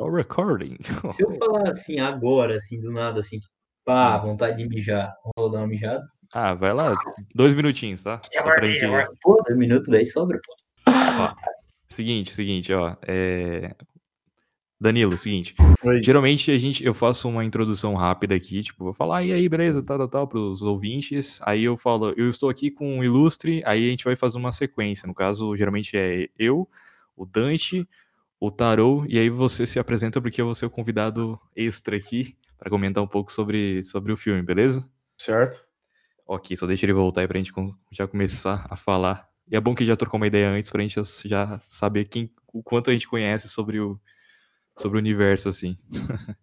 É 0.00 0.02
o 0.02 0.10
recording. 0.10 0.78
Se 1.12 1.22
eu 1.22 1.36
falar 1.36 1.68
assim 1.68 2.00
agora, 2.00 2.56
assim, 2.56 2.80
do 2.80 2.90
nada, 2.90 3.20
assim, 3.20 3.38
pá, 3.84 4.16
vontade 4.16 4.56
de 4.56 4.66
mijar, 4.66 5.12
vou 5.36 5.50
dar 5.50 5.58
uma 5.58 5.66
mijada. 5.66 6.02
Ah, 6.32 6.54
vai 6.54 6.72
lá. 6.72 6.94
Dois 7.34 7.54
minutinhos, 7.54 8.02
tá? 8.02 8.18
Só 8.32 8.42
pra 8.42 8.66
gente... 8.66 8.82
Pô, 9.20 9.42
dois 9.46 9.58
minutos 9.58 9.90
daí 9.90 10.06
sobra, 10.06 10.40
pô. 10.42 10.54
Ó, 10.90 11.34
seguinte, 11.86 12.32
seguinte, 12.32 12.72
ó. 12.72 12.96
É... 13.06 13.74
Danilo, 14.80 15.18
seguinte. 15.18 15.54
Oi. 15.84 16.02
Geralmente 16.02 16.50
a 16.50 16.56
gente, 16.56 16.82
eu 16.82 16.94
faço 16.94 17.28
uma 17.28 17.44
introdução 17.44 17.94
rápida 17.94 18.34
aqui, 18.34 18.62
tipo, 18.62 18.84
vou 18.84 18.94
falar, 18.94 19.22
e 19.22 19.34
aí, 19.34 19.46
beleza, 19.50 19.82
tal, 19.82 19.98
tal, 19.98 20.08
tal, 20.08 20.28
pros 20.28 20.62
ouvintes. 20.62 21.38
Aí 21.42 21.62
eu 21.62 21.76
falo, 21.76 22.14
eu 22.16 22.30
estou 22.30 22.48
aqui 22.48 22.70
com 22.70 23.00
o 23.00 23.04
Ilustre, 23.04 23.62
aí 23.66 23.86
a 23.86 23.90
gente 23.90 24.04
vai 24.04 24.16
fazer 24.16 24.38
uma 24.38 24.50
sequência. 24.50 25.06
No 25.06 25.12
caso, 25.12 25.54
geralmente 25.58 25.94
é 25.94 26.26
eu, 26.38 26.66
o 27.14 27.26
Dante, 27.26 27.86
o 28.40 28.50
Tarô, 28.50 29.04
e 29.06 29.18
aí 29.18 29.28
você 29.28 29.66
se 29.66 29.78
apresenta 29.78 30.20
porque 30.20 30.40
eu 30.40 30.46
vou 30.46 30.54
ser 30.54 30.64
o 30.64 30.70
convidado 30.70 31.38
extra 31.54 31.94
aqui 31.96 32.34
para 32.58 32.70
comentar 32.70 33.04
um 33.04 33.06
pouco 33.06 33.30
sobre, 33.30 33.82
sobre 33.84 34.12
o 34.12 34.16
filme, 34.16 34.40
beleza? 34.42 34.90
Certo? 35.18 35.62
Ok, 36.26 36.56
só 36.56 36.66
deixa 36.66 36.86
ele 36.86 36.94
voltar 36.94 37.20
aí 37.20 37.28
pra 37.28 37.38
gente 37.38 37.52
já 37.92 38.08
começar 38.08 38.66
a 38.70 38.76
falar. 38.76 39.28
E 39.50 39.56
é 39.56 39.60
bom 39.60 39.74
que 39.74 39.84
já 39.84 39.94
trocou 39.94 40.18
uma 40.18 40.26
ideia 40.26 40.48
antes 40.48 40.70
pra 40.70 40.80
gente 40.80 40.98
já 41.26 41.60
saber 41.68 42.06
quem, 42.06 42.32
o 42.52 42.62
quanto 42.62 42.88
a 42.88 42.92
gente 42.94 43.06
conhece 43.06 43.46
sobre 43.48 43.78
o, 43.78 44.00
sobre 44.78 44.96
o 44.96 45.00
universo, 45.00 45.48
assim. 45.48 45.76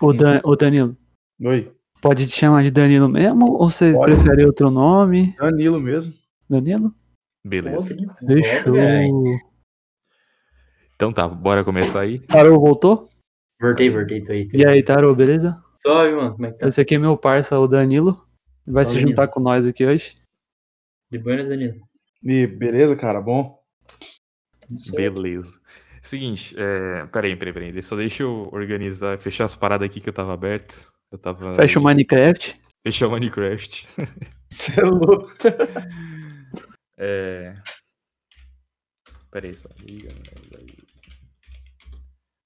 Ô, 0.00 0.12
Dan, 0.12 0.40
ô 0.44 0.56
Danilo, 0.56 0.96
Oi. 1.40 1.72
pode 2.00 2.26
te 2.26 2.36
chamar 2.36 2.64
de 2.64 2.70
Danilo 2.70 3.08
mesmo? 3.08 3.44
Ou 3.52 3.70
você 3.70 3.92
Pode. 3.92 4.16
prefere 4.16 4.44
outro 4.44 4.70
nome? 4.70 5.34
Danilo 5.36 5.80
mesmo. 5.80 6.12
Danilo? 6.48 6.92
Beleza. 7.44 7.76
Nossa, 7.76 7.94
Fechou. 8.26 8.72
velho. 8.72 9.53
Então 10.94 11.12
tá, 11.12 11.26
bora 11.26 11.64
começar 11.64 12.00
aí. 12.00 12.20
Tarô 12.20 12.58
voltou? 12.58 13.08
Voltei, 13.60 13.90
voltei, 13.90 14.22
tô 14.22 14.32
aí. 14.32 14.48
tô 14.48 14.56
E 14.56 14.66
aí, 14.66 14.82
Tarô, 14.82 15.14
beleza? 15.14 15.62
Salve, 15.74 16.14
mano, 16.14 16.32
como 16.32 16.46
é 16.46 16.52
que 16.52 16.58
tá? 16.58 16.68
Esse 16.68 16.80
aqui 16.80 16.94
é 16.94 16.98
meu 16.98 17.16
parça, 17.16 17.58
o 17.58 17.66
Danilo. 17.66 18.26
Vai 18.66 18.84
se 18.84 18.92
Danilo. 18.92 19.10
juntar 19.10 19.28
com 19.28 19.40
nós 19.40 19.66
aqui 19.66 19.84
hoje. 19.84 20.14
De 21.10 21.18
Buenos 21.18 21.48
Danilo. 21.48 21.80
E 22.22 22.46
beleza, 22.46 22.96
cara? 22.96 23.20
Bom? 23.20 23.58
Beleza. 24.92 25.60
Seguinte, 26.00 26.54
é... 26.58 27.06
peraí, 27.06 27.36
peraí, 27.36 27.52
peraí. 27.52 27.82
Só 27.82 27.96
deixa 27.96 28.22
eu 28.22 28.48
organizar, 28.52 29.18
fechar 29.18 29.44
as 29.44 29.54
paradas 29.54 29.86
aqui 29.86 30.00
que 30.00 30.08
eu 30.08 30.12
tava 30.12 30.32
aberto. 30.32 30.92
Eu 31.10 31.18
tava. 31.18 31.54
Fecha 31.54 31.78
o 31.78 31.82
Minecraft. 31.82 32.60
Fechar 32.86 33.08
o 33.08 33.10
Minecraft. 33.10 33.86
Você 34.48 34.80
é 34.80 34.84
louco. 34.84 35.32
É. 36.96 37.56
Peraí, 39.34 39.56
só. 39.56 39.68
Liga. 39.80 40.14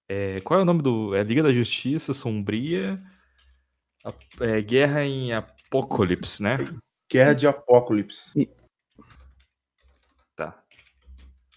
É, 0.08 0.41
qual 0.41 0.58
é 0.58 0.62
o 0.62 0.64
nome 0.64 0.81
do. 0.81 1.14
É 1.14 1.22
Liga 1.22 1.42
da 1.42 1.53
Justiça 1.53 2.14
Sombria. 2.14 2.98
A- 4.03 4.14
é, 4.41 4.62
Guerra 4.62 5.05
em 5.05 5.34
Apocalipse, 5.34 6.42
né? 6.42 6.56
Guerra 7.12 7.34
de 7.34 7.47
Apocalipse. 7.47 8.48
Tá. 10.34 10.62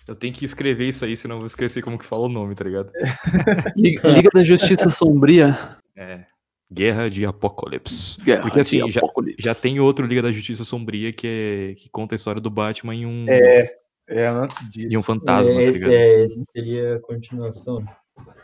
Eu 0.05 0.17
tenho 0.17 0.33
que 0.33 0.43
escrever 0.43 0.89
isso 0.89 1.05
aí, 1.05 1.15
senão 1.15 1.35
eu 1.35 1.39
vou 1.39 1.47
esquecer 1.47 1.81
como 1.81 1.97
que 1.97 2.05
fala 2.05 2.25
o 2.25 2.29
nome, 2.29 2.53
tá 2.53 2.65
ligado? 2.65 2.91
Liga, 3.77 4.09
Liga 4.09 4.29
da 4.33 4.43
Justiça 4.43 4.89
Sombria. 4.89 5.77
É. 5.95 6.25
Guerra 6.69 7.09
de 7.09 7.25
Apocalipse. 7.25 8.21
Guerra 8.21 8.41
Porque 8.41 8.59
assim, 8.59 8.83
de 8.83 8.91
já, 8.91 8.99
Apocalipse. 8.99 9.41
já 9.41 9.55
tem 9.55 9.79
outro 9.79 10.05
Liga 10.05 10.21
da 10.23 10.31
Justiça 10.33 10.65
Sombria 10.65 11.13
que, 11.13 11.27
é, 11.71 11.75
que 11.75 11.87
conta 11.89 12.15
a 12.15 12.17
história 12.17 12.41
do 12.41 12.49
Batman 12.49 12.95
em 12.95 13.05
um, 13.05 13.25
É, 13.29 13.77
é 14.11 14.27
antes 14.27 14.69
disso. 14.69 14.87
em 14.91 14.97
um 14.97 15.03
fantasma, 15.03 15.53
tá 15.53 15.61
esse, 15.63 15.79
ligado? 15.79 15.93
é, 15.93 16.23
esse 16.23 16.45
seria 16.51 16.95
a 16.95 16.99
continuação. 16.99 17.83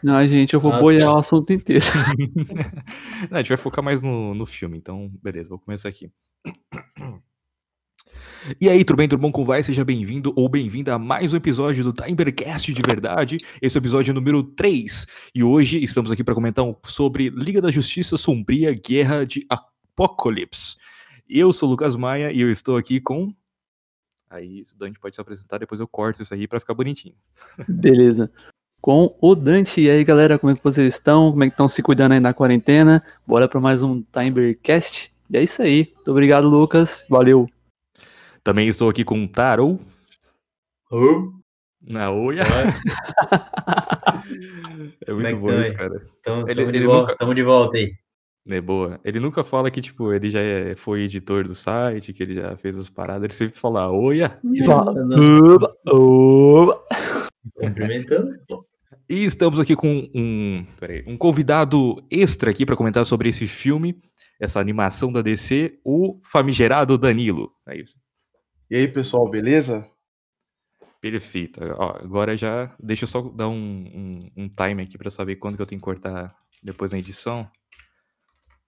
Não, 0.02 0.28
gente, 0.28 0.54
eu 0.54 0.59
vou 0.62 0.72
Ah, 0.72 0.80
boiar 0.80 1.14
o 1.14 1.18
assunto 1.20 1.52
inteiro. 1.54 1.84
Não, 3.30 3.38
a 3.38 3.42
gente 3.42 3.50
vai 3.50 3.58
focar 3.58 3.84
mais 3.84 4.02
no, 4.02 4.34
no 4.34 4.46
filme, 4.46 4.78
então, 4.78 5.12
beleza, 5.22 5.50
vou 5.50 5.59
começar 5.59 5.90
aqui. 5.90 6.09
E 8.62 8.69
aí, 8.69 8.86
tudo 8.86 8.97
bem, 8.97 9.08
tudo 9.09 9.19
bom 9.19 9.31
com 9.31 9.44
vai? 9.44 9.62
Seja 9.62 9.84
bem-vindo 9.84 10.31
ou 10.36 10.47
bem-vinda 10.47 10.94
a 10.96 11.00
mais 11.00 11.34
um 11.34 11.38
episódio 11.38 11.84
do 11.84 11.91
Timercast 11.91 12.72
de 12.74 12.81
verdade. 12.81 13.38
Esse 13.62 13.78
é 13.78 13.80
o 13.80 13.81
episódio 13.81 14.14
número 14.14 14.41
3. 14.41 15.06
E 15.36 15.44
hoje 15.44 15.84
estamos 15.84 16.09
aqui 16.12 16.24
para 16.24 16.34
comentar 16.34 16.64
um- 16.64 16.75
sobre 16.86 17.30
Liga 17.30 17.59
da 17.59 17.70
Justiça 17.72 18.16
Sombria 18.16 18.74
Guerra 18.74 19.25
de 19.25 19.46
Apocalipse. 19.50 20.78
Eu 21.30 21.52
sou 21.52 21.68
o 21.68 21.72
Lucas 21.72 21.96
Maia 21.97 22.31
e 22.31 22.40
eu 22.40 22.50
estou 22.50 22.78
aqui 22.78 23.02
com. 23.02 23.34
Aí, 24.30 24.62
o 24.74 24.78
Dante 24.78 25.00
pode 25.00 25.16
se 25.16 25.22
apresentar, 25.22 25.58
depois 25.58 25.80
eu 25.80 25.88
corto 25.88 26.22
isso 26.22 26.34
aí 26.34 26.48
para 26.48 26.60
ficar 26.60 26.74
bonitinho. 26.74 27.16
Beleza. 27.68 28.30
Com 28.82 29.16
o 29.22 29.36
Dante. 29.36 29.82
E 29.82 29.90
aí, 29.90 30.04
galera, 30.04 30.38
como 30.38 30.52
é 30.52 30.56
que 30.56 30.64
vocês 30.64 30.94
estão? 30.94 31.32
Como 31.32 31.44
é 31.44 31.48
que 31.48 31.54
estão 31.54 31.68
se 31.68 31.82
cuidando 31.82 32.12
aí 32.14 32.20
na 32.20 32.34
quarentena? 32.34 33.04
Bora 33.26 33.48
para 33.48 33.60
mais 33.60 33.82
um 33.82 34.02
Timercast. 34.04 35.12
E 35.30 35.38
é 35.38 35.44
isso 35.44 35.62
aí. 35.62 35.92
Muito 35.96 36.12
obrigado, 36.12 36.48
Lucas. 36.48 37.06
Valeu. 37.10 37.50
Também 38.44 38.68
estou 38.68 38.90
aqui 38.90 39.04
com 39.04 39.24
o 39.24 39.28
Tarou. 39.28 39.80
Ô, 40.92 41.34
Na 41.82 42.12
Oia. 42.12 42.44
É 45.06 45.12
é 45.12 45.14
muito 45.14 45.28
que 45.28 45.36
bom 45.36 45.62
isso, 45.62 45.74
cara. 45.74 46.06
Tamo, 46.24 46.48
Ele- 46.50 46.56
tamo, 46.62 46.72
de 46.72 46.78
ele 46.78 46.86
volta, 46.86 47.02
nunca- 47.12 47.18
tamo 47.18 47.36
de 47.36 47.44
volta 47.44 47.78
aí. 47.78 47.94
É 48.50 48.62
boa. 48.62 49.00
Ele 49.03 49.19
nunca 49.19 49.44
fala 49.44 49.69
que, 49.69 49.81
tipo, 49.81 50.13
ele 50.13 50.31
já 50.31 50.40
é- 50.40 50.74
foi 50.75 51.02
editor 51.02 51.46
do 51.46 51.53
site, 51.56 52.13
que 52.13 52.24
ele 52.24 52.35
já 52.35 52.56
fez 52.58 52.78
as 52.78 52.90
paradas. 52.90 53.24
Ele 53.24 53.34
sempre 53.34 53.59
fala, 53.59 53.91
oia. 53.91 54.40
E 54.53 54.63
fala. 54.63 54.94
Não, 54.94 55.56
Oba, 55.56 55.75
oba. 55.88 56.84
Cumprimentando. 57.56 58.30
E 59.09 59.24
estamos 59.25 59.59
aqui 59.59 59.75
com 59.75 60.09
um, 60.13 60.66
peraí, 60.80 61.03
um 61.08 61.18
convidado 61.18 61.96
extra 62.12 62.52
aqui 62.52 62.66
para 62.66 62.75
comentar 62.75 63.06
sobre 63.06 63.30
esse 63.30 63.47
filme, 63.47 64.02
essa 64.40 64.59
animação 64.59 65.12
da 65.12 65.22
DC, 65.22 65.79
o 65.84 66.19
famigerado 66.24 66.97
Danilo. 66.97 67.52
É 67.68 67.78
isso. 67.78 67.96
E 68.69 68.75
aí, 68.75 68.88
pessoal, 68.88 69.29
beleza? 69.29 69.90
Perfeito. 71.02 71.62
Ó, 71.78 71.97
agora 72.03 72.35
já. 72.35 72.74
Deixa 72.79 73.03
eu 73.03 73.08
só 73.08 73.22
dar 73.22 73.47
um, 73.47 73.53
um, 73.56 74.44
um 74.44 74.50
time 74.50 74.84
aqui 74.84 74.97
para 74.97 75.09
saber 75.09 75.38
quando 75.38 75.56
que 75.56 75.62
eu 75.62 75.66
tenho 75.66 75.79
que 75.79 75.85
cortar 75.85 76.35
depois 76.62 76.91
na 76.91 77.00
edição. 77.00 77.50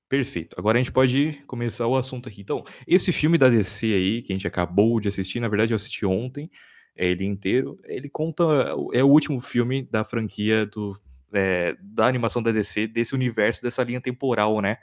Perfeito. 0.09 0.56
Agora 0.58 0.80
a 0.80 0.81
gente 0.81 0.92
pode 0.92 1.40
começar 1.46 1.86
o 1.86 1.96
assunto 1.96 2.28
aqui. 2.28 2.42
Então, 2.42 2.64
esse 2.88 3.12
filme 3.12 3.38
da 3.38 3.47
DC 3.47 3.86
aí, 3.86 4.22
que 4.24 4.34
a 4.34 4.36
gente 4.36 4.47
acabou 4.47 5.00
de 5.00 5.08
assistir, 5.08 5.40
na 5.40 5.47
verdade 5.47 5.72
eu 5.72 5.75
assisti 5.75 6.03
ontem, 6.03 6.50
é 6.96 7.08
ele 7.08 7.24
inteiro. 7.25 7.80
Ele 7.86 8.09
conta. 8.09 8.44
É 8.92 9.03
o 9.03 9.08
último 9.08 9.40
filme 9.40 9.84
da 9.84 10.03
franquia 10.03 10.66
do, 10.66 11.00
é, 11.31 11.78
da 11.80 12.08
animação 12.08 12.42
da 12.42 12.52
DC, 12.52 12.88
desse 12.88 13.14
universo, 13.14 13.62
dessa 13.62 13.84
linha 13.84 14.02
temporal, 14.02 14.59
né? 14.62 14.78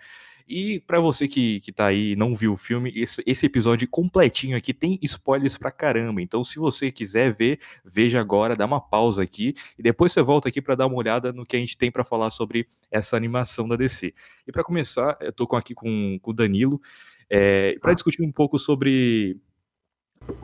E 0.49 0.79
pra 0.81 1.01
você 1.01 1.27
que, 1.27 1.61
que 1.61 1.73
tá 1.73 1.87
aí 1.87 2.13
e 2.13 2.17
não 2.17 2.35
viu 2.35 2.53
o 2.53 2.57
filme, 2.57 2.93
esse, 2.95 3.21
esse 3.27 3.47
episódio 3.47 3.89
completinho 3.89 4.57
aqui 4.57 4.73
tem 4.73 4.97
spoilers 5.03 5.59
pra 5.59 5.73
caramba. 5.73 6.23
Então, 6.23 6.45
se 6.45 6.59
você 6.59 6.93
quiser 6.93 7.35
ver, 7.35 7.59
veja 7.85 8.21
agora, 8.21 8.55
dá 8.55 8.65
uma 8.65 8.81
pausa 8.81 9.23
aqui 9.25 9.55
e 9.77 9.83
depois 9.83 10.13
você 10.13 10.23
volta 10.23 10.49
aqui 10.49 10.63
pra 10.63 10.77
dar 10.77 10.87
uma 10.87 10.97
olhada 10.97 11.33
no 11.33 11.45
que 11.45 11.57
a 11.57 11.59
gente 11.59 11.77
tem 11.77 11.91
pra 11.91 12.05
falar 12.05 12.31
sobre 12.31 12.69
essa 12.91 13.17
animação 13.17 13.67
da 13.67 13.75
DC. 13.75 14.15
E 14.47 14.53
pra 14.53 14.63
começar, 14.63 15.17
eu 15.21 15.33
tô 15.33 15.45
aqui 15.57 15.75
com, 15.75 16.19
com 16.23 16.31
o 16.31 16.35
Danilo 16.35 16.81
é, 17.29 17.77
para 17.81 17.93
discutir 17.93 18.23
um 18.23 18.31
pouco 18.31 18.57
sobre 18.57 19.37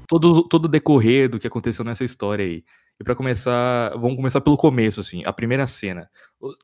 todo, 0.09 0.43
todo 0.49 0.65
o 0.65 0.69
decorrer 0.69 1.29
do 1.29 1.39
que 1.39 1.47
aconteceu 1.47 1.85
nessa 1.85 2.05
história 2.05 2.45
aí. 2.45 2.65
E 3.01 3.05
pra 3.05 3.15
começar, 3.15 3.91
vamos 3.91 4.17
começar 4.17 4.41
pelo 4.41 4.57
começo, 4.57 5.01
assim, 5.01 5.23
a 5.25 5.33
primeira 5.33 5.67
cena. 5.67 6.11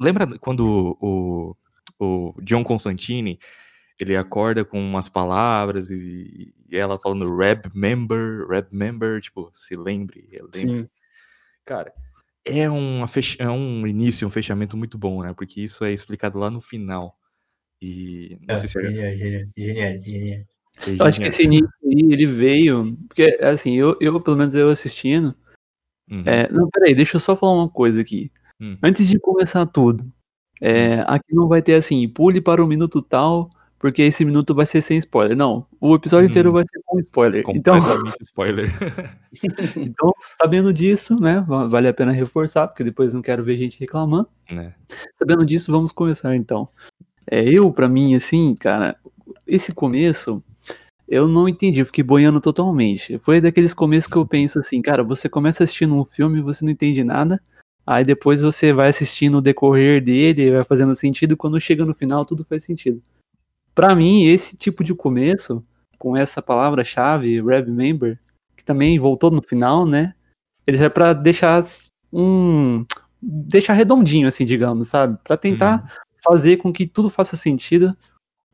Lembra 0.00 0.38
quando 0.38 0.96
o, 1.00 1.56
o 1.98 2.34
John 2.42 2.62
Constantine 2.64 3.38
ele 3.98 4.16
acorda 4.16 4.64
com 4.64 4.80
umas 4.80 5.08
palavras 5.08 5.90
e, 5.90 6.54
e 6.70 6.76
ela 6.76 6.98
falando 6.98 7.36
Reb 7.36 7.66
Member, 7.74 8.46
Reb 8.46 8.68
Member, 8.70 9.20
tipo, 9.20 9.50
se 9.52 9.74
lembre, 9.74 10.28
lembre. 10.32 10.60
Sim. 10.60 10.88
Cara, 11.64 11.92
é, 12.44 12.68
uma 12.70 13.06
fech... 13.06 13.36
é 13.40 13.48
um 13.48 13.86
início, 13.86 14.26
um 14.26 14.30
fechamento 14.30 14.76
muito 14.76 14.96
bom, 14.96 15.22
né? 15.22 15.34
Porque 15.34 15.60
isso 15.60 15.84
é 15.84 15.92
explicado 15.92 16.38
lá 16.38 16.50
no 16.50 16.60
final. 16.60 17.18
E 17.80 18.38
não 18.46 18.54
Ah, 18.54 18.56
sei 18.56 18.68
se 18.68 18.78
é, 18.78 18.82
genial, 18.82 19.16
genial, 19.16 19.46
genial, 19.56 19.94
genial. 19.98 20.40
é 20.86 20.90
Eu 20.98 21.04
acho 21.04 21.20
que 21.20 21.26
esse 21.26 21.44
início 21.44 21.68
aí, 21.84 22.12
ele 22.12 22.26
veio. 22.26 22.96
Porque, 23.06 23.38
assim, 23.42 23.74
eu, 23.76 23.96
eu 24.00 24.20
pelo 24.20 24.36
menos 24.36 24.54
eu 24.54 24.70
assistindo. 24.70 25.34
Uhum. 26.10 26.22
É, 26.24 26.50
não, 26.50 26.70
peraí, 26.70 26.94
deixa 26.94 27.16
eu 27.16 27.20
só 27.20 27.36
falar 27.36 27.52
uma 27.52 27.68
coisa 27.68 28.00
aqui. 28.00 28.32
Hum. 28.60 28.78
Antes 28.82 29.06
de 29.08 29.18
começar 29.20 29.66
tudo, 29.66 30.10
é, 30.60 31.04
aqui 31.06 31.34
não 31.34 31.48
vai 31.48 31.62
ter 31.62 31.74
assim, 31.74 32.08
pule 32.08 32.40
para 32.40 32.62
o 32.62 32.66
minuto 32.66 33.00
tal, 33.02 33.50
porque 33.78 34.02
esse 34.02 34.24
minuto 34.24 34.54
vai 34.54 34.66
ser 34.66 34.82
sem 34.82 34.98
spoiler. 34.98 35.36
Não, 35.36 35.64
o 35.80 35.94
episódio 35.94 36.28
inteiro 36.28 36.50
Hum. 36.50 36.52
vai 36.54 36.64
ser 36.66 36.80
com 36.84 36.98
spoiler. 36.98 37.44
Então, 37.48 37.74
spoiler. 38.22 38.68
então, 39.76 40.12
sabendo 40.20 40.72
disso, 40.72 41.18
né, 41.20 41.44
va- 41.46 41.66
vale 41.68 41.88
a 41.88 41.94
pena 41.94 42.12
reforçar, 42.12 42.66
porque 42.68 42.82
depois 42.84 43.14
não 43.14 43.22
quero 43.22 43.44
ver 43.44 43.56
gente 43.56 43.78
reclamando. 43.78 44.28
né? 44.50 44.74
Sabendo 45.18 45.44
disso, 45.46 45.70
vamos 45.70 45.92
começar 45.92 46.34
então. 46.34 46.68
É, 47.30 47.44
eu, 47.48 47.70
pra 47.72 47.88
mim, 47.88 48.14
assim, 48.14 48.54
cara, 48.58 48.96
esse 49.46 49.72
começo, 49.74 50.42
eu 51.06 51.28
não 51.28 51.48
entendi, 51.48 51.80
eu 51.80 51.86
fiquei 51.86 52.02
boiando 52.02 52.40
totalmente. 52.40 53.18
Foi 53.18 53.40
daqueles 53.40 53.72
começos 53.74 54.10
que 54.10 54.16
eu 54.16 54.26
penso 54.26 54.58
assim, 54.58 54.80
cara, 54.82 55.02
você 55.04 55.28
começa 55.28 55.62
assistindo 55.62 55.94
um 55.94 56.04
filme, 56.04 56.40
você 56.40 56.64
não 56.64 56.72
entende 56.72 57.04
nada, 57.04 57.40
Aí 57.90 58.04
depois 58.04 58.42
você 58.42 58.70
vai 58.70 58.90
assistindo 58.90 59.38
o 59.38 59.40
decorrer 59.40 60.04
dele, 60.04 60.50
vai 60.50 60.62
fazendo 60.62 60.94
sentido, 60.94 61.38
quando 61.38 61.58
chega 61.58 61.86
no 61.86 61.94
final 61.94 62.22
tudo 62.22 62.44
faz 62.44 62.62
sentido. 62.62 63.02
Pra 63.74 63.94
mim, 63.94 64.26
esse 64.26 64.58
tipo 64.58 64.84
de 64.84 64.94
começo, 64.94 65.64
com 65.98 66.14
essa 66.14 66.42
palavra-chave, 66.42 67.40
Remember, 67.40 68.20
que 68.54 68.62
também 68.62 68.98
voltou 68.98 69.30
no 69.30 69.40
final, 69.40 69.86
né? 69.86 70.14
Ele 70.66 70.76
é 70.84 70.88
pra 70.90 71.14
deixar 71.14 71.64
um. 72.12 72.84
deixar 73.22 73.72
redondinho, 73.72 74.28
assim, 74.28 74.44
digamos, 74.44 74.88
sabe? 74.88 75.18
Pra 75.24 75.38
tentar 75.38 75.98
fazer 76.22 76.58
com 76.58 76.70
que 76.70 76.86
tudo 76.86 77.08
faça 77.08 77.38
sentido 77.38 77.96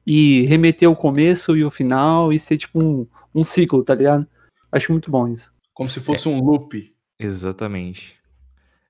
e 0.06 0.46
remeter 0.46 0.88
o 0.88 0.94
começo 0.94 1.56
e 1.56 1.64
o 1.64 1.72
final 1.72 2.32
e 2.32 2.38
ser 2.38 2.56
tipo 2.56 2.80
um, 2.80 3.04
um 3.34 3.42
ciclo, 3.42 3.82
tá 3.82 3.96
ligado? 3.96 4.28
Acho 4.70 4.92
muito 4.92 5.10
bom 5.10 5.26
isso. 5.26 5.52
Como 5.72 5.90
se 5.90 5.98
fosse 5.98 6.28
um 6.28 6.40
loop. 6.40 6.94
Exatamente. 7.18 8.22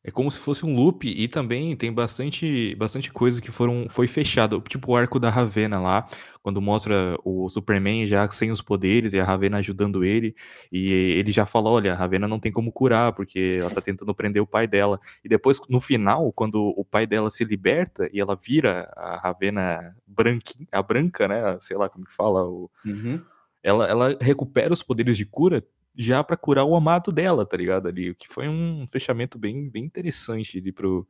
É 0.07 0.11
como 0.11 0.31
se 0.31 0.39
fosse 0.39 0.67
um 0.67 0.77
loop 0.77 1.09
e 1.09 1.27
também 1.27 1.75
tem 1.75 1.91
bastante, 1.91 2.75
bastante 2.75 3.11
coisa 3.11 3.41
que 3.41 3.51
foram, 3.51 3.87
foi 3.89 4.07
fechado. 4.07 4.61
Tipo 4.69 4.93
o 4.93 4.97
arco 4.97 5.19
da 5.19 5.31
Ravena 5.31 5.81
lá, 5.81 6.07
quando 6.43 6.61
mostra 6.61 7.17
o 7.25 7.49
Superman 7.49 8.07
já 8.07 8.29
sem 8.29 8.51
os 8.51 8.61
poderes 8.61 9.15
e 9.15 9.19
a 9.19 9.25
Ravena 9.25 9.57
ajudando 9.57 10.05
ele. 10.05 10.35
E 10.71 10.93
ele 10.93 11.33
já 11.33 11.47
fala: 11.47 11.71
olha, 11.71 11.95
a 11.95 11.97
Ravena 11.97 12.29
não 12.29 12.39
tem 12.39 12.53
como 12.53 12.71
curar, 12.71 13.15
porque 13.15 13.53
ela 13.59 13.71
tá 13.71 13.81
tentando 13.81 14.15
prender 14.15 14.43
o 14.43 14.47
pai 14.47 14.67
dela. 14.67 15.01
E 15.25 15.29
depois, 15.29 15.59
no 15.71 15.81
final, 15.81 16.31
quando 16.35 16.75
o 16.77 16.85
pai 16.85 17.07
dela 17.07 17.31
se 17.31 17.43
liberta 17.43 18.07
e 18.13 18.21
ela 18.21 18.37
vira 18.37 18.93
a 18.95 19.17
Ravena 19.17 19.97
branquinha, 20.07 20.69
a 20.71 20.83
branca, 20.83 21.27
né? 21.27 21.57
Sei 21.61 21.79
lá 21.79 21.89
como 21.89 22.05
que 22.05 22.13
fala. 22.13 22.45
O, 22.45 22.71
Uhum. 22.85 23.23
ela, 23.63 23.87
ela 23.87 24.19
recupera 24.21 24.75
os 24.75 24.83
poderes 24.83 25.17
de 25.17 25.25
cura 25.25 25.65
já 25.97 26.23
pra 26.25 26.37
curar 26.37 26.65
o 26.65 26.75
amado 26.75 27.13
dela, 27.13 27.47
tá 27.47 27.57
ligado? 27.57 27.87
Ali, 27.89 28.11
o 28.11 28.15
que 28.15 28.29
foi 28.29 28.49
um 28.49 28.87
fechamento 28.91 29.39
bem, 29.39 29.69
bem 29.69 29.85
interessante 29.85 30.59
ali 30.59 30.73
pro, 30.73 31.07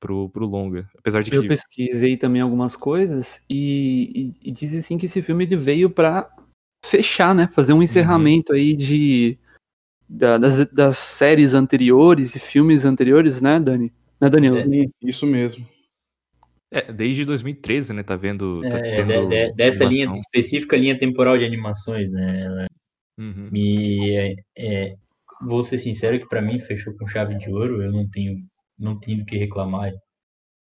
pro, 0.00 0.28
pro 0.30 0.46
longa. 0.46 0.88
Apesar 0.98 1.22
de 1.22 1.34
Eu 1.34 1.42
que. 1.42 1.48
pesquisei 1.48 2.16
também 2.16 2.40
algumas 2.42 2.76
coisas 2.76 3.42
e, 3.48 4.34
e, 4.42 4.48
e 4.48 4.52
diz 4.52 4.74
assim 4.74 4.96
que 4.98 5.06
esse 5.06 5.20
filme 5.22 5.44
ele 5.44 5.56
veio 5.56 5.90
pra 5.90 6.28
fechar, 6.84 7.34
né? 7.34 7.48
Fazer 7.52 7.72
um 7.72 7.82
encerramento 7.82 8.52
aí 8.52 8.74
de 8.74 9.38
da- 10.08 10.38
das, 10.38 10.66
das 10.70 10.98
séries 10.98 11.52
anteriores 11.52 12.34
e 12.36 12.38
filmes 12.38 12.84
anteriores, 12.84 13.40
né, 13.40 13.58
Dani? 13.58 13.92
Né, 14.20 14.28
Danilo? 14.30 14.58
É. 14.58 14.64
Sim, 14.64 14.90
Isso 15.02 15.26
mesmo. 15.26 15.66
É, 16.70 16.90
desde 16.92 17.24
2013, 17.24 17.92
né? 17.92 18.02
Tá 18.02 18.16
vendo. 18.16 18.62
Tá 18.62 18.78
É, 18.78 18.96
tendo 18.96 19.28
de- 19.28 19.46
de- 19.48 19.52
dessa 19.54 19.84
linha, 19.84 20.12
específica 20.14 20.76
linha 20.76 20.96
temporal 20.98 21.36
de 21.38 21.44
animações, 21.44 22.10
né? 22.10 22.42
Ela 22.44 22.66
Uhum. 23.18 23.48
me, 23.50 24.14
é, 24.16 24.34
é, 24.58 24.94
vou 25.42 25.62
ser 25.62 25.78
sincero 25.78 26.18
que 26.18 26.28
pra 26.28 26.42
mim 26.42 26.60
fechou 26.60 26.94
com 26.96 27.06
chave 27.06 27.36
de 27.38 27.50
ouro. 27.50 27.82
Eu 27.82 27.90
não 27.92 28.08
tenho, 28.08 28.36
não 28.78 28.98
tenho 28.98 29.24
que 29.24 29.36
reclamar 29.38 29.92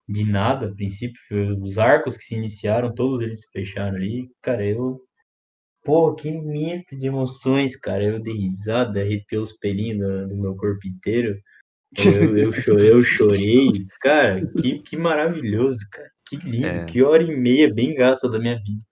de 0.07 0.23
nada, 0.25 0.67
a 0.67 0.73
princípio. 0.73 1.19
Os 1.61 1.77
arcos 1.77 2.15
que 2.17 2.23
se 2.23 2.35
iniciaram, 2.35 2.93
todos 2.93 3.21
eles 3.21 3.41
se 3.41 3.51
fecharam 3.51 3.95
ali. 3.97 4.29
Cara, 4.41 4.65
eu. 4.65 4.99
Pô, 5.83 6.15
que 6.15 6.31
misto 6.31 6.97
de 6.97 7.05
emoções, 7.07 7.75
cara. 7.75 8.03
Eu 8.03 8.19
dei 8.19 8.33
risada, 8.33 9.01
arrepiei 9.01 9.39
os 9.39 9.51
pelinhos 9.53 9.99
do, 9.99 10.27
do 10.29 10.37
meu 10.37 10.55
corpo 10.55 10.87
inteiro. 10.87 11.37
Eu, 11.97 12.37
eu, 12.37 12.51
cho- 12.51 12.77
eu 12.79 13.03
chorei. 13.03 13.69
Cara, 14.01 14.45
que, 14.47 14.79
que 14.79 14.97
maravilhoso, 14.97 15.77
cara. 15.91 16.09
Que 16.27 16.37
lindo, 16.37 16.65
É. 16.67 16.85
que 16.85 17.03
hora 17.03 17.21
e 17.23 17.35
meia 17.37 17.71
bem 17.71 17.93
gasta 17.93 18.27
da 18.27 18.39
minha 18.39 18.55
vida. 18.57 18.83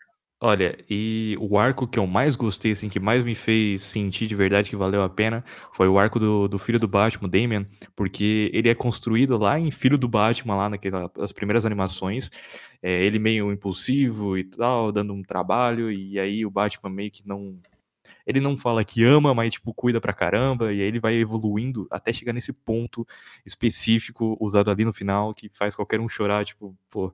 Olha, 0.45 0.77
e 0.89 1.37
o 1.39 1.57
arco 1.57 1.87
que 1.87 1.97
eu 1.97 2.05
mais 2.05 2.35
gostei, 2.35 2.73
assim, 2.73 2.89
que 2.89 2.99
mais 2.99 3.23
me 3.23 3.33
fez 3.33 3.81
sentir 3.81 4.27
de 4.27 4.35
verdade 4.35 4.69
que 4.69 4.75
valeu 4.75 5.01
a 5.01 5.07
pena, 5.09 5.41
foi 5.71 5.87
o 5.87 5.97
arco 5.97 6.19
do, 6.19 6.49
do 6.49 6.59
filho 6.59 6.77
do 6.77 6.85
Batman, 6.85 7.29
Damian, 7.29 7.65
porque 7.95 8.51
ele 8.53 8.67
é 8.67 8.75
construído 8.75 9.37
lá 9.37 9.57
em 9.57 9.71
Filho 9.71 9.97
do 9.97 10.05
Batman, 10.05 10.57
lá 10.57 10.69
naquelas 10.69 11.31
primeiras 11.31 11.65
animações, 11.65 12.29
é, 12.81 13.05
ele 13.05 13.19
meio 13.19 13.53
impulsivo 13.53 14.37
e 14.37 14.43
tal, 14.43 14.91
dando 14.91 15.13
um 15.13 15.23
trabalho, 15.23 15.89
e 15.89 16.19
aí 16.19 16.45
o 16.45 16.51
Batman 16.51 16.89
meio 16.89 17.09
que 17.09 17.25
não... 17.25 17.57
Ele 18.27 18.39
não 18.41 18.57
fala 18.57 18.85
que 18.85 19.03
ama, 19.03 19.33
mas, 19.33 19.53
tipo, 19.53 19.73
cuida 19.73 20.01
pra 20.01 20.13
caramba, 20.13 20.73
e 20.73 20.81
aí 20.81 20.87
ele 20.87 20.99
vai 20.99 21.15
evoluindo 21.15 21.87
até 21.91 22.13
chegar 22.13 22.33
nesse 22.33 22.53
ponto 22.53 23.07
específico, 23.45 24.37
usado 24.41 24.71
ali 24.71 24.85
no 24.85 24.93
final, 24.93 25.33
que 25.33 25.49
faz 25.53 25.75
qualquer 25.75 25.99
um 26.01 26.09
chorar, 26.09 26.45
tipo, 26.45 26.77
pô, 26.89 27.13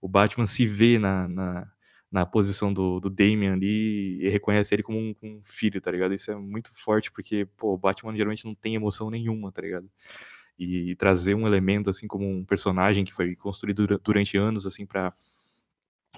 o 0.00 0.08
Batman 0.08 0.46
se 0.46 0.66
vê 0.66 0.98
na, 0.98 1.28
na, 1.28 1.68
na 2.10 2.24
posição 2.24 2.72
do, 2.72 3.00
do 3.00 3.10
Damian 3.10 3.52
ali 3.54 4.18
e 4.24 4.28
reconhece 4.30 4.74
ele 4.74 4.82
como 4.82 4.98
um, 4.98 5.14
um 5.22 5.40
filho, 5.44 5.80
tá 5.80 5.90
ligado? 5.90 6.14
Isso 6.14 6.30
é 6.30 6.36
muito 6.36 6.70
forte, 6.74 7.12
porque, 7.12 7.46
pô, 7.56 7.74
o 7.74 7.78
Batman 7.78 8.16
geralmente 8.16 8.44
não 8.46 8.54
tem 8.54 8.74
emoção 8.74 9.10
nenhuma, 9.10 9.52
tá 9.52 9.60
ligado? 9.62 9.88
E, 10.58 10.94
trazer 10.96 11.34
um 11.34 11.46
elemento, 11.46 11.90
assim, 11.90 12.06
como 12.08 12.28
um 12.28 12.44
personagem 12.44 13.04
que 13.04 13.12
foi 13.14 13.36
construído 13.36 13.86
dura- 13.86 14.00
durante 14.02 14.36
anos, 14.36 14.66
assim, 14.66 14.86
pra 14.86 15.12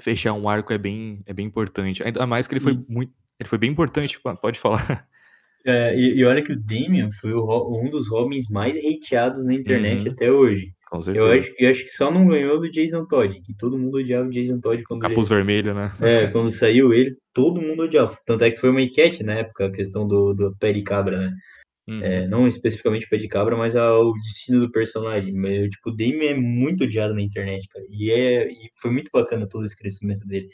fechar 0.00 0.32
um 0.32 0.48
arco 0.48 0.72
é 0.72 0.78
bem, 0.78 1.22
é 1.26 1.32
bem 1.32 1.46
importante. 1.46 2.02
Ainda 2.02 2.26
mais 2.26 2.46
que 2.46 2.54
ele 2.54 2.60
foi 2.60 2.72
Hum. 2.74 2.84
muito... 2.88 3.12
Ele 3.38 3.48
foi 3.48 3.58
bem 3.58 3.70
importante, 3.70 4.20
pode 4.40 4.58
falar. 4.58 5.08
É, 5.64 5.94
e, 5.98 6.16
e 6.18 6.24
olha 6.24 6.42
que 6.42 6.52
o 6.52 6.58
Damian 6.58 7.10
foi 7.20 7.32
o 7.32 7.82
um 7.82 7.90
dos 7.90 8.08
Robins 8.08 8.48
mais 8.48 8.76
hateados 8.78 9.44
na 9.44 9.54
internet 9.54 10.06
Uhum. 10.06 10.12
até 10.12 10.30
hoje. 10.30 10.74
Com 10.90 11.00
certeza. 11.02 11.24
Eu 11.24 11.32
acho, 11.32 11.54
eu 11.56 11.70
acho 11.70 11.84
que 11.84 11.90
só 11.90 12.10
não 12.10 12.26
ganhou 12.26 12.58
do 12.58 12.68
Jason 12.68 13.06
Todd, 13.06 13.40
que 13.42 13.54
todo 13.54 13.78
mundo 13.78 13.98
odiava 13.98 14.26
o 14.28 14.30
Jason 14.32 14.60
Todd 14.60 14.82
quando 14.82 15.04
ele, 15.04 15.10
Capuz 15.14 15.28
vermelho, 15.28 15.72
né? 15.72 15.92
é, 16.02 16.26
quando 16.26 16.50
saiu 16.50 16.92
ele, 16.92 17.16
todo 17.32 17.62
mundo 17.62 17.84
odiava. 17.84 18.18
Tanto 18.26 18.42
é 18.42 18.50
que 18.50 18.58
foi 18.58 18.70
uma 18.70 18.82
enquete 18.82 19.22
na 19.22 19.34
época, 19.34 19.66
a 19.66 19.72
questão 19.72 20.06
do, 20.06 20.34
do 20.34 20.56
pé 20.56 20.72
de 20.72 20.82
cabra, 20.82 21.16
né? 21.18 21.36
Uhum. 21.88 22.02
É, 22.02 22.26
não 22.26 22.48
especificamente 22.48 23.06
o 23.06 23.08
pé 23.08 23.18
de 23.18 23.28
cabra, 23.28 23.56
mas 23.56 23.76
a- 23.76 23.96
o 23.98 24.12
destino 24.14 24.60
do 24.60 24.70
personagem. 24.70 25.32
Mas, 25.32 25.70
tipo, 25.70 25.90
o 25.90 25.96
Damian 25.96 26.30
é 26.30 26.34
muito 26.34 26.82
odiado 26.84 27.14
na 27.14 27.22
internet, 27.22 27.68
cara. 27.68 27.84
E, 27.88 28.10
é, 28.10 28.48
e 28.50 28.70
foi 28.80 28.90
muito 28.90 29.10
bacana 29.12 29.48
todo 29.48 29.64
esse 29.64 29.76
crescimento 29.78 30.26
dele. 30.26 30.48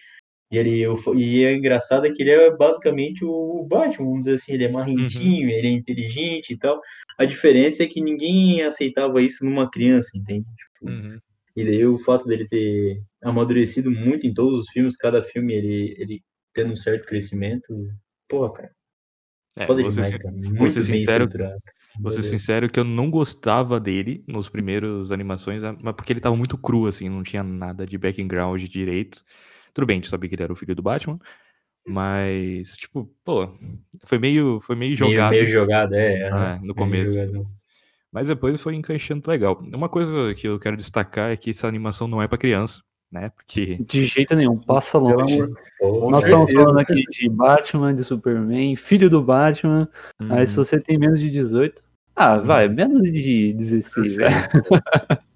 E, 0.51 0.59
ele, 0.59 0.79
eu, 0.79 0.97
e 1.17 1.45
é 1.45 1.55
engraçado 1.55 2.07
é 2.07 2.11
que 2.13 2.23
ele 2.23 2.31
é 2.31 2.57
basicamente 2.57 3.25
o 3.25 3.67
Batman, 3.69 4.07
vamos 4.07 4.21
dizer 4.21 4.35
assim, 4.35 4.53
ele 4.53 4.65
é 4.65 4.71
marrentinho, 4.71 5.51
ele 5.51 5.67
é 5.67 5.71
inteligente 5.71 6.53
e 6.53 6.59
tal. 6.59 6.81
A 7.19 7.25
diferença 7.25 7.83
é 7.83 7.87
que 7.87 8.01
ninguém 8.01 8.63
aceitava 8.63 9.21
isso 9.21 9.45
numa 9.45 9.69
criança, 9.69 10.17
entende? 10.17 10.47
Tipo, 10.57 10.91
Uhum. 10.91 11.19
E 11.57 11.65
daí 11.65 11.87
o 11.87 11.99
fato 11.99 12.27
dele 12.27 12.47
ter 12.47 13.01
amadurecido 13.25 13.91
muito 13.91 14.27
em 14.27 14.35
todos 14.35 14.61
os 14.61 14.69
filmes, 14.69 14.95
cada 14.95 15.23
filme 15.23 15.55
ele, 15.55 15.97
ele 15.99 16.23
tendo 16.53 16.73
um 16.73 16.77
certo 16.77 17.07
crescimento, 17.07 17.75
porra, 18.29 18.53
cara, 18.53 18.71
É, 19.57 19.67
vou 19.67 19.91
ser 19.91 20.03
demais, 20.03 20.19
cara. 20.19 20.35
vou 20.35 20.53
Muito 20.53 20.71
ser 20.71 20.93
bem 20.93 21.01
sincero-. 21.01 21.29
Vou 21.99 22.13
ser 22.13 22.23
sincero 22.25 22.69
que 22.69 22.79
eu 22.79 22.85
não 22.85 23.11
gostava 23.11 23.81
dele 23.81 24.23
nos 24.29 24.51
primeiros 24.51 25.11
animações, 25.11 25.63
mas 25.83 25.95
porque 25.97 26.13
ele 26.13 26.21
tava 26.21 26.37
muito 26.37 26.59
cru, 26.59 26.87
assim, 26.87 27.09
não 27.09 27.23
tinha 27.23 27.43
nada 27.43 27.87
de 27.87 27.97
background 27.97 28.63
direito. 28.65 29.25
Tudo 29.77 29.87
bem, 29.87 29.97
a 29.97 29.99
gente 29.99 30.09
sabia 30.09 30.27
que 30.31 30.35
ele 30.35 30.43
era 30.43 30.53
o 30.55 30.57
filho 30.57 30.75
do 30.75 30.81
Batman, 30.81 31.19
mas, 31.87 32.75
tipo, 32.79 33.11
pô, 33.23 33.47
foi 34.05 34.19
meio, 34.19 34.59
foi 34.63 34.75
meio 34.75 34.89
Meio, 34.89 34.97
jogado 34.97 35.31
meio 35.33 35.47
jogado, 35.47 35.95
é. 35.95 36.15
é, 36.15 36.29
aham, 36.31 36.55
no 36.55 36.63
meio 36.63 36.75
começo. 36.75 37.47
Mas 38.11 38.29
depois 38.29 38.59
foi 38.63 38.75
encaixando 38.75 39.31
legal. 39.31 39.63
Uma 39.75 39.91
coisa 39.91 40.35
que 40.35 40.49
eu 40.49 40.59
quero 40.59 40.79
destacar 40.79 41.31
é 41.31 41.37
que 41.37 41.51
essa 41.51 41.69
animação 41.69 42.09
não 42.09 42.23
é 42.23 42.27
pra 42.27 42.39
criança, 42.39 42.81
né? 43.13 43.31
Porque 43.37 43.77
De 43.87 44.07
jeito 44.07 44.35
nenhum, 44.35 44.57
passa 44.57 44.99
Pelo 44.99 45.21
longe. 45.21 45.47
Pô, 45.79 46.11
Nós 46.11 46.25
estamos 46.25 46.51
falando 46.51 46.79
aqui 46.79 46.95
de 46.95 47.29
Batman, 47.29 47.95
de 47.95 48.03
Superman, 48.03 48.75
filho 48.77 49.11
do 49.11 49.23
Batman. 49.23 49.87
Aí 50.31 50.47
se 50.47 50.59
hum, 50.59 50.65
você 50.65 50.81
tem 50.81 50.97
menos 50.97 51.21
de 51.21 51.29
18, 51.29 51.85
ah, 52.15 52.39
vai, 52.39 52.67
menos 52.67 53.03
de 53.03 53.53
16, 53.53 54.17
vai. 54.17 54.31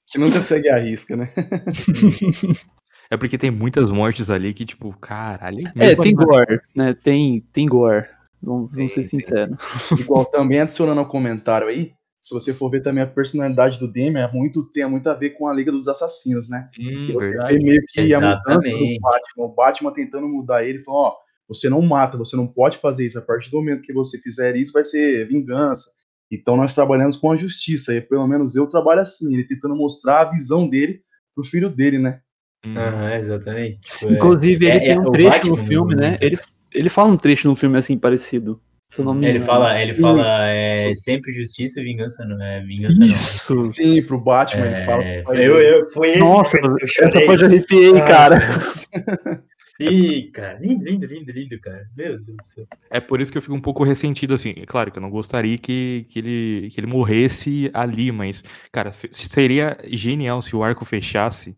Que 0.06 0.18
nunca 0.18 0.40
segue 0.40 0.70
a 0.70 0.78
risca, 0.78 1.14
né? 1.14 1.30
é 3.10 3.16
porque 3.16 3.36
tem 3.36 3.50
muitas 3.50 3.90
mortes 3.90 4.30
ali 4.30 4.54
que, 4.54 4.64
tipo, 4.64 4.96
caralho. 4.98 5.64
É, 5.76 5.96
tem 5.96 6.14
gore, 6.14 6.60
né? 6.76 6.94
Tem, 6.94 7.40
tem 7.52 7.66
gore. 7.66 8.06
Vamos, 8.40 8.74
vamos 8.74 8.92
ser 8.92 9.02
sinceros. 9.02 9.58
Igual 9.98 10.24
também 10.26 10.60
adicionando 10.60 11.00
ao 11.00 11.08
comentário 11.08 11.66
aí, 11.66 11.92
se 12.20 12.32
você 12.32 12.52
for 12.52 12.70
ver 12.70 12.82
também 12.82 13.02
a 13.02 13.06
personalidade 13.06 13.78
do 13.78 13.88
Damian, 13.88 14.20
é 14.20 14.32
muito, 14.32 14.64
tem 14.72 14.88
muito 14.88 15.08
a 15.08 15.14
ver 15.14 15.30
com 15.30 15.48
a 15.48 15.54
Liga 15.54 15.72
dos 15.72 15.88
Assassinos, 15.88 16.48
né? 16.48 16.68
Hum, 16.78 17.12
você 17.12 17.30
verdade. 17.30 17.58
vê 17.58 17.64
meio 17.64 17.82
que 17.88 18.14
a 18.14 18.20
mudança 18.20 18.42
do 18.44 18.52
Exatamente. 18.52 19.00
Batman, 19.00 19.44
o 19.44 19.48
Batman 19.48 19.92
tentando 19.92 20.28
mudar 20.28 20.64
ele, 20.64 20.78
falou, 20.78 21.00
ó, 21.06 21.16
você 21.48 21.68
não 21.68 21.82
mata, 21.82 22.16
você 22.16 22.36
não 22.36 22.46
pode 22.46 22.78
fazer 22.78 23.06
isso, 23.06 23.18
a 23.18 23.22
partir 23.22 23.50
do 23.50 23.56
momento 23.56 23.82
que 23.82 23.92
você 23.92 24.18
fizer 24.18 24.54
isso 24.54 24.72
vai 24.72 24.84
ser 24.84 25.26
vingança. 25.26 25.90
Então 26.30 26.56
nós 26.56 26.72
trabalhamos 26.74 27.16
com 27.16 27.32
a 27.32 27.36
justiça, 27.36 27.92
e 27.92 28.00
pelo 28.00 28.26
menos 28.28 28.54
eu 28.54 28.68
trabalho 28.68 29.00
assim, 29.00 29.32
ele 29.34 29.44
tentando 29.44 29.74
mostrar 29.74 30.20
a 30.20 30.30
visão 30.30 30.68
dele 30.68 31.02
pro 31.34 31.42
filho 31.42 31.68
dele, 31.68 31.98
né? 31.98 32.20
Hum, 32.64 32.76
Aham, 32.76 33.14
exatamente. 33.16 33.80
Tipo, 33.80 34.08
é- 34.10 34.12
Inclusive, 34.14 34.66
ele 34.66 34.76
é- 34.76 34.80
tem 34.80 34.90
é 34.92 35.00
um 35.00 35.10
trecho 35.10 35.30
Batman 35.30 35.50
no 35.50 35.56
filme, 35.56 35.94
né? 35.94 36.16
Ele, 36.20 36.38
ele 36.72 36.88
fala 36.88 37.10
um 37.10 37.16
trecho 37.16 37.48
no 37.48 37.56
filme 37.56 37.78
assim 37.78 37.98
parecido. 37.98 38.60
Se 38.92 39.00
eu 39.00 39.04
não 39.04 39.14
me 39.14 39.20
Ele 39.24 39.38
engano. 39.38 39.46
fala, 39.46 39.80
ele 39.80 39.94
Sim. 39.94 40.00
fala 40.02 40.48
é, 40.48 40.92
sempre 40.94 41.32
justiça 41.32 41.80
e 41.80 41.84
vingança 41.84 42.24
não 42.24 42.42
é 42.44 42.60
vingança 42.60 42.98
não. 42.98 43.06
Isso! 43.06 43.64
Sim, 43.72 44.02
pro 44.02 44.18
Batman, 44.20 44.66
ele 44.66 44.84
fala. 44.84 45.04
É, 45.04 45.22
pro 45.22 45.32
pai 45.32 45.46
eu, 45.46 45.60
eu, 45.60 45.90
foi 45.90 46.08
esse 46.08 46.18
Nossa, 46.18 46.58
eu 46.58 46.76
essa 46.84 47.20
parte 47.24 47.42
eu 47.42 47.46
arrepiei, 47.46 47.96
Ah, 47.96 48.04
cara. 48.04 48.38
Sim, 49.80 50.30
cara. 50.32 50.58
Lindo, 50.60 50.84
lindo, 50.84 51.06
lindo, 51.06 51.32
lindo, 51.32 51.60
cara. 51.60 51.86
Meu 51.96 52.10
Deus 52.18 52.26
do 52.26 52.42
céu. 52.42 52.66
É 52.90 53.00
por 53.00 53.20
isso 53.20 53.30
que 53.30 53.38
eu 53.38 53.42
fico 53.42 53.54
um 53.54 53.60
pouco 53.60 53.84
ressentido, 53.84 54.34
assim. 54.34 54.52
Claro 54.66 54.90
que 54.90 54.98
eu 54.98 55.02
não 55.02 55.08
gostaria 55.10 55.56
que, 55.56 56.04
que, 56.08 56.18
ele, 56.18 56.68
que 56.70 56.80
ele 56.80 56.86
morresse 56.88 57.70
ali, 57.72 58.10
mas, 58.10 58.42
cara, 58.72 58.92
seria 59.12 59.78
genial 59.86 60.42
se 60.42 60.54
o 60.56 60.62
arco 60.64 60.84
fechasse. 60.84 61.56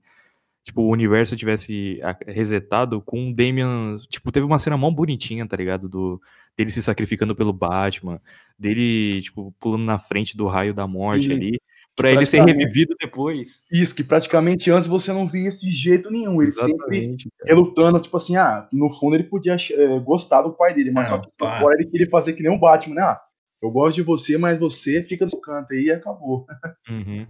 Tipo, 0.64 0.82
o 0.82 0.90
universo 0.90 1.36
tivesse 1.36 2.00
resetado 2.26 3.00
com 3.00 3.30
o 3.30 3.34
Damian. 3.34 3.96
Tipo, 4.08 4.30
teve 4.30 4.46
uma 4.46 4.58
cena 4.58 4.76
mó 4.76 4.90
bonitinha, 4.90 5.46
tá 5.46 5.56
ligado? 5.56 5.88
Do, 5.88 6.20
dele 6.56 6.70
se 6.70 6.82
sacrificando 6.82 7.34
pelo 7.34 7.52
Batman, 7.52 8.20
dele, 8.58 9.20
tipo, 9.22 9.52
pulando 9.58 9.84
na 9.84 9.98
frente 9.98 10.36
do 10.36 10.46
raio 10.46 10.72
da 10.72 10.86
morte 10.86 11.26
Sim, 11.26 11.32
ali, 11.32 11.60
pra 11.96 12.12
ele 12.12 12.26
ser 12.26 12.44
revivido 12.44 12.94
depois. 13.00 13.64
Isso, 13.72 13.94
que 13.94 14.04
praticamente 14.04 14.70
antes 14.70 14.88
você 14.88 15.12
não 15.12 15.26
via 15.26 15.48
isso 15.48 15.60
de 15.60 15.72
jeito 15.72 16.10
nenhum. 16.10 16.40
Ele 16.40 16.52
sempre 16.52 16.74
Exatamente. 16.74 17.28
cara. 17.38 17.54
relutando, 17.54 18.00
tipo 18.00 18.16
assim, 18.16 18.36
ah, 18.36 18.68
no 18.72 18.90
fundo 18.92 19.16
ele 19.16 19.24
podia 19.24 19.56
eh, 19.56 19.98
gostar 20.00 20.42
do 20.42 20.52
pai 20.52 20.74
dele, 20.74 20.90
mas 20.90 21.08
Ah, 21.08 21.10
só 21.10 21.18
que 21.18 21.30
fora 21.38 21.74
ele 21.74 21.90
queria 21.90 22.08
fazer 22.08 22.34
que 22.34 22.42
nem 22.42 22.52
o 22.52 22.58
Batman, 22.58 22.94
né? 22.94 23.02
Ah, 23.02 23.20
eu 23.60 23.70
gosto 23.70 23.96
de 23.96 24.02
você, 24.02 24.36
mas 24.36 24.58
você 24.58 25.02
fica 25.02 25.24
no 25.24 25.30
seu 25.30 25.40
canto 25.40 25.72
aí 25.72 25.84
e 25.84 25.92
acabou. 25.92 26.46
Uhum. 26.88 27.26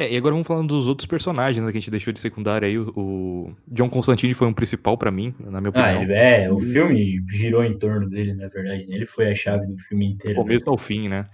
É, 0.00 0.12
e 0.12 0.16
agora 0.16 0.32
vamos 0.32 0.46
falando 0.46 0.68
dos 0.68 0.86
outros 0.86 1.06
personagens 1.06 1.64
né, 1.64 1.72
que 1.72 1.78
a 1.78 1.80
gente 1.80 1.90
deixou 1.90 2.12
de 2.12 2.20
secundário 2.20 2.68
aí. 2.68 2.78
O, 2.78 2.92
o 2.94 3.56
John 3.66 3.90
Constantine 3.90 4.32
foi 4.32 4.46
um 4.46 4.52
principal 4.54 4.96
pra 4.96 5.10
mim, 5.10 5.34
na 5.40 5.60
minha 5.60 5.72
Ah, 5.74 5.80
opinião. 5.96 6.02
ele, 6.04 6.12
é, 6.12 6.52
o 6.52 6.60
filme 6.60 7.20
girou 7.28 7.64
em 7.64 7.76
torno 7.76 8.08
dele, 8.08 8.32
na 8.32 8.46
verdade. 8.46 8.86
né? 8.86 8.94
Ele 8.94 9.06
foi 9.06 9.28
a 9.28 9.34
chave 9.34 9.66
do 9.66 9.76
filme 9.76 10.06
do 10.06 10.14
inteiro. 10.14 10.38
né? 10.38 10.44
começo 10.44 10.70
ao 10.70 10.78
fim, 10.78 11.08
né? 11.08 11.28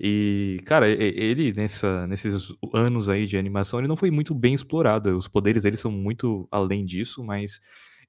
E, 0.00 0.60
cara, 0.64 0.88
ele, 0.88 1.52
nessa, 1.52 2.08
nesses 2.08 2.52
anos 2.74 3.08
aí 3.08 3.24
de 3.24 3.36
animação, 3.36 3.78
ele 3.78 3.86
não 3.88 3.96
foi 3.96 4.10
muito 4.10 4.34
bem 4.34 4.52
explorado. 4.52 5.16
Os 5.16 5.28
poderes 5.28 5.62
dele 5.62 5.76
são 5.76 5.90
muito 5.92 6.48
além 6.50 6.84
disso, 6.84 7.22
mas 7.22 7.60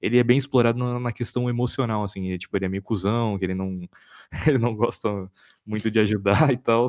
ele 0.02 0.18
é 0.18 0.24
bem 0.24 0.38
explorado 0.38 0.76
na, 0.76 0.98
na 0.98 1.12
questão 1.12 1.48
emocional, 1.48 2.02
assim. 2.02 2.32
é, 2.32 2.38
tipo, 2.38 2.56
ele 2.56 2.64
é 2.64 2.68
meio 2.68 2.82
cuzão, 2.82 3.38
que 3.38 3.44
ele 3.44 3.54
não, 3.54 3.80
ele 4.46 4.58
não 4.58 4.74
gosta 4.74 5.08
muito 5.64 5.88
de 5.88 6.00
ajudar 6.00 6.52
e 6.52 6.56
tal. 6.56 6.86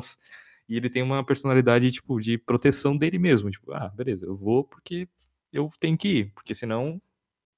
E 0.72 0.76
ele 0.78 0.88
tem 0.88 1.02
uma 1.02 1.22
personalidade, 1.22 1.90
tipo, 1.92 2.18
de 2.18 2.38
proteção 2.38 2.96
dele 2.96 3.18
mesmo. 3.18 3.50
Tipo, 3.50 3.72
ah, 3.72 3.90
beleza, 3.94 4.24
eu 4.24 4.34
vou 4.34 4.64
porque 4.64 5.06
eu 5.52 5.70
tenho 5.78 5.98
que 5.98 6.08
ir. 6.08 6.32
Porque 6.34 6.54
senão, 6.54 6.98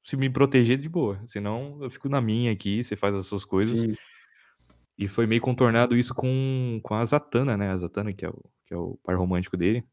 se 0.02 0.16
me 0.16 0.28
proteger, 0.28 0.76
de 0.78 0.88
boa. 0.88 1.20
Senão, 1.26 1.78
eu 1.80 1.88
fico 1.90 2.08
na 2.08 2.20
minha 2.20 2.50
aqui, 2.50 2.82
você 2.82 2.96
faz 2.96 3.14
as 3.14 3.26
suas 3.28 3.44
coisas. 3.44 3.78
Sim. 3.78 3.96
E 4.98 5.06
foi 5.06 5.26
meio 5.28 5.40
contornado 5.40 5.96
isso 5.96 6.12
com, 6.12 6.80
com 6.82 6.94
a 6.94 7.04
Zatanna, 7.04 7.56
né? 7.56 7.70
A 7.70 7.76
Zatanna, 7.76 8.12
que 8.12 8.24
é, 8.24 8.28
o, 8.28 8.42
que 8.66 8.74
é 8.74 8.76
o 8.76 8.98
par 9.04 9.16
romântico 9.16 9.56
dele. 9.56 9.84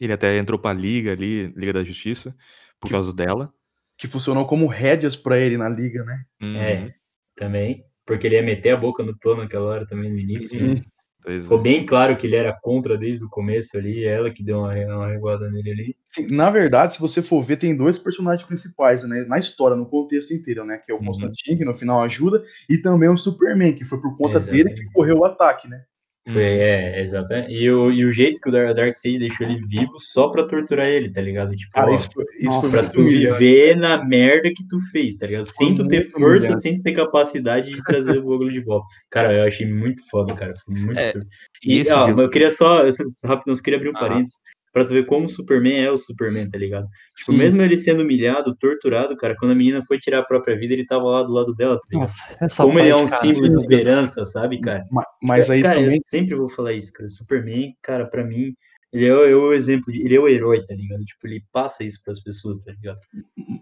Ele 0.00 0.12
até 0.12 0.38
entrou 0.38 0.60
pra 0.60 0.72
Liga 0.72 1.10
ali, 1.10 1.48
Liga 1.56 1.72
da 1.72 1.82
Justiça, 1.82 2.36
por 2.78 2.86
Que- 2.86 2.92
causa 2.94 3.12
dela. 3.12 3.52
Que 3.96 4.06
funcionou 4.06 4.46
como 4.46 4.66
rédeas 4.68 5.16
pra 5.16 5.38
ele 5.40 5.56
na 5.56 5.68
liga, 5.68 6.04
né? 6.04 6.24
Uhum, 6.40 6.56
É, 6.56 6.94
também. 7.34 7.84
Porque 8.06 8.28
ele 8.28 8.36
ia 8.36 8.42
meter 8.44 8.70
a 8.70 8.76
boca 8.76 9.02
no 9.02 9.18
plano 9.18 9.42
naquela 9.42 9.64
hora 9.66 9.86
também 9.88 10.08
no 10.12 10.18
início. 10.20 10.56
Sim. 10.56 10.74
né? 10.76 10.84
Pois 11.28 11.42
Ficou 11.42 11.58
é. 11.58 11.62
bem 11.62 11.84
claro 11.84 12.16
que 12.16 12.26
ele 12.26 12.36
era 12.36 12.58
contra 12.62 12.96
desde 12.96 13.24
o 13.24 13.28
começo 13.28 13.76
ali. 13.76 14.04
Ela 14.04 14.30
que 14.30 14.42
deu 14.42 14.60
uma, 14.60 14.72
uma 14.72 15.08
reguada 15.08 15.50
nele 15.50 15.70
ali. 15.70 15.96
Sim, 16.08 16.26
na 16.34 16.48
verdade, 16.48 16.94
se 16.94 17.00
você 17.00 17.22
for 17.22 17.42
ver, 17.42 17.58
tem 17.58 17.76
dois 17.76 17.98
personagens 17.98 18.46
principais, 18.46 19.04
né? 19.04 19.26
Na 19.28 19.38
história, 19.38 19.76
no 19.76 19.84
contexto 19.86 20.32
inteiro, 20.32 20.64
né? 20.64 20.78
Que 20.78 20.90
é 20.90 20.94
o 20.94 20.98
Uhum. 20.98 21.04
Constantine, 21.04 21.58
que 21.58 21.64
no 21.66 21.74
final 21.74 22.02
ajuda, 22.02 22.42
e 22.68 22.78
também 22.78 23.10
o 23.10 23.18
Superman, 23.18 23.74
que 23.74 23.84
foi 23.84 24.00
por 24.00 24.16
conta 24.16 24.38
Exatamente. 24.38 24.64
dele 24.64 24.74
que 24.74 24.92
correu 24.92 25.18
o 25.18 25.24
ataque, 25.26 25.68
né? 25.68 25.82
Foi, 26.30 26.42
Uhum. 26.42 26.48
é, 26.60 27.00
exatamente. 27.00 27.52
E 27.52 27.70
o, 27.70 27.90
e 27.90 28.04
o 28.04 28.12
jeito 28.12 28.40
que 28.40 28.48
o 28.48 28.52
Dar- 28.52 28.74
Darkseid 28.74 29.18
deixou 29.18 29.46
ele 29.46 29.64
vivo 29.66 29.98
só 29.98 30.28
pra 30.28 30.44
torturar 30.44 30.86
ele, 30.86 31.10
tá 31.10 31.20
ligado? 31.20 31.56
Tipo, 31.56 31.72
Cara, 31.72 31.90
ó, 31.90 31.94
isso 31.96 32.08
foi, 32.12 32.24
isso 32.36 32.44
Nossa, 32.44 32.70
pra 32.70 32.88
tu 32.90 33.00
humilhante. 33.00 33.38
viver 33.38 33.76
na 33.76 34.04
merda 34.04 34.50
que 34.54 34.66
tu 34.68 34.78
fez, 34.90 35.16
tá 35.16 35.26
ligado? 35.26 35.44
Sem 35.46 35.74
tu 35.74 35.86
ter 35.88 36.02
força, 36.04 36.44
humilhante. 36.46 36.62
sem 36.62 36.74
tu 36.74 36.82
ter 36.82 36.92
capacidade 36.92 37.72
de 37.72 37.82
trazer 37.82 38.18
o 38.18 38.22
bagulho 38.28 38.52
de 38.52 38.60
volta. 38.60 38.86
Cara, 39.10 39.32
eu 39.32 39.44
achei 39.44 39.66
muito 39.66 40.02
foda, 40.10 40.34
cara. 40.34 40.54
Foi 40.64 40.74
muito 40.74 40.98
É, 40.98 41.12
foda. 41.12 41.26
E 41.64 41.80
E, 41.82 41.90
ó, 41.92 42.08
eu 42.10 42.28
queria 42.30 42.50
só, 42.50 42.84
eu 42.84 42.92
só, 42.92 43.04
rápido, 43.24 43.48
eu 43.50 43.56
só 43.56 43.62
queria 43.62 43.78
abrir 43.78 43.88
um 43.90 43.96
Aham. 43.96 44.08
parênteses 44.08 44.34
pra 44.72 44.84
tu 44.84 44.92
ver 44.92 45.06
como 45.06 45.26
o 45.26 45.28
Superman 45.28 45.78
é 45.84 45.90
o 45.90 45.96
Superman, 45.96 46.48
tá 46.48 46.58
ligado? 46.58 46.86
Tipo, 47.16 47.32
Sim. 47.32 47.38
mesmo 47.38 47.62
ele 47.62 47.76
sendo 47.76 48.02
humilhado, 48.02 48.54
torturado, 48.56 49.16
cara, 49.16 49.36
quando 49.38 49.52
a 49.52 49.54
menina 49.54 49.82
foi 49.86 49.98
tirar 49.98 50.20
a 50.20 50.24
própria 50.24 50.56
vida, 50.58 50.74
ele 50.74 50.86
tava 50.86 51.04
lá 51.04 51.22
do 51.22 51.32
lado 51.32 51.54
dela, 51.54 51.76
tá 51.76 51.82
ligado? 51.90 52.00
Nossa, 52.02 52.36
essa 52.40 52.62
Como 52.62 52.78
ele 52.78 52.90
é 52.90 52.94
um 52.96 53.06
cara, 53.06 53.20
símbolo 53.22 53.48
de 53.48 53.54
esperança, 53.54 54.24
sabe, 54.24 54.60
cara? 54.60 54.84
Ma- 54.90 55.06
Mas 55.22 55.50
aí 55.50 55.62
cara, 55.62 55.80
também, 55.80 55.96
eu 55.96 56.02
sempre 56.06 56.34
vou 56.34 56.48
falar 56.48 56.72
isso, 56.72 56.92
cara. 56.92 57.06
O 57.06 57.10
Superman, 57.10 57.72
cara, 57.82 58.06
pra 58.06 58.24
mim, 58.24 58.54
ele 58.92 59.06
é, 59.06 59.14
o- 59.14 59.24
é 59.26 59.34
o 59.34 59.52
exemplo 59.52 59.92
de. 59.92 60.02
Ele 60.04 60.16
é 60.16 60.20
o 60.20 60.26
herói, 60.28 60.64
tá 60.64 60.74
ligado? 60.74 61.04
Tipo, 61.04 61.26
ele 61.26 61.42
passa 61.52 61.84
isso 61.84 62.00
pras 62.02 62.22
pessoas, 62.22 62.58
tá 62.64 62.72
ligado? 62.72 62.98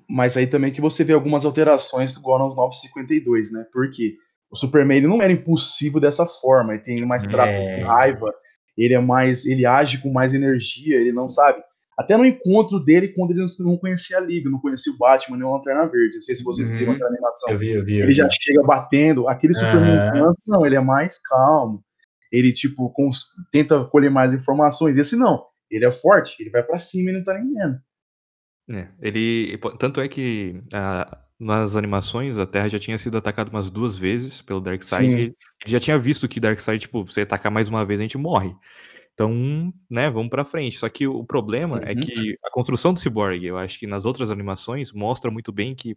mas 0.08 0.36
aí 0.36 0.46
também 0.46 0.70
que 0.72 0.80
você 0.80 1.02
vê 1.04 1.12
algumas 1.12 1.44
alterações 1.44 2.14
igual 2.16 2.38
nos 2.38 2.56
952, 2.56 3.52
né? 3.52 3.64
Porque 3.72 4.14
o 4.50 4.56
Superman 4.56 4.98
ele 4.98 5.08
não 5.08 5.20
era 5.20 5.32
impulsivo 5.32 5.98
dessa 5.98 6.24
forma, 6.26 6.74
ele 6.74 6.82
tem 6.82 7.04
mais 7.04 7.22
traço 7.24 7.50
É. 7.52 7.78
de 7.78 7.82
raiva, 7.82 8.32
ele 8.76 8.94
é 8.94 8.98
mais, 9.00 9.44
ele 9.46 9.64
age 9.66 9.98
com 9.98 10.12
mais 10.12 10.34
energia, 10.34 10.96
ele 11.00 11.12
não 11.12 11.28
sabe. 11.30 11.62
Até 11.98 12.14
no 12.16 12.26
encontro 12.26 12.78
dele, 12.78 13.08
quando 13.08 13.30
ele 13.30 13.44
não 13.60 13.78
conhecia 13.78 14.18
a 14.18 14.20
Liga, 14.20 14.50
não 14.50 14.60
conhecia 14.60 14.92
o 14.92 14.98
Batman 14.98 15.38
nem 15.38 15.46
o 15.46 15.52
Lanterna 15.54 15.86
Verde. 15.86 16.16
Não 16.16 16.20
sei 16.22 16.34
se 16.36 16.44
vocês 16.44 16.70
Uhum. 16.70 16.76
viram 16.76 16.92
aquela 16.92 17.08
animação. 17.08 17.50
Eu 17.52 17.58
vi, 17.58 17.70
eu 17.72 17.82
vi. 17.84 17.96
eu 17.98 18.04
Ele 18.04 18.12
já 18.12 18.26
vi. 18.28 18.34
chega 18.38 18.62
batendo. 18.62 19.26
Aquele 19.28 19.54
Superman 19.54 19.96
Aham. 19.98 20.28
antes, 20.28 20.42
não, 20.46 20.66
ele 20.66 20.76
é 20.76 20.80
mais 20.80 21.18
calmo. 21.22 21.82
Ele, 22.30 22.52
tipo, 22.52 22.90
cons- 22.90 23.24
tenta 23.50 23.82
colher 23.84 24.10
mais 24.10 24.34
informações. 24.34 24.98
Esse 24.98 25.16
não. 25.16 25.42
Ele 25.70 25.86
é 25.86 25.90
forte, 25.90 26.36
ele 26.38 26.50
vai 26.50 26.62
pra 26.62 26.76
cima 26.78 27.10
e 27.10 27.14
não 27.14 27.24
tá 27.24 27.32
nem 27.32 27.50
vendo. 27.54 27.78
É, 28.68 28.88
ele. 29.00 29.58
Tanto 29.78 30.00
é 30.02 30.08
que 30.08 30.60
ah, 30.74 31.18
nas 31.38 31.76
animações 31.76 32.38
a 32.38 32.46
Terra 32.46 32.68
já 32.68 32.78
tinha 32.78 32.96
sido 32.98 33.16
atacada 33.18 33.50
umas 33.50 33.68
duas 33.70 33.96
vezes 33.96 34.40
pelo 34.42 34.60
Darkseid. 34.60 35.12
Ele 35.14 35.34
já 35.66 35.78
tinha 35.80 35.98
visto 35.98 36.26
que 36.28 36.40
Darkseid, 36.40 36.80
tipo, 36.80 37.06
se 37.12 37.20
atacar 37.20 37.52
mais 37.52 37.68
uma 37.68 37.84
vez, 37.84 38.00
a 38.00 38.02
gente 38.02 38.16
morre. 38.18 38.54
Então, 39.14 39.72
né, 39.90 40.10
vamos 40.10 40.28
pra 40.28 40.44
frente. 40.44 40.78
Só 40.78 40.88
que 40.88 41.06
o 41.06 41.24
problema 41.24 41.80
é 41.84 41.92
Uhum. 41.92 42.00
que 42.00 42.36
a 42.44 42.50
construção 42.50 42.92
do 42.92 43.00
Cyborg, 43.00 43.44
eu 43.44 43.56
acho 43.58 43.78
que 43.78 43.86
nas 43.86 44.04
outras 44.04 44.30
animações 44.30 44.92
mostra 44.92 45.30
muito 45.30 45.50
bem 45.52 45.74
que 45.74 45.96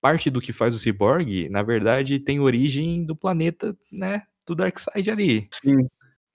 parte 0.00 0.30
do 0.30 0.40
que 0.40 0.52
faz 0.52 0.74
o 0.74 0.78
Cyborg, 0.78 1.48
na 1.50 1.62
verdade, 1.62 2.18
tem 2.20 2.40
origem 2.40 3.04
do 3.04 3.16
planeta, 3.16 3.76
né, 3.92 4.22
do 4.46 4.54
Darkseid 4.54 5.10
ali. 5.10 5.48
Sim. 5.50 5.88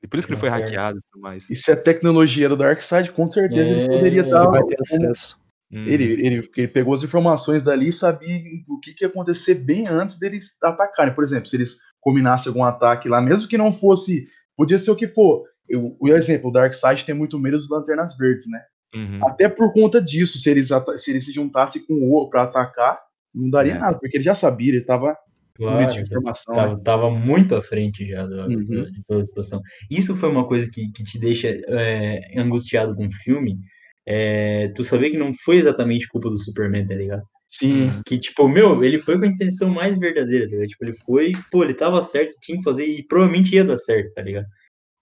E 0.04 0.08
por 0.08 0.18
isso 0.20 0.28
que 0.28 0.34
ele 0.34 0.40
foi 0.40 0.50
Lanterna. 0.50 0.68
hackeado 0.70 1.00
e 1.00 1.02
tudo 1.12 1.22
mais. 1.22 1.50
E 1.50 1.56
se 1.56 1.72
a 1.72 1.76
tecnologia 1.82 2.50
do 2.50 2.58
Darkseid, 2.58 3.12
com 3.14 3.28
certeza 3.28 3.70
ele 3.70 3.82
É, 3.82 3.88
poderia 3.88 4.08
ele 4.08 4.28
estar. 4.28 4.42
Ele 4.44 4.52
vai 4.52 4.64
ter 4.66 4.78
acesso. 4.82 5.40
Uhum. 5.74 5.86
Ele, 5.88 6.04
ele, 6.04 6.50
ele 6.56 6.68
pegou 6.68 6.94
as 6.94 7.04
informações 7.04 7.64
dali 7.64 7.88
e 7.88 7.94
sabia 7.94 8.40
o 8.70 8.80
que, 8.80 8.94
que 8.94 9.04
ia 9.04 9.08
acontecer 9.08 9.56
bem 9.56 9.88
antes 9.88 10.20
deles 10.20 10.62
atacarem. 10.62 11.14
Por 11.16 11.24
exemplo, 11.24 11.48
se 11.48 11.56
eles 11.56 11.78
combinassem 12.00 12.50
algum 12.50 12.64
ataque 12.64 13.10
lá, 13.10 13.20
mesmo 13.20 13.48
que 13.48 13.58
não 13.58 13.72
fosse. 13.72 14.28
Podia 14.56 14.78
ser 14.78 14.92
o 14.92 14.96
que 14.96 15.08
for. 15.08 15.44
Eu, 15.68 15.98
o 16.00 16.10
exemplo, 16.10 16.50
o 16.50 16.54
Darkseid 16.54 17.04
tem 17.06 17.16
muito 17.16 17.40
medo 17.40 17.58
dos 17.58 17.70
lanternas 17.70 18.16
verdes, 18.16 18.46
né? 18.50 18.62
Uhum. 18.94 19.20
Até 19.28 19.50
por 19.50 19.74
conta 19.74 20.00
disso, 20.00 20.38
se 20.38 20.48
eles, 20.48 20.70
se 20.98 21.10
eles 21.10 21.26
se 21.26 21.32
juntassem 21.34 21.82
com 21.88 21.96
o 21.96 22.30
pra 22.30 22.44
atacar, 22.44 23.00
não 23.34 23.50
daria 23.50 23.74
É. 23.74 23.80
nada, 23.80 23.98
porque 23.98 24.18
ele 24.18 24.24
já 24.24 24.36
sabia, 24.36 24.70
ele 24.74 24.82
tava 24.82 25.18
com 25.58 25.66
medo 25.72 25.88
de 25.88 25.96
Claro, 25.96 26.02
informação. 26.02 26.54
tava, 26.54 26.76
né? 26.76 26.82
tava 26.86 27.10
muito 27.10 27.56
à 27.56 27.62
frente 27.64 28.08
já 28.08 28.28
da- 28.28 28.46
Uhum. 28.46 28.92
de 28.92 29.02
toda 29.08 29.22
a 29.24 29.26
situação. 29.26 29.62
Isso 29.90 30.16
foi 30.16 30.30
uma 30.30 30.48
coisa 30.48 30.70
que, 30.70 30.92
que 30.92 31.04
te 31.04 31.18
deixa 31.20 31.48
é, 31.68 32.40
angustiado 32.40 32.94
com 32.96 33.08
o 33.08 33.12
filme. 33.12 33.58
É, 34.06 34.68
tu 34.76 34.84
saber 34.84 35.10
que 35.12 35.18
não 35.18 35.34
foi 35.34 35.58
exatamente 35.58 36.08
culpa 36.08 36.30
do 36.30 36.38
Superman, 36.38 36.86
tá 36.86 36.96
ligado? 36.96 37.24
Sim, 37.48 37.92
Que, 38.06 38.18
tipo, 38.18 38.48
meu, 38.48 38.84
ele 38.84 38.98
foi 38.98 39.18
com 39.18 39.26
a 39.26 39.28
intenção 39.28 39.70
mais 39.70 39.98
verdadeira, 39.98 40.46
tá 40.46 40.52
ligado? 40.52 40.68
Tipo, 40.70 40.86
ele 40.86 40.96
foi, 41.06 41.32
pô, 41.52 41.64
ele 41.64 41.74
tava 41.74 42.02
certo, 42.02 42.36
tinha 42.42 42.58
que 42.58 42.64
fazer 42.64 42.86
e 42.86 43.04
provavelmente 43.06 43.56
ia 43.56 43.64
dar 43.64 43.78
certo, 43.78 44.12
tá 44.14 44.22
ligado? 44.24 44.48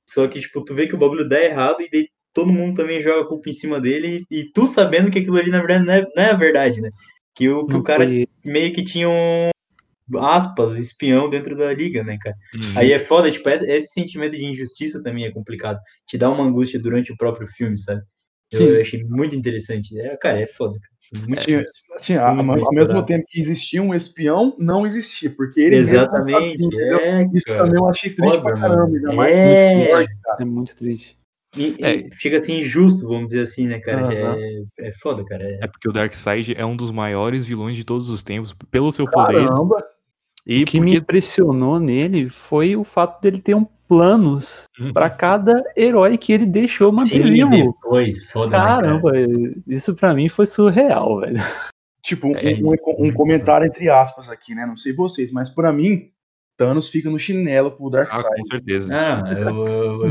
Só 0.07 0.27
que, 0.27 0.39
tipo, 0.41 0.63
tu 0.63 0.75
vê 0.75 0.87
que 0.87 0.95
o 0.95 0.97
bagulho 0.97 1.27
dá 1.27 1.41
errado 1.41 1.81
e 1.81 1.89
daí 1.89 2.09
todo 2.33 2.51
mundo 2.51 2.75
também 2.75 3.01
joga 3.01 3.21
a 3.21 3.27
culpa 3.27 3.49
em 3.49 3.53
cima 3.53 3.79
dele 3.79 4.25
e, 4.29 4.39
e 4.41 4.51
tu 4.51 4.67
sabendo 4.67 5.09
que 5.09 5.19
aquilo 5.19 5.37
ali, 5.37 5.49
na 5.49 5.59
verdade, 5.59 5.85
não 5.85 5.93
é, 5.93 6.01
não 6.15 6.23
é 6.23 6.31
a 6.31 6.35
verdade, 6.35 6.81
né? 6.81 6.89
Que 7.33 7.49
o, 7.49 7.65
que 7.65 7.75
o 7.75 7.81
cara 7.81 8.05
foi- 8.05 8.27
meio 8.43 8.73
que 8.73 8.83
tinha 8.83 9.07
um, 9.09 9.49
aspas, 10.19 10.75
espião 10.75 11.29
dentro 11.29 11.55
da 11.55 11.73
liga, 11.73 12.03
né, 12.03 12.17
cara? 12.21 12.35
Uhum. 12.55 12.79
Aí 12.79 12.91
é 12.91 12.99
foda, 12.99 13.31
tipo, 13.31 13.47
esse, 13.49 13.69
esse 13.71 13.93
sentimento 13.93 14.37
de 14.37 14.45
injustiça 14.45 15.01
também 15.01 15.25
é 15.25 15.31
complicado. 15.31 15.79
Te 16.05 16.17
dá 16.17 16.29
uma 16.29 16.43
angústia 16.43 16.79
durante 16.79 17.11
o 17.13 17.17
próprio 17.17 17.47
filme, 17.47 17.77
sabe? 17.77 18.01
Eu, 18.53 18.57
Sim. 18.57 18.67
eu 18.67 18.81
achei 18.81 19.03
muito 19.03 19.35
interessante. 19.35 19.97
É, 19.99 20.15
cara, 20.17 20.39
é 20.41 20.47
foda, 20.47 20.73
cara. 20.79 20.91
Muito 21.27 21.43
Tinha- 21.43 21.63
assim, 21.95 22.15
ao 22.15 22.35
bem 22.35 22.63
mesmo 22.71 23.05
tempo 23.05 23.25
que 23.29 23.39
existia 23.39 23.81
um 23.83 23.93
espião, 23.93 24.55
não 24.57 24.85
existia, 24.87 25.29
porque 25.29 25.59
ele 25.59 25.85
sabia, 25.85 26.01
Exatamente, 26.03 26.63
entendeu? 26.65 26.97
é, 26.99 27.29
Isso 27.33 27.45
cara. 27.45 27.63
também 27.65 27.79
eu 27.79 27.87
achei 27.89 28.09
triste 28.11 28.37
Foda, 28.37 28.41
pra 28.43 28.59
caramba, 28.61 28.95
ainda 28.95 29.13
mais 29.13 29.35
É. 29.35 29.45
muito 29.75 29.89
forte. 29.91 30.11
É 30.39 30.45
muito 30.45 30.75
triste. 30.75 31.17
E, 31.57 31.75
e 31.79 31.83
É. 31.85 32.09
Chega 32.17 32.37
assim 32.37 32.59
injusto, 32.59 33.05
vamos 33.07 33.25
dizer 33.31 33.41
assim, 33.41 33.67
né, 33.67 33.79
cara? 33.79 34.03
Aham. 34.03 34.37
É, 34.39 34.87
é 34.87 34.91
foda, 34.93 35.25
cara. 35.25 35.43
É, 35.43 35.59
É 35.63 35.67
porque 35.67 35.89
o 35.89 35.91
Darkseid 35.91 36.53
é 36.57 36.65
um 36.65 36.77
dos 36.77 36.91
maiores 36.91 37.43
vilões 37.43 37.75
de 37.75 37.83
todos 37.83 38.09
os 38.09 38.23
tempos, 38.23 38.53
pelo 38.71 38.89
seu 38.93 39.05
poder. 39.05 39.47
Caramba, 39.47 39.83
E 40.47 40.63
O 40.63 40.65
que 40.65 40.79
me 40.79 40.85
porque. 40.87 40.97
impressionou 40.99 41.77
nele 41.77 42.29
foi 42.29 42.75
o 42.77 42.83
fato 42.85 43.21
dele 43.21 43.39
ter 43.41 43.53
um 43.53 43.67
planos 43.91 44.63
Uhum. 44.79 44.93
pra 44.93 45.09
cada 45.09 45.61
herói 45.75 46.17
que 46.17 46.31
ele 46.31 46.45
deixou 46.45 46.93
manter 46.93 47.25
Sim, 47.25 47.33
vivo. 47.33 47.49
depois, 47.49 48.23
foda, 48.31 48.51
né, 48.51 48.57
cara? 48.57 48.81
Caramba, 48.81 49.11
isso 49.67 49.93
pra 49.93 50.13
mim 50.13 50.29
foi 50.29 50.45
surreal, 50.45 51.19
velho. 51.19 51.37
Tipo, 52.01 52.27
um, 52.29 52.35
É, 52.37 52.53
um- 52.55 53.07
um 53.09 53.13
comentário 53.13 53.67
entre 53.67 53.89
aspas 53.89 54.29
aqui, 54.29 54.55
né? 54.55 54.65
Não 54.65 54.77
sei 54.77 54.93
vocês, 54.93 55.29
mas 55.33 55.49
pra 55.49 55.73
mim, 55.73 56.09
Thanos 56.57 56.87
fica 56.89 57.09
no 57.09 57.19
chinelo 57.19 57.71
pro 57.71 57.87
Ah, 57.87 57.91
Darkseid. 57.91 58.23
com 58.37 58.45
certeza. 58.45 58.95
Ah, 58.97 59.23
eu, 59.33 60.05
eu, 60.05 60.09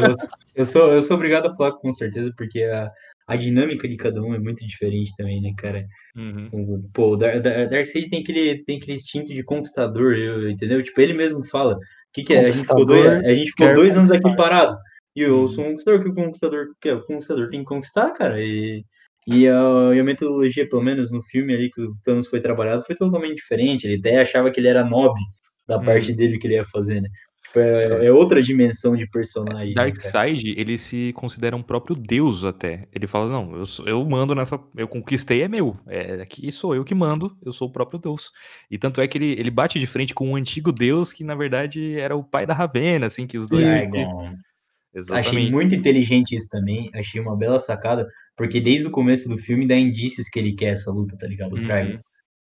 eu, 0.00 0.14
eu 0.56 0.64
sou, 0.64 0.92
eu 0.92 1.00
sou 1.00 1.16
obrigado 1.16 1.46
a 1.46 1.54
falar 1.54 1.72
com 1.72 1.92
certeza, 1.92 2.32
porque 2.36 2.62
a, 2.64 2.90
a 3.28 3.36
dinâmica 3.36 3.86
de 3.88 3.96
cada 3.96 4.20
um 4.20 4.34
é 4.34 4.38
muito 4.38 4.66
diferente 4.66 5.14
também, 5.16 5.40
né, 5.40 5.52
cara? 5.56 5.86
Uhum. 6.16 6.88
Pô, 6.92 7.12
o 7.12 7.16
Dar- 7.16 7.40
Dar- 7.40 7.68
Darkseid 7.68 8.08
tem 8.08 8.20
aquele, 8.22 8.62
tem 8.64 8.78
aquele 8.78 8.94
instinto 8.96 9.32
de 9.32 9.42
conquistador, 9.44 10.14
eu- 10.14 10.50
entendeu? 10.50 10.82
Tipo, 10.82 11.00
ele 11.00 11.12
mesmo 11.14 11.44
fala. 11.44 11.78
Que, 12.14 12.22
que 12.22 12.32
é? 12.34 12.46
A 12.46 12.50
gente 12.50 12.60
ficou 12.60 12.86
dois, 12.86 13.24
a 13.24 13.34
gente 13.34 13.50
ficou 13.50 13.74
dois 13.74 13.96
anos 13.96 14.10
aqui 14.10 14.36
parado. 14.36 14.76
E 15.16 15.20
eu 15.22 15.40
Uhum. 15.40 15.48
sou 15.48 15.64
um 15.64 15.68
conquistador, 15.70 16.02
que 16.02 16.08
o 16.08 16.14
conquistador 16.14 16.66
quer? 16.80 16.94
O 16.94 17.06
conquistador 17.06 17.50
tem 17.50 17.60
que 17.60 17.66
conquistar, 17.66 18.10
cara. 18.12 18.40
E, 18.42 18.84
e, 19.26 19.48
a, 19.48 19.90
e 19.94 20.00
a 20.00 20.04
metodologia, 20.04 20.68
pelo 20.68 20.82
menos 20.82 21.10
no 21.10 21.22
filme 21.22 21.54
ali 21.54 21.70
que 21.70 21.80
o 21.80 21.94
Thanos 22.04 22.26
foi 22.26 22.40
trabalhado, 22.40 22.84
foi 22.84 22.94
totalmente 22.94 23.36
diferente. 23.36 23.84
Ele 23.86 23.98
até 23.98 24.20
achava 24.20 24.50
que 24.50 24.60
ele 24.60 24.68
era 24.68 24.84
nobre 24.84 25.22
da 25.66 25.78
parte 25.78 26.10
Uhum. 26.10 26.16
dele 26.16 26.38
que 26.38 26.46
ele 26.46 26.54
ia 26.54 26.64
fazer, 26.64 27.00
né? 27.00 27.08
Tipo, 27.54 27.60
É, 27.60 28.06
é 28.06 28.12
outra 28.12 28.42
dimensão 28.42 28.96
de 28.96 29.06
personagem. 29.06 29.68
né? 29.68 29.74
Darkseid, 29.74 30.54
ele 30.58 30.76
se 30.76 31.12
considera 31.12 31.54
um 31.54 31.62
próprio 31.62 31.94
deus 31.94 32.44
até. 32.44 32.88
Ele 32.92 33.06
fala, 33.06 33.30
não, 33.30 33.56
eu, 33.56 33.64
eu 33.86 34.04
mando 34.04 34.34
nessa... 34.34 34.58
Eu 34.76 34.88
conquistei, 34.88 35.42
é 35.42 35.48
meu. 35.48 35.76
É, 35.86 36.14
aqui 36.22 36.50
sou 36.50 36.74
eu 36.74 36.84
que 36.84 36.94
mando, 36.94 37.36
eu 37.44 37.52
sou 37.52 37.68
o 37.68 37.72
próprio 37.72 37.98
deus. 37.98 38.32
E 38.70 38.76
tanto 38.76 39.00
é 39.00 39.06
que 39.06 39.16
ele, 39.18 39.32
ele 39.38 39.50
bate 39.50 39.78
de 39.78 39.86
frente 39.86 40.12
com 40.12 40.28
um 40.30 40.36
antigo 40.36 40.72
deus 40.72 41.12
que, 41.12 41.22
na 41.22 41.34
verdade, 41.34 41.98
era 41.98 42.16
o 42.16 42.24
pai 42.24 42.44
da 42.44 42.54
Ravena, 42.54 43.06
assim, 43.06 43.26
que 43.26 43.38
os 43.38 43.46
dois... 43.48 43.62
que- 43.62 43.70
Dragon. 43.70 44.34
Achei 44.96 45.00
Exatamente. 45.00 45.50
muito 45.52 45.74
inteligente 45.74 46.36
isso 46.36 46.48
também. 46.48 46.88
Achei 46.94 47.20
uma 47.20 47.36
bela 47.36 47.58
sacada, 47.58 48.06
porque 48.36 48.60
desde 48.60 48.86
o 48.86 48.92
começo 48.92 49.28
do 49.28 49.36
filme 49.36 49.66
dá 49.66 49.74
indícios 49.74 50.28
que 50.28 50.38
ele 50.38 50.54
quer 50.54 50.66
essa 50.72 50.90
luta, 50.90 51.16
tá 51.18 51.26
ligado? 51.26 51.54
O 51.54 51.56
Uhum. 51.56 51.98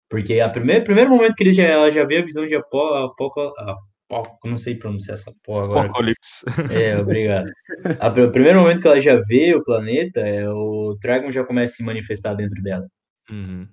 Porque 0.08 0.38
a 0.38 0.48
primeiro, 0.48 0.84
primeiro 0.84 1.10
momento 1.10 1.34
que 1.34 1.42
ele 1.42 1.52
já, 1.52 1.64
ela 1.64 1.90
já 1.90 2.04
vê 2.04 2.18
a 2.18 2.24
visão 2.24 2.46
de 2.46 2.54
Apó, 2.54 3.12
Apó, 4.08 4.38
não 4.44 4.58
sei 4.58 4.76
pronunciar 4.76 5.14
essa 5.14 5.32
porra 5.42 5.64
agora. 5.64 5.86
Apocalipse. 5.86 6.44
É, 6.80 6.96
obrigado. 6.98 7.50
A, 7.98 8.08
o 8.08 8.30
primeiro 8.30 8.60
momento 8.60 8.82
que 8.82 8.88
ela 8.88 9.00
já 9.00 9.20
vê 9.28 9.54
o 9.54 9.62
planeta, 9.62 10.20
é, 10.20 10.48
o 10.48 10.96
Dragon 11.00 11.30
já 11.30 11.44
começa 11.44 11.74
a 11.74 11.76
se 11.76 11.82
manifestar 11.82 12.34
dentro 12.34 12.62
dela. 12.62 12.86
Uhum. 13.30 13.66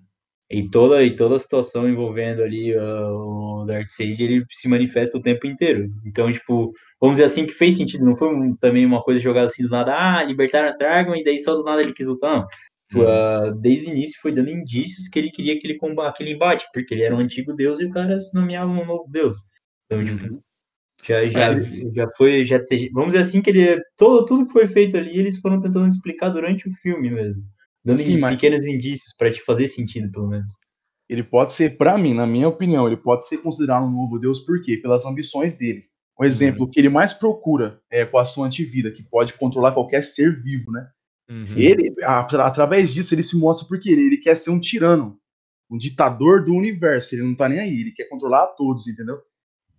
E 0.49 0.69
toda, 0.69 1.03
e 1.03 1.15
toda 1.15 1.35
a 1.35 1.39
situação 1.39 1.89
envolvendo 1.89 2.43
ali 2.43 2.75
uh, 2.75 3.61
o 3.61 3.65
Darkseid, 3.65 4.23
ele 4.23 4.45
se 4.51 4.67
manifesta 4.67 5.17
o 5.17 5.21
tempo 5.21 5.47
inteiro. 5.47 5.89
Então, 6.05 6.31
tipo, 6.31 6.71
vamos 6.99 7.15
dizer 7.15 7.25
assim, 7.25 7.45
que 7.45 7.53
fez 7.53 7.77
sentido. 7.77 8.05
Não 8.05 8.15
foi 8.15 8.27
um- 8.27 8.55
também 8.55 8.85
uma 8.85 9.01
coisa 9.01 9.19
jogada 9.19 9.47
assim 9.47 9.63
do 9.63 9.69
nada, 9.69 9.93
ah, 9.95 10.23
libertaram 10.23 10.69
a 10.69 10.75
Dragon 10.75 11.15
e 11.15 11.23
daí 11.23 11.39
só 11.39 11.55
do 11.55 11.63
nada 11.63 11.81
ele 11.81 11.93
quis 11.93 12.07
lutar, 12.07 12.39
não. 12.39 12.47
Uhum. 12.93 13.01
uh, 13.01 13.55
desde 13.59 13.87
o 13.87 13.91
início 13.91 14.19
foi 14.21 14.31
dando 14.31 14.51
indícios 14.51 15.07
que 15.07 15.17
ele 15.17 15.31
queria 15.31 15.55
aquele, 15.55 15.77
comba 15.77 16.07
aquele 16.07 16.33
embate, 16.33 16.65
porque 16.71 16.93
ele 16.93 17.03
era 17.03 17.15
um 17.15 17.19
antigo 17.19 17.53
deus 17.53 17.79
e 17.79 17.85
o 17.85 17.91
cara 17.91 18.19
se 18.19 18.35
nomeava 18.35 18.69
um 18.71 18.85
novo 18.85 19.05
deus. 19.09 19.39
Então, 20.01 20.17
tipo, 20.17 20.33
Uhum. 20.33 20.41
já, 21.03 21.27
já, 21.27 21.53
É. 21.53 21.93
já 21.93 22.09
foi, 22.17 22.45
já 22.45 22.63
te- 22.63 22.89
vamos 22.93 23.09
dizer 23.13 23.19
assim 23.19 23.41
que 23.41 23.49
ele, 23.49 23.81
todo, 23.97 24.25
tudo 24.25 24.45
que 24.47 24.53
foi 24.53 24.67
feito 24.67 24.95
ali, 24.97 25.17
eles 25.17 25.39
foram 25.39 25.59
tentando 25.59 25.87
explicar 25.87 26.29
durante 26.29 26.67
o 26.67 26.73
filme 26.75 27.09
mesmo. 27.09 27.43
Dando 27.85 27.99
Sim, 27.99 28.17
mas- 28.19 28.35
pequenos 28.35 28.65
indícios 28.65 29.13
pra 29.17 29.31
te 29.31 29.41
fazer 29.43 29.67
sentido, 29.67 30.09
pelo 30.11 30.27
menos. 30.27 30.53
Ele 31.09 31.21
pode 31.23 31.51
ser, 31.53 31.77
pra 31.77 31.97
mim, 31.97 32.13
na 32.13 32.25
minha 32.25 32.47
opinião, 32.47 32.87
ele 32.87 32.95
pode 32.95 33.27
ser 33.27 33.37
considerado 33.39 33.83
um 33.85 33.91
novo 33.91 34.17
deus 34.17 34.39
por 34.39 34.61
quê? 34.61 34.77
Pelas 34.77 35.05
ambições 35.05 35.55
dele. 35.55 35.83
Um 36.19 36.23
exemplo, 36.23 36.63
o 36.65 36.69
que 36.69 36.79
ele 36.79 36.89
mais 36.89 37.11
procura 37.11 37.81
é 37.91 38.03
a 38.15 38.25
sua 38.25 38.45
antivida, 38.45 38.91
que 38.91 39.03
pode 39.03 39.33
controlar 39.33 39.73
qualquer 39.73 40.01
ser 40.03 40.41
vivo, 40.41 40.71
né? 40.71 40.87
Uhum. 41.29 41.43
Ele, 41.57 41.93
a- 42.03 42.19
através 42.19 42.93
disso, 42.93 43.13
ele 43.13 43.23
se 43.23 43.35
mostra 43.37 43.67
porque 43.67 43.89
ele, 43.89 44.03
ele 44.03 44.17
quer 44.17 44.37
ser 44.37 44.51
um 44.51 44.59
tirano, 44.59 45.17
um 45.69 45.77
ditador 45.77 46.45
do 46.45 46.53
universo. 46.53 47.15
Ele 47.15 47.23
não 47.23 47.35
tá 47.35 47.49
nem 47.49 47.59
aí, 47.59 47.81
ele 47.81 47.91
quer 47.91 48.05
controlar 48.05 48.43
a 48.43 48.47
todos, 48.47 48.87
entendeu? 48.87 49.17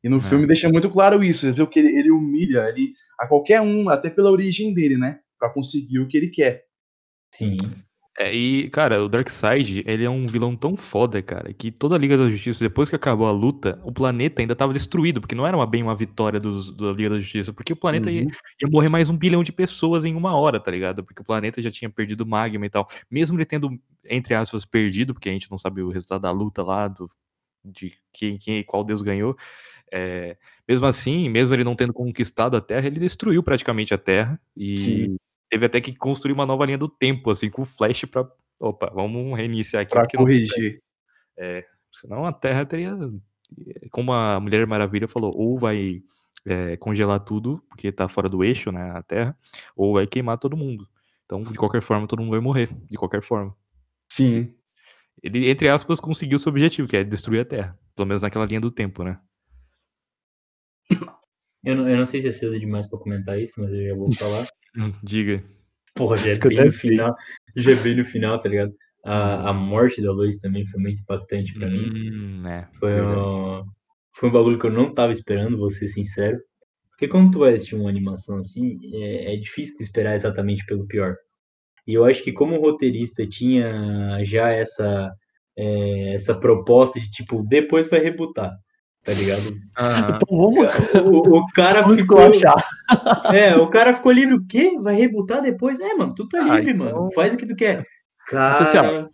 E 0.04 0.08
no 0.10 0.18
É. 0.18 0.20
filme 0.20 0.46
deixa 0.46 0.68
muito 0.68 0.90
claro 0.90 1.24
isso. 1.24 1.40
Você 1.46 1.52
vê 1.52 1.66
que 1.66 1.78
ele, 1.78 1.98
ele 1.98 2.10
humilha 2.10 2.68
ele, 2.68 2.92
a 3.18 3.26
qualquer 3.26 3.62
um, 3.62 3.88
até 3.88 4.10
pela 4.10 4.30
origem 4.30 4.74
dele, 4.74 4.98
né? 4.98 5.18
Pra 5.38 5.48
conseguir 5.48 5.98
o 5.98 6.06
que 6.06 6.18
ele 6.18 6.28
quer. 6.28 6.64
Sim. 7.34 7.56
É, 8.16 8.32
e, 8.32 8.70
cara, 8.70 9.02
o 9.02 9.08
Darkseid, 9.08 9.82
ele 9.84 10.04
é 10.04 10.10
um 10.10 10.24
vilão 10.26 10.54
tão 10.54 10.76
foda, 10.76 11.20
cara, 11.20 11.52
que 11.52 11.72
toda 11.72 11.96
a 11.96 11.98
Liga 11.98 12.16
da 12.16 12.28
Justiça, 12.28 12.62
depois 12.62 12.88
que 12.88 12.94
acabou 12.94 13.26
a 13.26 13.32
luta, 13.32 13.80
o 13.82 13.90
planeta 13.90 14.40
ainda 14.40 14.54
tava 14.54 14.72
destruído, 14.72 15.20
porque 15.20 15.34
não 15.34 15.44
era 15.44 15.56
uma, 15.56 15.66
bem 15.66 15.82
uma 15.82 15.96
vitória 15.96 16.38
dos, 16.38 16.70
da 16.76 16.92
Liga 16.92 17.10
da 17.10 17.18
Justiça, 17.18 17.52
porque 17.52 17.72
o 17.72 17.76
planeta 17.76 18.12
ia, 18.12 18.22
Uhum. 18.22 18.30
ia 18.62 18.68
morrer 18.70 18.88
mais 18.88 19.10
um 19.10 19.16
bilhão 19.16 19.42
de 19.42 19.50
pessoas 19.50 20.04
em 20.04 20.14
uma 20.14 20.36
hora, 20.36 20.60
tá 20.60 20.70
ligado? 20.70 21.02
Porque 21.02 21.22
o 21.22 21.24
planeta 21.24 21.60
já 21.60 21.72
tinha 21.72 21.90
perdido 21.90 22.24
magma 22.24 22.64
e 22.64 22.70
tal. 22.70 22.86
Mesmo 23.10 23.36
ele 23.36 23.44
tendo, 23.44 23.76
entre 24.04 24.32
aspas, 24.34 24.64
perdido, 24.64 25.12
porque 25.12 25.28
a 25.28 25.32
gente 25.32 25.50
não 25.50 25.58
sabe 25.58 25.82
o 25.82 25.90
resultado 25.90 26.22
da 26.22 26.30
luta 26.30 26.62
lá, 26.62 26.86
do, 26.86 27.10
de 27.64 27.94
quem, 28.12 28.38
quem 28.38 28.62
qual 28.62 28.84
deus 28.84 29.02
ganhou. 29.02 29.36
É, 29.96 30.36
mesmo 30.66 30.86
assim, 30.86 31.28
mesmo 31.28 31.54
ele 31.54 31.62
não 31.62 31.76
tendo 31.76 31.92
conquistado 31.92 32.56
a 32.56 32.60
Terra, 32.60 32.88
ele 32.88 32.98
destruiu 32.98 33.44
praticamente 33.44 33.94
a 33.94 33.98
Terra 33.98 34.40
e 34.56 34.76
Sim. 34.76 35.16
teve 35.48 35.66
até 35.66 35.80
que 35.80 35.94
construir 35.94 36.32
uma 36.32 36.44
nova 36.44 36.66
linha 36.66 36.76
do 36.76 36.88
tempo, 36.88 37.30
assim, 37.30 37.48
com 37.48 37.62
o 37.62 37.64
Flash 37.64 38.04
pra. 38.06 38.28
Opa, 38.58 38.90
vamos 38.92 39.36
reiniciar 39.38 39.82
aqui. 39.82 39.94
Não- 39.94 40.24
corrigir. 40.24 40.82
senão 41.92 42.26
a 42.26 42.32
Terra 42.32 42.66
teria. 42.66 42.98
Como 43.92 44.12
a 44.12 44.40
Mulher 44.40 44.66
Maravilha 44.66 45.06
falou, 45.06 45.32
ou 45.32 45.56
vai 45.56 46.02
é, 46.44 46.76
congelar 46.76 47.20
tudo, 47.20 47.62
porque 47.68 47.92
tá 47.92 48.08
fora 48.08 48.28
do 48.28 48.42
eixo, 48.42 48.72
né? 48.72 48.90
A 48.96 49.02
Terra, 49.02 49.38
ou 49.76 49.94
vai 49.94 50.08
queimar 50.08 50.38
todo 50.38 50.56
mundo. 50.56 50.88
Então, 51.24 51.40
de 51.40 51.56
qualquer 51.56 51.82
forma, 51.82 52.08
todo 52.08 52.18
mundo 52.18 52.32
vai 52.32 52.40
morrer. 52.40 52.68
De 52.90 52.96
qualquer 52.96 53.22
forma. 53.22 53.56
Sim. 54.10 54.52
Ele, 55.22 55.48
entre 55.48 55.68
aspas, 55.68 56.00
conseguiu 56.00 56.38
seu 56.40 56.50
objetivo, 56.50 56.88
que 56.88 56.96
é 56.96 57.04
destruir 57.04 57.42
a 57.42 57.44
Terra. 57.44 57.78
Pelo 57.94 58.08
menos 58.08 58.22
naquela 58.22 58.44
linha 58.44 58.60
do 58.60 58.72
tempo, 58.72 59.04
né? 59.04 59.20
Eu 61.64 61.76
não, 61.76 61.88
eu 61.88 61.96
não 61.96 62.04
sei 62.06 62.20
se 62.20 62.28
é 62.28 62.30
cedo 62.30 62.58
demais 62.58 62.86
pra 62.88 62.98
comentar 62.98 63.40
isso, 63.40 63.60
mas 63.60 63.72
eu 63.72 63.88
já 63.88 63.94
vou 63.94 64.12
falar. 64.12 64.46
Diga. 65.02 65.42
Porra, 65.94 66.16
já 66.16 66.32
é 66.32 66.38
bem 66.38 66.58
até 66.58 66.64
no 66.66 66.72
sei. 66.72 66.90
final. 66.90 67.14
Já 67.56 67.72
é 67.72 67.76
bem 67.76 67.96
no 67.96 68.04
final, 68.04 68.38
tá 68.38 68.48
ligado? 68.48 68.72
A, 69.04 69.50
a 69.50 69.52
morte 69.52 70.02
da 70.02 70.12
Lois 70.12 70.38
também 70.38 70.66
foi 70.66 70.80
muito 70.80 71.02
impactante 71.02 71.54
pra 71.54 71.68
mim. 71.68 71.90
Hum, 71.94 72.46
é, 72.46 72.68
Foi 72.78 73.00
um, 73.00 73.64
foi 74.14 74.28
um 74.28 74.32
bagulho 74.32 74.58
que 74.58 74.66
eu 74.66 74.72
não 74.72 74.92
tava 74.92 75.12
esperando, 75.12 75.58
vou 75.58 75.70
ser 75.70 75.86
sincero. 75.86 76.38
Porque 76.90 77.08
quando 77.08 77.32
tu 77.32 77.38
vai 77.40 77.54
assistir 77.54 77.74
uma 77.76 77.90
animação 77.90 78.38
assim, 78.38 78.78
é, 78.94 79.34
é 79.34 79.36
difícil 79.36 79.76
tu 79.76 79.82
esperar 79.82 80.14
exatamente 80.14 80.64
pelo 80.64 80.86
pior. 80.86 81.16
E 81.86 81.94
eu 81.94 82.04
acho 82.04 82.22
que 82.22 82.32
como 82.32 82.56
o 82.56 82.60
roteirista 82.60 83.26
tinha 83.26 84.22
já 84.24 84.48
essa, 84.50 85.12
é, 85.56 86.14
essa 86.14 86.34
proposta 86.34 87.00
de 87.00 87.10
tipo, 87.10 87.44
depois 87.46 87.88
vai 87.88 88.00
rebutar, 88.00 88.52
tá 89.04 89.12
ligado? 89.12 89.42
Aham. 89.78 90.16
Então 90.16 90.38
vamos, 90.38 90.66
O, 91.04 91.38
o 91.38 91.46
cara 91.48 91.82
vamos 91.82 92.00
ficou. 92.00 92.18
esculachar. 92.30 92.54
É, 93.34 93.56
o 93.56 93.66
cara 93.68 93.92
ficou 93.94 94.12
livre, 94.12 94.34
o 94.34 94.46
quê? 94.46 94.78
Vai 94.80 94.94
rebutar 94.94 95.40
depois? 95.42 95.80
É, 95.80 95.94
mano, 95.94 96.14
tu 96.14 96.28
tá 96.28 96.38
Ah, 96.40 96.56
livre, 96.58 96.72
então- 96.72 96.86
mano. 96.86 97.12
Faz 97.14 97.34
o 97.34 97.36
que 97.36 97.46
tu 97.46 97.56
quer. 97.56 97.84
Assim, 98.32 98.78
ó, 98.78 98.82
Cara. 98.82 99.08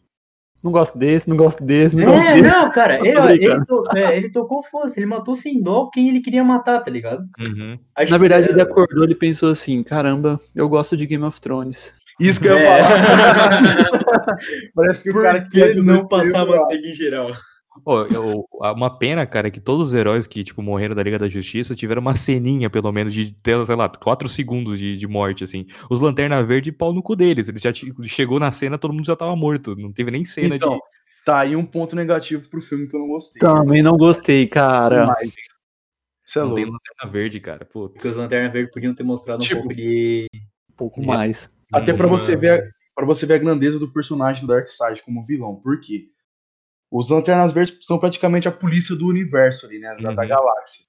Não 0.63 0.71
gosto 0.71 0.99
desse, 0.99 1.27
não 1.27 1.39
gosto 1.39 1.65
desse, 1.65 1.97
não 1.97 2.05
gosto 2.05 2.23
É, 2.27 2.35
desse. 2.35 2.55
não, 2.55 2.71
cara, 2.71 2.97
ele, 2.99 3.45
ele, 3.47 3.65
to- 3.65 3.85
é, 3.97 4.15
ele 4.19 4.31
tocou 4.31 4.63
foda 4.63 4.93
ele 4.95 5.07
matou 5.07 5.35
sem 5.35 5.63
dó 5.63 5.89
quem 5.91 6.11
ele 6.11 6.21
queria 6.21 6.45
matar, 6.45 6.81
tá 6.81 6.91
ligado? 6.91 7.23
Uhum. 7.49 7.79
Na 7.99 8.05
que- 8.05 8.19
verdade, 8.19 8.51
ele 8.51 8.61
acordou 8.61 9.05
e 9.09 9.15
pensou 9.15 9.49
assim: 9.49 9.83
caramba, 9.83 10.39
eu 10.55 10.69
gosto 10.69 10.99
de 10.99 11.07
Game 11.07 11.25
of 11.25 11.41
Thrones. 11.41 11.95
Isso 12.21 12.39
que 12.43 12.49
eu 12.49 12.59
ia 12.59 12.69
É. 12.69 12.83
falar. 12.83 13.01
Parece 14.75 15.03
que 15.05 15.11
o 15.11 15.13
Por 15.15 15.23
cara 15.23 15.41
que 15.45 15.51
quer 15.51 15.75
não 15.77 16.07
passar 16.07 16.45
manteiga 16.45 16.89
em 16.89 16.95
geral? 16.95 17.31
Pô, 17.85 18.03
eu- 18.07 18.45
uma 18.75 18.99
pena, 18.99 19.25
cara, 19.25 19.49
é 19.49 19.51
que 19.51 19.61
todos 19.61 19.89
os 19.89 19.95
heróis 19.95 20.27
que, 20.27 20.43
tipo, 20.43 20.61
morreram 20.61 20.95
da 20.95 21.03
Liga 21.03 21.19
da 21.19 21.29
Justiça 21.29 21.75
tiveram 21.75 22.03
uma 22.03 22.15
ceninha, 22.17 22.69
pelo 22.69 22.91
menos, 22.93 23.15
de, 23.15 23.33
ter, 23.33 23.65
sei 23.65 23.77
lá, 23.77 23.89
4 23.89 24.29
segundos 24.29 24.79
de, 24.79 24.97
de 24.97 25.07
morte, 25.07 25.45
assim. 25.45 25.67
Os 25.89 26.01
Lanterna 26.01 26.43
Verde, 26.43 26.73
pau 26.73 26.93
no 26.93 27.03
cu 27.03 27.15
deles. 27.15 27.49
Eles 27.49 27.63
já 27.63 27.71
chegou 28.05 28.41
na 28.41 28.51
cena, 28.51 28.77
todo 28.77 28.93
mundo 28.93 29.07
já 29.07 29.15
tava 29.17 29.35
morto. 29.37 29.77
Não 29.77 29.91
teve 29.93 30.11
nem 30.11 30.25
cena 30.25 30.57
Então, 30.57 30.75
de. 30.75 30.81
tá 31.25 31.39
aí 31.41 31.55
um 31.55 31.65
ponto 31.65 31.95
negativo 31.95 32.49
pro 32.51 32.61
filme 32.61 32.89
que 32.89 32.95
eu 32.97 33.01
não 33.01 33.09
gostei. 33.09 33.41
Também 33.41 33.83
não 33.83 33.97
gostei, 33.97 34.47
cara. 34.49 35.07
Mas, 35.07 35.33
isso 36.27 36.39
é 36.39 36.43
Não 36.43 36.55
tem. 36.55 36.65
Lanterna 36.65 37.11
Verde, 37.13 37.41
cara. 37.41 37.65
Putz. 37.65 37.93
Porque 37.95 38.09
os 38.09 38.17
Lanterna 38.17 38.51
Verde 38.51 38.71
podiam 38.73 38.95
ter 38.95 39.05
mostrado 39.05 39.43
um 39.43 39.47
Tipo, 39.47 39.61
pouco 39.61 39.75
de. 39.77 40.27
Um 40.71 40.75
pouco 40.77 41.03
mais. 41.03 41.49
Até 41.73 41.93
pra 41.95 42.09
Uhum. 42.09 42.17
você 42.19 42.37
ver, 42.37 42.69
para 42.97 43.07
você 43.07 43.25
ver 43.27 43.35
a 43.35 43.39
grandeza 43.39 43.79
do 43.79 43.93
personagem 43.93 44.43
do 44.43 44.49
Darkseid 44.49 45.03
como 45.05 45.25
vilão. 45.25 45.55
Por 45.55 45.81
quê? 45.81 46.07
Os 46.91 47.09
Lanternas 47.11 47.53
Verdes 47.53 47.77
são 47.87 47.99
praticamente 47.99 48.49
a 48.49 48.53
polícia 48.53 48.97
do 48.97 49.07
universo 49.07 49.67
ali, 49.67 49.79
né, 49.79 49.95
da, 49.97 50.13
da 50.13 50.23
Uhum. 50.23 50.29
galáxia. 50.29 50.85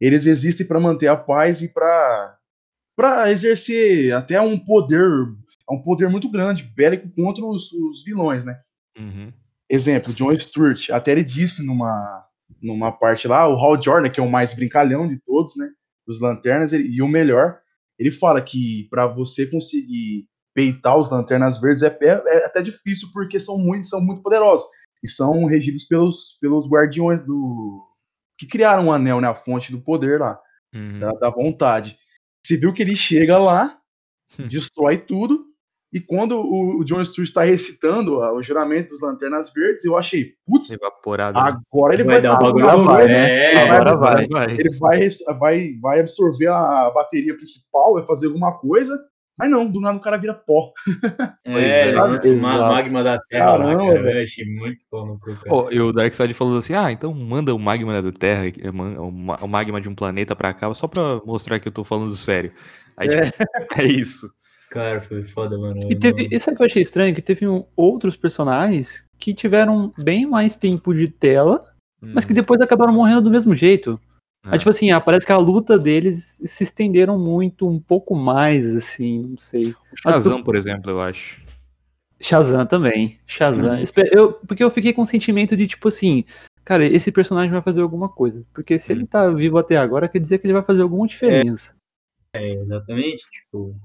Eles 0.00 0.26
existem 0.26 0.66
pra 0.66 0.78
manter 0.78 1.08
a 1.08 1.16
paz 1.16 1.62
e 1.62 1.68
pra 1.72 2.36
para 2.96 3.30
exercer 3.30 4.12
até 4.12 4.40
um 4.40 4.58
poder, 4.58 5.08
um 5.70 5.80
poder 5.80 6.08
muito 6.08 6.28
grande, 6.28 6.64
bélico 6.64 7.08
contra 7.14 7.44
os, 7.44 7.72
os 7.72 8.02
vilões, 8.04 8.44
né? 8.44 8.60
Uhum. 8.98 9.32
Exemplo, 9.70 10.12
John 10.12 10.34
Stewart, 10.34 10.90
até 10.90 11.12
ele 11.12 11.22
disse 11.22 11.64
numa, 11.64 12.24
numa 12.60 12.90
parte 12.90 13.28
lá, 13.28 13.46
o 13.48 13.54
Hal 13.56 13.80
Jordan, 13.80 14.10
que 14.10 14.18
é 14.18 14.22
o 14.22 14.28
mais 14.30 14.52
brincalhão 14.52 15.06
de 15.06 15.16
todos, 15.20 15.54
né? 15.56 15.68
Dos 16.04 16.20
Lanternas, 16.20 16.72
ele- 16.72 16.88
e 16.88 17.00
o 17.00 17.06
melhor, 17.06 17.60
ele 17.98 18.10
fala 18.10 18.42
que 18.42 18.88
para 18.90 19.06
você 19.06 19.46
conseguir 19.46 20.26
peitar 20.52 20.96
os 20.98 21.08
Lanternas 21.08 21.60
Verdes 21.60 21.84
é, 21.84 21.96
é- 22.00 22.38
é 22.38 22.46
até 22.46 22.60
difícil, 22.62 23.10
porque 23.12 23.38
são 23.38 23.58
muito, 23.58 23.86
são 23.86 24.00
muito 24.00 24.22
poderosos. 24.22 24.66
E 25.02 25.08
são 25.08 25.44
regidos 25.44 25.84
pelos, 25.84 26.36
pelos 26.40 26.68
guardiões 26.68 27.24
do. 27.24 27.84
que 28.38 28.46
criaram 28.46 28.88
o 28.88 28.92
anel, 28.92 29.20
né? 29.20 29.28
A 29.28 29.34
fonte 29.34 29.70
do 29.72 29.80
poder 29.80 30.20
lá, 30.20 30.38
Uhum. 30.74 30.98
da, 30.98 31.12
da 31.12 31.30
vontade. 31.30 31.96
Você 32.44 32.56
viu 32.56 32.72
que 32.72 32.82
ele 32.82 32.94
chega 32.96 33.38
lá, 33.38 33.78
Hum. 34.38 34.46
destrói 34.46 34.98
tudo. 34.98 35.46
E 35.90 35.98
quando 36.00 36.32
o, 36.38 36.80
o 36.80 36.84
John 36.84 37.02
Stewart 37.02 37.26
está 37.30 37.42
recitando 37.44 38.22
ah, 38.22 38.34
o 38.34 38.42
juramento 38.42 38.90
dos 38.90 39.00
Lanternas 39.00 39.50
Verdes, 39.54 39.86
eu 39.86 39.96
achei, 39.96 40.34
putz, 40.46 40.68
Evaporado. 40.70 41.38
né? 41.42 41.56
agora 41.72 41.94
ele 41.94 42.04
vai, 42.04 42.16
Vai 42.16 42.22
dar 42.22 42.32
um 42.32 42.34
agora 42.46 42.52
bagulho 42.52 42.84
vai, 42.84 42.98
vai, 42.98 43.08
né? 43.08 43.54
É, 43.54 43.58
Agora 43.70 43.96
vai. 43.96 44.24
ele 44.52 44.76
vai, 44.78 45.08
vai, 45.38 45.72
vai 45.80 46.00
absorver 46.00 46.48
a 46.48 46.90
bateria 46.90 47.34
principal, 47.34 47.94
vai 47.94 48.04
fazer 48.04 48.26
alguma 48.26 48.58
coisa, 48.58 48.94
mas 49.38 49.50
não, 49.50 49.66
do 49.70 49.80
nada 49.80 49.96
o 49.96 50.00
cara 50.00 50.16
vira 50.16 50.34
pó. 50.34 50.72
É, 51.44 51.92
ma- 51.92 52.68
magma 52.68 53.02
da 53.04 53.18
Terra 53.28 53.52
lá, 53.56 53.64
Caramba, 53.76 53.94
cara. 53.94 54.18
Eu 54.18 54.24
achei 54.24 54.44
muito 54.44 54.80
bom 54.90 55.06
no 55.06 55.18
cu, 55.18 55.34
cara. 55.36 55.48
Pô, 55.48 55.68
e 55.70 55.80
o 55.80 55.92
Darkseid 55.92 56.34
falou 56.34 56.58
assim: 56.58 56.74
ah, 56.74 56.90
então 56.90 57.12
manda 57.14 57.54
o 57.54 57.58
magma 57.58 58.02
da 58.02 58.12
Terra, 58.12 58.46
é, 58.46 58.70
man- 58.70 59.00
o 59.00 59.10
ma- 59.10 59.38
o 59.40 59.46
magma 59.48 59.80
de 59.80 59.88
um 59.88 59.94
planeta 59.94 60.34
pra 60.34 60.52
cá, 60.52 60.72
só 60.74 60.86
pra 60.88 61.20
mostrar 61.24 61.58
que 61.60 61.68
eu 61.68 61.72
tô 61.72 61.84
falando 61.84 62.14
sério. 62.14 62.52
Aí, 62.96 63.08
tipo, 63.08 63.22
é 63.80 63.84
isso. 63.86 64.28
Cara, 64.70 65.00
foi 65.00 65.22
foda, 65.24 65.56
mano. 65.56 65.80
E 65.90 65.96
teve, 65.96 66.28
isso 66.30 66.50
é 66.50 66.54
que 66.54 66.60
eu 66.60 66.66
achei 66.66 66.82
estranho, 66.82 67.14
que 67.14 67.22
teve 67.22 67.48
um- 67.48 67.64
outros 67.74 68.16
personagens 68.16 69.06
que 69.18 69.32
tiveram 69.32 69.92
bem 69.96 70.26
mais 70.26 70.56
tempo 70.56 70.92
de 70.92 71.08
tela, 71.08 71.60
mas 72.02 72.24
que 72.24 72.34
depois 72.34 72.60
acabaram 72.60 72.92
morrendo 72.92 73.22
do 73.22 73.30
mesmo 73.30 73.56
jeito. 73.56 73.98
Ah. 74.48 74.52
Aí, 74.52 74.58
tipo 74.58 74.70
assim, 74.70 74.90
ah, 74.90 75.00
parece 75.00 75.26
que 75.26 75.32
a 75.32 75.36
luta 75.36 75.78
deles 75.78 76.40
se 76.44 76.64
estenderam 76.64 77.18
muito, 77.18 77.68
um 77.68 77.78
pouco 77.78 78.14
mais, 78.14 78.74
assim, 78.74 79.26
não 79.28 79.38
sei. 79.38 79.74
Mas 80.04 80.14
Shazam, 80.14 80.42
por 80.42 80.56
exemplo, 80.56 80.90
eu 80.90 81.00
acho. 81.00 81.40
Shazam 82.18 82.66
também. 82.66 83.18
Shazam. 83.26 83.78
Eu, 84.10 84.32
porque 84.32 84.64
eu 84.64 84.70
fiquei 84.70 84.92
com 84.92 85.02
o 85.02 85.06
sentimento 85.06 85.56
de, 85.56 85.66
tipo 85.66 85.88
assim, 85.88 86.24
cara, 86.64 86.86
esse 86.86 87.12
personagem 87.12 87.50
vai 87.50 87.62
fazer 87.62 87.82
alguma 87.82 88.08
coisa. 88.08 88.44
Porque 88.54 88.78
se 88.78 88.90
ele 88.90 89.06
tá 89.06 89.30
vivo 89.30 89.58
até 89.58 89.76
agora, 89.76 90.08
quer 90.08 90.18
dizer 90.18 90.38
que 90.38 90.46
ele 90.46 90.54
vai 90.54 90.64
fazer 90.64 90.82
alguma 90.82 91.06
diferença. 91.06 91.74
É, 92.32 92.52
exatamente, 92.52 93.22
tipo. 93.30 93.76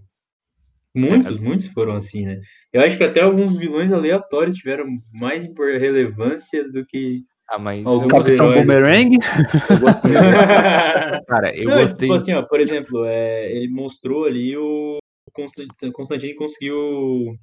Muitos, 0.95 1.39
muitos 1.39 1.67
foram 1.67 1.95
assim, 1.95 2.25
né? 2.25 2.39
Eu 2.71 2.81
acho 2.81 2.97
que 2.97 3.03
até 3.03 3.21
alguns 3.21 3.55
vilões 3.55 3.91
aleatórios 3.91 4.55
tiveram 4.55 4.85
mais 5.11 5.43
relevância 5.43 6.69
do 6.71 6.85
que. 6.85 7.23
Ah, 7.49 7.59
mas 7.59 7.85
eu, 7.85 8.07
Capitão 8.07 8.53
Boomerang? 8.53 9.17
cara, 11.27 11.55
eu 11.55 11.69
Não, 11.69 11.79
gostei. 11.79 12.07
Tipo 12.07 12.15
assim, 12.15 12.33
ó, 12.33 12.41
por 12.43 12.59
exemplo, 12.59 13.05
é, 13.05 13.51
ele 13.51 13.67
mostrou 13.69 14.25
ali 14.25 14.55
o 14.57 14.97
Constant- 15.33 15.91
Constantine 15.91 16.35
conseguiu 16.35 17.35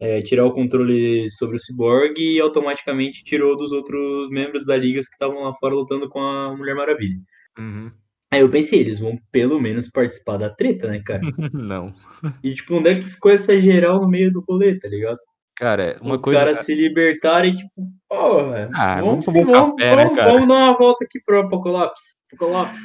é, 0.00 0.20
tirar 0.22 0.46
o 0.46 0.52
controle 0.52 1.28
sobre 1.30 1.56
o 1.56 1.60
Cyborg 1.60 2.18
e 2.18 2.40
automaticamente 2.40 3.24
tirou 3.24 3.56
dos 3.56 3.72
outros 3.72 4.30
membros 4.30 4.64
da 4.64 4.76
Liga 4.76 5.00
que 5.00 5.06
estavam 5.06 5.42
lá 5.42 5.52
fora 5.54 5.74
lutando 5.74 6.08
com 6.08 6.20
a 6.20 6.56
Mulher 6.56 6.74
Maravilha. 6.74 7.18
Uhum. 7.58 7.90
Aí 8.32 8.40
eu 8.40 8.48
pensei, 8.48 8.80
eles 8.80 8.98
vão 8.98 9.18
pelo 9.30 9.60
menos 9.60 9.90
participar 9.90 10.38
da 10.38 10.48
treta, 10.48 10.88
né, 10.88 11.02
cara? 11.04 11.20
Não. 11.52 11.94
E 12.42 12.54
tipo, 12.54 12.76
onde 12.76 12.88
é 12.88 12.94
que 12.98 13.10
ficou 13.10 13.30
essa 13.30 13.60
geral 13.60 14.00
no 14.00 14.08
meio 14.08 14.32
do 14.32 14.42
rolê, 14.48 14.78
tá 14.78 14.88
ligado? 14.88 15.18
Cara, 15.62 15.96
uma 16.02 16.16
Os 16.16 16.22
coisa. 16.22 16.40
caras 16.40 16.58
se 16.58 16.74
libertarem, 16.74 17.54
tipo, 17.54 17.70
porra, 18.08 18.68
Ah, 18.74 19.00
vamos, 19.00 19.24
vamos 19.24 19.42
um 19.42 19.44
vamos, 19.52 19.76
café, 19.76 19.96
né, 19.96 20.02
vamos- 20.04 20.18
cara? 20.18 20.32
vamos 20.32 20.48
dar 20.48 20.54
uma 20.54 20.76
volta 20.76 21.04
aqui 21.04 21.20
pro 21.24 21.38
Apocalipse. 21.38 22.16
Apocalipse. 22.34 22.82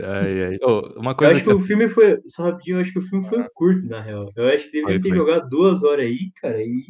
Ai, 0.00 0.42
ai. 0.44 0.56
Ô, 0.62 0.98
uma 0.98 1.10
Eu 1.10 1.14
coisa 1.16 1.34
acho 1.34 1.44
que. 1.44 1.50
que 1.50 1.54
o 1.54 1.60
filme 1.60 1.86
foi. 1.86 2.18
Só 2.26 2.44
rapidinho, 2.44 2.78
eu 2.78 2.80
acho 2.80 2.92
que 2.94 2.98
o 2.98 3.02
filme 3.02 3.28
foi 3.28 3.44
curto, 3.54 3.86
na 3.86 4.00
real. 4.00 4.30
Eu 4.34 4.48
acho 4.48 4.64
que 4.64 4.72
deveria 4.80 5.00
ter 5.02 5.08
foi. 5.10 5.18
jogado 5.18 5.48
duas 5.50 5.84
horas 5.84 6.06
aí, 6.06 6.30
cara, 6.40 6.62
e 6.62 6.82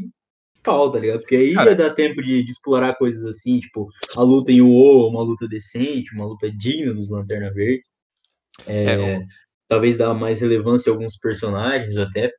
pau, 0.63 0.91
tá 0.91 0.99
ligado? 1.01 1.19
Porque 1.21 1.35
aí 1.37 1.53
Cara. 1.53 1.71
ia 1.71 1.77
dar 1.77 1.91
tempo 1.95 2.23
de, 2.23 2.43
de 2.45 2.51
explorar 2.53 2.95
coisas 2.95 3.27
assim, 3.27 3.59
tipo, 3.59 3.89
a 4.17 4.23
luta 4.23 4.53
em 4.53 4.63
UO, 4.63 5.09
uma 5.11 5.23
luta 5.23 5.47
decente, 5.49 6.15
uma 6.15 6.25
luta 6.27 6.49
digna 6.51 6.95
dos 6.95 7.11
Lanterna 7.11 7.53
Verdes. 7.53 7.91
É, 8.67 8.85
É, 8.85 9.23
Talvez 9.69 9.97
dar 9.99 10.15
mais 10.15 10.39
relevância 10.39 10.91
a 10.91 10.95
alguns 10.95 11.17
personagens, 11.19 11.97
até. 11.97 12.31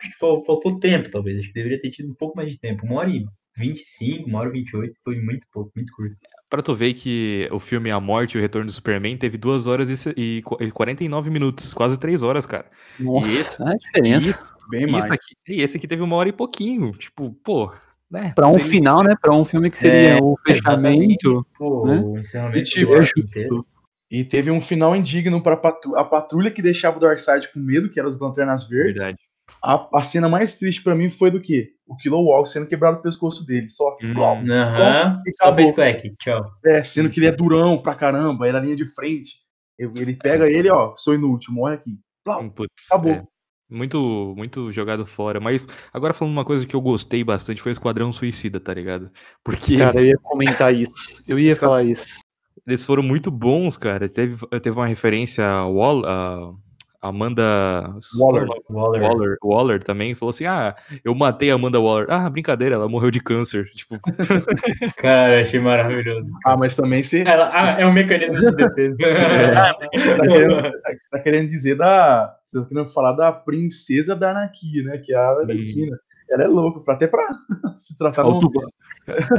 Acho 0.00 0.10
que 0.10 0.18
fal- 0.18 0.44
faltou 0.44 0.78
tempo, 0.80 1.10
talvez. 1.10 1.38
Acho 1.38 1.48
que 1.48 1.54
deveria 1.54 1.80
ter 1.80 1.90
tido 1.90 2.10
um 2.10 2.14
pouco 2.14 2.36
mais 2.36 2.50
de 2.50 2.58
tempo. 2.58 2.84
Uma 2.86 2.96
hora 3.00 3.10
e 3.10 3.24
25, 3.56 4.28
uma 4.28 4.38
hora 4.40 4.48
e 4.48 4.52
28, 4.52 4.94
foi 5.04 5.20
muito 5.20 5.46
pouco, 5.52 5.70
muito 5.76 5.92
curto. 5.94 6.16
Pra 6.48 6.62
tu 6.62 6.74
ver 6.74 6.94
que 6.94 7.48
o 7.52 7.58
filme 7.60 7.90
A 7.90 8.00
Morte 8.00 8.34
e 8.34 8.38
o 8.38 8.40
Retorno 8.40 8.66
do 8.66 8.72
Superman 8.72 9.16
teve 9.16 9.36
2 9.36 9.66
horas 9.66 9.88
e 9.90 9.96
se- 9.96 10.14
e 10.16 10.42
qu- 10.44 10.56
e 10.60 10.70
49 10.70 11.30
minutos, 11.30 11.72
quase 11.74 11.98
3 11.98 12.22
horas, 12.22 12.46
cara. 12.46 12.66
Nossa, 12.98 13.68
a 13.68 13.74
diferença. 13.76 14.42
Bem 14.70 14.84
E, 14.84 14.90
mais. 14.90 15.04
aqui, 15.10 15.34
e 15.48 15.62
esse 15.62 15.76
aqui 15.76 15.86
teve 15.88 16.00
uma 16.02 16.14
hora 16.16 16.28
e 16.28 16.32
pouquinho. 16.32 16.90
Tipo, 16.92 17.32
pô, 17.44 17.72
né? 18.10 18.32
Pra 18.34 18.46
um 18.48 18.58
final, 18.58 19.02
né? 19.02 19.14
Pra 19.20 19.34
um 19.34 19.44
filme 19.44 19.68
que 19.70 19.76
seria 19.78 20.16
o 20.22 20.36
fechamento. 20.46 21.44
Pô, 21.58 21.86
Né? 21.86 22.00
o 22.04 22.18
encerramento 22.18 22.58
E, 22.58 22.62
tipo, 22.62 22.96
justo. 22.96 23.18
inteiro. 23.20 23.66
E 24.10 24.24
teve 24.24 24.50
um 24.50 24.60
final 24.60 24.94
indigno 24.96 25.40
pra 25.42 25.56
patru- 25.56 25.96
a 25.96 26.04
patrulha 26.04 26.50
que 26.50 26.62
deixava 26.62 26.96
o 26.96 27.00
Darkseid 27.00 27.52
com 27.52 27.60
medo, 27.60 27.88
que 27.90 27.98
eram 28.00 28.08
os 28.08 28.18
Lanternas 28.20 28.68
Verdes. 28.68 28.98
Verdade. 29.02 29.18
A, 29.62 29.98
a 29.98 30.02
cena 30.02 30.28
mais 30.28 30.54
triste 30.54 30.82
pra 30.82 30.94
mim 30.94 31.10
foi 31.10 31.30
do 31.30 31.40
quê? 31.40 31.72
O 31.86 31.96
Kilowog 31.96 32.48
sendo 32.48 32.66
quebrado 32.66 32.98
o 32.98 33.02
pescoço 33.02 33.44
dele. 33.46 33.68
Só. 33.68 33.96
Hum. 34.02 34.14
Plom. 34.14 34.44
Aham, 34.50 35.22
E 35.26 35.32
só 35.36 35.54
fez 35.54 35.70
clack, 35.72 36.14
tchau. 36.18 36.50
É, 36.64 36.82
sendo 36.82 37.10
que 37.10 37.18
ele 37.20 37.26
é 37.26 37.32
durão 37.32 37.76
pra 37.78 37.94
caramba, 37.94 38.46
ele 38.48 38.56
é 38.56 38.60
a 38.60 38.62
linha 38.62 38.76
de 38.76 38.86
frente. 38.86 39.34
Eu- 39.78 39.92
Ele 39.96 40.14
pega 40.14 40.48
ele, 40.48 40.70
ó, 40.70 40.94
sou 40.94 41.14
inútil, 41.14 41.52
morre 41.54 41.74
aqui. 41.74 41.90
Hum, 42.28 42.50
Putz, 42.50 42.70
Acabou. 42.90 43.12
é. 43.12 43.24
Muito, 43.72 44.34
muito 44.36 44.72
jogado 44.72 45.06
fora. 45.06 45.38
Mas 45.40 45.66
agora 45.92 46.12
falando 46.12 46.32
uma 46.34 46.44
coisa 46.44 46.66
que 46.66 46.74
eu 46.74 46.80
gostei 46.80 47.22
bastante 47.22 47.62
foi 47.62 47.70
o 47.70 47.74
Esquadrão 47.74 48.12
Suicida, 48.12 48.58
tá 48.58 48.74
ligado? 48.74 49.10
Porque 49.44 49.76
Cara, 49.78 50.00
eu 50.00 50.06
ia 50.06 50.18
comentar 50.22 50.74
isso. 50.74 51.22
Eu 51.26 51.38
ia 51.38 51.54
falar 51.54 51.84
isso. 51.84 52.18
eles 52.66 52.84
foram 52.84 53.02
muito 53.02 53.30
bons, 53.30 53.76
cara. 53.76 54.08
Teve, 54.08 54.36
teve 54.60 54.70
uma 54.76 54.86
referência 54.88 55.46
a, 55.46 55.66
Wall, 55.66 56.04
a 56.04 56.52
Amanda 57.02 57.94
Waller. 58.18 58.46
Waller. 58.68 59.02
Waller, 59.02 59.36
Waller 59.42 59.82
também 59.82 60.14
falou 60.14 60.30
assim: 60.30 60.44
Ah, 60.44 60.76
eu 61.02 61.14
matei 61.14 61.50
a 61.50 61.54
Amanda 61.54 61.80
Waller. 61.80 62.06
Ah, 62.10 62.28
brincadeira, 62.28 62.74
ela 62.74 62.88
morreu 62.88 63.10
de 63.10 63.20
câncer. 63.20 63.64
Tipo, 63.74 63.98
Cara, 64.98 65.36
eu 65.38 65.40
achei 65.42 65.58
maravilhoso. 65.60 66.30
Ah, 66.44 66.56
mas 66.56 66.74
também 66.74 67.02
você 67.02 67.22
Ela, 67.22 67.48
ah, 67.54 67.80
é 67.80 67.86
um 67.86 67.92
mecanismo 67.92 68.38
de 68.38 68.54
defesa. 68.54 68.96
você 69.94 70.14
tá, 70.16 70.26
querendo, 70.28 70.60
você 70.62 71.10
tá 71.10 71.18
querendo 71.20 71.48
dizer 71.48 71.76
da. 71.76 72.36
Você 72.48 72.60
tá 72.62 72.68
querendo 72.68 72.88
falar 72.88 73.12
da 73.12 73.32
princesa 73.32 74.14
da 74.14 74.32
anarquia, 74.32 74.82
né? 74.82 74.98
Que 74.98 75.14
é 75.14 75.16
a 75.16 75.28
Arlequina. 75.30 75.96
Ela 76.28 76.44
é 76.44 76.46
louca, 76.46 76.80
pra- 76.80 76.94
até 76.94 77.06
pra 77.06 77.26
se 77.76 77.96
tratar 77.96 78.26
o, 78.26 78.32
no. 78.34 78.38
tuba- 78.38 78.68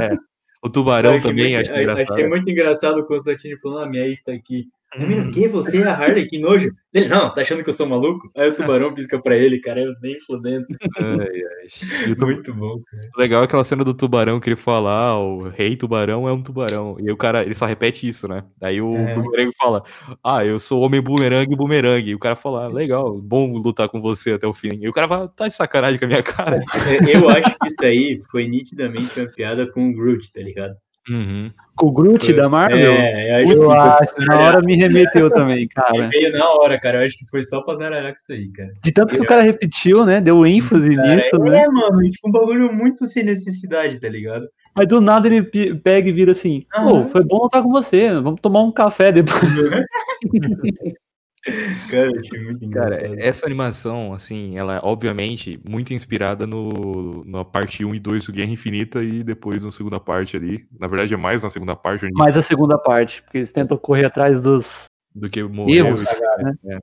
é, 0.00 0.16
o 0.62 0.68
tubarão 0.68 1.20
também, 1.20 1.54
muito, 1.54 1.70
acho 1.70 1.80
engraçado. 1.80 2.12
Achei 2.12 2.28
muito 2.28 2.50
engraçado 2.50 2.98
o 2.98 3.06
Constantino 3.06 3.56
falando, 3.62 3.84
ah, 3.84 3.88
minha 3.88 4.04
ex 4.06 4.22
tá 4.22 4.32
aqui. 4.32 4.66
Hum. 4.98 5.28
O 5.28 5.30
que? 5.30 5.48
Você 5.48 5.78
é 5.80 5.84
a 5.84 5.94
Harley? 5.94 6.26
Que 6.26 6.38
nojo. 6.38 6.70
Ele, 6.92 7.08
não, 7.08 7.32
tá 7.32 7.40
achando 7.40 7.62
que 7.62 7.68
eu 7.70 7.72
sou 7.72 7.86
maluco? 7.86 8.30
Aí 8.36 8.50
o 8.50 8.54
tubarão 8.54 8.92
pisca 8.92 9.18
pra 9.18 9.34
ele, 9.34 9.58
cara, 9.60 9.80
eu 9.80 9.92
nem 10.02 10.20
fodendo. 10.26 10.66
Ai, 10.98 11.08
ai. 11.16 12.14
Tu- 12.14 12.26
Muito 12.26 12.52
bom, 12.52 12.78
cara. 12.90 13.02
legal 13.16 13.40
é 13.40 13.44
aquela 13.46 13.64
cena 13.64 13.82
do 13.82 13.94
tubarão 13.94 14.38
que 14.38 14.50
ele 14.50 14.56
fala: 14.56 14.90
ah, 14.92 15.18
o 15.18 15.48
rei 15.48 15.74
tubarão 15.76 16.28
é 16.28 16.32
um 16.32 16.42
tubarão. 16.42 16.96
E 17.00 17.10
o 17.10 17.16
cara, 17.16 17.42
ele 17.42 17.54
só 17.54 17.64
repete 17.64 18.06
isso, 18.06 18.28
né? 18.28 18.44
Aí 18.60 18.82
o 18.82 18.94
É. 18.96 19.14
bumerangue 19.14 19.54
fala: 19.58 19.82
Ah, 20.22 20.44
eu 20.44 20.60
sou 20.60 20.82
homem 20.82 21.00
bumerangue 21.00 21.56
bumerangue. 21.56 22.10
E 22.10 22.14
o 22.14 22.18
cara 22.18 22.36
fala: 22.36 22.64
ah, 22.66 22.68
legal, 22.68 23.18
bom 23.18 23.50
lutar 23.56 23.88
com 23.88 24.00
você 24.02 24.32
até 24.32 24.46
o 24.46 24.52
fim. 24.52 24.78
E 24.78 24.88
o 24.88 24.92
cara 24.92 25.08
fala: 25.08 25.28
tá 25.28 25.48
de 25.48 25.54
sacanagem 25.54 25.98
com 25.98 26.04
a 26.04 26.08
minha 26.08 26.22
cara. 26.22 26.60
Eu- 27.08 27.22
Eu 27.22 27.28
acho 27.30 27.56
que 27.58 27.66
isso 27.68 27.76
aí 27.84 28.20
foi 28.30 28.46
nitidamente 28.48 29.18
uma 29.18 29.28
piada 29.28 29.66
com 29.70 29.88
o 29.88 29.94
Groot, 29.94 30.30
tá 30.32 30.40
ligado? 30.42 30.74
Uhum. 31.10 31.50
Com 31.76 31.86
o 31.86 31.92
Groot 31.92 32.24
Foi. 32.26 32.34
da 32.34 32.48
Marvel? 32.48 32.92
É, 32.92 33.30
eu 33.30 33.34
acho 33.52 33.62
eu 33.62 33.68
que 33.68 33.72
sim, 33.72 33.72
acho, 33.72 34.26
na 34.26 34.38
hora 34.40 34.60
me 34.62 34.76
remeteu 34.76 35.30
também, 35.30 35.66
cara. 35.68 36.08
Veio 36.08 36.30
na 36.32 36.48
hora, 36.52 36.78
cara. 36.78 37.00
Eu 37.00 37.06
acho 37.06 37.16
que 37.18 37.26
foi 37.26 37.42
só 37.42 37.62
pra 37.62 37.74
zaralhar 37.74 38.12
com 38.12 38.16
isso 38.18 38.32
aí, 38.32 38.48
cara. 38.52 38.70
De 38.82 38.92
tanto 38.92 39.14
que 39.14 39.20
o 39.22 39.26
cara 39.26 39.42
repetiu, 39.42 40.04
né? 40.04 40.20
Deu 40.20 40.46
ênfase 40.46 40.90
nisso, 40.90 41.38
né? 41.38 41.62
É, 41.62 41.68
mano, 41.68 42.00
tipo, 42.10 42.28
um 42.28 42.32
bagulho 42.32 42.72
muito 42.72 43.06
sem 43.06 43.24
necessidade, 43.24 43.98
tá 43.98 44.08
ligado? 44.08 44.46
Aí 44.74 44.86
do 44.86 45.00
nada 45.00 45.26
ele 45.26 45.42
pe- 45.42 45.74
pega 45.74 46.08
e 46.08 46.12
vira 46.12 46.32
assim: 46.32 46.64
Pô, 46.72 47.06
foi 47.08 47.24
bom 47.24 47.42
lutar 47.42 47.62
com 47.62 47.70
você, 47.70 48.12
vamos 48.20 48.40
tomar 48.40 48.62
um 48.62 48.72
café 48.72 49.10
depois. 49.10 49.40
Cara, 51.90 52.10
eu 52.12 52.20
achei 52.20 52.40
muito 52.44 52.70
Cara, 52.70 53.20
essa 53.20 53.44
animação, 53.46 54.12
assim, 54.12 54.56
ela 54.56 54.76
é 54.76 54.80
obviamente 54.82 55.60
muito 55.68 55.92
inspirada 55.92 56.46
no, 56.46 57.24
na 57.24 57.44
parte 57.44 57.84
1 57.84 57.94
e 57.94 57.98
2 57.98 58.26
do 58.26 58.32
Guerra 58.32 58.50
Infinita 58.52 59.02
e 59.02 59.24
depois 59.24 59.64
na 59.64 59.72
segunda 59.72 59.98
parte 59.98 60.36
ali. 60.36 60.66
Na 60.78 60.86
verdade, 60.86 61.14
é 61.14 61.16
mais 61.16 61.42
na 61.42 61.50
segunda 61.50 61.74
parte 61.74 62.04
onde- 62.06 62.14
Mais 62.14 62.36
a 62.38 62.42
segunda 62.42 62.78
parte, 62.78 63.22
porque 63.22 63.38
eles 63.38 63.50
tentam 63.50 63.76
correr 63.76 64.04
atrás 64.04 64.40
dos 64.40 64.84
do 65.14 65.28
que 65.28 65.42
morreu. 65.42 65.86
erros, 65.88 66.04
e- 66.04 66.42
né? 66.64 66.78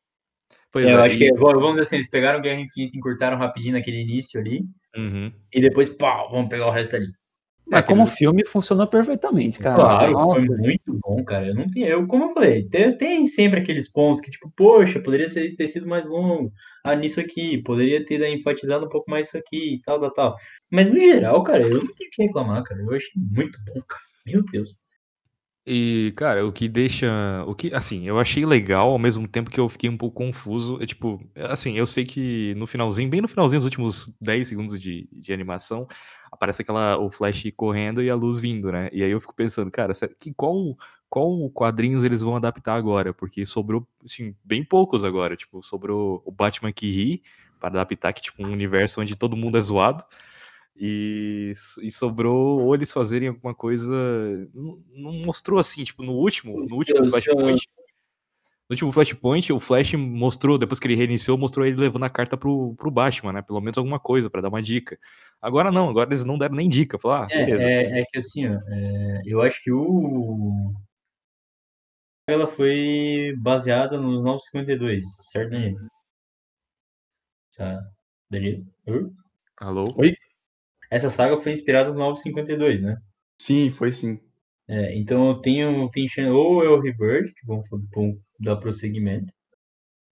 Pois 0.72 0.86
É, 0.88 0.94
eu 0.94 1.00
é, 1.00 1.06
acho 1.06 1.16
e- 1.16 1.20
que, 1.20 1.34
vamos 1.34 1.70
dizer 1.72 1.82
assim, 1.82 1.96
eles 1.96 2.10
pegaram 2.10 2.42
Guerra 2.42 2.60
Infinita, 2.60 2.98
encurtaram 2.98 3.38
rapidinho 3.38 3.74
naquele 3.74 4.02
início 4.02 4.40
ali, 4.40 4.62
Uhum. 4.96 5.32
e 5.54 5.62
depois, 5.62 5.90
pau, 5.90 6.30
vamos 6.32 6.50
pegar 6.50 6.68
o 6.68 6.72
resto 6.72 6.96
ali. 6.96 7.08
Mas 7.70 7.86
como 7.86 8.08
filme 8.08 8.46
funcionou 8.46 8.88
perfeitamente, 8.88 9.60
cara. 9.60 9.76
Claro, 9.76 10.12
Nossa, 10.12 10.46
foi 10.46 10.58
muito 10.58 11.00
bom, 11.04 11.24
cara. 11.24 11.48
Eu 11.48 11.56
não 11.56 11.68
tenho, 11.70 11.88
eu, 11.88 12.08
como 12.08 12.26
eu 12.26 12.34
falei, 12.34 12.64
tem, 12.64 12.98
tem 12.98 13.28
sempre 13.28 13.60
aqueles 13.60 13.92
pontos 13.92 14.22
que, 14.22 14.32
tipo, 14.32 14.52
poxa, 14.56 15.00
poderia 15.00 15.28
ser, 15.28 15.56
ter 15.56 15.68
sido 15.68 15.88
mais 15.88 16.06
longo. 16.06 16.52
Ah, 16.84 16.96
nisso 16.96 17.20
aqui, 17.20 17.62
poderia 17.62 18.04
ter 18.06 18.22
enfatizado 18.28 18.86
um 18.86 18.90
pouco 18.90 19.10
mais 19.10 19.28
isso 19.28 19.38
aqui 19.38 19.76
e 19.76 19.82
tal, 19.82 20.00
tal, 20.00 20.12
tal. 20.12 20.36
Mas 20.72 20.90
no 20.90 21.00
geral, 21.00 21.44
cara, 21.44 21.64
eu 21.64 21.70
não 21.70 21.94
tenho 21.94 22.10
o 22.10 22.12
que 22.12 22.24
reclamar, 22.24 22.64
cara. 22.64 22.82
Eu 22.82 22.94
achei 22.94 23.12
muito 23.16 23.60
bom, 23.66 23.80
cara. 23.88 24.02
Meu 24.26 24.44
Deus. 24.44 24.78
E, 25.72 26.14
cara, 26.16 26.44
o 26.48 26.52
que 26.52 26.68
deixa. 26.68 27.08
O 27.46 27.54
que, 27.54 27.72
assim, 27.76 28.08
eu 28.08 28.18
achei 28.18 28.44
legal, 28.44 28.90
ao 28.90 28.98
mesmo 28.98 29.28
tempo 29.28 29.52
que 29.52 29.60
eu 29.60 29.70
fiquei 29.70 29.88
um 29.88 29.96
pouco 29.96 30.16
confuso. 30.16 30.82
É 30.82 30.86
tipo, 30.88 31.24
assim, 31.36 31.78
eu 31.78 31.86
sei 31.86 32.04
que 32.06 32.56
no 32.56 32.66
finalzinho, 32.66 33.08
bem 33.08 33.22
no 33.22 33.28
finalzinho, 33.28 33.60
nos 33.60 33.66
últimos 33.66 34.12
10 34.20 34.48
segundos 34.48 34.82
de, 34.82 35.08
de 35.12 35.32
animação, 35.32 35.88
aparece 36.32 36.64
aquela, 36.64 36.98
o 36.98 37.12
Flash 37.12 37.44
correndo 37.56 38.02
e 38.02 38.10
a 38.10 38.16
luz 38.16 38.40
vindo, 38.40 38.72
né? 38.72 38.90
E 38.92 39.04
aí 39.04 39.12
eu 39.12 39.22
fico 39.22 39.36
pensando, 39.36 39.70
cara, 39.70 39.94
que, 40.18 40.34
qual, 40.34 40.76
qual 41.08 41.48
quadrinhos 41.52 42.04
eles 42.04 42.22
vão 42.22 42.36
adaptar 42.36 42.74
agora? 42.74 43.14
Porque 43.14 43.46
sobrou, 43.46 43.88
assim, 44.04 44.34
bem 44.44 44.64
poucos 44.64 45.04
agora. 45.04 45.36
Tipo, 45.36 45.62
sobrou 45.62 46.24
o 46.26 46.32
Batman 46.32 46.72
que 46.74 46.92
ri, 46.92 47.24
para 47.60 47.70
adaptar, 47.70 48.12
que 48.12 48.24
tipo, 48.24 48.44
um 48.44 48.52
universo 48.52 49.02
onde 49.02 49.16
todo 49.16 49.38
mundo 49.38 49.56
é 49.56 49.62
zoado. 49.62 50.04
E, 50.82 51.52
e 51.82 51.92
sobrou 51.92 52.62
ou 52.62 52.74
eles 52.74 52.90
fazerem 52.90 53.28
alguma 53.28 53.54
coisa. 53.54 53.92
Não, 54.54 54.82
não 54.94 55.12
mostrou 55.26 55.60
assim, 55.60 55.84
tipo, 55.84 56.02
no 56.04 56.14
último, 56.14 56.66
no 56.66 56.76
último 56.76 57.06
Flashpoint. 57.10 57.68
No 58.70 58.74
último 58.74 58.92
Flashpoint, 58.94 59.52
o 59.52 59.60
Flash 59.60 59.94
mostrou, 59.96 60.58
depois 60.58 60.80
que 60.80 60.88
ele 60.88 60.96
reiniciou, 60.96 61.38
mostrou 61.38 61.66
ele 61.66 61.76
levando 61.76 62.04
a 62.04 62.10
carta 62.10 62.38
pro, 62.38 62.76
pro 62.76 62.92
Batman, 62.92 63.34
né? 63.34 63.42
Pelo 63.42 63.60
menos 63.60 63.78
alguma 63.78 64.00
coisa, 64.00 64.30
pra 64.30 64.42
dar 64.42 64.48
uma 64.48 64.62
dica. 64.62 64.98
Agora 65.42 65.72
não, 65.72 65.90
agora 65.90 66.10
eles 66.10 66.24
não 66.24 66.38
deram 66.38 66.56
nem 66.56 66.70
dica. 66.70 66.98
Falaram, 66.98 67.28
ah. 67.30 67.34
É, 67.34 67.52
é, 67.52 68.02
é 68.02 68.06
que 68.06 68.20
assim, 68.20 68.48
ó, 68.48 68.54
é, 68.54 69.22
eu 69.26 69.42
acho 69.42 69.62
que 69.62 69.72
o. 69.72 70.72
Ela 72.30 72.48
foi 72.48 73.34
baseada 73.40 74.00
nos 74.00 74.24
952, 74.24 75.04
certo, 75.32 75.50
Danilo? 75.50 75.80
Essa... 77.52 77.82
Danilo? 78.30 78.66
Alô? 79.58 79.94
Essa 80.90 81.10
saga 81.10 81.38
foi 81.38 81.52
inspirada 81.52 81.92
no 81.92 82.00
952, 82.00 82.82
né? 82.82 82.98
Sim, 83.42 83.70
foi 83.72 83.92
sim. 83.92 84.20
É, 84.68 84.96
então 84.98 85.30
eu 85.30 85.36
tenho, 85.42 85.90
tenho 85.90 86.36
ou 86.36 86.64
é 86.64 86.70
o 86.70 86.80
Rebirth, 86.80 87.34
que 87.34 87.46
vão, 87.46 87.64
vão 87.94 88.20
dar 88.40 88.58
prosseguimento, 88.58 89.34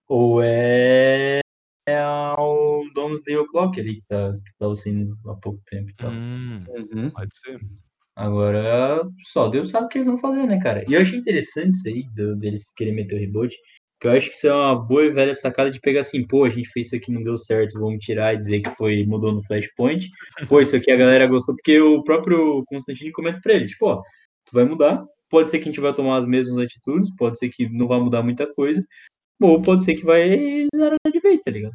ou 0.08 0.42
é, 0.42 1.40
é 1.88 2.02
o 2.38 2.84
Domesday 2.94 3.36
O'Clock 3.36 3.80
ali, 3.80 3.96
que 3.96 4.06
tá, 4.08 4.32
que 4.32 4.52
tava 4.58 4.74
saindo 4.76 5.16
há 5.26 5.34
pouco 5.36 5.60
tempo 5.66 5.90
tal. 5.96 6.10
Hum, 6.12 6.64
Uhum. 6.68 7.10
pode 7.10 7.36
ser. 7.38 7.60
Agora, 8.16 9.02
só 9.20 9.48
Deus 9.48 9.70
sabe 9.70 9.86
o 9.86 9.88
que 9.88 9.98
eles 9.98 10.08
vão 10.08 10.18
fazer, 10.18 10.46
né, 10.46 10.60
cara? 10.60 10.84
E 10.88 10.94
eu 10.94 11.00
achei 11.00 11.18
interessante 11.18 11.70
isso 11.74 11.88
aí, 11.88 12.02
do- 12.14 12.36
deles 12.36 12.72
querem 12.76 12.94
meter 12.94 13.16
o 13.16 13.20
reboot, 13.20 13.56
que 14.00 14.06
eu 14.06 14.12
acho 14.12 14.28
que 14.28 14.36
isso 14.36 14.46
é 14.46 14.54
uma 14.54 14.76
boa 14.76 15.04
e 15.04 15.10
velha 15.10 15.34
sacada 15.34 15.70
de 15.70 15.80
pegar 15.80 16.00
assim, 16.00 16.24
pô, 16.24 16.44
a 16.44 16.48
gente 16.48 16.68
fez 16.68 16.86
isso 16.86 16.96
aqui 16.96 17.10
não 17.10 17.22
deu 17.22 17.36
certo, 17.36 17.80
vamos 17.80 18.04
tirar 18.04 18.34
e 18.34 18.38
dizer 18.38 18.60
que 18.60 18.70
foi, 18.70 19.04
mudou 19.04 19.32
no 19.32 19.42
Flashpoint. 19.42 20.08
Pô, 20.48 20.60
isso 20.60 20.76
aqui 20.76 20.90
a 20.90 20.96
galera 20.96 21.26
gostou, 21.26 21.56
porque 21.56 21.80
o 21.80 22.02
próprio 22.04 22.64
Constantine 22.66 23.10
comenta 23.10 23.40
pra 23.40 23.54
ele, 23.54 23.66
tipo, 23.66 23.86
ó, 23.86 24.02
tu 24.44 24.52
vai 24.52 24.64
mudar, 24.64 25.04
pode 25.28 25.50
ser 25.50 25.58
que 25.58 25.64
a 25.64 25.72
gente 25.72 25.80
vai 25.80 25.92
tomar 25.92 26.16
as 26.16 26.26
mesmas 26.26 26.58
atitudes, 26.58 27.14
pode 27.16 27.38
ser 27.38 27.48
que 27.48 27.68
não 27.68 27.88
vai 27.88 27.98
mudar 27.98 28.22
muita 28.22 28.46
coisa, 28.46 28.84
ou 29.40 29.60
pode 29.60 29.84
ser 29.84 29.94
que 29.96 30.04
vai 30.04 30.66
zerar 30.74 30.98
de 31.12 31.20
vez, 31.20 31.40
tá 31.42 31.50
ligado? 31.50 31.74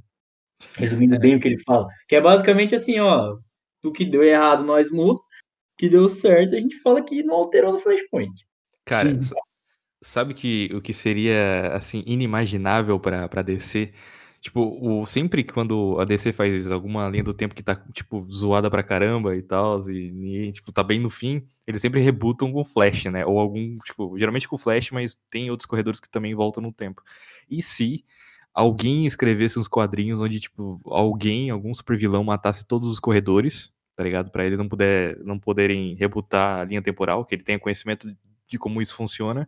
Resumindo 0.76 1.20
bem 1.20 1.36
o 1.36 1.40
que 1.42 1.50
ele 1.50 1.60
fala, 1.60 1.88
que 2.08 2.16
é 2.16 2.22
basicamente 2.22 2.74
assim, 2.74 3.00
ó, 3.00 3.38
o 3.84 3.92
que 3.92 4.06
deu 4.06 4.24
errado 4.24 4.64
nós 4.64 4.90
muda, 4.90 5.20
o 5.20 5.24
que 5.78 5.90
deu 5.90 6.08
certo 6.08 6.56
a 6.56 6.60
gente 6.60 6.80
fala 6.80 7.04
que 7.04 7.22
não 7.22 7.36
alterou 7.36 7.74
no 7.74 7.80
Flashpoint. 7.80 8.34
Cara, 8.86 9.10
Sim. 9.10 9.36
Sa- 10.04 10.10
sabe 10.22 10.34
que 10.34 10.70
o 10.74 10.82
que 10.82 10.94
seria 10.94 11.72
assim 11.76 12.04
inimaginável 12.06 13.00
pra 13.00 13.28
para 13.30 13.42
DC? 13.42 13.94
Tipo, 14.42 14.62
o 15.02 15.06
sempre 15.06 15.44
que 15.44 15.54
quando 15.54 15.98
a 16.00 16.06
DC 16.06 16.34
faz 16.34 16.70
alguma 16.70 17.08
linha 17.10 17.24
do 17.24 17.34
tempo 17.34 17.56
que 17.56 17.64
tá 17.64 17.76
tipo 17.94 18.28
zoada 18.32 18.70
pra 18.70 18.84
caramba 18.84 19.36
e 19.38 19.42
tal, 19.42 19.80
e, 19.90 20.48
e, 20.50 20.52
tipo 20.52 20.72
tá 20.72 20.84
bem 20.84 21.00
no 21.00 21.10
fim, 21.10 21.48
eles 21.66 21.80
sempre 21.82 22.02
rebutam 22.02 22.52
com 22.52 22.64
Flash, 22.66 23.06
né? 23.06 23.26
Ou 23.26 23.40
algum, 23.40 23.76
tipo, 23.86 24.18
geralmente 24.20 24.48
com 24.50 24.58
Flash, 24.58 24.92
mas 24.92 25.18
tem 25.30 25.50
outros 25.50 25.66
corredores 25.66 26.00
que 26.02 26.10
também 26.10 26.36
voltam 26.36 26.62
no 26.62 26.74
tempo. 26.74 27.02
E 27.50 27.62
se 27.62 28.04
alguém 28.54 29.06
escrevesse 29.06 29.58
uns 29.60 29.68
quadrinhos 29.68 30.20
onde 30.22 30.40
tipo 30.40 30.80
alguém, 30.86 31.50
algum 31.50 31.74
supervilão 31.74 32.24
matasse 32.24 32.66
todos 32.66 32.90
os 32.90 33.00
corredores, 33.00 33.72
tá 33.96 34.04
ligado? 34.04 34.30
Pra 34.32 34.46
eles 34.46 34.58
não 34.60 34.68
puder 34.70 35.18
não 35.24 35.40
poderem 35.40 35.96
rebutar 35.96 36.60
a 36.62 36.64
linha 36.66 36.82
temporal, 36.82 37.26
que 37.26 37.36
ele 37.36 37.44
tenha 37.44 37.60
conhecimento 37.60 38.14
de 38.48 38.58
como 38.60 38.82
isso 38.82 38.96
funciona. 38.96 39.48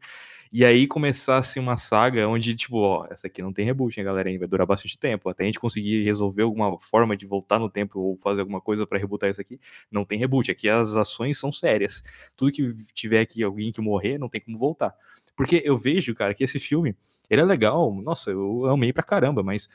E 0.51 0.63
aí 0.63 0.87
começasse 0.87 1.59
uma 1.59 1.75
saga 1.77 2.27
onde, 2.27 2.55
tipo, 2.55 2.77
ó, 2.77 3.07
essa 3.09 3.27
aqui 3.27 3.41
não 3.41 3.51
tem 3.51 3.65
reboot, 3.65 3.99
hein, 3.99 4.05
galera? 4.05 4.29
hein? 4.29 4.37
Vai 4.37 4.47
durar 4.47 4.65
bastante 4.65 4.97
tempo. 4.97 5.29
Até 5.29 5.43
a 5.43 5.45
gente 5.45 5.59
conseguir 5.59 6.03
resolver 6.03 6.43
alguma 6.43 6.79
forma 6.79 7.17
de 7.17 7.25
voltar 7.25 7.59
no 7.59 7.69
tempo 7.69 7.99
ou 7.99 8.17
fazer 8.21 8.41
alguma 8.41 8.61
coisa 8.61 8.87
pra 8.87 8.97
rebootar 8.97 9.29
isso 9.29 9.41
aqui, 9.41 9.59
não 9.91 10.05
tem 10.05 10.17
reboot. 10.17 10.49
Aqui 10.51 10.69
as 10.69 10.95
ações 10.95 11.37
são 11.37 11.51
sérias. 11.51 12.01
Tudo 12.37 12.51
que 12.51 12.73
tiver 12.93 13.19
aqui 13.21 13.43
alguém 13.43 13.71
que 13.71 13.81
morrer, 13.81 14.17
não 14.17 14.29
tem 14.29 14.41
como 14.41 14.57
voltar. 14.57 14.95
Porque 15.35 15.61
eu 15.65 15.77
vejo, 15.77 16.15
cara, 16.15 16.33
que 16.33 16.43
esse 16.43 16.59
filme, 16.59 16.95
ele 17.29 17.41
é 17.41 17.45
legal. 17.45 17.93
Nossa, 18.01 18.31
eu 18.31 18.65
amei 18.67 18.93
pra 18.93 19.03
caramba, 19.03 19.43
mas 19.43 19.67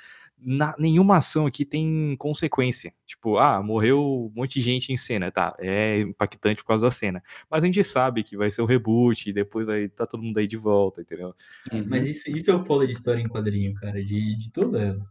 na- 0.43 0.75
nenhuma 0.79 1.17
ação 1.19 1.47
aqui 1.47 1.65
tem 1.65 2.17
consequência. 2.19 2.93
Tipo, 3.07 3.37
ah, 3.39 3.63
morreu 3.63 4.01
um 4.03 4.33
monte 4.35 4.55
de 4.55 4.61
gente 4.63 4.93
em 4.93 4.97
cena, 4.97 5.31
tá? 5.31 5.55
É 5.59 6.01
impactante 6.01 6.63
por 6.63 6.69
causa 6.69 6.87
da 6.87 6.91
cena. 6.91 7.23
Mas 7.51 7.63
a 7.63 7.67
gente 7.67 7.83
sabe 7.85 8.23
que 8.23 8.37
vai 8.37 8.51
ser 8.51 8.63
o 8.63 8.67
reboot 8.67 9.29
e 9.29 9.33
depois 9.33 9.67
vai 9.67 9.89
tá 9.89 10.07
todo 10.07 10.23
mundo 10.23 10.39
aí 10.39 10.47
de 10.47 10.57
volta, 10.57 11.03
entendeu? 11.03 11.35
Uhum. 11.73 11.85
Mas 11.89 12.07
isso, 12.07 12.31
isso 12.31 12.51
é 12.51 12.55
o 12.55 12.65
foda 12.65 12.87
de 12.87 12.93
história 12.93 13.21
em 13.21 13.29
quadrinho, 13.29 13.75
cara, 13.75 14.03
de, 14.05 14.37
de 14.37 14.51
toda 14.53 14.81
ela. 14.83 15.07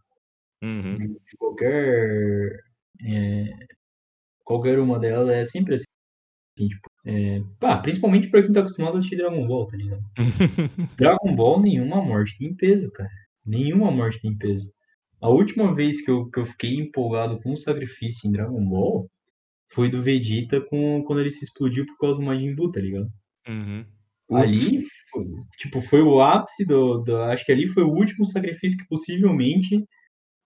Uhum. 0.62 0.98
De, 0.98 1.38
qualquer. 1.38 2.64
é, 3.02 3.54
qualquer 4.44 4.80
uma 4.80 5.00
delas 5.00 5.30
é 5.30 5.46
sempre 5.46 5.76
assim. 5.76 5.86
tipo, 6.58 6.90
é, 7.06 7.42
pá, 7.60 7.78
principalmente 7.78 8.28
pra 8.30 8.42
quem 8.42 8.52
tá 8.52 8.60
acostumado 8.60 8.96
a 8.96 8.98
assistir 8.98 9.16
Dragon 9.16 9.48
Ball, 9.48 9.68
tá 9.68 9.78
ligado? 9.78 10.04
Dragon 10.98 11.36
Ball, 11.36 11.62
nenhuma 11.62 12.02
morte 12.04 12.38
tem 12.38 12.54
peso, 12.54 12.92
cara. 12.92 13.10
Nenhuma 13.46 13.90
morte 13.92 14.20
tem 14.22 14.36
peso. 14.38 14.72
A 15.22 15.30
última 15.30 15.74
vez 15.76 16.02
que 16.02 16.10
eu, 16.10 16.30
que 16.30 16.40
eu 16.40 16.46
fiquei 16.46 16.76
empolgado 16.76 17.40
com 17.42 17.54
o 17.54 17.58
sacrifício 17.58 18.28
em 18.28 18.32
Dragon 18.32 18.64
Ball 18.64 19.10
foi 19.72 19.90
do 19.90 20.02
Vegeta 20.02 20.62
com, 20.62 21.04
quando 21.06 21.20
ele 21.20 21.32
se 21.32 21.44
explodiu 21.44 21.86
por 21.86 21.98
causa 21.98 22.20
do 22.20 22.26
Majin 22.26 22.56
Buu, 22.56 22.72
tá 22.72 22.80
ligado? 22.80 23.10
Uhum. 23.48 23.86
Ali, 24.32 24.84
foi- 25.12 25.26
tipo, 25.58 25.82
foi 25.82 26.02
o 26.02 26.22
ápice 26.22 26.66
do, 26.66 27.00
do- 27.00 27.18
Acho 27.24 27.46
que 27.46 27.52
ali 27.52 27.68
foi 27.68 27.84
o 27.84 27.90
último 27.92 28.26
sacrifício 28.26 28.78
que 28.78 28.88
possivelmente 28.88 29.84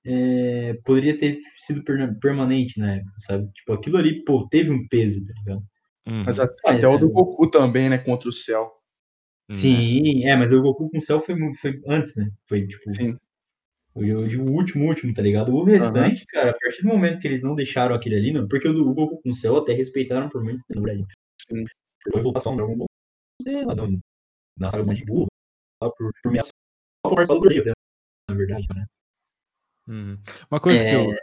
é, 0.06 0.74
poderia 0.84 1.18
ter 1.18 1.40
sido 1.58 1.84
perna- 1.84 2.18
permanente 2.22 2.80
na 2.80 2.96
época, 2.96 3.14
sabe? 3.20 3.50
Tipo, 3.54 3.74
aquilo 3.74 3.98
ali, 3.98 4.24
pô, 4.26 4.48
teve 4.50 4.70
um 4.72 4.86
peso, 4.88 5.26
tá 5.26 5.34
ligado? 5.40 5.64
Uhum. 6.08 6.24
Mas 6.26 6.40
a- 6.40 6.50
É, 6.66 6.72
até 6.72 6.88
o 6.88 6.98
do 6.98 7.06
é. 7.08 7.10
Goku 7.10 7.50
também, 7.50 7.90
né? 7.90 7.98
Contra 7.98 8.28
o 8.28 8.34
céu. 8.34 8.64
Uhum. 9.50 9.54
Sim, 9.54 10.26
é, 10.26 10.36
mas 10.36 10.52
o 10.52 10.62
Goku 10.62 10.90
com 10.90 10.98
o 10.98 11.02
Cell 11.02 11.20
foi, 11.20 11.36
foi 11.56 11.80
antes, 11.88 12.16
né? 12.16 12.30
Foi, 12.48 12.66
tipo, 12.68 12.94
Sim. 12.94 13.18
O, 13.96 14.02
o 14.02 14.52
último, 14.52 14.86
último, 14.86 15.14
tá 15.14 15.22
ligado? 15.22 15.54
O 15.54 15.64
restante, 15.64 16.26
cara, 16.26 16.52
a 16.52 16.54
partir 16.54 16.82
do 16.82 16.88
momento 16.88 17.20
que 17.20 17.28
eles 17.28 17.44
não 17.44 17.56
deixaram 17.56 17.96
aquele 17.96 18.16
ali, 18.16 18.32
não, 18.32 18.48
porque 18.48 18.68
o 18.68 18.74
do 18.74 18.94
Goku 18.94 19.22
com 19.22 19.30
o 19.30 19.34
Cell 19.34 19.58
até 19.58 19.74
respeitaram 19.74 20.30
por 20.30 20.44
muito 20.44 20.64
tempo, 20.68 20.86
né? 20.86 21.06
Sim. 21.42 21.66
Foi 22.12 22.22
voltar 22.22 22.50
um 22.50 22.56
Dragon 22.58 22.78
Ball, 22.78 22.88
sei 23.42 23.66
lá, 23.66 23.76
não, 23.76 24.00
na 24.60 24.72
saga 24.72 24.84
Majin 24.84 25.06
Buu, 25.06 25.28
lá 25.82 25.90
por, 25.92 26.12
por 26.22 26.32
minha 26.32 26.44
só 26.44 26.52
por 27.04 27.16
participar 27.16 27.36
do 27.36 27.42
Brasil, 27.42 27.64
na 28.30 28.36
verdade, 28.36 28.68
né? 28.76 28.86
Uhum. 29.88 30.18
Uma 30.50 30.60
coisa 30.60 30.84
que 30.84 30.90
É. 30.90 30.96
eu. 30.96 31.16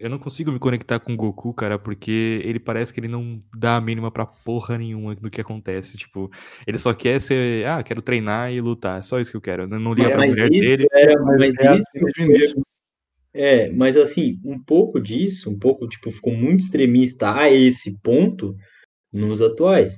Eu 0.00 0.08
não 0.10 0.18
consigo 0.18 0.52
me 0.52 0.58
conectar 0.58 1.00
com 1.00 1.12
o 1.12 1.16
Goku, 1.16 1.52
cara, 1.54 1.78
porque 1.78 2.40
ele 2.44 2.58
parece 2.60 2.92
que 2.92 3.00
ele 3.00 3.08
não 3.08 3.42
dá 3.56 3.76
a 3.76 3.80
mínima 3.80 4.10
pra 4.10 4.26
porra 4.26 4.78
nenhuma 4.78 5.14
do 5.14 5.30
que 5.30 5.40
acontece. 5.40 5.96
Tipo, 5.96 6.30
ele 6.66 6.78
só 6.78 6.94
quer 6.94 7.20
ser. 7.20 7.66
Ah, 7.66 7.82
quero 7.82 8.00
treinar 8.02 8.52
e 8.52 8.60
lutar. 8.60 8.98
É 8.98 9.02
só 9.02 9.18
isso 9.18 9.30
que 9.30 9.36
eu 9.36 9.40
quero. 9.40 9.62
Eu 9.64 9.80
não 9.80 9.92
liga 9.94 10.08
É, 10.08 10.12
pra 10.12 10.26
mulher 10.26 10.52
isso 10.52 10.66
dele. 10.68 10.86
era, 10.92 11.22
Mas 11.22 11.38
mas 11.38 11.54
é 11.58 11.68
assim 11.68 11.78
isso 11.78 11.90
desde 12.04 12.22
o 12.22 12.24
início. 12.24 12.62
É, 13.34 13.70
mas 13.70 13.96
assim, 13.96 14.38
um 14.44 14.58
pouco 14.58 15.00
disso, 15.00 15.50
um 15.50 15.58
pouco, 15.58 15.86
tipo, 15.88 16.10
ficou 16.10 16.32
muito 16.32 16.60
extremista 16.60 17.34
a 17.34 17.50
esse 17.50 17.98
ponto 18.00 18.56
nos 19.12 19.40
atuais. 19.42 19.96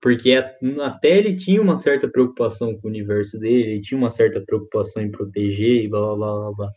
Porque 0.00 0.32
até 0.32 1.18
ele 1.18 1.36
tinha 1.36 1.60
uma 1.60 1.76
certa 1.76 2.08
preocupação 2.08 2.74
com 2.78 2.88
o 2.88 2.90
universo 2.90 3.38
dele, 3.38 3.72
ele 3.72 3.80
tinha 3.80 3.98
uma 3.98 4.08
certa 4.10 4.40
preocupação 4.40 5.02
em 5.02 5.10
proteger 5.10 5.84
e 5.84 5.88
blá 5.88 6.00
blá 6.00 6.16
blá 6.16 6.40
blá 6.40 6.52
blá. 6.52 6.70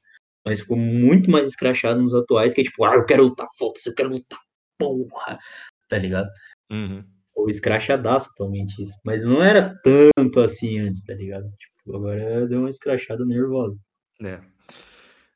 Mas 0.45 0.61
ficou 0.61 0.77
muito 0.77 1.31
mais 1.31 1.47
escrachado 1.49 2.01
nos 2.01 2.13
atuais, 2.13 2.53
que 2.53 2.61
é 2.61 2.63
tipo, 2.63 2.83
ah, 2.83 2.95
eu 2.95 3.05
quero 3.05 3.23
lutar, 3.23 3.47
foda-se, 3.57 3.89
eu 3.89 3.95
quero 3.95 4.09
lutar, 4.09 4.39
porra, 4.77 5.39
tá 5.87 5.97
ligado? 5.97 6.29
Uhum. 6.71 7.03
Ou 7.35 7.49
escrachadaço 7.49 8.29
totalmente 8.35 8.81
isso. 8.81 8.95
Mas 9.05 9.21
não 9.21 9.41
era 9.41 9.73
tanto 9.83 10.41
assim 10.41 10.79
antes, 10.79 11.03
tá 11.03 11.13
ligado? 11.13 11.45
Tipo, 11.57 11.95
agora 11.95 12.47
deu 12.47 12.59
uma 12.59 12.69
escrachada 12.69 13.25
nervosa. 13.25 13.79
É. 14.21 14.39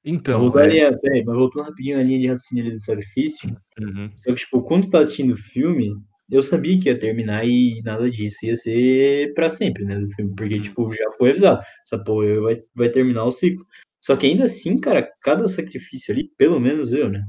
Então, 0.04 0.39
voltando, 0.39 0.72
é- 0.74 0.86
ali, 0.86 1.00
peraí, 1.00 1.24
mas 1.24 1.36
voltando 1.36 1.65
rapidinho 1.65 1.98
na 1.98 2.04
linha 2.04 2.20
de 2.20 2.28
raciocínio 2.28 2.72
do 2.72 2.80
sacrifício, 2.80 3.58
Uhum. 3.80 4.10
só 4.15 4.32
que, 4.34 4.39
tipo, 4.39 4.62
quando 4.63 4.84
tu 4.84 4.91
tá 4.91 5.00
assistindo 5.00 5.34
o 5.34 5.38
filme, 5.38 5.93
eu 6.32 6.41
sabia 6.43 6.80
que 6.80 6.88
ia 6.89 6.98
terminar 6.98 7.46
e 7.46 7.82
nada 7.84 8.10
disso 8.10 8.46
ia 8.46 8.56
ser 8.56 9.34
pra 9.34 9.50
sempre, 9.50 9.84
né, 9.86 10.00
do 10.00 10.10
filme, 10.12 10.34
porque, 10.36 10.62
tipo, 10.62 10.93
já 10.93 11.12
foi 11.17 11.32
avisado, 11.32 11.62
essa 11.86 12.02
porra 12.04 12.39
vai, 12.41 12.62
vai 12.76 12.89
terminar 12.89 13.26
o 13.26 13.32
ciclo. 13.32 13.65
Só 14.08 14.15
que 14.15 14.26
ainda 14.26 14.46
assim, 14.46 14.80
cara, 14.80 15.06
cada 15.22 15.46
sacrifício 15.50 16.13
ali, 16.13 16.30
pelo 16.38 16.62
menos 16.62 16.93
eu, 16.93 17.10
né, 17.10 17.22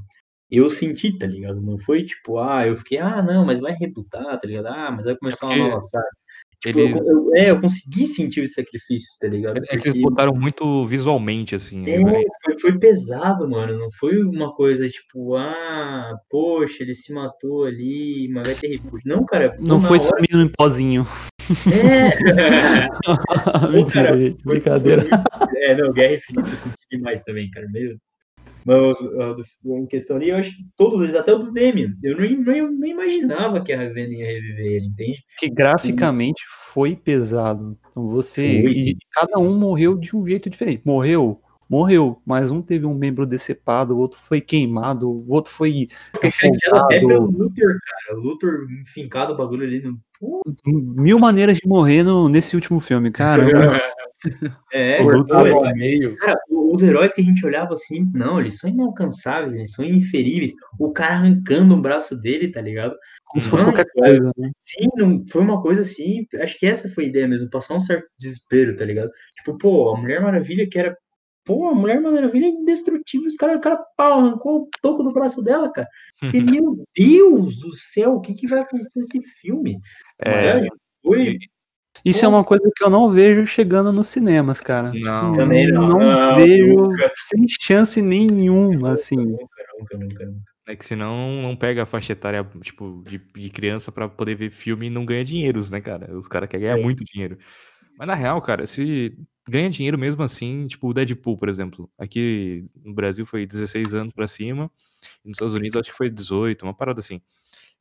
eu 0.48 0.70
senti, 0.70 1.18
tá 1.18 1.26
ligado? 1.26 1.60
Não 1.60 1.76
foi 1.76 2.04
tipo, 2.04 2.38
ah, 2.38 2.64
eu 2.68 2.76
fiquei, 2.76 2.98
ah, 2.98 3.20
não, 3.20 3.44
mas 3.44 3.58
vai 3.58 3.72
rebutar, 3.72 4.38
tá 4.38 4.46
ligado? 4.46 4.68
Ah, 4.68 4.92
mas 4.92 5.04
vai 5.06 5.16
começar 5.16 5.48
porque 5.48 5.58
uma 5.60 5.70
nova 5.70 5.82
saga. 5.82 6.06
Tipo, 6.60 6.78
eles- 6.78 6.96
eu, 6.96 7.02
eu- 7.04 7.30
é, 7.34 7.50
eu 7.50 7.60
consegui 7.60 8.06
sentir 8.06 8.42
os 8.42 8.52
sacrifícios, 8.52 9.16
tá 9.20 9.26
ligado? 9.26 9.58
É 9.58 9.60
que 9.60 9.74
eles 9.74 9.82
Porque- 9.86 10.00
botaram 10.00 10.34
muito 10.36 10.86
visualmente, 10.86 11.54
assim. 11.56 11.84
é, 11.88 11.98
né? 11.98 12.22
foi, 12.44 12.58
foi 12.60 12.78
pesado, 12.78 13.48
mano. 13.50 13.76
Não 13.76 13.88
foi 13.98 14.22
uma 14.22 14.52
coisa 14.54 14.88
tipo, 14.88 15.34
ah, 15.34 16.16
poxa, 16.30 16.82
ele 16.84 16.94
se 16.94 17.12
matou 17.12 17.64
ali, 17.64 18.28
mas 18.32 18.46
vai 18.46 18.56
ter 18.56 18.68
reboot. 18.68 19.02
Não, 19.04 19.24
cara. 19.26 19.56
Não 19.60 19.80
foi 19.80 19.98
hora- 19.98 20.08
sumindo 20.08 20.42
em 20.48 20.52
pozinho. 20.56 21.04
É. 21.48 22.88
Mentira, 23.72 24.04
cara, 24.04 24.20
gente, 24.20 24.42
Foi- 24.42 24.52
brincadeira. 24.54 25.02
foi- 25.02 25.48
É, 25.68 25.76
não, 25.76 25.92
Guerra 25.92 26.14
Infinita 26.14 26.48
eu 26.50 26.54
senti 26.56 26.76
demais 26.90 27.20
também, 27.22 27.50
cara. 27.50 27.66
Meu 27.70 27.88
Deus. 27.88 27.98
Mas 28.64 28.96
do- 29.64 29.76
em 29.76 29.86
questão 29.86 30.16
ali, 30.16 30.28
eu 30.30 30.36
acho 30.36 30.50
que 30.50 30.62
todos 30.76 31.00
eles, 31.02 31.14
até 31.14 31.32
o 31.32 31.38
do 31.38 31.52
Demian, 31.52 31.94
eu 32.02 32.18
nem, 32.18 32.36
nem, 32.38 32.70
nem 32.70 32.90
imaginava 32.90 33.62
que 33.62 33.72
a 33.72 33.76
Raven 33.78 34.10
ia 34.12 34.26
reviver 34.26 34.66
ele, 34.66 34.86
entende? 34.86 35.22
Que 35.38 35.48
graficamente 35.48 36.42
foi 36.72 36.94
pesado. 36.94 37.78
Então 37.90 38.08
você. 38.08 38.60
Foi. 38.62 38.72
E 38.72 38.96
cada 39.12 39.38
um 39.38 39.58
morreu 39.58 39.96
de 39.96 40.14
um 40.14 40.26
jeito 40.26 40.50
diferente. 40.50 40.82
Morreu, 40.84 41.40
morreu, 41.68 42.22
mas 42.24 42.50
um 42.50 42.62
teve 42.62 42.86
um 42.86 42.94
membro 42.94 43.26
decepado, 43.26 43.94
o 43.94 43.98
outro 43.98 44.18
foi 44.18 44.40
queimado, 44.40 45.08
o 45.08 45.30
outro 45.30 45.52
foi 45.52 45.88
chateado 46.30 46.76
até 46.84 47.00
pelo. 47.00 47.26
Luthor, 47.26 47.74
cara. 47.84 48.18
O 48.18 48.22
Luthor 48.22 48.66
enfincado 48.82 49.34
o 49.34 49.36
bagulho 49.36 49.64
ali 49.66 49.80
no. 49.80 49.98
Mil 50.66 51.18
maneiras 51.18 51.58
de 51.58 51.68
morrer 51.68 52.02
no- 52.02 52.28
nesse 52.28 52.56
último 52.56 52.80
filme, 52.80 53.10
cara. 53.10 53.44
É, 54.72 55.00
O 55.00 55.04
pô, 55.04 55.12
Luthor 55.18 55.46
ele- 55.46 55.54
ao 55.54 55.74
meio. 55.76 56.16
Cara, 56.16 56.36
o- 56.50 56.74
os 56.74 56.82
heróis 56.82 57.14
que 57.14 57.20
a 57.20 57.24
gente 57.24 57.46
olhava 57.46 57.72
assim, 57.74 58.04
não, 58.12 58.40
eles 58.40 58.58
são 58.58 58.68
inalcançáveis, 58.68 59.54
eles 59.54 59.70
são 59.72 59.84
inferíveis. 59.84 60.52
O 60.76 60.92
cara 60.92 61.14
arrancando 61.14 61.72
um 61.76 61.80
braço 61.80 62.20
dele, 62.20 62.50
tá 62.50 62.60
ligado? 62.60 62.96
Como 63.26 63.40
se 63.40 63.48
fosse 63.48 63.62
Não, 63.64 63.72
qualquer 63.72 63.88
coisa, 63.92 64.32
né? 64.36 64.50
Sim, 64.58 64.88
não, 64.96 65.24
foi 65.30 65.40
uma 65.40 65.62
coisa 65.62 65.82
assim. 65.82 66.26
Acho 66.40 66.58
que 66.58 66.66
essa 66.66 66.88
foi 66.88 67.04
a 67.04 67.06
ideia 67.06 67.28
mesmo, 67.28 67.48
passar 67.48 67.74
um 67.76 67.80
certo 67.80 68.06
desespero, 68.18 68.74
tá 68.76 68.84
ligado? 68.84 69.08
Tipo, 69.36 69.56
pô, 69.56 69.94
a 69.94 70.00
Mulher 70.00 70.20
Maravilha 70.20 70.68
que 70.68 70.78
era. 70.78 70.96
Pô, 71.48 71.66
a 71.68 71.74
Mulher 71.74 71.98
Maravilha 72.00 72.44
é 72.44 72.50
indestrutível. 72.50 73.26
Os 73.26 73.34
cara, 73.34 73.56
o 73.56 73.60
cara 73.60 73.82
pau, 73.96 74.20
arrancou 74.20 74.62
o 74.64 74.68
toco 74.82 75.02
do 75.02 75.12
braço 75.12 75.42
dela, 75.42 75.72
cara. 75.72 75.88
E, 76.34 76.40
meu 76.42 76.84
Deus 76.94 77.56
do 77.56 77.74
céu, 77.74 78.16
o 78.16 78.20
que, 78.20 78.34
que 78.34 78.46
vai 78.46 78.60
acontecer 78.60 78.98
nesse 79.00 79.22
filme? 79.22 79.78
É, 80.24 80.66
foi. 81.02 81.38
Isso 82.04 82.24
é 82.24 82.28
uma 82.28 82.44
coisa 82.44 82.70
que 82.76 82.84
eu 82.84 82.90
não 82.90 83.08
vejo 83.08 83.46
chegando 83.46 83.92
nos 83.92 84.08
cinemas, 84.08 84.60
cara. 84.60 84.92
Não. 84.94 85.32
Também 85.32 85.66
não. 85.72 85.88
Não 85.88 85.98
Não, 85.98 86.36
vejo 86.36 86.74
nunca. 86.74 87.10
sem 87.16 87.46
chance 87.60 88.00
nenhuma, 88.02 88.92
assim. 88.92 89.16
Nunca, 89.16 89.46
nunca, 89.80 89.96
nunca, 89.98 90.26
nunca. 90.26 90.42
É 90.68 90.76
que 90.76 90.84
senão 90.84 91.40
não 91.42 91.56
pega 91.56 91.84
a 91.84 91.86
faixa 91.86 92.12
etária, 92.12 92.46
tipo, 92.60 93.02
de, 93.06 93.18
de 93.34 93.48
criança 93.48 93.90
pra 93.90 94.06
poder 94.06 94.34
ver 94.34 94.50
filme 94.50 94.86
e 94.86 94.90
não 94.90 95.06
ganha 95.06 95.24
dinheiros, 95.24 95.70
né, 95.70 95.80
cara? 95.80 96.14
Os 96.14 96.28
caras 96.28 96.46
querem 96.48 96.66
ganhar 96.66 96.78
É. 96.78 96.82
muito 96.82 97.02
dinheiro. 97.04 97.38
Mas 97.98 98.06
na 98.06 98.14
real, 98.14 98.40
cara, 98.42 98.66
se 98.66 99.16
ganha 99.48 99.70
dinheiro 99.70 99.98
mesmo 99.98 100.22
assim, 100.22 100.66
tipo 100.66 100.88
o 100.88 100.94
Deadpool, 100.94 101.36
por 101.36 101.48
exemplo. 101.48 101.90
Aqui 101.98 102.66
no 102.84 102.94
Brasil 102.94 103.24
foi 103.26 103.46
16 103.46 103.94
anos 103.94 104.12
pra 104.12 104.28
cima, 104.28 104.70
nos 105.24 105.36
Estados 105.36 105.54
Unidos 105.54 105.76
acho 105.76 105.90
que 105.90 105.96
foi 105.96 106.10
18, 106.10 106.62
uma 106.62 106.74
parada 106.74 107.00
assim. 107.00 107.20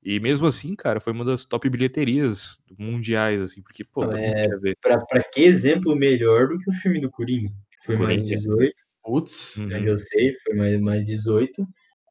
E 0.04 0.20
mesmo 0.20 0.46
assim, 0.48 0.76
cara, 0.76 1.00
foi 1.00 1.12
uma 1.12 1.26
das 1.26 1.44
top 1.44 1.70
bilheterias 1.70 2.62
mundiais, 2.78 3.42
assim, 3.42 3.62
porque, 3.62 3.84
pô, 3.84 4.04
É. 4.14 4.48
Pra, 4.82 5.00
pra 5.06 5.24
que 5.24 5.42
exemplo 5.44 5.96
melhor 5.96 6.48
do 6.48 6.60
que 6.60 6.70
o 6.70 6.74
filme 6.74 7.00
do 7.02 7.10
Coringa? 7.10 7.52
Foi 7.86 7.98
mais 7.98 8.22
Coringa. 8.22 8.38
18. 8.38 8.76
Putz. 9.04 9.58
Uhum. 9.58 9.72
eu 9.72 9.98
sei, 9.98 10.34
foi 10.44 10.56
mais, 10.56 10.80
mais 10.80 11.06
18. 11.06 11.66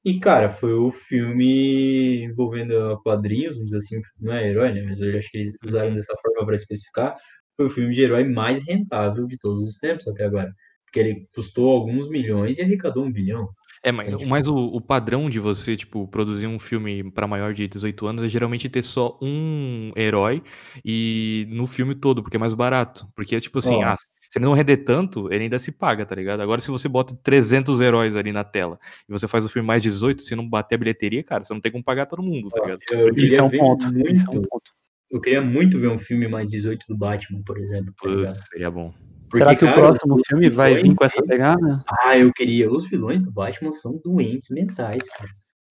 E, 0.04 0.20
cara, 0.20 0.48
foi 0.48 0.72
o 0.72 0.92
filme 0.92 2.22
envolvendo 2.24 3.00
quadrinhos, 3.02 3.54
vamos 3.54 3.72
dizer 3.72 3.78
assim, 3.78 4.00
não 4.20 4.32
é 4.32 4.48
herói, 4.48 4.72
né? 4.72 4.82
Mas 4.86 5.00
eu 5.00 5.16
acho 5.18 5.30
que 5.30 5.38
eles 5.38 5.56
usaram 5.64 5.92
dessa 5.92 6.14
forma 6.22 6.46
para 6.46 6.54
especificar. 6.54 7.16
Foi 7.56 7.66
o 7.66 7.70
filme 7.70 7.94
de 7.94 8.02
herói 8.02 8.24
mais 8.24 8.64
rentável 8.66 9.26
de 9.26 9.38
todos 9.38 9.62
os 9.62 9.78
tempos 9.78 10.06
até 10.06 10.24
agora. 10.24 10.52
Porque 10.84 11.00
ele 11.00 11.28
custou 11.34 11.70
alguns 11.70 12.08
milhões 12.08 12.58
e 12.58 12.62
arrecadou 12.62 13.04
um 13.04 13.12
bilhão. 13.12 13.48
É, 13.82 13.92
mas, 13.92 14.14
mas 14.26 14.48
o, 14.48 14.56
o 14.56 14.80
padrão 14.80 15.30
de 15.30 15.38
você, 15.38 15.76
tipo, 15.76 16.08
produzir 16.08 16.46
um 16.46 16.58
filme 16.58 17.08
pra 17.12 17.26
maior 17.26 17.54
de 17.54 17.68
18 17.68 18.06
anos 18.06 18.24
é 18.24 18.28
geralmente 18.28 18.68
ter 18.68 18.82
só 18.82 19.18
um 19.22 19.92
herói 19.96 20.42
e 20.84 21.46
no 21.50 21.66
filme 21.66 21.94
todo, 21.94 22.22
porque 22.22 22.36
é 22.36 22.40
mais 22.40 22.54
barato. 22.54 23.06
Porque 23.14 23.36
é 23.36 23.40
tipo 23.40 23.58
assim, 23.58 23.76
Ó. 23.76 23.82
ah, 23.84 23.96
se 23.96 24.38
ele 24.38 24.44
não 24.44 24.54
render 24.54 24.78
tanto, 24.78 25.32
ele 25.32 25.44
ainda 25.44 25.58
se 25.58 25.70
paga, 25.70 26.04
tá 26.04 26.14
ligado? 26.14 26.40
Agora, 26.40 26.60
se 26.60 26.70
você 26.70 26.88
bota 26.88 27.16
300 27.22 27.80
heróis 27.80 28.16
ali 28.16 28.32
na 28.32 28.42
tela 28.42 28.78
e 29.08 29.12
você 29.12 29.28
faz 29.28 29.44
o 29.44 29.48
filme 29.48 29.66
mais 29.66 29.82
18, 29.82 30.22
se 30.22 30.34
não 30.34 30.48
bater 30.48 30.74
a 30.74 30.78
bilheteria, 30.78 31.22
cara, 31.22 31.44
você 31.44 31.54
não 31.54 31.60
tem 31.60 31.70
como 31.70 31.84
pagar 31.84 32.06
todo 32.06 32.22
mundo, 32.22 32.50
tá 32.50 32.60
ligado? 32.60 32.80
Eu 32.90 33.08
Isso 33.08 33.14
queria 33.14 33.38
é 33.38 33.42
um 33.42 33.50
ponto. 33.50 33.86
Isso 33.86 34.26
é 34.26 34.30
um 34.30 34.34
muito. 34.34 34.48
ponto. 34.48 34.70
Eu 35.10 35.20
queria 35.20 35.40
muito 35.40 35.78
ver 35.78 35.88
um 35.88 35.98
filme 35.98 36.26
mais 36.28 36.50
18 36.50 36.86
do 36.88 36.96
Batman, 36.96 37.42
por 37.44 37.58
exemplo. 37.58 37.92
tá? 37.94 38.08
Putz, 38.08 38.48
seria 38.50 38.70
bom. 38.70 38.92
Será 39.34 39.50
Porque, 39.50 39.56
que 39.56 39.64
o 39.64 39.68
cara, 39.68 39.80
próximo 39.80 40.14
os 40.16 40.22
filme 40.26 40.48
vai 40.50 40.74
vir 40.74 40.94
com 40.94 41.04
essa 41.04 41.22
pegada? 41.22 41.84
Ah, 42.04 42.16
eu 42.16 42.32
queria. 42.32 42.70
Os 42.70 42.88
vilões 42.88 43.24
do 43.24 43.32
Batman 43.32 43.72
são 43.72 44.00
doentes 44.04 44.50
mentais, 44.50 45.08
cara. 45.10 45.30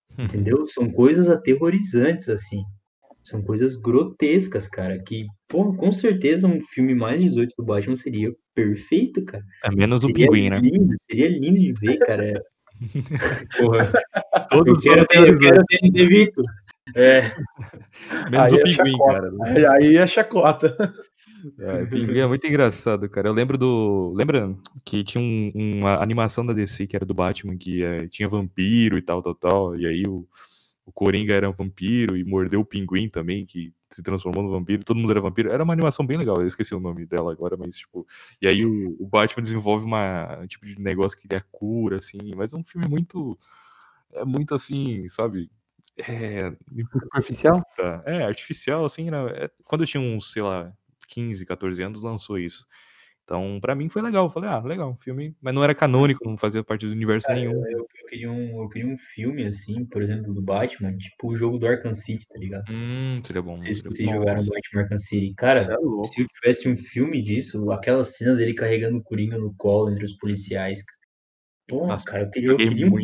Entendeu? 0.17 0.65
São 0.67 0.89
coisas 0.89 1.29
aterrorizantes, 1.29 2.29
assim. 2.29 2.61
São 3.23 3.41
coisas 3.41 3.75
grotescas, 3.75 4.67
cara. 4.69 4.99
Que, 4.99 5.25
pô, 5.47 5.73
com 5.73 5.91
certeza 5.91 6.47
um 6.47 6.59
filme 6.61 6.93
mais 6.93 7.21
18 7.21 7.55
do 7.57 7.65
Batman 7.65 7.95
seria 7.95 8.31
perfeito, 8.53 9.23
cara. 9.25 9.43
É 9.63 9.71
menos 9.71 10.03
o 10.03 10.07
Seria 10.07 10.27
pinguim, 10.27 10.49
né? 10.49 10.61
seria 11.09 11.29
lindo 11.29 11.59
de 11.59 11.73
ver, 11.73 11.97
cara. 11.99 12.41
Porra, 13.57 13.91
eu 14.51 14.63
Todos 14.63 14.83
são 14.83 14.93
quero 14.93 15.07
ter, 15.07 15.29
eu 15.29 15.37
quero 15.37 15.63
ter 15.65 15.79
ele 15.81 15.91
DeVito. 15.91 16.41
É, 16.95 17.21
Menos 18.31 18.53
Aí 18.53 18.53
o 18.53 18.59
é 18.59 18.63
pinguim, 18.63 18.91
chacota. 18.91 19.13
cara. 19.13 19.31
Aí, 19.45 19.65
aí 19.65 19.97
é 19.97 20.07
chacota. 20.07 20.95
É, 21.59 21.83
o 21.83 21.89
pinguim 21.89 22.19
é 22.19 22.27
muito 22.27 22.47
engraçado, 22.47 23.07
cara. 23.09 23.27
Eu 23.29 23.33
lembro 23.33 23.57
do. 23.57 24.13
Lembra 24.15 24.55
que 24.83 25.03
tinha 25.03 25.21
um- 25.21 25.51
uma 25.79 26.01
animação 26.01 26.45
da 26.45 26.53
DC 26.53 26.87
que 26.87 26.95
era 26.95 27.05
do 27.05 27.13
Batman, 27.13 27.57
que 27.57 27.83
eh, 27.83 28.07
tinha 28.07 28.27
vampiro 28.29 28.97
e 28.97 29.01
tal, 29.01 29.21
tal, 29.21 29.35
tal. 29.35 29.75
E 29.77 29.85
aí 29.85 30.03
o, 30.07 30.27
o 30.85 30.91
Coringa 30.91 31.33
era 31.33 31.49
um 31.49 31.53
vampiro 31.53 32.17
e 32.17 32.23
mordeu 32.23 32.61
o 32.61 32.65
pinguim 32.65 33.09
também, 33.09 33.45
que 33.45 33.71
se 33.91 34.01
transformou 34.01 34.43
no 34.43 34.49
vampiro. 34.51 34.83
Todo 34.83 34.97
mundo 34.97 35.11
era 35.11 35.21
vampiro. 35.21 35.51
Era 35.51 35.63
uma 35.63 35.73
animação 35.73 36.05
bem 36.05 36.17
legal. 36.17 36.41
Eu 36.41 36.47
esqueci 36.47 36.73
o 36.73 36.79
nome 36.79 37.05
dela 37.05 37.31
agora, 37.31 37.55
mas 37.57 37.77
tipo. 37.77 38.07
E 38.41 38.47
aí 38.47 38.65
o, 38.65 38.95
o 38.99 39.05
Batman 39.07 39.43
desenvolve 39.43 39.85
uma 39.85 40.39
um 40.41 40.47
tipo 40.47 40.65
de 40.65 40.79
negócio 40.81 41.17
que 41.17 41.27
é 41.35 41.41
cura, 41.51 41.97
assim. 41.97 42.17
Mas 42.35 42.53
é 42.53 42.57
um 42.57 42.63
filme 42.63 42.87
muito. 42.87 43.37
É 44.13 44.25
muito 44.25 44.55
assim, 44.55 45.07
sabe? 45.09 45.49
É, 45.97 46.51
Superficial? 46.91 47.61
É, 48.05 48.23
artificial, 48.23 48.85
assim, 48.85 49.09
né? 49.09 49.17
É, 49.35 49.51
Quando 49.63 49.83
eu 49.83 49.87
tinha 49.87 50.01
uns, 50.01 50.31
sei 50.31 50.41
lá, 50.41 50.73
15, 51.07 51.45
14 51.45 51.81
anos, 51.81 52.01
lançou 52.01 52.37
isso. 52.37 52.65
Então, 53.23 53.57
pra 53.59 53.73
mim 53.73 53.89
foi 53.89 54.03
legal. 54.03 54.25
Eu 54.25 54.29
Falei, 54.29 54.49
ah, 54.49 54.59
legal, 54.59 54.95
filme. 55.01 55.35
Mas 55.41 55.53
não 55.53 55.63
era 55.63 55.73
canônico, 55.73 56.27
não 56.27 56.37
fazia 56.37 56.63
parte 56.63 56.85
do 56.85 56.91
universo 56.91 57.25
cara, 57.25 57.39
nenhum. 57.39 57.53
eu, 57.53 57.79
eu 57.79 57.87
queria 58.07 58.31
um, 58.31 58.61
eu 58.61 58.69
queria 58.69 58.87
um 58.87 58.97
filme, 58.97 59.45
assim, 59.45 59.83
por 59.85 60.03
exemplo, 60.03 60.31
do 60.31 60.41
Batman, 60.41 60.95
tipo 60.95 61.29
o 61.31 61.35
jogo 61.35 61.57
do 61.57 61.65
Arkham 61.65 61.93
City, 61.93 62.27
tá 62.27 62.37
ligado? 62.37 62.65
Hum, 62.69 63.19
seria 63.23 63.41
bom. 63.41 63.57
Seria 63.57 63.81
vocês 63.83 64.07
bom. 64.07 64.15
jogaram 64.15 64.45
Batman 64.45 64.81
Arkham 64.81 64.97
City. 64.99 65.33
Cara, 65.35 65.61
é 65.61 65.63
se 65.63 65.71
eu 65.71 66.27
tivesse 66.39 66.69
um 66.69 66.77
filme 66.77 67.21
disso, 67.23 67.71
aquela 67.71 68.03
cena 68.03 68.35
dele 68.35 68.53
carregando 68.53 68.97
o 68.97 69.03
Coringa 69.03 69.39
no 69.39 69.53
colo 69.55 69.89
entre 69.89 70.05
os 70.05 70.13
policiais. 70.13 70.83
Pô, 71.67 71.87
Nossa, 71.87 72.05
cara, 72.05 72.23
eu 72.23 72.29
queria, 72.29 72.49
eu 72.49 72.57
queria 72.57 72.87
um 72.87 72.97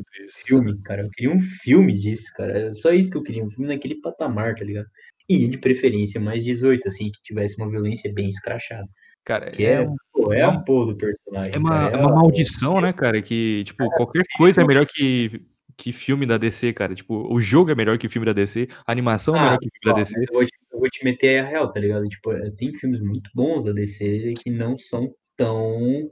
filme, 0.45 0.79
cara. 0.83 1.01
Eu 1.03 1.09
queria 1.09 1.31
um 1.33 1.39
filme 1.39 1.93
disso, 1.93 2.31
cara. 2.35 2.67
É 2.69 2.73
Só 2.73 2.91
isso 2.93 3.11
que 3.11 3.17
eu 3.17 3.23
queria, 3.23 3.43
um 3.43 3.49
filme 3.49 3.67
naquele 3.67 3.99
patamar, 4.01 4.55
tá 4.55 4.63
ligado? 4.63 4.87
E 5.27 5.47
de 5.47 5.57
preferência 5.57 6.21
mais 6.21 6.43
18, 6.43 6.87
assim, 6.87 7.05
que 7.11 7.21
tivesse 7.23 7.59
uma 7.59 7.69
violência 7.69 8.11
bem 8.13 8.29
escrachada. 8.29 8.87
Cara, 9.23 9.49
Que 9.51 9.63
é, 9.65 9.81
é, 9.83 9.87
pô, 10.11 10.31
é 10.33 10.41
a 10.41 10.49
uma- 10.49 10.63
porra 10.63 10.93
do 10.93 10.97
personagem. 10.97 11.53
é 11.53 11.57
uma, 11.57 11.69
cara. 11.69 11.93
é 11.93 11.97
uma 11.97 12.11
a- 12.11 12.15
maldição, 12.15 12.79
né, 12.81 12.93
cara? 12.93 13.21
Que, 13.21 13.63
tipo, 13.63 13.89
qualquer 13.91 14.23
coisa 14.37 14.61
é 14.61 14.65
melhor 14.65 14.85
que, 14.85 15.41
que 15.77 15.91
filme 15.93 16.25
da 16.25 16.37
DC, 16.37 16.71
cara. 16.73 16.93
Tipo, 16.93 17.33
o 17.33 17.39
jogo 17.41 17.71
é 17.71 17.75
melhor 17.75 17.97
que 17.97 18.09
filme 18.09 18.25
da 18.25 18.33
DC, 18.33 18.67
a 18.85 18.91
animação 18.91 19.35
é 19.35 19.39
Ah, 19.39 19.43
melhor 19.43 19.59
que 19.59 19.69
filme 19.69 19.87
ó, 19.87 19.93
da 19.93 19.99
DC. 20.03 20.19
eu, 20.19 20.33
vou 20.33 20.45
te, 20.45 20.51
eu 20.71 20.79
vou 20.79 20.89
te 20.89 21.03
meter 21.03 21.39
a 21.39 21.47
real, 21.47 21.71
tá 21.71 21.79
ligado? 21.79 22.07
Tipo, 22.07 22.31
é, 22.33 22.49
tem 22.51 22.73
filmes 22.75 22.99
muito 23.01 23.29
bons 23.33 23.63
da 23.63 23.71
DC 23.71 24.33
que 24.43 24.51
não 24.51 24.77
são 24.77 25.11
tão, 25.37 26.09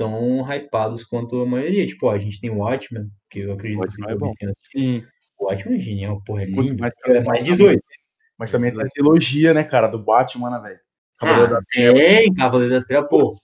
tão 0.00 0.40
hypados 0.50 1.04
quanto 1.04 1.40
a 1.42 1.46
maioria. 1.46 1.86
Tipo, 1.86 2.06
ó, 2.06 2.12
a 2.12 2.18
gente 2.18 2.40
tem 2.40 2.48
o 2.50 2.58
Watchmen, 2.58 3.06
que 3.30 3.40
eu 3.40 3.52
acredito 3.52 3.78
que 3.78 3.84
Watchmen 3.84 4.06
vocês 4.06 4.16
é 4.16 4.18
bom. 4.18 4.26
assistido. 4.26 4.52
Sim. 4.76 5.06
O 5.38 5.44
Watchmen 5.46 5.78
é 5.78 5.80
genial, 5.80 6.22
porra, 6.24 6.42
é 6.42 6.46
Muito 6.46 6.70
lindo. 6.70 6.80
mais- 6.80 6.94
É 7.06 7.20
mais 7.22 7.44
18. 7.44 7.82
Mas 8.38 8.50
também 8.50 8.72
tem 8.72 8.82
a 8.82 8.88
trilogia, 8.88 9.52
né, 9.52 9.62
cara, 9.64 9.86
do 9.88 10.02
Batman, 10.02 10.50
né, 10.50 10.60
velho? 10.60 10.80
Ah, 11.20 11.26
Cavaleiro 11.26 11.52
da 11.52 11.60
tem 11.70 12.32
Cavaleiro 12.34 12.72
das 12.72 12.86
Trevas, 12.86 13.08
pô. 13.10 13.36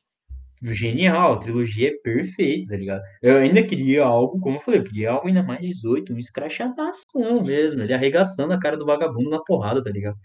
genial, 0.62 1.34
a 1.34 1.38
trilogia 1.38 1.90
é 1.90 1.98
perfeita, 2.02 2.70
tá 2.72 2.76
ligado? 2.78 3.02
Eu 3.22 3.36
ainda 3.36 3.62
queria 3.62 4.04
algo, 4.04 4.40
como 4.40 4.56
eu 4.56 4.60
falei, 4.62 4.80
eu 4.80 4.84
queria 4.84 5.10
algo 5.10 5.28
ainda 5.28 5.42
mais 5.42 5.60
18, 5.60 6.14
um 6.14 6.18
escrachadação 6.18 7.42
mesmo, 7.44 7.82
ele 7.82 7.92
arregaçando 7.92 8.54
a 8.54 8.58
cara 8.58 8.76
do 8.78 8.86
vagabundo 8.86 9.28
na 9.28 9.38
porrada, 9.44 9.82
tá 9.82 9.90
ligado? 9.90 10.16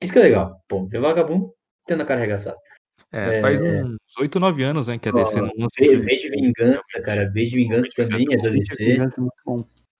Isso 0.00 0.12
que 0.12 0.18
é 0.20 0.22
legal, 0.22 0.56
pô, 0.68 0.86
ver 0.86 1.00
vagabundo 1.00 1.52
tendo 1.86 2.02
a 2.02 2.06
cara 2.06 2.20
arregaçada. 2.20 2.56
É, 3.12 3.40
faz 3.40 3.60
É. 3.60 3.84
uns 3.84 3.96
8, 4.18 4.38
9 4.38 4.62
anos, 4.62 4.88
né, 4.88 4.98
que 4.98 5.08
a 5.08 5.12
DC 5.12 5.38
Ó, 5.38 5.42
não 5.42 5.52
lança 5.58 5.74
V, 5.80 6.16
de 6.16 6.28
Vingança, 6.30 7.02
cara, 7.04 7.28
V 7.30 7.44
de 7.44 7.56
Vingança 7.56 7.90
também 7.96 8.24
é 8.30 8.36
da 8.36 8.48
é 8.48 8.52
DC. 8.52 8.84
Vingança 8.84 9.16
é 9.18 9.20
muito 9.20 9.34
bom. 9.44 9.56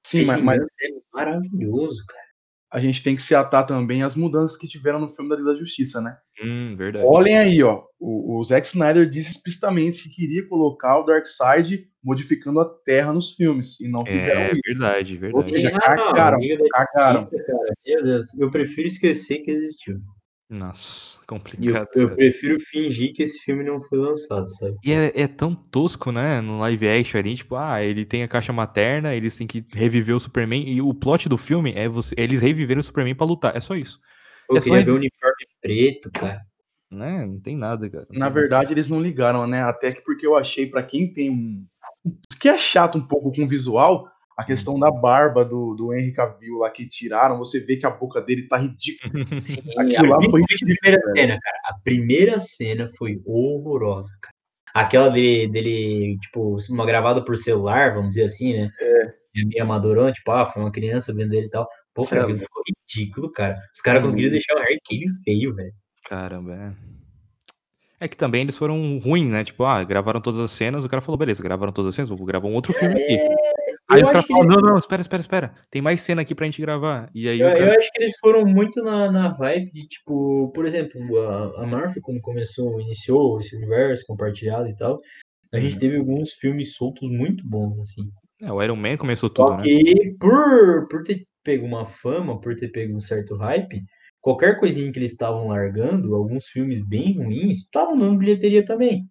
Sim, 0.06 0.24
mas, 0.24 0.42
mas 0.42 0.58
Vingança 0.58 0.74
é 0.82 0.88
maravilhoso, 1.12 2.04
cara. 2.06 2.20
a 2.72 2.78
gente 2.80 3.02
tem 3.02 3.16
que 3.16 3.22
se 3.22 3.34
atar 3.34 3.66
também 3.66 4.04
às 4.04 4.14
mudanças 4.14 4.56
que 4.56 4.68
tiveram 4.68 5.00
no 5.00 5.08
filme 5.08 5.28
da 5.28 5.34
Liga 5.36 5.52
da 5.52 5.58
Justiça, 5.58 6.00
né? 6.00 6.16
Hum, 6.42 6.76
verdade. 6.76 7.04
Olhem 7.04 7.36
aí, 7.36 7.60
ó. 7.64 7.82
O, 7.98 8.38
o 8.38 8.44
Zack 8.44 8.64
Snyder 8.68 9.06
disse 9.08 9.32
explicitamente 9.32 10.04
que 10.04 10.10
queria 10.14 10.48
colocar 10.48 10.98
o 11.00 11.04
Darkseid 11.04 11.88
modificando 12.02 12.60
a 12.60 12.64
Terra 12.86 13.12
nos 13.12 13.32
filmes. 13.34 13.78
E 13.80 13.88
não 13.88 14.06
fizeram 14.06 14.40
É 14.42 14.52
isso. 14.52 14.60
verdade, 14.64 15.14
Ou 15.14 15.20
verdade. 15.20 15.50
seja, 15.50 15.68
Ah, 15.82 15.96
cagaram, 15.96 16.38
cagaram. 16.72 17.28
Meu 17.84 18.02
Deus, 18.04 18.38
eu 18.38 18.50
prefiro 18.52 18.86
esquecer 18.86 19.38
que 19.40 19.50
existiu. 19.50 19.98
Nossa, 20.50 21.18
eu, 21.20 21.26
complicado. 21.28 21.88
eu 21.94 22.06
cara. 22.06 22.16
prefiro 22.16 22.58
fingir 22.60 23.12
que 23.14 23.22
esse 23.22 23.38
filme 23.44 23.62
não 23.62 23.80
foi 23.84 23.98
lançado, 23.98 24.50
sabe? 24.56 24.76
E 24.84 24.90
é, 24.92 25.12
é 25.22 25.28
tão 25.28 25.54
tosco, 25.54 26.10
né? 26.10 26.40
No 26.40 26.58
live 26.58 26.88
action 26.88 27.20
ali, 27.20 27.36
tipo, 27.36 27.54
ah, 27.54 27.80
ele 27.82 28.04
tem 28.04 28.24
a 28.24 28.28
caixa 28.28 28.52
materna, 28.52 29.14
eles 29.14 29.36
têm 29.36 29.46
que 29.46 29.64
reviver 29.72 30.16
o 30.16 30.20
Superman. 30.20 30.68
E 30.68 30.82
o 30.82 30.92
plot 30.92 31.28
do 31.28 31.36
filme 31.38 31.72
é 31.76 31.88
você, 31.88 32.14
eles 32.18 32.42
reviverem 32.42 32.80
o 32.80 32.82
Superman 32.82 33.14
pra 33.14 33.24
lutar. 33.26 33.56
É 33.56 33.60
só 33.60 33.76
isso. 33.76 34.00
Eu 34.50 34.56
É 34.56 34.60
só 34.60 34.64
queria 34.70 34.78
ver 34.84 34.90
ele- 34.90 34.90
o 34.90 34.96
uniforme 34.96 35.46
preto, 35.62 36.10
cara. 36.10 36.40
Né? 36.90 37.24
Não 37.24 37.38
tem 37.38 37.56
nada, 37.56 37.88
cara. 37.88 38.06
Na 38.10 38.28
verdade, 38.28 38.72
eles 38.72 38.88
não 38.88 39.00
ligaram, 39.00 39.46
né? 39.46 39.62
Até 39.62 39.92
que 39.92 40.02
porque 40.02 40.26
eu 40.26 40.36
achei, 40.36 40.66
pra 40.66 40.82
quem 40.82 41.12
tem 41.12 41.30
um. 41.30 41.64
que 42.40 42.48
é 42.48 42.58
chato 42.58 42.98
um 42.98 43.06
pouco 43.06 43.30
com 43.30 43.44
o 43.44 43.46
visual, 43.48 44.08
a 44.40 44.44
questão 44.44 44.78
da 44.78 44.90
barba 44.90 45.44
do, 45.44 45.74
do 45.74 45.92
Henry 45.92 46.12
Cavill 46.12 46.58
lá 46.58 46.70
que 46.70 46.88
tiraram, 46.88 47.36
você 47.36 47.60
vê 47.60 47.76
que 47.76 47.84
a 47.84 47.90
boca 47.90 48.22
dele 48.22 48.48
tá 48.48 48.56
ridícula. 48.56 49.12
Sim, 49.44 49.60
Aquilo 49.78 50.08
lá 50.08 50.16
foi 50.30 50.42
principalmente 50.42 50.62
a 50.62 50.66
primeira 50.66 51.12
cena, 51.12 51.38
cara. 51.40 51.60
A 51.64 51.74
primeira 51.84 52.38
cena 52.38 52.88
foi 52.88 53.20
horrorosa, 53.26 54.10
cara. 54.22 54.34
Aquela 54.72 55.10
dele, 55.10 55.46
dele, 55.48 56.18
tipo, 56.22 56.56
uma 56.70 56.86
gravada 56.86 57.22
por 57.22 57.36
celular, 57.36 57.92
vamos 57.92 58.10
dizer 58.10 58.24
assim, 58.24 58.54
né? 58.54 58.70
É. 58.80 59.12
Meio 59.34 59.62
amadorão, 59.62 60.10
tipo, 60.10 60.30
ah, 60.30 60.46
foi 60.46 60.62
uma 60.62 60.72
criança 60.72 61.12
vendo 61.12 61.34
ele 61.34 61.46
e 61.46 61.50
tal. 61.50 61.68
Pô, 61.92 62.02
cara, 62.06 62.26
ficou 62.32 62.62
ridículo, 62.66 63.30
cara. 63.30 63.56
Os 63.74 63.80
caras 63.82 64.02
conseguiram 64.02 64.30
deixar 64.30 64.54
o 64.54 64.60
Harry 64.60 64.80
Cave 64.88 65.06
feio, 65.22 65.54
velho. 65.54 65.72
Caramba, 66.08 66.54
é. 66.54 66.90
É 68.02 68.08
que 68.08 68.16
também 68.16 68.40
eles 68.40 68.56
foram 68.56 68.98
ruins, 68.98 69.28
né? 69.28 69.44
Tipo, 69.44 69.64
ah, 69.64 69.84
gravaram 69.84 70.22
todas 70.22 70.40
as 70.40 70.50
cenas, 70.52 70.84
o 70.84 70.88
cara 70.88 71.02
falou, 71.02 71.18
beleza, 71.18 71.42
gravaram 71.42 71.72
todas 71.72 71.90
as 71.90 71.94
cenas, 71.94 72.08
vou 72.08 72.26
gravar 72.26 72.48
um 72.48 72.54
outro 72.54 72.72
filme 72.72 72.94
aqui. 72.94 73.18
Aí 73.90 74.00
Eu 74.00 74.04
os 74.04 74.10
caras 74.10 74.26
que 74.26 74.32
falam, 74.32 74.46
não, 74.48 74.60
não, 74.60 74.78
espera, 74.78 75.02
espera, 75.02 75.20
espera. 75.20 75.54
Tem 75.70 75.82
mais 75.82 76.00
cena 76.00 76.22
aqui 76.22 76.34
pra 76.34 76.46
gente 76.46 76.60
gravar. 76.60 77.10
E 77.14 77.28
aí 77.28 77.40
Eu, 77.40 77.48
cara... 77.48 77.58
eu 77.58 77.78
acho 77.78 77.90
que 77.92 78.02
eles 78.02 78.12
foram 78.20 78.46
muito 78.46 78.82
na, 78.82 79.10
na 79.10 79.28
vibe 79.32 79.72
de, 79.72 79.88
tipo, 79.88 80.50
por 80.54 80.64
exemplo, 80.64 81.00
a, 81.20 81.62
a 81.62 81.66
Marvel, 81.66 82.00
quando 82.02 82.20
começou, 82.20 82.80
iniciou 82.80 83.40
esse 83.40 83.56
universo 83.56 84.04
compartilhado 84.06 84.68
e 84.68 84.76
tal, 84.76 85.00
a 85.52 85.58
gente 85.58 85.74
Uhum. 85.74 85.78
teve 85.80 85.96
alguns 85.96 86.32
filmes 86.34 86.74
soltos 86.74 87.10
muito 87.10 87.46
bons, 87.48 87.80
assim. 87.80 88.02
É, 88.40 88.52
o 88.52 88.62
Iron 88.62 88.76
Man 88.76 88.96
começou 88.96 89.28
tudo, 89.28 89.48
Só 89.48 89.56
né? 89.56 89.64
por, 90.18 90.88
por 90.88 91.02
ter 91.02 91.24
pego 91.42 91.66
uma 91.66 91.84
fama, 91.84 92.40
por 92.40 92.54
ter 92.54 92.68
pego 92.68 92.96
um 92.96 93.00
certo 93.00 93.36
hype, 93.36 93.82
qualquer 94.20 94.58
coisinha 94.58 94.90
que 94.92 94.98
eles 94.98 95.12
estavam 95.12 95.48
largando, 95.48 96.14
alguns 96.14 96.46
filmes 96.46 96.86
bem 96.86 97.16
ruins, 97.16 97.58
estavam 97.58 97.96
dando 97.98 98.18
bilheteria 98.18 98.64
também. 98.64 99.04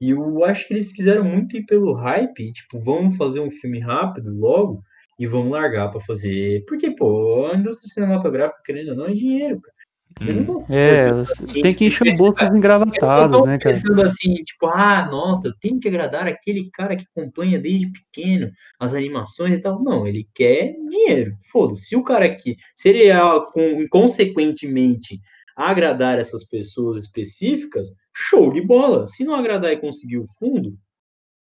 E 0.00 0.10
eu 0.10 0.44
acho 0.44 0.66
que 0.66 0.72
eles 0.74 0.92
quiseram 0.92 1.24
muito 1.24 1.56
ir 1.56 1.66
pelo 1.66 1.92
hype, 1.92 2.52
tipo, 2.52 2.80
vamos 2.80 3.16
fazer 3.16 3.40
um 3.40 3.50
filme 3.50 3.80
rápido 3.80 4.32
logo 4.34 4.82
e 5.18 5.26
vamos 5.26 5.52
largar 5.52 5.90
pra 5.90 6.00
fazer. 6.00 6.64
Porque, 6.66 6.90
pô, 6.90 7.46
a 7.52 7.56
indústria 7.56 7.88
cinematográfica, 7.92 8.62
querendo 8.64 8.90
ou 8.90 8.96
não, 8.96 9.06
é 9.06 9.12
dinheiro, 9.12 9.60
cara. 9.60 9.80
Hum. 10.20 10.64
É, 10.68 11.08
assim, 11.10 11.46
tem 11.62 11.74
que 11.74 11.86
encher 11.86 12.08
engravatados, 12.52 13.36
estão 13.36 13.46
né, 13.46 13.58
cara? 13.58 13.74
pensando 13.74 14.02
assim, 14.02 14.34
tipo, 14.34 14.66
ah, 14.66 15.08
nossa, 15.10 15.48
eu 15.48 15.52
tenho 15.60 15.78
que 15.78 15.88
agradar 15.88 16.26
aquele 16.26 16.68
cara 16.72 16.96
que 16.96 17.04
acompanha 17.14 17.58
desde 17.58 17.90
pequeno 17.90 18.50
as 18.78 18.92
animações 18.92 19.58
e 19.58 19.62
tal. 19.62 19.82
Não, 19.82 20.06
ele 20.06 20.28
quer 20.34 20.74
dinheiro. 20.90 21.32
Foda-se. 21.50 21.86
Se 21.86 21.96
o 21.96 22.02
cara 22.02 22.24
aqui, 22.24 22.56
se 22.74 22.88
ele, 22.90 23.08
com- 23.52 23.86
consequentemente, 23.88 25.20
agradar 25.68 26.18
essas 26.18 26.44
pessoas 26.44 26.96
específicas, 26.96 27.88
show 28.14 28.52
de 28.52 28.60
bola. 28.60 29.06
Se 29.06 29.24
não 29.24 29.34
agradar 29.34 29.72
e 29.72 29.76
conseguir 29.76 30.18
o 30.18 30.26
fundo, 30.38 30.74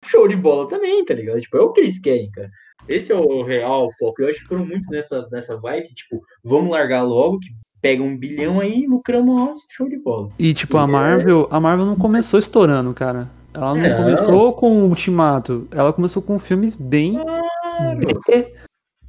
show 0.05 0.28
de 0.28 0.36
bola 0.36 0.67
também, 0.67 1.03
tá 1.05 1.13
ligado? 1.13 1.41
Tipo, 1.41 1.57
é 1.57 1.61
o 1.61 1.72
que 1.72 1.82
eles 1.82 1.99
querem, 1.99 2.30
cara. 2.32 2.49
Esse 2.88 3.11
é 3.11 3.15
o 3.15 3.43
real 3.43 3.89
foco. 3.99 4.22
Eu 4.22 4.30
acho 4.30 4.39
que 4.39 4.47
foram 4.47 4.65
muito 4.65 4.89
nessa, 4.89 5.28
nessa 5.32 5.57
vibe, 5.59 5.93
tipo, 5.93 6.22
vamos 6.43 6.72
largar 6.72 7.03
logo, 7.03 7.39
que 7.39 7.49
pega 7.82 8.03
um 8.03 8.17
bilhão 8.17 8.59
aí, 8.59 8.86
lucramos 8.88 9.39
alto, 9.39 9.61
show 9.70 9.88
de 9.88 9.97
bola. 9.97 10.30
E 10.38 10.53
tipo, 10.53 10.78
a 10.78 10.88
Marvel, 10.88 11.47
a 11.49 11.59
Marvel 11.59 11.86
não 11.86 11.95
começou 11.95 12.39
estourando, 12.39 12.93
cara. 12.93 13.30
Ela 13.53 13.74
não 13.74 13.82
Não. 13.82 13.97
começou 13.97 14.53
com 14.53 14.84
o 14.84 14.89
Ultimato, 14.89 15.67
ela 15.72 15.91
começou 15.91 16.22
com 16.22 16.38
filmes 16.38 16.76
bem 16.76 17.13
B, 18.28 18.53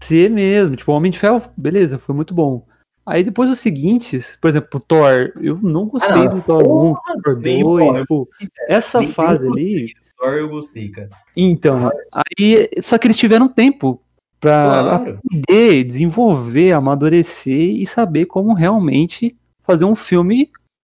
C 0.02 0.28
mesmo. 0.28 0.76
Tipo, 0.76 0.92
Homem 0.92 1.11
de 1.11 1.18
Ferro, 1.18 1.42
beleza, 1.56 1.98
foi 1.98 2.14
muito 2.14 2.32
bom. 2.32 2.66
Aí 3.07 3.24
depois 3.24 3.51
os 3.51 3.59
seguintes, 3.59 4.36
por 4.40 4.48
exemplo, 4.48 4.68
o 4.74 4.80
Thor, 4.80 5.32
eu 5.40 5.59
não 5.62 5.86
gostei 5.86 6.26
Ah, 6.26 6.28
do 6.28 6.42
Thor 6.42 6.62
1, 6.62 6.94
Porra, 6.94 7.22
Thor 7.24 7.36
nem 7.40 7.62
2, 7.62 7.84
Thor, 7.86 8.01
tipo, 8.01 8.28
essa 8.68 9.03
fase 9.05 9.46
ali, 9.48 9.86
Thor 10.18 10.34
eu 10.34 10.48
gostei, 10.48 10.88
cara. 10.90 11.09
então, 11.36 11.90
aí, 12.12 12.68
só 12.80 12.98
que 12.98 13.07
eles 13.07 13.16
tiveram 13.16 13.48
tempo 13.48 14.01
pra 14.38 14.64
Claro. 14.64 15.18
aprender, 15.28 15.84
desenvolver, 15.84 16.72
amadurecer 16.72 17.59
e 17.76 17.86
saber 17.86 18.26
como 18.26 18.55
realmente 18.55 19.36
fazer 19.64 19.84
um 19.84 19.94
filme, 19.94 20.51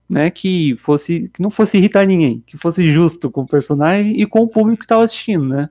né, 0.10 0.30
que 0.30 0.76
fosse 0.78 1.30
que 1.30 1.41
não 1.41 1.49
fosse 1.49 1.78
irritar 1.78 2.06
ninguém, 2.06 2.43
que 2.45 2.58
fosse 2.58 2.91
justo 2.91 3.30
com 3.32 3.41
o 3.41 3.47
personagem 3.47 4.20
e 4.20 4.26
com 4.26 4.39
o 4.41 4.47
público 4.47 4.82
que 4.82 4.88
tava 4.88 5.04
assistindo, 5.04 5.45
né? 5.47 5.70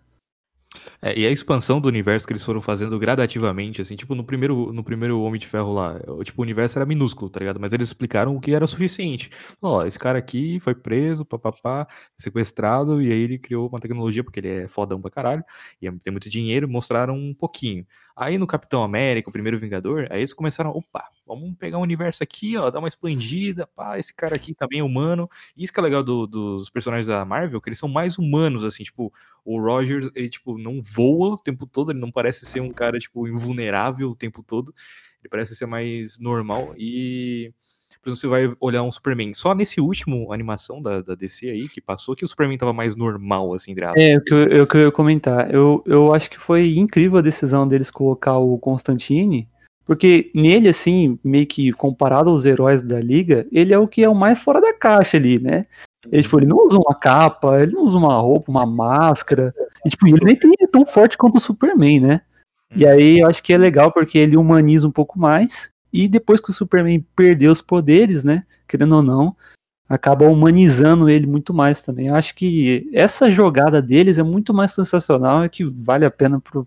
É, 1.02 1.18
e 1.18 1.26
a 1.26 1.30
expansão 1.30 1.80
do 1.80 1.88
universo 1.88 2.26
que 2.26 2.32
eles 2.32 2.44
foram 2.44 2.60
fazendo 2.62 2.98
gradativamente, 2.98 3.80
assim, 3.82 3.96
tipo, 3.96 4.14
no 4.14 4.24
primeiro, 4.24 4.72
no 4.72 4.84
primeiro 4.84 5.20
Homem 5.20 5.40
de 5.40 5.46
Ferro 5.46 5.72
lá, 5.72 5.98
tipo, 6.24 6.40
o 6.40 6.42
universo 6.42 6.78
era 6.78 6.86
minúsculo, 6.86 7.30
tá 7.30 7.40
ligado? 7.40 7.58
Mas 7.60 7.72
eles 7.72 7.88
explicaram 7.88 8.36
o 8.36 8.40
que 8.40 8.52
era 8.54 8.66
suficiente. 8.66 9.30
Ó, 9.60 9.84
esse 9.84 9.98
cara 9.98 10.18
aqui 10.18 10.60
foi 10.60 10.74
preso, 10.74 11.24
papapá, 11.24 11.86
sequestrado, 12.16 13.02
e 13.02 13.10
aí 13.12 13.18
ele 13.20 13.38
criou 13.38 13.68
uma 13.68 13.80
tecnologia, 13.80 14.22
porque 14.22 14.40
ele 14.40 14.48
é 14.48 14.68
fodão 14.68 15.00
pra 15.00 15.10
caralho, 15.10 15.44
e 15.80 15.88
é- 15.88 15.92
tem 16.02 16.10
muito 16.12 16.28
dinheiro, 16.30 16.68
mostraram 16.68 17.14
um 17.16 17.34
pouquinho. 17.34 17.84
Aí 18.20 18.36
no 18.36 18.46
Capitão 18.46 18.82
América, 18.82 19.30
o 19.30 19.32
primeiro 19.32 19.58
Vingador, 19.58 20.06
aí 20.10 20.20
eles 20.20 20.34
começaram, 20.34 20.68
opa, 20.72 21.10
vamos 21.26 21.56
pegar 21.56 21.78
um 21.78 21.80
universo 21.80 22.22
aqui, 22.22 22.54
ó, 22.54 22.70
dar 22.70 22.78
uma 22.78 22.86
expandida, 22.88 23.66
pá, 23.66 23.98
esse 23.98 24.14
cara 24.14 24.36
aqui 24.36 24.54
também 24.54 24.80
é 24.80 24.84
humano. 24.84 25.26
E 25.56 25.64
isso 25.64 25.72
que 25.72 25.80
é 25.80 25.82
legal 25.82 26.02
do- 26.02 26.26
dos 26.26 26.68
personagens 26.68 27.06
da 27.06 27.24
Marvel, 27.24 27.62
que 27.62 27.70
eles 27.70 27.78
são 27.78 27.88
mais 27.88 28.18
humanos, 28.18 28.62
assim, 28.62 28.82
tipo, 28.84 29.10
o 29.42 29.58
Rogers, 29.58 30.10
ele, 30.14 30.28
tipo, 30.28 30.58
não 30.58 30.82
voa 30.82 31.30
o 31.30 31.38
tempo 31.38 31.66
todo, 31.66 31.92
ele 31.92 31.98
não 31.98 32.12
parece 32.12 32.44
ser 32.44 32.60
um 32.60 32.70
cara, 32.74 32.98
tipo, 32.98 33.26
invulnerável 33.26 34.10
o 34.10 34.16
tempo 34.16 34.42
todo. 34.42 34.74
Ele 35.22 35.28
parece 35.30 35.56
ser 35.56 35.64
mais 35.66 36.18
normal 36.18 36.74
e... 36.76 37.54
Por 38.02 38.10
exemplo, 38.10 38.20
você 38.20 38.26
vai 38.26 38.56
olhar 38.60 38.82
um 38.82 38.90
Superman. 38.90 39.34
Só 39.34 39.54
nesse 39.54 39.80
último 39.80 40.32
animação 40.32 40.80
da, 40.80 41.02
da 41.02 41.14
DC 41.14 41.50
aí, 41.50 41.68
que 41.68 41.80
passou, 41.80 42.16
que 42.16 42.24
o 42.24 42.28
Superman 42.28 42.56
tava 42.56 42.72
mais 42.72 42.96
normal, 42.96 43.52
assim, 43.52 43.72
entre 43.72 43.84
aspas. 43.84 44.02
É, 44.02 44.16
o 44.16 44.20
que 44.22 44.32
eu, 44.34 44.38
eu, 44.48 44.68
eu 44.72 44.80
ia 44.80 44.92
comentar. 44.92 45.52
Eu, 45.52 45.82
eu 45.86 46.14
acho 46.14 46.30
que 46.30 46.38
foi 46.38 46.76
incrível 46.78 47.18
a 47.18 47.22
decisão 47.22 47.68
deles 47.68 47.90
colocar 47.90 48.38
o 48.38 48.58
Constantine, 48.58 49.46
porque 49.84 50.30
nele, 50.34 50.68
assim, 50.68 51.18
meio 51.22 51.46
que 51.46 51.72
comparado 51.72 52.30
aos 52.30 52.46
heróis 52.46 52.80
da 52.80 53.00
liga, 53.00 53.46
ele 53.52 53.74
é 53.74 53.78
o 53.78 53.88
que 53.88 54.02
é 54.02 54.08
o 54.08 54.14
mais 54.14 54.38
fora 54.38 54.60
da 54.60 54.72
caixa 54.72 55.16
ali, 55.16 55.38
né? 55.38 55.66
Ele, 56.10 56.22
tipo, 56.22 56.38
ele 56.38 56.46
não 56.46 56.64
usa 56.64 56.78
uma 56.78 56.94
capa, 56.94 57.60
ele 57.60 57.72
não 57.72 57.84
usa 57.84 57.98
uma 57.98 58.16
roupa, 58.18 58.50
uma 58.50 58.64
máscara. 58.64 59.54
E, 59.84 59.90
tipo, 59.90 60.06
ele 60.06 60.24
nem 60.24 60.36
tem- 60.36 60.54
é 60.58 60.66
tão 60.66 60.86
forte 60.86 61.18
quanto 61.18 61.36
o 61.36 61.40
Superman, 61.40 62.00
né? 62.00 62.20
E 62.74 62.86
aí 62.86 63.18
eu 63.18 63.28
acho 63.28 63.42
que 63.42 63.52
é 63.52 63.58
legal 63.58 63.92
porque 63.92 64.16
ele 64.16 64.36
humaniza 64.36 64.86
um 64.86 64.92
pouco 64.92 65.18
mais. 65.18 65.69
E 65.92 66.08
depois 66.08 66.40
que 66.40 66.50
o 66.50 66.54
Superman 66.54 67.04
perdeu 67.14 67.50
os 67.52 67.60
poderes, 67.60 68.24
né? 68.24 68.46
Querendo 68.68 68.96
ou 68.96 69.02
não, 69.02 69.36
acaba 69.88 70.26
humanizando 70.26 71.08
ele 71.08 71.26
muito 71.26 71.52
mais 71.52 71.82
também. 71.82 72.06
Eu 72.06 72.14
acho 72.14 72.34
que 72.34 72.88
essa 72.92 73.28
jogada 73.28 73.82
deles 73.82 74.18
é 74.18 74.22
muito 74.22 74.54
mais 74.54 74.72
sensacional 74.72 75.44
e 75.44 75.48
que 75.48 75.64
vale 75.64 76.04
a 76.04 76.10
pena 76.10 76.40
pro 76.40 76.66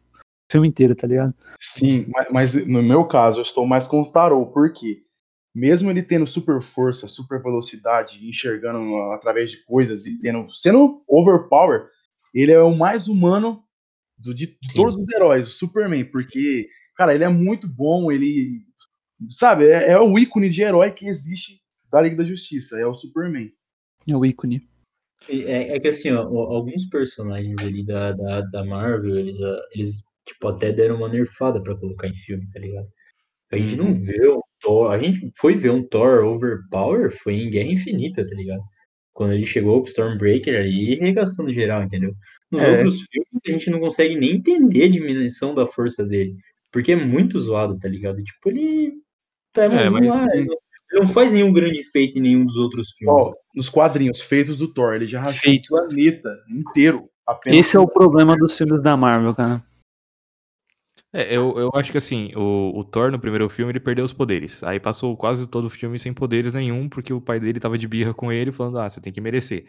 filme 0.52 0.68
inteiro, 0.68 0.94
tá 0.94 1.08
ligado? 1.08 1.34
Sim, 1.60 2.06
ma- 2.10 2.28
mas 2.32 2.54
no 2.68 2.84
meu 2.84 3.06
caso, 3.06 3.40
eu 3.40 3.44
estou 3.44 3.66
mais 3.66 3.88
com 3.88 4.02
o 4.02 4.12
Tarot, 4.12 4.52
porque 4.54 5.04
mesmo 5.56 5.90
ele 5.90 6.04
tendo 6.04 6.28
super 6.28 6.62
força, 6.62 7.08
super 7.08 7.42
velocidade, 7.42 8.28
enxergando 8.28 8.96
através 9.14 9.52
de 9.52 9.64
coisas 9.64 10.06
e 10.06 10.20
tendo, 10.20 10.54
sendo 10.54 11.02
overpower, 11.08 11.88
ele 12.34 12.52
é 12.52 12.62
o 12.62 12.76
mais 12.76 13.08
humano 13.08 13.64
do, 14.18 14.34
de, 14.34 14.48
de 14.48 14.72
Sim. 14.72 14.80
todos 14.80 14.96
os 14.96 15.14
heróis, 15.14 15.48
o 15.48 15.52
Superman, 15.52 16.06
porque, 16.06 16.68
cara, 16.98 17.14
ele 17.14 17.24
é 17.24 17.30
muito 17.30 17.68
bom, 17.68 18.12
ele, 18.12 18.62
sabe, 19.30 19.66
é, 19.66 19.92
é 19.92 20.00
o 20.00 20.18
ícone 20.18 20.50
de 20.50 20.62
herói 20.62 20.92
que 20.92 21.08
existe 21.08 21.62
da 21.92 22.02
Liga 22.02 22.18
da 22.18 22.24
Justiça, 22.24 22.80
é 22.80 22.86
o 22.86 22.94
Superman. 22.94 23.52
É 24.08 24.16
o 24.16 24.26
ícone. 24.26 24.68
É, 25.30 25.76
é 25.76 25.80
que 25.80 25.88
assim, 25.88 26.12
ó, 26.12 26.22
alguns 26.22 26.86
personagens 26.86 27.58
ali 27.60 27.86
da, 27.86 28.12
da, 28.12 28.42
da 28.42 28.66
Marvel, 28.66 29.18
eles, 29.18 29.40
ah, 29.42 29.62
eles 29.74 30.04
tipo, 30.26 30.48
até 30.48 30.72
deram 30.72 30.98
uma 30.98 31.08
nerfada 31.10 31.62
pra 31.62 31.76
colocar 31.76 32.08
em 32.08 32.16
filme, 32.16 32.48
tá 32.52 32.60
ligado? 32.60 32.88
A 33.52 33.58
gente 33.58 33.76
não 33.76 33.88
Uhum. 33.88 34.04
vê 34.04 34.28
o 34.28 34.44
Thor, 34.60 34.92
a 34.92 34.98
gente 34.98 35.30
foi 35.38 35.54
ver 35.56 35.70
um 35.72 35.84
Thor 35.88 36.26
overpower 36.26 37.12
foi 37.12 37.36
em 37.36 37.50
Guerra 37.50 37.70
Infinita, 37.72 38.26
tá 38.28 38.36
ligado? 38.36 38.64
Quando 39.14 39.34
ele 39.34 39.46
chegou 39.46 39.80
com 39.80 39.86
o 39.86 39.90
Stormbreaker 39.90 40.60
ali, 40.60 40.96
regaçando 40.96 41.54
geral, 41.54 41.84
entendeu? 41.84 42.16
Nos 42.52 42.62
É. 42.62 42.72
outros 42.72 43.02
filmes, 43.04 43.42
a 43.48 43.52
gente 43.52 43.70
não 43.70 43.80
consegue 43.80 44.16
nem 44.16 44.38
entender 44.38 44.86
a 44.86 44.90
dimensão 44.90 45.54
da 45.54 45.68
força 45.68 46.04
dele. 46.04 46.36
Porque 46.72 46.94
é 46.94 46.96
muito 46.96 47.38
zoado, 47.40 47.78
tá 47.78 47.88
ligado? 47.88 48.24
Tipo, 48.24 48.50
ele 48.50 48.94
tá 49.54 49.64
É, 49.66 49.70
bonzinho 49.70 49.92
mas- 49.92 50.20
lá, 50.20 50.36
ele 50.36 50.48
não, 50.94 51.08
faz 51.08 51.32
nenhum 51.32 51.52
grande 51.54 51.84
feito 51.84 52.18
em 52.18 52.22
nenhum 52.22 52.46
dos 52.46 52.58
outros 52.58 52.92
filmes. 52.92 53.28
Ó, 53.28 53.34
nos 53.56 53.70
quadrinhos 53.70 54.22
feitos 54.22 54.58
do 54.58 54.68
Thor, 54.72 54.94
ele 54.94 55.06
já 55.06 55.22
rachou 55.22 55.42
Feito. 55.42 55.66
o 55.74 55.78
planeta 55.78 56.30
inteiro. 56.50 57.10
Esse 57.46 57.78
é 57.78 57.80
o 57.80 57.88
problema 57.88 58.36
dos 58.38 58.58
filmes 58.58 58.82
da 58.84 58.98
Marvel, 58.98 59.34
cara. 59.34 59.62
É, 61.16 61.36
eu, 61.36 61.58
eu 61.58 61.70
acho 61.76 61.92
que 61.92 61.98
assim, 61.98 62.32
o, 62.36 62.72
o 62.76 62.84
Thor 62.84 63.12
no 63.12 63.20
primeiro 63.20 63.48
filme 63.48 63.72
ele 63.72 63.80
perdeu 63.80 64.04
os 64.04 64.12
poderes. 64.14 64.64
Aí 64.64 64.80
passou 64.80 65.16
quase 65.16 65.48
todo 65.48 65.66
o 65.66 65.70
filme 65.70 66.00
sem 66.00 66.12
poderes 66.14 66.54
nenhum, 66.54 66.90
porque 66.90 67.14
o 67.14 67.22
pai 67.22 67.40
dele 67.40 67.60
tava 67.60 67.78
de 67.78 67.88
birra 67.88 68.14
com 68.14 68.32
ele, 68.32 68.52
falando, 68.52 68.80
ah, 68.80 68.90
você 68.90 69.00
tem 69.00 69.14
que 69.14 69.22
merecer. 69.22 69.66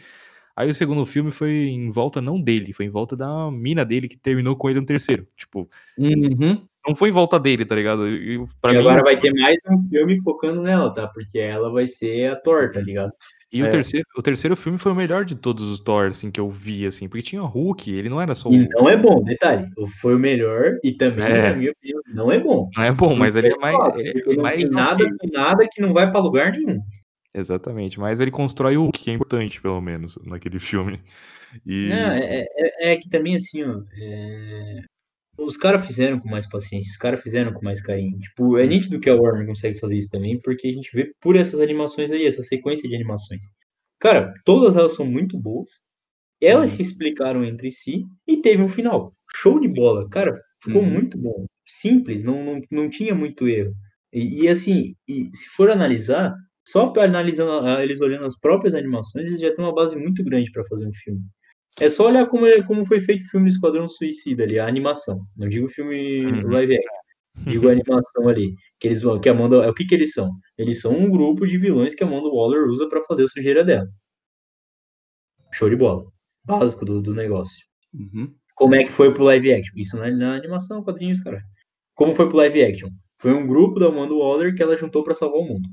Aí 0.57 0.71
o 0.71 0.75
segundo 0.75 1.05
filme 1.05 1.31
foi 1.31 1.51
em 1.51 1.91
volta 1.91 2.21
não 2.21 2.41
dele, 2.41 2.73
foi 2.73 2.87
em 2.87 2.91
volta 2.91 3.17
da 3.17 3.51
mina 3.51 3.85
dele 3.85 4.09
que 4.09 4.17
terminou 4.17 4.57
com 4.57 4.71
ele 4.71 4.81
no 4.81 4.87
terceiro. 4.87 5.27
Tipo, 5.37 5.69
Uhum. 5.99 6.67
Não 6.87 6.95
foi 6.95 7.09
em 7.09 7.13
volta 7.13 7.39
dele, 7.39 7.65
tá 7.65 7.75
ligado? 7.75 8.09
E, 8.09 8.35
e 8.35 8.39
mim, 8.39 8.47
agora 8.65 9.03
vai 9.03 9.19
ter 9.19 9.33
mais 9.33 9.57
um 9.71 9.89
filme 9.89 10.21
focando 10.23 10.61
nela, 10.63 10.93
tá? 10.93 11.07
Porque 11.09 11.39
ela 11.39 11.71
vai 11.71 11.87
ser 11.87 12.31
a 12.33 12.37
Thor, 12.37 12.71
tá 12.73 12.81
ligado? 12.81 13.13
E 13.53 13.63
o, 13.63 13.67
É. 13.67 13.69
terceiro, 13.69 14.05
o 14.17 14.23
terceiro 14.23 14.57
filme 14.57 14.79
foi 14.79 14.91
o 14.91 14.97
melhor 14.97 15.25
de 15.25 15.37
todos 15.37 15.63
os 15.71 15.79
Thor, 15.79 16.07
assim, 16.09 16.29
que 16.31 16.41
eu 16.41 16.51
vi, 16.51 16.85
assim, 16.87 17.09
porque 17.09 17.23
tinha 17.23 17.41
o 17.43 17.47
Hulk, 17.47 17.89
ele 17.89 18.09
não 18.09 18.21
era 18.21 18.35
só 18.35 18.51
E 18.51 18.63
um. 18.63 18.69
não 18.71 18.89
é 18.89 18.97
bom, 18.97 19.23
detalhe. 19.23 19.69
Foi 20.01 20.15
o 20.17 20.19
melhor 20.19 20.77
e 20.83 20.93
também, 20.93 21.25
É. 21.25 21.51
na 21.51 21.57
minha 21.57 21.71
opinião, 21.71 22.01
não 22.13 22.33
é 22.33 22.39
bom. 22.41 22.69
Não 22.77 22.83
é 22.83 22.91
bom, 22.91 23.15
mas 23.15 23.37
ele 23.37 23.49
é 23.53 23.57
mais. 23.59 23.77
É 23.97 24.13
não 24.35 24.43
mais 24.43 24.57
tem 24.57 24.69
nada 24.71 25.05
com 25.19 25.29
nada 25.33 25.69
que 25.71 25.81
não 25.81 25.93
vai 25.93 26.11
pra 26.11 26.21
lugar 26.21 26.51
nenhum. 26.53 26.81
Exatamente, 27.33 27.99
mas 27.99 28.21
ele 28.21 28.31
constrói 28.31 28.77
o 28.77 28.83
Hulk, 28.85 29.01
que 29.03 29.11
é 29.11 29.15
importante, 29.15 29.61
pelo 29.61 29.81
menos, 29.81 30.19
naquele 30.25 30.59
filme. 30.59 31.01
E. 31.65 31.89
Não, 31.89 31.97
é, 32.13 32.45
é- 32.59 32.93
é 32.93 32.97
que 32.97 33.09
também, 33.09 33.37
assim, 33.37 33.63
ó, 33.63 33.81
é, 34.01 34.81
os 35.39 35.57
caras 35.57 35.87
fizeram 35.87 36.21
com 36.21 36.29
mais 36.29 36.49
paciência, 36.49 36.91
os 36.91 36.97
caras 36.97 37.21
fizeram 37.23 37.53
com 37.53 37.65
mais 37.65 37.81
carinho. 37.81 38.19
Tipo, 38.21 38.59
é 38.59 38.65
Hum. 38.65 38.69
nítido 38.69 39.01
que 39.01 39.11
a 39.11 39.15
Warner 39.17 39.47
consegue 39.47 39.79
fazer 39.79 39.97
isso 39.97 40.11
também, 40.11 40.41
porque 40.41 40.69
a 40.69 40.73
gente 40.73 40.91
vê 40.95 41.13
por 41.21 41.37
essas 41.37 41.61
animações 41.61 42.11
aí, 42.13 42.27
essa 42.27 42.43
sequência 42.43 42.89
de 42.89 42.95
animações. 42.95 43.45
Cara, 44.01 44.33
todas 44.45 44.77
elas 44.77 44.95
são 44.95 45.07
muito 45.07 45.39
boas, 45.39 45.71
elas 46.41 46.71
Uhum. 46.71 46.77
se 46.77 46.83
explicaram 46.83 47.45
entre 47.45 47.71
si 47.73 48.05
e 48.27 48.39
teve 48.39 48.63
um 48.63 48.69
final. 48.69 49.15
Show 49.37 49.61
de 49.61 49.69
bola, 49.69 50.09
cara, 50.11 50.41
ficou 50.63 50.83
Uhum. 50.83 50.91
muito 50.91 51.19
bom. 51.19 51.47
Simples, 51.67 52.25
não, 52.25 52.45
não, 52.45 52.61
não 52.71 52.91
tinha 52.91 53.15
muito 53.15 53.49
erro. 53.49 53.75
E, 54.13 54.43
e, 54.45 54.49
assim, 54.49 54.95
e 55.09 55.27
se 55.35 55.49
for 55.57 55.71
analisar, 55.71 56.35
só 56.67 56.93
analisando 56.99 57.67
eles 57.81 58.01
olhando 58.01 58.27
as 58.27 58.39
próprias 58.39 58.75
animações, 58.75 59.27
eles 59.27 59.41
já 59.41 59.53
têm 59.53 59.65
uma 59.65 59.75
base 59.75 59.97
muito 59.97 60.23
grande 60.25 60.51
para 60.53 60.65
fazer 60.65 60.87
um 60.89 60.93
filme. 60.95 61.23
É 61.81 61.89
só 61.89 62.07
olhar 62.07 62.27
como, 62.29 62.47
é- 62.47 62.63
como 62.63 62.87
foi 62.87 63.01
feito 63.01 63.25
o 63.25 63.29
filme 63.29 63.49
Esquadrão 63.49 63.89
Suicida 63.89 64.45
ali, 64.45 64.59
a 64.59 64.67
animação. 64.67 65.27
Não 65.37 65.49
digo 65.49 65.69
filme 65.69 66.25
Uhum. 66.27 66.51
live 66.51 66.77
action, 66.77 67.51
digo 67.51 67.69
a 67.69 67.73
animação 67.73 68.29
ali. 68.29 68.55
Que 68.79 68.89
eles 68.89 69.03
vão, 69.03 69.21
que 69.21 69.29
Amanda, 69.29 69.57
é 69.65 69.69
o 69.69 69.75
que 69.75 69.85
que 69.85 69.95
eles 69.95 70.13
são? 70.13 70.31
Eles 70.57 70.81
são 70.81 70.97
um 70.97 71.11
grupo 71.11 71.47
de 71.47 71.59
vilões 71.59 71.95
que 71.95 72.05
a 72.05 72.07
Amanda 72.07 72.29
Waller 72.29 72.69
usa 72.69 72.89
para 72.89 73.01
fazer 73.03 73.25
a 73.25 73.29
sujeira 73.29 73.65
dela. 73.65 73.89
Show 75.53 75.69
de 75.69 75.77
bola. 75.77 76.05
Básico 76.45 76.85
do, 76.85 77.01
do 77.01 77.15
negócio. 77.15 77.65
Uhum. 77.93 78.33
Como 78.55 78.75
é 78.75 78.85
que 78.85 78.93
foi 78.93 79.13
pro 79.13 79.25
live 79.25 79.53
action? 79.53 79.73
Isso 79.77 79.97
na, 79.97 80.11
na 80.11 80.35
animação, 80.37 80.83
quadrinhos, 80.85 81.21
cara. 81.23 81.43
Como 81.95 82.15
foi 82.15 82.29
pro 82.29 82.37
live 82.37 82.63
action? 82.63 82.91
Foi 83.19 83.33
um 83.33 83.47
grupo 83.47 83.81
da 83.81 83.87
Amanda 83.87 84.15
Waller 84.15 84.55
que 84.55 84.63
ela 84.63 84.77
juntou 84.77 85.03
pra 85.03 85.15
salvar 85.15 85.41
o 85.41 85.45
mundo. 85.45 85.69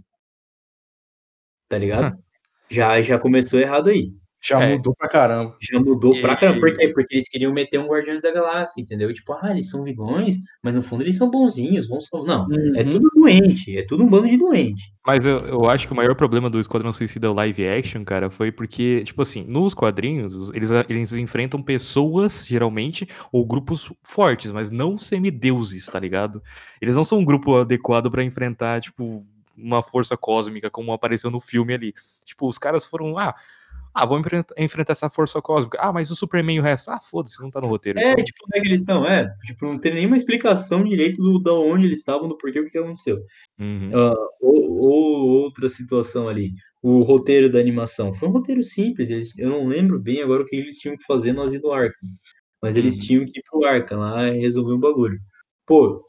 Tá 1.68 1.78
ligado? 1.78 2.18
já, 2.70 3.02
já 3.02 3.20
começou 3.20 3.60
errado 3.60 3.90
aí. 3.90 4.12
Já 4.44 4.60
É. 4.60 4.72
mudou 4.76 4.96
pra 4.96 5.08
caramba. 5.08 5.56
Já 5.62 5.80
mudou 5.80 6.20
pra 6.20 6.34
E- 6.34 6.38
caramba. 6.38 6.60
Por 6.62 6.74
quê? 6.76 6.88
Porque 6.88 7.14
eles 7.16 7.30
queriam 7.30 7.54
meter 7.54 7.80
um 7.80 7.86
Guardiões 7.88 8.22
da 8.24 8.32
Galáxia, 8.32 8.82
entendeu? 8.82 9.14
Tipo, 9.14 9.34
ah, 9.34 9.52
eles 9.52 9.70
são 9.70 9.84
vilões, 9.84 10.36
mas 10.64 10.74
no 10.74 10.82
fundo 10.82 11.04
eles 11.04 11.16
são 11.16 11.30
bonzinhos, 11.30 11.88
vão. 11.88 12.00
Não, 12.26 12.48
é 12.76 12.82
Uhum. 12.84 12.94
tudo 12.94 13.10
doente, 13.16 13.78
é 13.78 13.84
tudo 13.86 14.04
um 14.04 14.08
bando 14.10 14.28
de 14.28 14.38
doente. 14.38 14.92
Mas 15.06 15.26
eu, 15.28 15.38
eu 15.40 15.70
acho 15.70 15.86
que 15.86 15.94
o 15.94 15.96
maior 15.96 16.16
problema 16.16 16.50
do 16.50 16.60
Esquadrão 16.60 16.92
Suicida 16.92 17.32
live 17.32 17.68
action, 17.68 18.04
cara, 18.04 18.30
foi 18.32 18.52
porque, 18.52 19.04
tipo 19.04 19.22
assim, 19.22 19.44
nos 19.48 19.74
quadrinhos, 19.76 20.52
eles, 20.56 20.72
eles 20.90 21.14
enfrentam 21.14 21.62
pessoas, 21.62 22.44
geralmente, 22.46 23.08
ou 23.32 23.46
grupos 23.46 23.92
fortes, 24.04 24.52
mas 24.52 24.72
não 24.72 24.98
semideuses, 24.98 25.86
tá 25.86 26.00
ligado? 26.00 26.42
Eles 26.82 26.96
não 26.96 27.04
são 27.04 27.20
um 27.20 27.26
grupo 27.26 27.58
adequado 27.58 28.10
pra 28.10 28.24
enfrentar, 28.24 28.82
tipo, 28.82 29.24
uma 29.56 29.84
força 29.84 30.18
cósmica, 30.18 30.70
como 30.70 30.92
apareceu 30.94 31.30
no 31.30 31.40
filme 31.40 31.74
ali. 31.76 31.94
Tipo, 32.26 32.48
os 32.48 32.58
caras 32.58 32.84
foram, 32.86 33.18
ah, 33.20 33.36
ah, 33.94 34.06
enfrenta- 34.18 34.54
enfrentar 34.58 34.92
essa 34.94 35.10
força 35.10 35.42
cósmica. 35.42 35.78
Ah, 35.82 35.92
mas 35.92 36.10
o 36.12 36.16
Superman 36.16 36.56
e 36.56 36.60
o 36.60 36.64
resto? 36.64 36.90
Ah, 36.92 37.00
foda-se, 37.00 37.42
não 37.42 37.50
tá 37.52 37.60
no 37.62 37.68
roteiro. 37.68 38.00
É, 38.00 38.12
então. 38.14 38.24
tipo, 38.24 38.40
como 38.42 38.56
é 38.56 38.62
que 38.62 38.68
eles 38.68 38.82
estão? 38.82 39.06
É, 39.06 39.34
tipo, 39.46 39.66
não 39.66 39.78
teve 39.78 39.96
nenhuma 39.98 40.16
explicação 40.16 40.84
direito 40.84 41.22
do, 41.22 41.40
da 41.40 41.54
onde 41.54 41.86
eles 41.88 42.00
estavam, 42.00 42.28
do 42.28 42.38
porquê, 42.38 42.60
o 42.60 42.70
que 42.70 42.78
aconteceu. 42.78 43.20
Uhum. 43.60 43.92
Ah, 43.94 44.14
ou, 44.42 44.72
ou 44.80 45.30
outra 45.44 45.68
situação 45.70 46.28
ali, 46.30 46.52
o 46.82 47.02
roteiro 47.04 47.50
da 47.52 47.60
animação. 47.60 48.14
Foi 48.14 48.28
um 48.28 48.32
roteiro 48.32 48.64
simples, 48.64 49.10
eles, 49.10 49.38
eu 49.38 49.50
não 49.50 49.66
lembro 49.68 50.00
bem 50.00 50.22
agora 50.22 50.44
o 50.44 50.46
que 50.46 50.56
eles 50.56 50.78
tinham 50.78 50.98
que 50.98 51.06
fazer 51.06 51.34
no 51.34 51.42
Asilo 51.44 51.72
Arkham. 51.72 52.10
Mas 52.62 52.76
eles 52.76 52.98
Uhum. 52.98 53.04
tinham 53.04 53.26
que 53.26 53.40
ir 53.40 53.44
pro 53.50 53.66
Arkham 53.66 54.00
lá 54.00 54.28
e 54.30 54.40
resolver 54.40 54.74
um 54.74 54.80
bagulho. 54.80 55.20
Pô, 55.72 56.04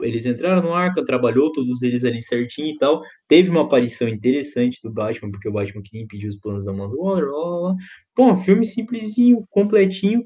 eles 0.00 0.26
entraram 0.26 0.62
no 0.62 0.72
Arkham, 0.72 1.04
trabalhou 1.04 1.50
todos 1.50 1.82
eles 1.82 2.04
ali 2.04 2.22
certinho 2.22 2.68
e 2.68 2.78
tal. 2.78 3.02
Teve 3.26 3.50
uma 3.50 3.62
aparição 3.62 4.06
interessante 4.06 4.80
do 4.80 4.92
Batman, 4.92 5.32
porque 5.32 5.48
o 5.48 5.52
Batman 5.52 5.82
queria 5.82 6.04
impedir 6.04 6.28
os 6.28 6.38
planos 6.38 6.64
da 6.64 6.70
Amanda 6.70 6.94
Waller, 6.94 7.26
blá, 7.26 7.34
blá, 7.34 7.74
blá. 8.14 8.32
Um 8.32 8.36
filme 8.36 8.64
simplesinho, 8.64 9.44
completinho, 9.50 10.22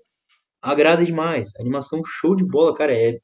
agrada 0.61 1.03
demais. 1.07 1.49
Animação 1.59 2.03
show 2.05 2.37
de 2.37 2.45
bola, 2.45 2.75
cara, 2.75 2.95
é 2.95 3.19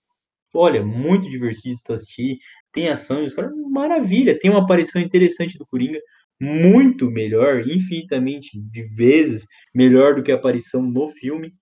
olha, 0.55 0.83
muito 0.83 1.29
divertido 1.29 1.77
de 1.87 1.93
assistir. 1.93 2.39
Tem 2.73 2.89
ação, 2.89 3.23
os 3.23 3.35
caras, 3.35 3.53
maravilha. 3.71 4.39
Tem 4.39 4.51
uma 4.51 4.63
aparição 4.63 5.03
interessante 5.03 5.59
do 5.59 5.67
Coringa, 5.67 6.01
muito 6.41 7.11
melhor, 7.11 7.61
infinitamente 7.69 8.59
de 8.59 8.83
vezes 8.95 9.47
melhor 9.75 10.15
do 10.15 10.23
que 10.23 10.33
a 10.33 10.37
aparição 10.37 10.81
no 10.83 11.11
filme, 11.11 11.53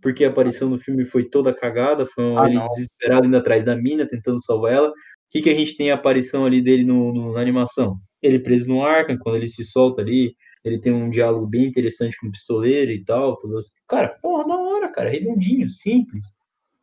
porque 0.00 0.24
a 0.24 0.28
aparição 0.28 0.68
no 0.68 0.78
filme 0.78 1.04
foi 1.04 1.24
toda 1.24 1.54
cagada, 1.54 2.06
foi 2.06 2.24
um, 2.24 2.38
Ah, 2.38 2.46
ele 2.46 2.54
não. 2.56 2.68
desesperado 2.68 3.26
indo 3.26 3.36
atrás 3.36 3.64
da 3.64 3.74
mina, 3.76 4.06
tentando 4.06 4.42
salvar 4.44 4.72
ela. 4.72 4.88
O 4.88 4.92
que, 5.30 5.40
que 5.42 5.50
a 5.50 5.54
gente 5.54 5.76
tem 5.76 5.90
a 5.90 5.94
aparição 5.94 6.44
ali 6.44 6.62
dele 6.62 6.84
no, 6.84 7.12
no- 7.12 7.32
na 7.32 7.40
animação? 7.40 7.96
Ele 8.22 8.38
preso 8.38 8.68
no 8.68 8.82
Arkham, 8.84 9.18
quando 9.18 9.36
ele 9.36 9.46
se 9.48 9.64
solta 9.64 10.00
ali, 10.00 10.34
ele 10.64 10.78
tem 10.80 10.92
um 10.92 11.10
diálogo 11.10 11.46
bem 11.46 11.64
interessante 11.66 12.16
com 12.18 12.28
o 12.28 12.30
pistoleiro 12.30 12.90
e 12.92 13.04
tal, 13.04 13.36
todas. 13.36 13.66
Cara, 13.88 14.08
porra, 14.22 14.46
da 14.46 14.56
hora, 14.56 14.88
cara, 14.90 15.08
redondinho, 15.10 15.68
simples. 15.68 16.26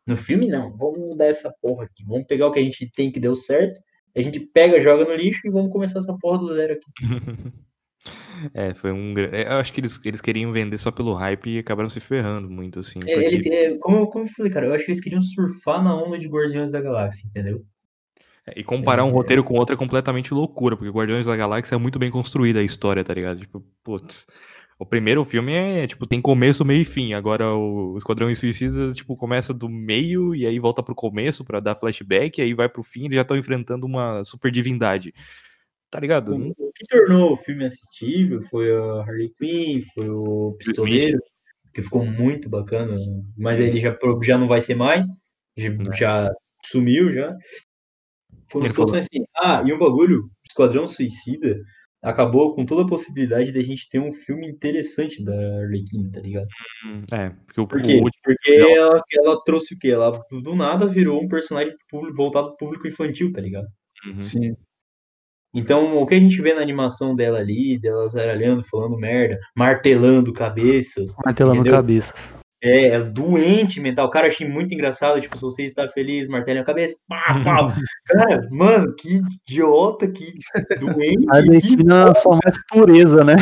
No 0.06 0.16
filme, 0.18 0.48
não. 0.48 0.76
Vamos 0.78 1.00
mudar 1.00 1.26
essa 1.26 1.54
porra 1.62 1.86
aqui. 1.86 2.04
Vamos 2.06 2.28
pegar 2.28 2.48
o 2.48 2.52
que 2.52 2.60
a 2.60 2.64
gente 2.64 2.90
tem 2.96 3.12
que 3.12 3.20
deu 3.20 3.36
certo. 3.36 3.80
A 4.16 4.22
gente 4.22 4.40
pega, 4.40 4.80
joga 4.80 5.06
no 5.06 5.16
lixo 5.16 5.42
e 5.46 5.50
vamos 5.50 5.72
começar 5.72 6.00
essa 6.00 6.16
porra 6.20 6.38
do 6.40 6.54
zero 6.54 6.74
aqui. 6.74 6.92
É, 8.54 8.74
foi 8.74 8.92
um. 8.92 9.14
é, 9.18 9.44
Eu 9.54 9.58
acho 9.58 9.72
que 9.72 9.80
eles, 9.80 10.00
eles 10.06 10.22
queriam 10.22 10.52
vender 10.52 10.78
só 10.78 10.92
pelo 10.92 11.14
hype 11.14 11.50
e 11.50 11.60
acabaram 11.60 11.90
se 11.90 12.00
ferrando 12.00 12.50
muito, 12.50 12.80
assim. 12.80 13.00
É, 13.06 13.14
porque- 13.14 13.26
eles, 13.26 13.46
é, 13.46 13.78
como, 13.78 13.98
eu- 13.98 14.08
como 14.08 14.26
eu 14.26 14.30
falei, 14.36 14.52
cara, 14.52 14.66
eu 14.68 14.74
acho 14.74 14.86
que 14.86 14.92
eles 14.92 15.02
queriam 15.02 15.22
surfar 15.22 15.84
na 15.84 15.96
onda 15.96 16.18
de 16.18 16.28
Guardiões 16.28 16.72
da 16.72 16.82
Galáxia, 16.82 17.28
entendeu? 17.28 17.64
É, 18.48 18.60
E 18.60 18.64
comparar 18.64 19.04
um 19.06 19.10
É. 19.10 19.12
roteiro 19.14 19.44
com 19.44 19.54
outro 19.54 19.74
é 19.74 19.78
completamente 19.78 20.34
loucura, 20.34 20.76
porque 20.76 20.92
Guardiões 20.92 21.26
da 21.26 21.36
Galáxia 21.36 21.76
é 21.76 21.78
muito 21.78 21.98
bem 22.00 22.12
construída 22.12 22.60
a 22.60 22.64
história, 22.64 23.04
tá 23.04 23.14
ligado? 23.14 23.40
Tipo, 23.40 23.64
putz. 23.84 24.26
O 24.80 24.86
primeiro 24.86 25.24
filme 25.24 25.54
é, 25.54 25.88
tipo, 25.88 26.06
tem 26.06 26.20
começo, 26.20 26.66
meio 26.66 26.82
e 26.82 26.86
fim. 26.86 27.14
Agora 27.14 27.54
o 27.56 27.96
Esquadrão 27.96 28.30
e 28.30 28.36
Suicida, 28.36 28.92
tipo, 28.92 29.16
começa 29.16 29.54
do 29.54 29.70
meio 29.70 30.36
e 30.36 30.46
aí 30.46 30.60
volta 30.60 30.84
pro 30.84 30.96
começo 30.96 31.46
pra 31.46 31.60
dar 31.62 31.76
flashback, 31.76 32.42
aí 32.42 32.54
vai 32.54 32.68
pro 32.68 32.84
fim 32.84 33.04
e 33.04 33.06
eles 33.06 33.16
já 33.16 33.22
estão 33.22 33.38
enfrentando 33.38 33.86
uma 33.86 34.24
super 34.26 34.52
divindade. 34.52 35.14
Tá 35.90 36.00
ligado? 36.00 36.36
Que 36.76 36.86
tornou 36.88 37.34
o 37.34 37.38
filme 37.38 37.66
assistível 37.66 38.42
foi 38.44 38.72
a 38.76 39.02
Harley 39.02 39.32
Quinn, 39.38 39.82
foi 39.94 40.10
o 40.10 40.56
Pistoleiro, 40.58 41.20
que 41.74 41.82
ficou 41.82 42.06
muito 42.06 42.50
bacana, 42.50 42.96
mas 43.38 43.60
ele 43.60 43.80
já, 43.80 43.92
pro- 43.94 44.22
já 44.24 44.38
não 44.38 44.48
vai 44.48 44.62
ser 44.62 44.76
mais, 44.76 45.06
já, 45.58 45.70
Não. 45.70 45.94
já 45.94 46.32
sumiu 46.66 47.12
já. 47.12 47.36
Foi 48.50 48.62
uma 48.62 49.00
assim, 49.00 49.26
ah, 49.38 49.64
e 49.66 49.74
um 49.74 49.80
bagulho, 49.80 50.30
Esquadrão 50.48 50.88
Suicida 50.88 51.58
acabou 52.02 52.54
com 52.54 52.66
toda 52.66 52.84
a 52.84 52.88
possibilidade 52.88 53.52
da 53.52 53.62
gente 53.62 53.88
ter 53.90 53.98
um 54.00 54.12
filme 54.12 54.48
interessante 54.48 55.24
da 55.24 55.34
Harley 55.34 55.86
Quinn, 55.86 56.12
tá 56.12 56.20
ligado? 56.20 56.48
É, 57.14 57.30
porque 57.46 57.62
o, 57.62 57.68
Por 57.68 57.80
o 57.80 57.82
quê? 57.82 57.94
último- 57.94 58.12
Porque 58.24 58.52
ela, 58.52 59.02
ela 59.14 59.44
trouxe 59.44 59.74
o 59.74 59.80
quê? 59.80 59.88
Ela 59.90 60.12
do 60.44 60.56
nada 60.56 60.86
virou 60.86 61.22
um 61.24 61.28
personagem 61.28 61.74
público- 61.90 62.16
voltado 62.18 62.50
pro 62.50 62.58
público 62.58 62.88
infantil, 62.88 63.32
tá 63.32 63.40
ligado? 63.42 63.68
Uhum. 64.06 64.22
Sim. 64.22 64.56
Então, 65.54 65.98
o 65.98 66.06
que 66.06 66.16
a 66.16 66.20
gente 66.20 66.42
vê 66.42 66.54
na 66.54 66.62
animação 66.62 67.16
dela 67.16 67.38
ali, 67.40 67.78
dela 67.78 68.08
zaralhando, 68.08 68.64
falando 68.64 68.98
merda, 68.98 69.40
martelando 69.56 70.34
cabeças, 70.34 71.16
Martelando 71.24 71.60
Entendeu? 71.60 71.74
cabeças. 71.74 72.34
é, 72.64 72.88
é 72.88 73.00
doente 73.04 73.80
mental. 73.80 74.10
Cara, 74.10 74.28
achei 74.28 74.48
muito 74.48 74.74
engraçado, 74.74 75.22
tipo, 75.22 75.38
se 75.38 75.44
você 75.44 75.64
está 75.64 75.88
feliz, 75.88 76.28
martela 76.28 76.62
a 76.62 76.64
cabeça, 76.64 76.96
pá, 77.08 77.40
pá. 77.44 77.76
Cara, 78.08 78.48
mano, 78.50 78.96
que 78.96 79.22
idiota, 79.48 80.08
que 80.08 80.34
doente, 80.80 81.26
A 81.30 81.34
que 81.34 81.50
Arlequina 81.50 82.06
na 82.06 82.16
sua 82.16 82.40
mais 82.44 82.58
pureza, 82.72 83.24
né? 83.24 83.36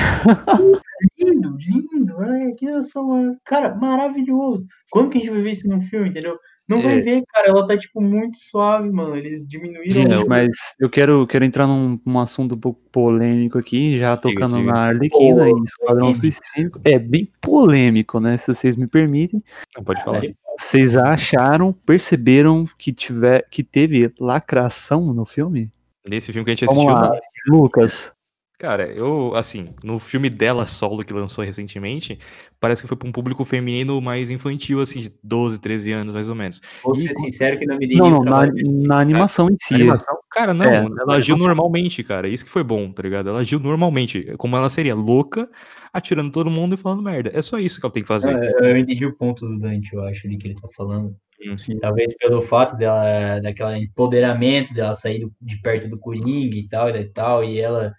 lindo, 1.17 1.55
lindo, 1.57 2.17
né? 2.17 2.51
Que 2.57 2.67
é 2.67 2.81
só, 2.81 3.01
cara, 3.45 3.73
maravilhoso. 3.75 4.65
Quando 4.89 5.09
que 5.09 5.17
a 5.17 5.21
gente 5.21 5.31
vai 5.31 5.41
ver 5.41 5.51
isso 5.51 5.69
num 5.69 5.81
filme, 5.81 6.09
entendeu? 6.09 6.37
Não 6.71 6.81
vai 6.81 6.97
É. 6.97 7.01
ver, 7.01 7.23
cara, 7.33 7.47
ela 7.49 7.65
tá, 7.65 7.77
tipo, 7.77 8.01
muito 8.01 8.37
suave, 8.37 8.89
mano. 8.89 9.15
Eles 9.15 9.47
diminuíram 9.47 9.91
Gente, 9.91 10.15
o- 10.15 10.27
mas 10.27 10.49
eu 10.79 10.89
quero, 10.89 11.25
quero 11.27 11.43
entrar 11.45 11.67
num, 11.67 11.99
num 12.05 12.19
assunto 12.19 12.55
um 12.55 12.59
pouco 12.59 12.79
polêmico 12.91 13.57
aqui, 13.57 13.99
já 13.99 14.15
tocando 14.17 14.57
diga. 14.57 14.71
na 14.71 14.79
Arlequina 14.87 15.47
e. 15.49 15.51
Esquadrão 15.63 16.13
Suicídio. 16.13 16.71
É 16.83 16.97
bem 16.97 17.29
polêmico, 17.41 18.19
né? 18.19 18.37
Se 18.37 18.53
vocês 18.53 18.75
me 18.75 18.87
permitem. 18.87 19.43
Não, 19.77 19.83
pode 19.83 20.03
falar. 20.03 20.21
Vocês 20.57 20.95
acharam, 20.97 21.71
perceberam 21.73 22.65
que, 22.77 22.91
tiver, 22.93 23.47
que 23.49 23.63
teve 23.63 24.11
lacração 24.19 25.13
no 25.13 25.25
filme? 25.25 25.71
Nesse 26.07 26.31
filme 26.33 26.45
que 26.45 26.51
a 26.51 26.55
gente 26.55 26.65
Vamos 26.65 26.87
assistiu, 26.87 27.09
lá, 27.09 27.19
Lucas. 27.47 28.13
Cara, 28.61 28.85
eu, 28.91 29.33
assim, 29.35 29.69
no 29.83 29.97
filme 29.97 30.29
dela 30.29 30.67
solo 30.67 31.03
que 31.03 31.11
lançou 31.11 31.43
recentemente, 31.43 32.19
parece 32.59 32.83
que 32.83 32.87
foi 32.87 32.95
pra 32.95 33.09
um 33.09 33.11
público 33.11 33.43
feminino 33.43 33.99
mais 33.99 34.29
infantil, 34.29 34.79
assim, 34.79 34.99
de 34.99 35.11
12, 35.23 35.59
13 35.59 35.91
anos, 35.91 36.13
mais 36.13 36.29
ou 36.29 36.35
menos. 36.35 36.61
Vou 36.83 36.93
ser 36.93 37.09
E- 37.09 37.13
sincero 37.13 37.57
que 37.57 37.65
não 37.65 37.75
me 37.79 37.87
dei 37.87 37.97
Não, 37.97 38.11
não, 38.11 38.23
na, 38.23 38.45
na 38.87 38.99
animação 38.99 39.49
em 39.49 39.55
si. 39.59 39.73
Animação? 39.73 40.15
Cara, 40.29 40.53
não, 40.53 40.65
É, 40.67 40.75
ela 40.75 41.15
agiu 41.15 41.33
animação. 41.33 41.37
normalmente, 41.39 42.03
cara. 42.03 42.27
Isso 42.27 42.45
que 42.45 42.51
foi 42.51 42.63
bom, 42.63 42.91
tá 42.91 43.01
ligado? 43.01 43.29
Ela 43.29 43.39
agiu 43.39 43.59
normalmente, 43.59 44.31
como 44.37 44.55
ela 44.55 44.69
seria 44.69 44.93
louca, 44.93 45.49
atirando 45.91 46.31
todo 46.31 46.51
mundo 46.51 46.75
e 46.75 46.77
falando 46.77 47.01
merda. 47.01 47.31
É 47.33 47.41
só 47.41 47.57
isso 47.57 47.79
que 47.79 47.85
ela 47.87 47.91
tem 47.93 48.03
que 48.03 48.07
fazer. 48.07 48.31
Eu, 48.61 48.65
eu 48.69 48.77
entendi 48.77 49.07
o 49.07 49.17
ponto 49.17 49.43
do 49.43 49.57
Dante, 49.57 49.91
eu 49.91 50.03
acho, 50.03 50.27
ali 50.27 50.37
que 50.37 50.49
ele 50.49 50.55
tá 50.61 50.67
falando. 50.77 51.15
Hum. 51.43 51.55
Talvez 51.81 52.15
pelo 52.17 52.43
fato 52.43 52.77
dela, 52.77 53.39
daquela 53.41 53.75
empoderamento 53.75 54.71
dela 54.75 54.93
sair 54.93 55.21
do- 55.21 55.33
de 55.41 55.59
perto 55.59 55.87
do 55.89 55.97
Coringa 55.97 56.55
e 56.55 56.67
tal, 56.69 56.89
e 56.91 57.03
tal, 57.05 57.43
e 57.43 57.59
ela, 57.59 57.91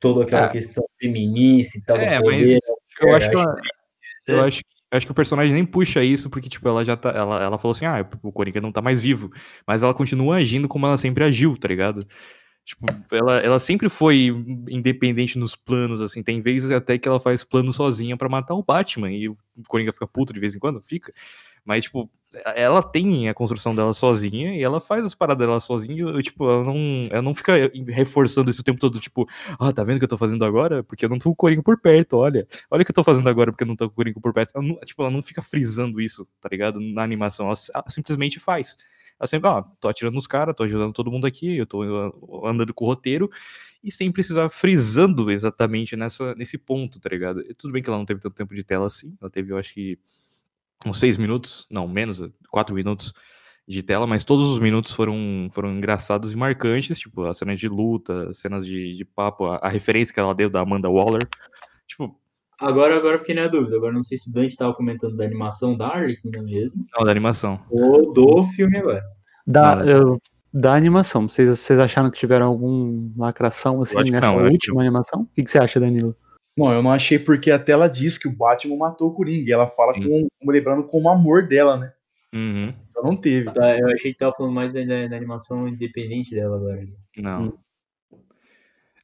toda 0.00 0.24
aquela 0.24 0.46
Ah. 0.46 0.48
questão 0.50 0.84
feminista 0.98 1.78
e 1.78 1.82
tal, 1.82 1.96
É, 1.96 2.20
poder. 2.20 2.36
mas 2.36 2.58
eu 3.00 3.08
é, 3.08 3.16
acho 3.16 3.30
que 3.30 3.36
ela, 3.36 3.56
é. 4.28 4.32
Eu 4.32 4.44
acho, 4.44 4.60
eu 4.90 4.96
acho 4.96 5.06
que 5.06 5.12
o 5.12 5.14
personagem 5.14 5.52
nem 5.54 5.64
puxa 5.64 6.02
isso, 6.02 6.28
porque, 6.30 6.48
tipo, 6.48 6.66
ela 6.68 6.84
já 6.84 6.96
tá. 6.96 7.10
Ela, 7.10 7.42
ela 7.42 7.58
falou 7.58 7.72
assim, 7.72 7.84
ah, 7.84 8.04
o 8.22 8.32
Coringa 8.32 8.60
não 8.60 8.72
tá 8.72 8.82
mais 8.82 9.00
vivo. 9.00 9.30
Mas 9.66 9.82
ela 9.82 9.94
continua 9.94 10.36
agindo 10.36 10.66
como 10.68 10.86
ela 10.86 10.98
sempre 10.98 11.22
agiu, 11.24 11.56
tá 11.56 11.68
ligado? 11.68 12.00
Tipo, 12.64 12.86
ela, 13.10 13.38
ela 13.38 13.58
sempre 13.58 13.88
foi 13.88 14.26
independente 14.68 15.38
nos 15.38 15.56
planos, 15.56 16.00
assim. 16.00 16.22
Tem 16.22 16.40
vezes 16.40 16.70
até 16.70 16.98
que 16.98 17.08
ela 17.08 17.18
faz 17.18 17.42
plano 17.42 17.72
sozinha 17.72 18.16
pra 18.16 18.28
matar 18.28 18.54
o 18.54 18.62
Batman. 18.62 19.10
E 19.10 19.28
o 19.28 19.36
Coringa 19.66 19.92
fica 19.92 20.06
puto 20.06 20.32
de 20.32 20.38
vez 20.40 20.54
em 20.54 20.58
quando, 20.58 20.80
fica. 20.82 21.12
Mas, 21.64 21.84
tipo, 21.84 22.10
ela 22.54 22.82
tem 22.82 23.28
a 23.28 23.34
construção 23.34 23.74
dela 23.74 23.92
sozinha 23.92 24.54
e 24.54 24.62
ela 24.62 24.80
faz 24.80 25.04
as 25.04 25.14
paradas 25.14 25.46
dela 25.46 25.60
sozinha. 25.60 26.10
e, 26.18 26.22
tipo, 26.22 26.48
ela 26.48 26.64
não, 26.64 27.04
ela 27.10 27.22
não 27.22 27.34
fica 27.34 27.52
reforçando 27.88 28.50
isso 28.50 28.60
o 28.60 28.64
tempo 28.64 28.78
todo, 28.78 29.00
tipo, 29.00 29.28
ah, 29.58 29.72
tá 29.72 29.82
vendo 29.82 29.96
o 29.96 29.98
que 29.98 30.04
eu 30.04 30.08
tô 30.08 30.18
fazendo 30.18 30.44
agora? 30.44 30.82
Porque 30.84 31.04
eu 31.04 31.08
não 31.08 31.18
tô 31.18 31.24
com 31.24 31.30
o 31.30 31.36
Coringa 31.36 31.62
por 31.62 31.80
perto, 31.80 32.16
olha. 32.16 32.46
Olha 32.70 32.82
o 32.82 32.84
que 32.84 32.90
eu 32.90 32.94
tô 32.94 33.04
fazendo 33.04 33.28
agora 33.28 33.50
porque 33.50 33.64
eu 33.64 33.68
não 33.68 33.76
tô 33.76 33.88
com 33.88 33.92
o 33.92 33.96
Coringa 33.96 34.20
por 34.20 34.32
perto. 34.32 34.52
Ela 34.54 34.64
não, 34.64 34.76
tipo, 34.80 35.02
ela 35.02 35.10
não 35.10 35.22
fica 35.22 35.42
frisando 35.42 36.00
isso, 36.00 36.26
tá 36.40 36.48
ligado? 36.50 36.80
Na 36.80 37.02
animação. 37.02 37.46
Ela, 37.46 37.56
ela 37.74 37.84
simplesmente 37.88 38.38
faz. 38.38 38.76
Ela 39.18 39.26
sempre, 39.26 39.48
ó, 39.48 39.62
tô 39.78 39.88
atirando 39.88 40.14
nos 40.14 40.26
caras, 40.26 40.54
tô 40.56 40.62
ajudando 40.62 40.94
todo 40.94 41.10
mundo 41.10 41.26
aqui, 41.26 41.58
eu 41.58 41.66
tô 41.66 41.82
andando 42.44 42.72
com 42.72 42.84
o 42.86 42.88
roteiro. 42.88 43.30
E 43.82 43.90
sem 43.90 44.12
precisar 44.12 44.48
frisando 44.50 45.30
exatamente 45.30 45.96
nessa, 45.96 46.34
nesse 46.34 46.58
ponto, 46.58 47.00
tá 47.00 47.08
ligado? 47.08 47.40
E 47.42 47.54
tudo 47.54 47.72
bem 47.72 47.82
que 47.82 47.88
ela 47.88 47.98
não 47.98 48.04
teve 48.04 48.20
tanto 48.20 48.34
tempo 48.34 48.54
de 48.54 48.62
tela 48.62 48.86
assim. 48.86 49.16
Ela 49.20 49.30
teve, 49.30 49.52
eu 49.52 49.58
acho 49.58 49.72
que, 49.74 49.98
uns 50.86 50.98
seis 50.98 51.16
minutos, 51.16 51.66
não, 51.70 51.86
menos, 51.86 52.22
quatro 52.50 52.74
minutos 52.74 53.12
de 53.68 53.82
tela, 53.82 54.06
mas 54.06 54.24
todos 54.24 54.50
os 54.50 54.58
minutos 54.58 54.92
foram, 54.92 55.48
foram 55.52 55.70
engraçados 55.72 56.32
e 56.32 56.36
marcantes, 56.36 56.98
tipo, 56.98 57.24
as 57.24 57.38
cenas 57.38 57.58
de 57.60 57.68
luta, 57.68 58.30
as 58.30 58.38
cenas 58.38 58.66
de, 58.66 58.96
de 58.96 59.04
papo, 59.04 59.46
a, 59.46 59.56
a 59.58 59.68
referência 59.68 60.12
que 60.12 60.18
ela 60.18 60.34
deu 60.34 60.50
da 60.50 60.60
Amanda 60.60 60.88
Waller. 60.90 61.28
Tipo, 61.86 62.18
Agora, 62.60 62.94
agora 62.94 63.14
eu 63.14 63.20
fiquei 63.20 63.34
na 63.34 63.48
dúvida. 63.48 63.76
Agora 63.76 63.92
não 63.92 64.02
sei 64.02 64.18
se 64.18 64.28
o 64.28 64.32
Dante 64.34 64.54
tava 64.54 64.74
comentando 64.74 65.16
da 65.16 65.24
animação 65.24 65.74
da 65.76 65.86
Arlequina 65.88 66.42
mesmo, 66.42 66.84
não, 66.94 67.04
da 67.06 67.10
animação. 67.10 67.58
ou 67.70 68.12
do 68.12 68.44
filme 68.48 68.76
agora. 68.76 69.02
Da, 69.46 69.82
eu- 69.86 70.20
da 70.52 70.74
animação, 70.74 71.26
vocês, 71.28 71.48
vocês 71.48 71.78
acharam 71.78 72.10
que 72.10 72.18
tiveram 72.18 72.46
alguma 72.46 73.26
lacração 73.26 73.80
assim 73.80 74.10
nessa 74.10 74.26
não, 74.26 74.40
eu 74.40 74.44
acho 74.46 74.52
última 74.52 74.80
animação? 74.82 75.22
O 75.22 75.26
que, 75.26 75.42
que 75.42 75.50
você 75.50 75.58
acha, 75.58 75.80
Danilo? 75.80 76.14
Não, 76.56 76.72
eu 76.72 76.82
não 76.82 76.92
achei 76.92 77.18
porque 77.18 77.50
até 77.50 77.72
ela 77.72 77.88
diz 77.88 78.18
que 78.18 78.28
o 78.28 78.36
Batman 78.36 78.76
matou 78.76 79.08
o 79.08 79.14
Coringa. 79.14 79.48
E 79.48 79.52
ela 79.52 79.68
fala 79.68 79.94
Sim. 79.94 80.28
com, 80.40 80.50
lembrando 80.52 80.84
com 80.84 81.02
o 81.02 81.08
amor 81.08 81.46
dela, 81.46 81.76
né? 81.76 81.92
Uhum, 82.34 82.72
Então 82.90 83.02
não 83.02 83.16
teve. 83.16 83.50
Tá, 83.52 83.78
eu 83.78 83.88
achei 83.88 84.12
que 84.12 84.18
tava 84.18 84.34
falando 84.34 84.52
mais 84.54 84.72
da, 84.72 84.84
da- 84.84 85.06
da 85.08 85.16
animação 85.16 85.66
independente 85.66 86.34
dela 86.34 86.56
agora. 86.56 86.86
não. 87.16 87.42
Hum. 87.44 87.52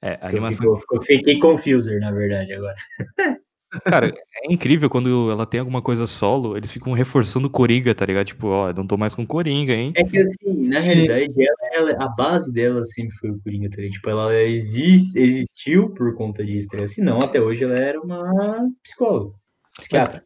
É, 0.03 0.19
a 0.21 0.27
Eu, 0.27 0.29
animação. 0.29 0.77
fico- 0.79 0.97
eu 0.97 1.03
fiquei 1.03 1.39
confuser, 1.39 1.99
na 2.01 2.13
verdade, 2.13 2.53
agora. 2.53 2.77
Cara, 3.85 4.15
é 4.45 4.53
incrível 4.53 4.89
quando 4.89 5.31
ela 5.31 5.45
tem 5.45 5.61
alguma 5.61 5.83
coisa 5.83 6.07
solo, 6.07 6.57
eles 6.57 6.71
ficam 6.73 6.93
reforçando 6.93 7.49
o 7.49 7.51
Coringa, 7.51 7.95
tá 7.95 8.07
ligado? 8.07 8.27
Tipo, 8.27 8.47
ó, 8.49 8.73
não 8.73 8.87
tô 8.87 8.97
mais 8.97 9.15
com 9.15 9.27
Coringa, 9.27 9.73
hein? 9.73 9.93
É 9.97 10.05
que 10.05 10.19
assim, 10.19 10.69
na 10.69 10.79
Sim. 10.79 10.87
realidade, 10.89 11.33
ela, 11.39 11.91
ela- 11.91 12.05
a 12.05 12.09
base 12.09 12.53
dela 12.53 12.85
sempre 12.85 13.15
foi 13.17 13.31
o 13.31 13.41
Coringa, 13.41 13.69
tá 13.69 13.77
ligado? 13.77 13.93
Tipo, 13.95 14.11
ela 14.11 14.35
existe, 14.43 15.19
existiu 15.19 15.91
por 15.91 16.15
conta 16.15 16.45
disso, 16.45 16.69
tá 16.71 16.77
ligado? 16.77 16.89
Senão, 16.91 17.23
até 17.23 17.41
hoje, 17.41 17.65
ela 17.65 17.77
era 17.77 18.01
uma 18.01 18.69
psicóloga, 18.83 19.35
psiquiatra. 19.79 20.25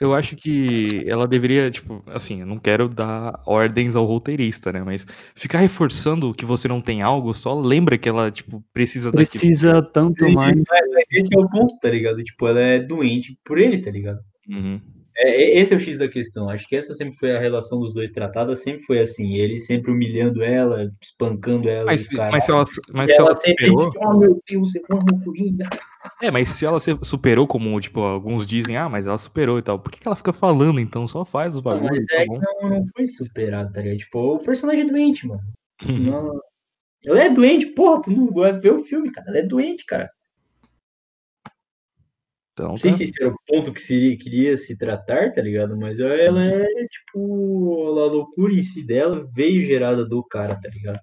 Eu 0.00 0.14
acho 0.14 0.36
que 0.36 1.02
ela 1.08 1.26
deveria, 1.26 1.68
tipo, 1.70 2.02
assim, 2.06 2.40
eu 2.40 2.46
não 2.46 2.58
quero 2.58 2.88
dar 2.88 3.40
ordens 3.44 3.96
ao 3.96 4.04
roteirista, 4.04 4.70
né? 4.72 4.80
Mas 4.84 5.04
ficar 5.34 5.58
reforçando 5.58 6.32
que 6.32 6.44
você 6.44 6.68
não 6.68 6.80
tem 6.80 7.02
algo, 7.02 7.34
só 7.34 7.58
lembra 7.58 7.98
que 7.98 8.08
ela, 8.08 8.30
tipo, 8.30 8.62
precisa 8.72 9.10
daquilo. 9.10 9.26
Precisa 9.28 9.82
tanto 9.82 10.24
E- 10.26 10.32
mais. 10.32 10.54
mas- 10.56 10.88
mas 10.94 11.04
esse 11.10 11.34
é 11.36 11.40
o 11.40 11.48
ponto, 11.48 11.76
tá 11.80 11.90
ligado? 11.90 12.22
Tipo, 12.22 12.46
ela 12.46 12.60
é 12.60 12.78
doente 12.78 13.36
por 13.44 13.58
ele, 13.58 13.78
tá 13.78 13.90
ligado? 13.90 14.20
Uhum. 14.48 14.80
É, 15.16 15.30
é- 15.30 15.58
esse 15.58 15.74
é 15.74 15.76
o 15.76 15.80
X 15.80 15.98
da 15.98 16.06
questão. 16.06 16.48
Acho 16.48 16.64
que 16.68 16.76
essa 16.76 16.94
sempre 16.94 17.16
foi 17.18 17.32
a 17.36 17.40
relação 17.40 17.80
dos 17.80 17.92
dois 17.92 18.12
tratados, 18.12 18.60
sempre 18.60 18.84
foi 18.84 19.00
assim. 19.00 19.34
Ele 19.34 19.58
sempre 19.58 19.90
humilhando 19.90 20.44
ela, 20.44 20.92
espancando 21.02 21.68
ela. 21.68 21.86
Mas, 21.86 22.08
e 22.08 22.16
mas 22.16 22.44
se 22.44 22.52
ela, 22.52 22.64
mas 22.92 23.10
E 23.10 23.14
se 23.14 23.20
ela 23.20 23.30
ela 23.30 23.36
sempre, 23.36 23.66
superou. 23.66 23.92
oh 24.00 24.16
meu 24.16 24.40
Deus, 24.48 24.74
eu 24.76 24.82
amo 24.92 25.20
o 25.20 25.24
Coringa. 25.24 25.68
É, 26.22 26.30
mas 26.30 26.48
se 26.50 26.64
ela 26.64 26.78
se 26.78 26.96
superou, 27.02 27.46
como, 27.46 27.80
tipo, 27.80 28.00
alguns 28.00 28.46
dizem, 28.46 28.76
ah, 28.76 28.88
mas 28.88 29.06
ela 29.06 29.18
superou 29.18 29.58
e 29.58 29.62
tal. 29.62 29.78
Por 29.78 29.90
que, 29.90 29.98
que 29.98 30.06
ela 30.06 30.16
fica 30.16 30.32
falando, 30.32 30.78
então? 30.80 31.06
Só 31.08 31.24
faz 31.24 31.54
os 31.54 31.62
Não, 31.62 31.72
mas 31.72 31.82
bagulhos, 31.82 32.06
tá 32.06 32.16
é 32.16 32.22
que 32.22 32.28
bom? 32.28 32.40
não, 32.40 32.70
não 32.70 32.86
foi 32.94 33.06
superado, 33.06 33.72
tá 33.72 33.80
ligado? 33.80 33.98
Tipo, 33.98 34.34
o 34.34 34.38
personagem 34.38 34.84
é 34.84 34.90
doente, 34.90 35.26
mano. 35.26 35.42
Não- 35.82 36.40
Ela 37.04 37.24
é 37.24 37.30
doente, 37.30 37.66
porra, 37.66 38.02
tu 38.02 38.10
não 38.10 38.32
vai 38.32 38.52
ver 38.58 38.72
o 38.72 38.84
filme, 38.84 39.10
cara. 39.12 39.28
Ela 39.28 39.38
é 39.38 39.42
doente, 39.42 39.84
cara. 39.84 40.10
Então, 42.52 42.70
Não 42.70 42.76
sei 42.76 42.90
tá. 42.90 42.96
se 42.96 43.04
esse 43.04 43.22
era 43.22 43.32
o 43.32 43.38
ponto 43.46 43.72
que 43.72 43.80
se 43.80 44.16
queria 44.16 44.56
se 44.56 44.76
tratar, 44.76 45.32
tá 45.32 45.40
ligado? 45.40 45.76
Mas 45.76 46.00
ela 46.00 46.44
é, 46.44 46.66
tipo, 46.88 47.98
a 48.00 48.06
loucura 48.06 48.52
em 48.52 48.62
si 48.62 48.84
dela 48.84 49.28
veio 49.32 49.64
gerada 49.64 50.04
do 50.04 50.24
cara, 50.24 50.60
tá 50.60 50.68
ligado? 50.68 50.98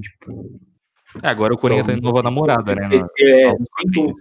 Tipo, 0.00 0.58
É, 1.22 1.28
agora 1.28 1.54
o 1.54 1.58
Coringa 1.58 1.84
tá 1.84 1.92
indo 1.92 2.02
nova 2.02 2.22
namorada, 2.22 2.74
né? 2.74 2.88
na- 2.88 2.96
esquecer, 2.96 3.28
é, 3.28 3.44
não, 3.46 3.58
tem 3.58 3.92
como, 3.94 4.14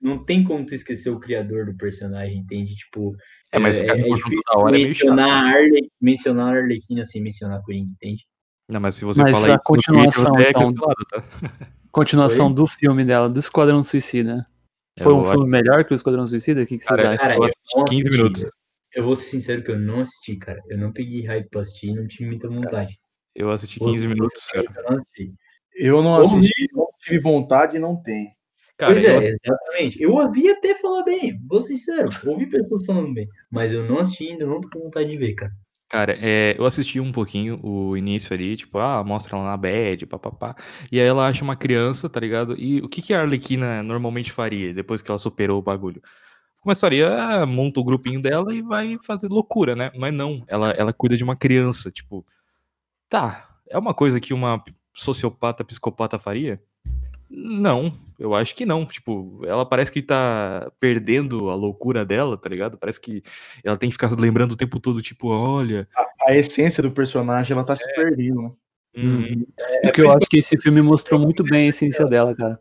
não 0.00 0.24
tem 0.24 0.44
como 0.44 0.66
tu 0.66 0.74
esquecer 0.74 1.10
o 1.10 1.20
criador 1.20 1.66
do 1.66 1.76
personagem, 1.76 2.38
entende? 2.38 2.74
Tipo, 2.74 3.14
É, 3.52 3.58
mas 3.58 3.78
ficar 3.78 3.94
é, 3.96 4.02
difícil 4.02 4.40
da 4.52 4.58
hora 4.58 4.70
é 4.70 4.78
meio 4.78 4.86
mencionar 4.88 5.28
a 5.30 5.48
Arle, 5.56 5.90
mencionar 6.00 6.54
a 6.54 6.58
Arlequina 6.58 7.04
sem 7.04 7.22
mencionar 7.22 7.58
a 7.58 7.62
Coringa, 7.62 7.90
entende? 7.92 8.24
Não, 8.68 8.80
mas 8.80 8.94
se 8.94 9.04
você 9.04 9.20
Mas 9.22 9.32
fala 9.32 9.46
a 9.46 9.56
isso 9.56 9.64
continuação, 9.64 10.38
é 10.38 10.50
então. 10.50 10.62
cancelado, 10.72 11.04
tá? 11.10 11.22
Continuação 11.92 12.50
do 12.52 12.66
filme 12.66 13.04
dela, 13.04 13.28
do 13.28 13.38
Esquadrão 13.38 13.82
Suicida. 13.82 14.46
Foi 14.98 15.12
Eu 15.12 15.16
um 15.16 15.20
acho- 15.20 15.30
filme 15.32 15.48
melhor 15.48 15.84
que 15.84 15.92
o 15.92 15.94
Esquadrão 15.94 16.26
Suicida? 16.26 16.62
O 16.62 16.66
que, 16.66 16.78
que 16.78 16.84
vocês 16.84 16.96
Cara, 16.96 17.10
acham? 17.14 17.18
Cara, 17.28 17.34
eu 17.34 17.42
eu 17.44 17.50
assisti 17.50 17.76
não 17.76 17.84
15 17.84 18.00
assisti, 18.00 18.16
minutos. 18.16 18.44
Eu 18.94 19.04
vou 19.04 19.16
ser 19.16 19.24
sincero 19.24 19.62
que 19.62 19.70
eu 19.70 19.78
não 19.78 20.00
assisti, 20.00 20.36
cara. 20.36 20.58
Eu 20.68 20.78
não 20.78 20.92
peguei 20.92 21.26
hype 21.26 21.48
pra 21.50 21.60
assistir 21.60 21.88
e 21.88 21.94
não 21.94 22.06
tive 22.06 22.26
muita 22.30 22.48
vontade. 22.48 22.98
Eu 23.34 23.50
assisti 23.50 23.78
Vou 23.78 23.88
15 23.92 24.02
ser 24.02 24.08
minutos, 24.08 24.46
cara. 24.48 24.72
que 24.72 24.78
eu 24.78 24.82
não 24.84 24.96
assisti. 24.98 25.34
Eu 25.74 26.02
não 26.02 26.20
assisti, 26.20 26.68
não 26.72 26.88
tive 27.00 27.18
vontade 27.20 27.76
e 27.76 27.80
não 27.80 27.96
tenho. 27.96 28.30
Cara, 28.76 28.92
pois 28.92 29.04
eu- 29.04 29.20
é, 29.20 29.36
exatamente. 29.44 30.02
Eu 30.02 30.12
ouvi 30.12 30.50
até 30.50 30.74
falar 30.74 31.04
bem, 31.04 31.38
vou 31.48 31.60
ser 31.60 31.76
sincero. 31.76 32.08
Ouvi 32.26 32.46
pessoas 32.46 32.84
falando 32.84 33.12
bem, 33.14 33.28
mas 33.50 33.72
eu 33.72 33.84
não 33.88 33.98
assisti 33.98 34.28
ainda, 34.28 34.46
não 34.46 34.60
tô 34.60 34.68
com 34.70 34.80
vontade 34.80 35.08
de 35.10 35.16
ver, 35.16 35.34
cara. 35.34 35.52
Cara, 35.88 36.16
é, 36.18 36.54
eu 36.58 36.64
assisti 36.64 36.98
um 36.98 37.12
pouquinho 37.12 37.60
o 37.62 37.94
início 37.98 38.32
ali, 38.32 38.56
tipo, 38.56 38.78
ah, 38.78 39.04
mostra 39.04 39.36
ela 39.36 39.44
na 39.44 39.56
bed, 39.58 40.06
papapá. 40.06 40.56
E 40.90 40.98
aí 40.98 41.06
ela 41.06 41.28
acha 41.28 41.44
uma 41.44 41.54
criança, 41.54 42.08
tá 42.08 42.18
ligado? 42.18 42.58
E 42.58 42.80
o 42.80 42.88
que, 42.88 43.02
que 43.02 43.12
a 43.12 43.20
Arlequina 43.20 43.82
normalmente 43.82 44.32
faria 44.32 44.72
depois 44.72 45.02
que 45.02 45.10
ela 45.10 45.18
superou 45.18 45.58
o 45.58 45.62
bagulho? 45.62 46.00
Começaria, 46.60 47.44
monta 47.44 47.78
o 47.78 47.84
grupinho 47.84 48.22
dela 48.22 48.54
e 48.54 48.62
vai 48.62 48.96
fazer 49.02 49.28
loucura, 49.28 49.76
né? 49.76 49.90
Mas 49.94 50.14
não, 50.14 50.42
ela, 50.48 50.70
ela 50.70 50.92
cuida 50.94 51.14
de 51.14 51.24
uma 51.24 51.36
criança, 51.36 51.90
tipo, 51.90 52.24
tá, 53.08 53.48
é 53.68 53.78
uma 53.78 53.92
coisa 53.92 54.18
que 54.18 54.32
uma 54.32 54.64
sociopata, 54.92 55.64
psicopata 55.64 56.18
faria? 56.18 56.60
Não, 57.34 57.94
eu 58.18 58.34
acho 58.34 58.54
que 58.54 58.66
não. 58.66 58.84
Tipo, 58.84 59.40
ela 59.44 59.64
parece 59.64 59.90
que 59.90 60.02
tá 60.02 60.70
perdendo 60.78 61.48
a 61.48 61.54
loucura 61.54 62.04
dela, 62.04 62.36
tá 62.36 62.48
ligado? 62.48 62.76
Parece 62.76 63.00
que 63.00 63.22
ela 63.64 63.76
tem 63.76 63.88
que 63.88 63.94
ficar 63.94 64.10
lembrando 64.12 64.52
o 64.52 64.56
tempo 64.56 64.78
todo, 64.78 65.00
tipo, 65.00 65.28
olha. 65.28 65.88
A, 65.96 66.30
a 66.30 66.36
essência 66.36 66.82
do 66.82 66.90
personagem, 66.90 67.54
ela 67.54 67.64
tá 67.64 67.74
se 67.74 67.90
perdendo, 67.94 68.42
né? 68.42 68.52
hum, 68.98 69.46
É, 69.58 69.80
Porque 69.82 70.02
eu 70.02 70.10
acho 70.10 70.28
que 70.28 70.36
esse 70.36 70.60
filme 70.60 70.82
mostrou 70.82 71.18
muito 71.18 71.42
bem 71.42 71.66
a 71.66 71.68
essência 71.70 72.04
dela, 72.04 72.34
cara. 72.34 72.60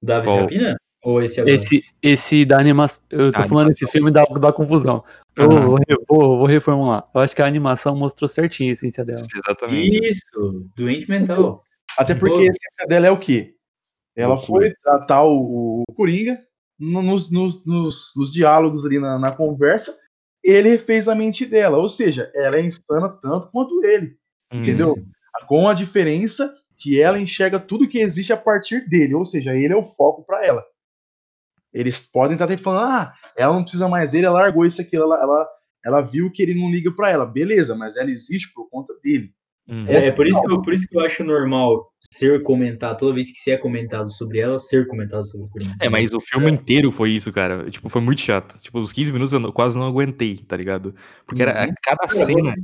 David 0.00 0.26
Qual? 0.26 0.40
Rapina? 0.42 0.76
Ou 1.06 1.20
esse 1.20 1.40
agora? 1.40 1.54
Esse, 1.54 1.84
esse 2.02 2.44
da 2.44 2.58
animação. 2.58 3.00
Eu 3.08 3.32
tô 3.32 3.42
A 3.42 3.46
falando 3.48 3.70
esse 3.70 3.86
filme 3.86 4.10
da, 4.10 4.24
da 4.24 4.52
confusão. 4.52 5.04
Eu 5.36 5.52
Aham. 5.52 5.60
vou, 5.60 5.78
vou, 6.08 6.38
vou 6.38 6.46
reformular. 6.46 7.08
Eu 7.14 7.20
acho 7.20 7.36
que 7.36 7.40
a 7.40 7.46
animação 7.46 7.94
mostrou 7.96 8.28
certinho 8.28 8.70
a 8.70 8.72
essência 8.72 9.04
dela. 9.04 9.22
Exatamente. 9.32 10.04
Isso, 10.04 10.68
doente 10.76 11.08
mental. 11.08 11.62
Até 11.96 12.12
porque 12.12 12.34
Pô. 12.34 12.40
a 12.40 12.42
essência 12.42 12.86
dela 12.88 13.06
é 13.06 13.10
o 13.12 13.18
quê? 13.18 13.54
Ela 14.16 14.36
foi 14.36 14.72
tratar 14.82 15.22
o, 15.22 15.84
o 15.88 15.94
Coringa 15.94 16.38
no- 16.76 17.02
nos, 17.02 17.30
nos, 17.30 17.64
nos, 17.64 18.12
nos 18.16 18.32
diálogos 18.32 18.84
ali 18.84 18.98
na, 18.98 19.16
na 19.16 19.32
conversa, 19.32 19.96
ele 20.42 20.76
fez 20.76 21.06
a 21.06 21.14
mente 21.14 21.46
dela, 21.46 21.78
ou 21.78 21.88
seja, 21.88 22.30
ela 22.34 22.56
é 22.58 22.62
insana 22.62 23.08
tanto 23.22 23.50
quanto 23.52 23.84
ele, 23.84 24.16
Hum, 24.52 24.60
entendeu? 24.60 24.94
Com 25.46 25.68
a 25.68 25.74
diferença 25.74 26.52
que 26.76 27.00
ela 27.00 27.18
enxerga 27.20 27.60
tudo 27.60 27.88
que 27.88 27.98
existe 27.98 28.32
a 28.32 28.36
partir 28.36 28.88
dele, 28.88 29.14
ou 29.14 29.24
seja, 29.24 29.54
ele 29.54 29.72
é 29.72 29.76
o 29.76 29.84
foco 29.84 30.24
para 30.24 30.44
ela. 30.44 30.64
Eles 31.72 32.00
podem 32.06 32.32
estar 32.34 32.44
até 32.46 32.56
falando, 32.56 32.84
ah, 32.90 33.12
ela 33.36 33.54
não 33.54 33.62
precisa 33.62 33.88
mais 33.88 34.10
dele, 34.10 34.26
ela 34.26 34.40
largou 34.40 34.64
isso 34.64 34.80
aqui, 34.80 34.96
ela, 34.96 35.20
ela, 35.20 35.48
ela 35.84 36.00
viu 36.00 36.30
que 36.30 36.42
ele 36.42 36.54
não 36.54 36.70
liga 36.70 36.90
para 36.90 37.10
ela, 37.10 37.26
beleza, 37.26 37.74
mas 37.74 37.96
ela 37.96 38.10
existe 38.10 38.52
por 38.54 38.68
conta 38.70 38.94
dele. 39.02 39.30
hum. 39.68 39.84
É, 39.86 40.06
é 40.06 40.12
por, 40.12 40.26
isso 40.26 40.40
que 40.40 40.50
eu, 40.50 40.62
por 40.62 40.72
isso 40.72 40.88
que 40.88 40.96
eu 40.96 41.04
acho 41.04 41.22
normal 41.24 41.90
ser 42.10 42.40
comentado, 42.44 42.98
toda 42.98 43.14
vez 43.14 43.30
que 43.32 43.38
se 43.38 43.50
é 43.50 43.58
comentado 43.58 44.10
sobre 44.12 44.38
ela, 44.38 44.58
ser 44.58 44.86
comentado 44.86 45.26
sobre 45.26 45.46
o 45.46 45.48
Coringa. 45.50 45.74
É, 45.80 45.88
mas 45.88 46.14
o 46.14 46.20
filme 46.20 46.50
inteiro 46.50 46.92
foi 46.92 47.10
isso, 47.10 47.32
cara. 47.32 47.68
Tipo, 47.68 47.88
foi 47.88 48.00
muito 48.00 48.20
chato. 48.20 48.60
Tipo, 48.60 48.78
os 48.78 48.92
15 48.92 49.12
minutos 49.12 49.32
eu 49.32 49.40
não- 49.40 49.50
quase 49.50 49.76
não 49.76 49.86
aguentei, 49.86 50.38
tá 50.38 50.56
ligado? 50.56 50.94
Porque 51.26 51.42
era 51.42 51.66
Uhum. 51.66 51.74
cada 51.82 52.06
cena. 52.08 52.54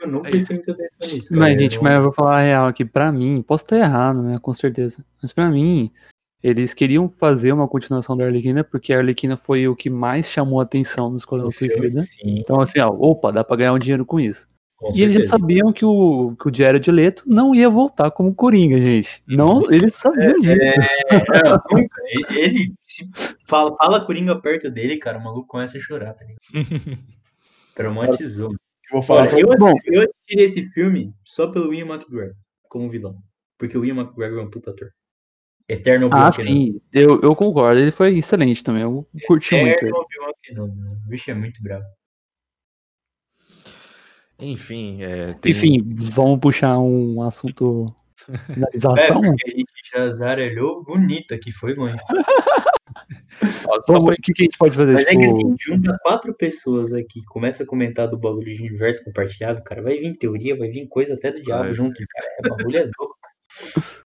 eu 0.00 0.08
não 0.08 0.24
É 0.24 0.30
prestei 0.30 0.56
muita 0.56 0.72
atenção 0.72 1.08
nisso. 1.12 1.36
Mas, 1.36 1.58
gente, 1.60 1.82
mas 1.82 1.94
eu 1.96 2.02
vou 2.04 2.12
falar 2.12 2.38
a 2.38 2.42
real 2.42 2.66
aqui. 2.68 2.84
Pra 2.84 3.10
mim, 3.10 3.42
posso 3.42 3.64
estar 3.64 3.76
errado, 3.78 4.22
né? 4.22 4.38
Com 4.40 4.54
certeza. 4.54 5.04
Mas 5.20 5.32
pra 5.32 5.50
mim, 5.50 5.90
eles 6.44 6.74
queriam 6.74 7.08
fazer 7.08 7.52
uma 7.52 7.66
continuação 7.66 8.14
da 8.14 8.26
Arlequina 8.26 8.62
porque 8.62 8.92
a 8.92 8.98
Arlequina 8.98 9.34
foi 9.34 9.66
o 9.66 9.74
que 9.74 9.88
mais 9.88 10.28
chamou 10.28 10.60
a 10.60 10.64
atenção 10.64 11.08
no 11.10 11.16
Esquadrão 11.16 11.50
Suicida. 11.50 12.02
Sim, 12.02 12.38
Então, 12.38 12.60
assim, 12.60 12.78
ó, 12.80 12.90
opa, 12.90 13.32
dá 13.32 13.42
pra 13.42 13.56
ganhar 13.56 13.72
um 13.72 13.78
dinheiro 13.78 14.04
com 14.04 14.20
isso. 14.20 14.46
com 14.76 14.88
E 14.94 15.00
eles 15.00 15.14
já 15.14 15.22
certeza. 15.22 15.28
sabiam 15.30 15.72
que 15.72 15.86
o, 15.86 16.36
que 16.38 16.46
o 16.46 16.54
Jared 16.54 16.90
Leto 16.90 17.24
não 17.26 17.54
ia 17.54 17.70
voltar 17.70 18.10
como 18.10 18.34
Coringa, 18.34 18.78
gente. 18.78 19.22
Não, 19.26 19.72
eles 19.72 19.94
sabiam 19.94 20.34
disso. 20.34 20.52
É, 20.52 20.74
não, 21.44 21.62
nunca. 21.72 22.02
Ele, 22.08 22.38
ele 22.38 22.72
se 22.84 23.08
fala, 23.46 23.74
fala 23.76 24.04
Coringa 24.04 24.38
perto 24.38 24.70
dele, 24.70 24.98
cara, 24.98 25.16
o 25.16 25.24
maluco 25.24 25.48
começa 25.48 25.78
a 25.78 25.80
chorar, 25.80 26.12
tá 26.12 26.26
ligado? 26.26 26.42
Traumatizou. 27.74 28.50
Eu 28.50 28.56
vou 28.92 29.02
falar 29.02 29.22
Olha, 29.22 29.40
eu, 29.40 29.50
assisti, 29.50 29.94
eu 29.94 30.02
assisti 30.02 30.38
esse 30.38 30.62
filme 30.74 31.10
só 31.24 31.46
pelo 31.46 31.72
Ian 31.72 31.86
McGregor 31.86 32.34
como 32.68 32.90
vilão. 32.90 33.16
Porque 33.58 33.78
o 33.78 33.84
Ian 33.84 33.94
McGregor 33.94 34.40
é 34.40 34.42
um 34.42 34.50
puta 34.50 34.70
ator. 34.70 34.90
Eterno 35.68 36.06
Ah, 36.12 36.28
Obi-Wan 36.28 36.30
Kenobi. 36.32 36.52
sim, 36.52 36.80
eu, 36.92 37.20
eu 37.22 37.34
concordo. 37.34 37.80
Ele 37.80 37.90
foi 37.90 38.18
excelente 38.18 38.62
também. 38.62 38.82
Eu 38.82 39.06
curti 39.26 39.54
muito 39.54 39.66
ele. 39.66 39.74
Eterno 39.74 39.96
Obi-Wan 39.98 40.32
Kenobi. 40.42 40.80
O 41.04 41.08
bicho 41.08 41.30
é 41.30 41.34
muito 41.34 41.62
bravo. 41.62 41.84
Enfim, 44.38 45.02
é, 45.02 45.32
tem- 45.34 45.52
Enfim, 45.52 45.80
vamos 45.94 46.40
puxar 46.40 46.78
um 46.78 47.22
assunto 47.22 47.94
É, 48.28 48.38
finalização. 48.38 49.20
porque 49.22 49.50
a 49.50 49.56
gente 49.56 49.70
já 49.92 50.10
zarelhou 50.10 50.82
bonita 50.84 51.38
que 51.38 51.52
foi 51.52 51.74
pra- 51.74 51.84
o 53.88 54.16
que, 54.22 54.32
que 54.32 54.42
a 54.42 54.44
gente 54.44 54.58
pode 54.58 54.76
fazer? 54.76 54.92
Mas 54.94 55.06
é 55.06 55.10
que 55.10 55.18
Tipo, 55.18 55.32
assim, 55.34 55.56
junta 55.60 55.98
quatro 56.02 56.34
pessoas 56.34 56.92
aqui, 56.92 57.22
começa 57.26 57.62
a 57.62 57.66
comentar 57.66 58.08
do 58.08 58.18
bagulho 58.18 58.54
de 58.54 58.60
universo 58.62 59.04
compartilhado, 59.04 59.62
cara, 59.64 59.82
vai 59.82 59.98
vir 59.98 60.16
teoria, 60.16 60.56
vai 60.56 60.68
vir 60.68 60.86
coisa 60.88 61.14
até 61.14 61.30
do 61.32 61.40
diabo 61.42 61.64
Vai. 61.64 61.74
junto, 61.74 61.94
cara. 62.08 62.26
É 62.38 62.48
bagulho 62.48 62.78
é 62.78 62.90
louco. 62.98 63.16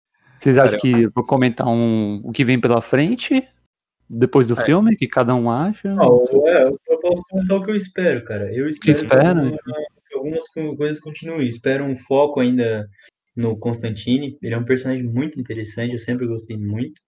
vocês 0.42 0.58
acham 0.58 0.80
que 0.80 1.08
vou 1.08 1.24
comentar 1.26 1.68
um, 1.68 2.22
o 2.24 2.32
que 2.32 2.44
vem 2.44 2.60
pela 2.60 2.82
frente? 2.82 3.48
Depois 4.10 4.48
do 4.48 4.60
É. 4.60 4.66
filme, 4.66 4.96
que 4.96 5.08
cada 5.08 5.34
um 5.36 5.50
acha? 5.50 5.94
Não, 5.94 6.26
é, 6.48 6.64
eu 6.68 7.00
posso 7.00 7.24
comentar 7.30 7.58
o 7.58 7.64
que 7.64 7.72
eu 7.72 7.76
espero, 7.76 8.24
cara. 8.26 8.54
Eu 8.54 8.68
espero 8.68 8.92
espera? 8.92 9.52
que 10.10 10.16
algumas 10.16 10.48
co- 10.50 10.76
coisas 10.76 11.00
continuem. 11.00 11.48
Espero 11.48 11.86
um 11.86 11.96
foco 11.96 12.42
ainda 12.42 12.88
no 13.38 13.58
Constantine. 13.58 14.38
Ele 14.42 14.54
é 14.54 14.58
um 14.58 14.66
personagem 14.66 15.06
muito 15.06 15.40
interessante, 15.40 15.94
eu 15.94 16.00
sempre 16.00 16.28
gostei 16.28 16.58
muito. 16.58 17.00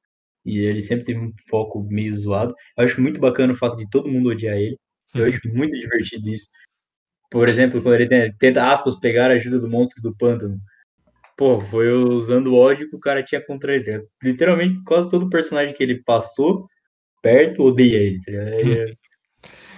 E 0.45 0.59
ele 0.59 0.81
sempre 0.81 1.05
teve 1.05 1.19
um 1.19 1.31
foco 1.49 1.83
meio 1.89 2.15
zoado. 2.15 2.53
Eu 2.77 2.85
acho 2.85 3.01
muito 3.01 3.19
bacana 3.19 3.53
o 3.53 3.57
fato 3.57 3.75
de 3.77 3.89
todo 3.89 4.09
mundo 4.11 4.29
odiar 4.29 4.55
ele. 4.57 4.77
Eu 5.13 5.25
acho 5.25 5.39
muito 5.53 5.77
divertido 5.77 6.29
isso. 6.29 6.47
Por 7.29 7.49
exemplo, 7.49 7.81
quando 7.81 7.95
ele 7.95 8.07
tenta, 8.07 8.35
tenta, 8.39 8.71
aspas, 8.71 8.99
pegar 8.99 9.29
a 9.31 9.33
ajuda 9.33 9.59
do 9.59 9.69
monstro 9.69 10.01
do 10.01 10.15
pântano. 10.15 10.57
Pô, 11.37 11.59
foi 11.61 11.89
usando 11.91 12.47
o 12.47 12.55
ódio 12.55 12.89
que 12.89 12.95
o 12.95 12.99
cara 12.99 13.23
tinha 13.23 13.43
contra 13.43 13.75
ele. 13.75 14.05
Literalmente, 14.23 14.83
quase 14.83 15.09
todo 15.09 15.29
personagem 15.29 15.73
que 15.73 15.81
ele 15.81 16.03
passou 16.03 16.67
perto 17.21 17.63
odeia 17.63 17.97
ele. 17.97 18.19
tá 18.19 18.31
ligado? 18.31 18.49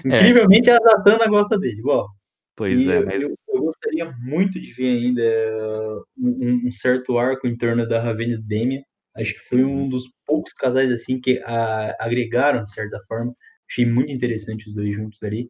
É- 0.05 0.07
Incrivelmente, 0.07 0.69
a 0.69 0.77
Zatanna 0.77 1.27
gosta 1.27 1.57
dele. 1.57 1.81
Ó, 1.85 2.07
Pois 2.55 2.79
e 2.85 2.91
é, 2.91 2.99
mas. 3.03 3.21
eu- 3.23 3.33
eu 3.49 3.61
gostaria 3.61 4.11
muito 4.19 4.59
de 4.59 4.71
ver 4.73 4.89
ainda 4.97 6.03
um, 6.17 6.67
um 6.67 6.71
certo 6.71 7.17
arco 7.17 7.47
em 7.47 7.57
torno 7.57 7.87
da 7.87 8.01
Ravena 8.01 8.33
e 8.33 8.37
do 8.37 8.43
Demian. 8.43 8.81
Acho 9.15 9.33
que 9.33 9.39
foi 9.39 9.63
Uhum. 9.63 9.85
um 9.85 9.89
dos 9.89 10.03
poucos 10.25 10.53
casais 10.53 10.91
assim 10.91 11.19
que 11.19 11.41
a- 11.45 11.95
agregaram, 11.99 12.63
de 12.63 12.71
certa 12.71 12.99
forma. 13.07 13.33
Achei 13.69 13.85
muito 13.85 14.11
interessante 14.11 14.67
os 14.67 14.75
dois 14.75 14.93
juntos 14.93 15.23
ali. 15.23 15.47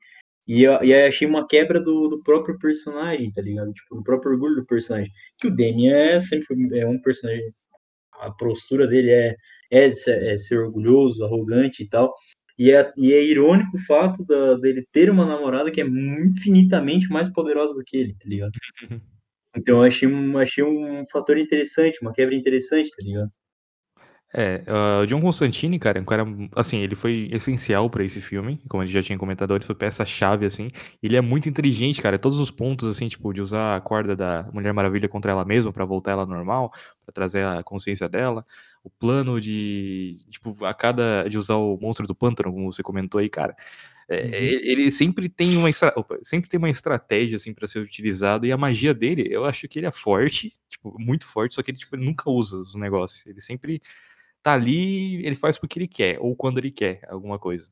E, 0.48 0.64
eu- 0.64 0.84
e 0.84 0.94
aí 0.94 1.08
achei 1.08 1.28
uma 1.28 1.48
quebra 1.48 1.80
do, 1.80 2.08
do 2.08 2.22
próprio 2.24 2.58
personagem, 2.60 3.32
tá 3.32 3.42
ligado? 3.42 3.72
Tipo, 3.74 3.96
do 3.96 4.04
próprio 4.04 4.34
orgulho 4.34 4.56
do 4.56 4.66
personagem. 4.66 5.12
Que 5.40 5.48
o 5.48 5.56
Demian 5.56 5.96
é 5.96 6.20
sempre 6.20 6.46
foi- 6.46 6.80
é 6.80 6.88
um 6.88 7.02
personagem. 7.02 7.52
A 8.22 8.32
postura 8.32 8.88
dele 8.88 9.12
é, 9.12 9.36
é, 9.72 9.90
ser, 9.94 10.24
é 10.24 10.38
ser 10.38 10.60
orgulhoso, 10.60 11.24
arrogante 11.26 11.84
e 11.84 11.90
tal. 11.90 12.14
E 12.58 12.72
é, 12.72 12.92
e 12.98 13.14
é 13.14 13.24
irônico 13.24 13.78
o 13.78 13.82
fato 13.86 14.26
da, 14.26 14.56
dele 14.56 14.88
ter 14.92 15.10
uma 15.10 15.26
namorada 15.26 15.72
que 15.72 15.82
é 15.82 15.86
infinitamente 15.86 17.08
mais 17.10 17.30
poderosa 17.32 17.74
do 17.74 17.84
que 17.86 17.98
ele, 17.98 18.14
tá 18.16 18.28
ligado? 18.30 18.52
Então 19.58 19.82
achei 19.82 20.08
um, 20.08 20.38
achei 20.38 20.64
um 20.64 21.06
fator 21.12 21.38
interessante, 21.38 22.00
uma 22.02 22.14
quebra 22.14 22.36
interessante, 22.36 22.90
tá 22.92 23.02
ligado? 23.04 23.32
É, 24.38 24.64
ah, 24.68 25.00
o 25.02 25.06
John 25.08 25.22
Constantine, 25.22 25.80
cara, 25.80 25.98
é 25.98 26.02
um 26.02 26.06
cara, 26.06 26.26
assim, 26.58 26.80
ele 26.80 26.94
foi 26.94 27.30
essencial 27.32 27.90
pra 27.90 28.04
esse 28.04 28.20
filme, 28.20 28.60
como 28.68 28.84
a 28.84 28.86
gente 28.86 28.94
já 28.94 29.02
tinha 29.02 29.18
comentado, 29.18 29.56
ele 29.56 29.64
foi 29.64 29.76
peça-chave, 29.76 30.46
assim, 30.46 30.70
ele 31.02 31.16
é 31.16 31.22
muito 31.22 31.48
inteligente, 31.48 32.02
cara, 32.02 32.20
todos 32.20 32.38
os 32.38 32.52
pontos, 32.52 32.86
assim, 32.90 33.08
tipo, 33.08 33.32
de 33.34 33.40
usar 33.42 33.78
a 33.78 33.82
corda 33.82 34.14
da 34.14 34.44
Mulher 34.52 34.74
Maravilha 34.74 35.08
contra 35.08 35.32
ela 35.32 35.46
mesma 35.46 35.72
pra 35.72 35.86
voltar 35.86 36.12
ela 36.12 36.26
normal, 36.26 36.70
pra 37.06 37.14
trazer 37.14 37.46
a 37.46 37.64
consciência 37.64 38.10
dela, 38.10 38.46
o 38.84 38.90
plano 38.90 39.40
de, 39.40 40.18
tipo, 40.30 40.66
a 40.66 40.74
cada, 40.74 41.30
de 41.30 41.38
usar 41.38 41.56
o 41.56 41.78
monstro 41.82 42.06
do 42.06 42.14
pântano, 42.14 42.52
como 42.52 42.74
você 42.74 42.84
comentou 42.84 43.20
aí, 43.22 43.30
cara, 43.30 43.56
é, 44.10 44.24
Uhum. 44.26 44.30
ele 44.34 44.92
sempre 44.92 45.30
tem 45.30 45.56
uma 45.58 45.70
estra- 45.70 45.94
opa, 45.96 46.18
sempre 46.24 46.50
tem 46.50 46.58
uma 46.58 46.70
estratégia 46.70 47.38
assim 47.38 47.54
para 47.54 47.68
ser 47.68 47.80
utilizado 47.80 48.46
e 48.46 48.52
a 48.52 48.58
magia 48.58 48.94
dele, 48.94 49.28
eu 49.32 49.46
acho 49.46 49.68
que 49.68 49.80
ele 49.80 49.88
é 49.88 49.92
forte, 49.92 50.56
tipo, 50.70 50.96
muito 51.00 51.26
forte, 51.26 51.56
só 51.56 51.64
que 51.64 51.72
ele 51.72 51.78
tipo, 51.78 51.96
ele 51.96 52.06
nunca 52.06 52.30
usa 52.30 52.58
os 52.58 52.76
negócios. 52.76 53.26
Ele 53.26 53.42
sempre 53.42 53.82
tá 54.46 54.54
ali, 54.54 55.26
ele 55.26 55.36
faz 55.36 55.58
porque 55.58 55.80
ele 55.80 55.88
quer 55.88 56.20
ou 56.22 56.36
quando 56.36 56.60
ele 56.60 56.70
quer 56.70 57.02
alguma 57.10 57.40
coisa. 57.40 57.72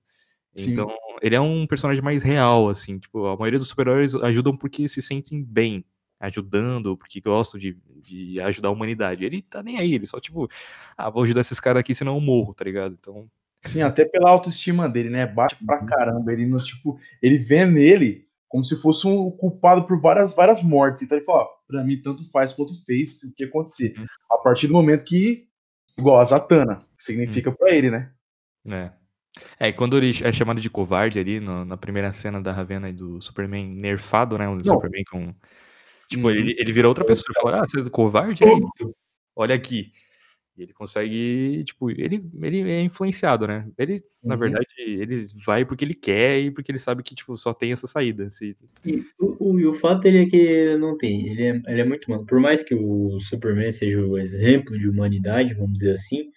Sim. 0.56 0.72
Então, 0.72 0.92
ele 1.22 1.36
é 1.36 1.40
um 1.40 1.68
personagem 1.68 2.04
mais 2.04 2.24
real 2.24 2.68
assim, 2.68 2.98
tipo, 2.98 3.28
a 3.28 3.38
maioria 3.38 3.60
dos 3.60 3.68
super-heróis 3.68 4.16
ajudam 4.16 4.58
porque 4.58 4.88
se 4.88 5.00
sentem 5.00 5.44
bem 5.44 5.86
ajudando, 6.20 6.98
porque 6.98 7.22
gostam 7.22 7.60
de, 7.60 7.78
de 8.02 8.40
ajudar 8.42 8.70
a 8.70 8.72
humanidade. 8.72 9.24
Ele 9.24 9.44
tá 9.44 9.62
nem 9.62 9.78
aí, 9.78 9.94
ele 9.94 10.08
só 10.08 10.20
tipo, 10.20 10.50
ah, 10.98 11.12
vou 11.12 11.24
ajudar 11.24 11.42
esses 11.42 11.60
caras 11.60 11.82
aqui 11.82 11.94
senão 11.94 12.16
eu 12.16 12.22
morro, 12.22 12.56
tá 12.56 12.64
ligado? 12.64 12.98
Então, 13.00 13.30
Sim, 13.64 13.82
até 13.82 14.04
pela 14.04 14.32
autoestima 14.32 14.90
dele, 14.90 15.12
né? 15.12 15.28
Bate 15.28 15.56
pra 15.64 15.86
caramba. 15.86 16.34
Ele, 16.34 16.52
tipo, 16.58 16.98
ele 17.22 17.38
vê 17.38 17.66
nele 17.66 18.26
como 18.50 18.64
se 18.64 18.76
fosse 18.76 19.08
um 19.08 19.30
culpado 19.32 19.86
por 19.86 20.00
várias, 20.02 20.34
várias 20.34 20.62
mortes. 20.64 21.04
Então 21.04 21.18
ele 21.18 21.26
fala, 21.26 21.44
ó, 21.44 21.48
pra 21.68 21.84
mim 21.84 22.02
tanto 22.02 22.30
faz 22.32 22.52
quanto 22.52 22.74
fez 22.84 23.22
o 23.24 23.34
que 23.36 23.44
acontecer. 23.44 23.94
Uhum. 23.98 24.06
A 24.32 24.38
partir 24.38 24.68
do 24.68 24.74
momento 24.74 25.04
que, 25.04 25.48
igual 25.98 26.20
a 26.20 26.24
Zatanna, 26.24 26.80
significa 26.98 27.52
pra 27.52 27.72
ele, 27.72 27.90
né? 27.92 28.12
É. 28.68 28.92
É, 29.60 29.68
e 29.70 29.74
quando 29.74 29.98
ele 29.98 30.12
é 30.24 30.32
chamado 30.32 30.62
de 30.62 30.70
covarde 30.70 31.18
ali 31.18 31.40
no- 31.40 31.66
na 31.66 31.76
primeira 31.76 32.14
cena 32.14 32.40
da 32.40 32.52
Ravena 32.52 32.90
e 32.90 32.94
do 32.94 33.20
Superman 33.22 33.66
nerfado, 33.68 34.38
né? 34.38 34.48
O 34.48 34.56
Não. 34.56 34.64
Superman 34.64 35.04
com. 35.10 35.34
Tipo, 36.08 36.28
Uhum. 36.28 36.30
ele, 36.30 36.56
ele 36.60 36.72
vira 36.72 36.88
outra 36.88 37.04
pessoa. 37.04 37.26
Ele 37.36 37.42
fala, 37.42 37.64
ah, 37.64 37.68
você 37.68 37.82
é 37.82 37.90
covarde? 37.90 38.44
Aí, 38.44 38.62
olha 39.36 39.56
aqui. 39.56 39.92
E 40.56 40.64
ele 40.64 40.74
consegue, 40.74 41.64
tipo, 41.64 41.90
ele, 41.90 42.24
ele 42.42 42.72
é 42.72 42.82
influenciado, 42.82 43.48
né? 43.48 43.68
Ele, 43.78 43.98
na 44.24 44.36
Uhum. 44.36 44.40
verdade, 44.40 44.68
ele 44.78 45.26
vai 45.46 45.66
porque 45.66 45.84
ele 45.84 45.96
quer 45.96 46.40
e 46.40 46.52
porque 46.52 46.72
ele 46.72 46.78
sabe 46.80 47.02
que, 47.02 47.16
tipo, 47.16 47.36
só 47.38 47.54
tem 47.54 47.72
essa 47.72 47.88
saída. 47.88 48.30
Se... 48.30 48.56
E 48.86 49.04
o, 49.20 49.60
e 49.60 49.66
o 49.66 49.74
fato 49.74 50.06
ele 50.06 50.24
é 50.24 50.26
que 50.28 50.78
não 50.78 50.96
tem, 50.96 51.28
ele 51.28 51.44
é, 51.44 51.62
ele 51.68 51.82
é 51.82 51.86
muito 51.86 52.06
humano. 52.06 52.26
Por 52.26 52.40
mais 52.40 52.62
que 52.62 52.76
o 52.76 53.20
Superman 53.20 53.72
seja 53.72 54.00
o 54.00 54.18
exemplo 54.18 54.78
de 54.78 54.88
humanidade, 54.88 55.56
vamos 55.56 55.74
dizer 55.74 55.94
assim, 55.94 56.30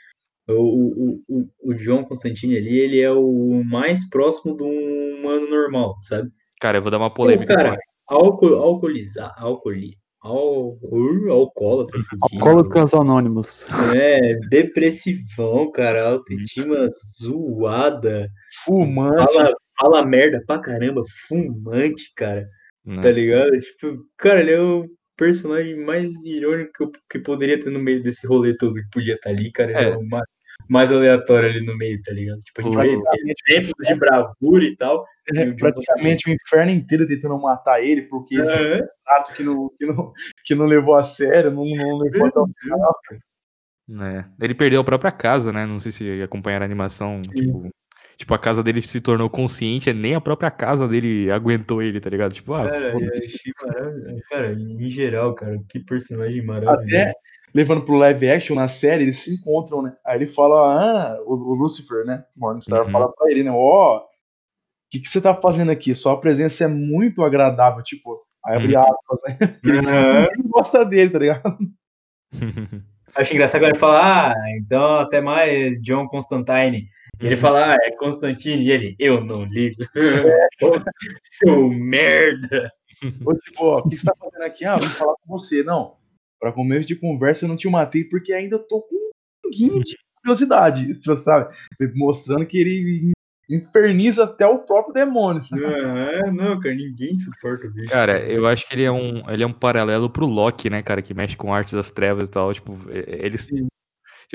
o, 0.48 0.52
o, 0.54 1.22
o, 1.28 1.48
o 1.62 1.74
John 1.74 2.04
Constantine 2.04 2.56
ali, 2.56 2.78
ele 2.78 3.00
é 3.00 3.10
o 3.10 3.62
mais 3.64 4.08
próximo 4.08 4.56
de 4.56 4.62
um 4.62 5.18
humano 5.18 5.48
normal, 5.48 5.98
sabe? 6.02 6.30
Cara, 6.60 6.78
eu 6.78 6.82
vou 6.82 6.90
dar 6.90 6.98
uma 6.98 7.10
Pô, 7.10 7.16
polêmica. 7.24 7.54
cara, 7.54 7.68
agora. 7.68 7.80
álcool, 8.06 8.54
alcoolizar, 8.54 9.34
alcooli, 9.36 9.98
al, 10.26 10.78
ur- 10.82 11.30
alcoólatra. 11.30 12.00
Alcoólicos 12.32 12.94
Anônimos. 12.94 13.64
É, 13.94 14.34
depressivão, 14.48 15.70
cara, 15.72 16.06
autoestima 16.08 16.88
zoada, 17.20 18.28
Fumante. 18.64 19.32
fala, 19.34 19.54
fala 19.80 20.04
merda 20.06 20.42
pra 20.46 20.58
caramba, 20.58 21.02
fumante, 21.28 22.12
cara. 22.16 22.46
né? 22.84 23.02
Tá 23.02 23.10
ligado? 23.10 23.58
Tipo, 23.58 23.98
cara, 24.16 24.40
ele 24.40 24.52
é 24.52 24.60
o 24.60 24.86
personagem 25.16 25.76
mais 25.84 26.12
irônico 26.24 26.72
que, 26.76 26.84
eu- 26.84 26.92
que 27.10 27.18
poderia 27.18 27.58
ter 27.58 27.70
no 27.70 27.78
meio 27.80 28.02
desse 28.02 28.26
rolê 28.26 28.56
todo 28.56 28.74
que 28.74 28.90
podia 28.92 29.14
estar 29.14 29.30
ali, 29.30 29.50
cara. 29.52 29.70
Ele 29.70 29.78
é, 29.78 29.90
É. 29.92 29.96
o 29.96 30.02
mais, 30.68 30.92
aleatório 30.92 31.48
ali 31.50 31.64
no 31.64 31.76
meio, 31.76 32.00
tá 32.02 32.12
ligado? 32.12 32.40
Tipo, 32.42 32.60
a 32.78 32.84
gente 32.86 33.42
vê 33.48 33.54
exemplos 33.56 33.86
de 33.86 33.94
bravura 33.94 34.64
e 34.64 34.76
tal. 34.76 35.04
É, 35.34 35.44
E 35.44 35.50
o 35.50 35.56
praticamente 35.56 36.30
o 36.30 36.32
inferno 36.32 36.70
inteiro 36.72 37.06
tentando 37.06 37.38
matar 37.40 37.82
ele, 37.82 38.02
porque 38.02 38.36
ele 38.36 38.48
Aham. 38.48 38.74
é 38.74 38.82
um 38.82 39.16
ato 39.18 39.34
que 39.34 39.42
não, 39.42 39.68
que, 39.76 39.86
não, 39.86 40.12
que 40.44 40.54
não 40.54 40.66
levou 40.66 40.94
a 40.94 41.02
sério, 41.02 41.50
não, 41.50 41.64
não 41.64 41.98
levou 41.98 42.26
até 42.28 42.38
o 42.38 42.46
final. 42.60 42.94
né? 43.88 44.30
Ele 44.40 44.54
perdeu 44.54 44.80
a 44.80 44.84
própria 44.84 45.10
casa, 45.12 45.52
né? 45.52 45.66
Não 45.66 45.80
sei 45.80 45.92
se 45.92 46.22
acompanharam 46.22 46.64
a 46.64 46.66
animação. 46.66 47.20
Tipo, 47.22 47.70
tipo, 48.16 48.34
a 48.34 48.38
casa 48.38 48.62
dele 48.62 48.80
se 48.82 49.00
tornou 49.00 49.28
consciente, 49.30 49.92
nem 49.92 50.14
a 50.14 50.20
própria 50.20 50.50
casa 50.50 50.88
dele 50.88 51.30
aguentou 51.30 51.82
ele, 51.82 52.00
tá 52.00 52.08
ligado? 52.10 52.32
Tipo, 52.32 52.54
ah, 52.54 52.68
Cara, 52.68 52.86
eu 52.86 52.92
foda-se. 52.92 53.26
achei 53.26 53.52
maravilhoso. 53.62 54.22
Cara, 54.30 54.52
em 54.52 54.88
geral, 54.88 55.34
cara, 55.34 55.56
que 55.68 55.80
personagem 55.80 56.44
maravilhoso. 56.44 56.82
Até 56.82 57.12
levando 57.54 57.82
pro 57.84 57.96
live 57.96 58.28
action 58.30 58.54
na 58.54 58.68
série, 58.68 59.04
eles 59.04 59.18
se 59.18 59.34
encontram, 59.34 59.82
né? 59.82 59.96
Aí 60.04 60.18
ele 60.18 60.28
fala, 60.28 60.56
ah, 60.80 61.22
o, 61.24 61.34
o 61.34 61.54
Lucifer, 61.54 62.04
né? 62.04 62.24
Morningstar 62.36 62.84
Uhum. 62.84 62.90
fala 62.90 63.12
pra 63.12 63.30
ele, 63.30 63.42
né? 63.42 63.50
Ó, 63.50 63.98
o 63.98 64.02
que, 64.90 65.00
que 65.00 65.08
você 65.08 65.20
tá 65.20 65.34
fazendo 65.34 65.70
aqui? 65.70 65.94
Sua 65.94 66.20
presença 66.20 66.64
é 66.64 66.68
muito 66.68 67.22
agradável, 67.24 67.82
tipo, 67.82 68.20
aí 68.44 68.56
abre 68.56 68.76
Uhum. 68.76 68.82
aspas, 68.82 69.20
né? 69.28 69.38
Aham. 69.88 70.26
Ele 70.32 70.48
gosta 70.48 70.84
dele, 70.84 71.10
tá 71.10 71.18
ligado? 71.18 71.56
Acho 73.14 73.32
engraçado 73.32 73.60
quando 73.62 73.70
ele 73.70 73.78
fala, 73.78 74.32
ah, 74.32 74.34
então 74.58 74.98
até 74.98 75.22
mais, 75.22 75.80
John 75.80 76.06
Constantine. 76.06 76.86
E 77.18 77.26
ele 77.26 77.36
fala, 77.36 77.72
ah, 77.72 77.76
é 77.82 77.90
Constantine. 77.92 78.62
E 78.62 78.70
ele, 78.70 78.96
eu 78.98 79.24
não 79.24 79.44
ligo. 79.44 79.82
Seu 81.22 81.70
merda. 81.70 82.70
Ou 83.24 83.34
tipo, 83.38 83.64
ó, 83.64 83.78
o 83.78 83.88
que 83.88 83.96
você 83.96 84.04
tá 84.04 84.12
fazendo 84.18 84.42
aqui? 84.42 84.66
Ah, 84.66 84.76
vim 84.76 84.90
falar 84.90 85.14
com 85.14 85.38
você. 85.38 85.62
Não, 85.62 85.94
pra 86.40 86.52
começo 86.52 86.86
de 86.86 86.96
conversa 86.96 87.44
eu 87.44 87.48
não 87.48 87.56
te 87.56 87.68
matei 87.68 88.04
porque 88.04 88.32
ainda 88.32 88.58
tô 88.58 88.82
com 88.82 88.94
um 88.94 89.10
pinguinho 89.42 89.82
de 89.82 89.96
curiosidade, 90.20 90.94
você 90.94 91.16
sabe? 91.16 91.52
Mostrando 91.94 92.46
que 92.46 92.58
ele 92.58 93.12
inferniza 93.48 94.24
até 94.24 94.46
o 94.46 94.58
próprio 94.58 94.92
demônio. 94.92 95.42
Ah, 95.52 96.30
não, 96.32 96.58
cara, 96.58 96.74
ninguém 96.74 97.14
suporta 97.14 97.66
o 97.66 97.70
bicho. 97.70 97.88
Cara, 97.88 98.20
eu 98.20 98.46
acho 98.46 98.66
que 98.66 98.74
ele 98.74 98.82
é 98.82 98.90
um, 98.90 99.28
ele 99.30 99.42
é 99.42 99.46
um 99.46 99.52
paralelo 99.52 100.10
pro 100.10 100.26
Loki, 100.26 100.68
né, 100.68 100.82
cara, 100.82 101.00
que 101.00 101.14
mexe 101.14 101.36
com 101.36 101.54
arte 101.54 101.74
das 101.74 101.90
trevas 101.90 102.28
e 102.28 102.30
tal. 102.30 102.52
Tipo, 102.52 102.76
é- 102.90 103.26
eles. 103.26 103.48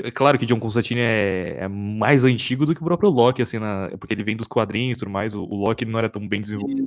É 0.02 0.10
claro 0.10 0.38
que 0.38 0.46
John 0.46 0.58
Constantine 0.58 1.00
é, 1.00 1.56
é 1.60 1.68
mais 1.68 2.24
antigo 2.24 2.64
do 2.64 2.74
que 2.74 2.80
o 2.80 2.84
próprio 2.84 3.10
Loki, 3.10 3.42
assim, 3.42 3.58
na, 3.58 3.90
porque 4.00 4.14
ele 4.14 4.24
vem 4.24 4.34
dos 4.34 4.46
quadrinhos 4.46 4.96
e 4.96 4.98
tudo 5.00 5.10
mais. 5.10 5.34
O, 5.34 5.42
o 5.44 5.54
Loki 5.54 5.84
não 5.84 5.98
era 5.98 6.08
tão 6.08 6.26
bem 6.26 6.40
desenvolvido. 6.40 6.86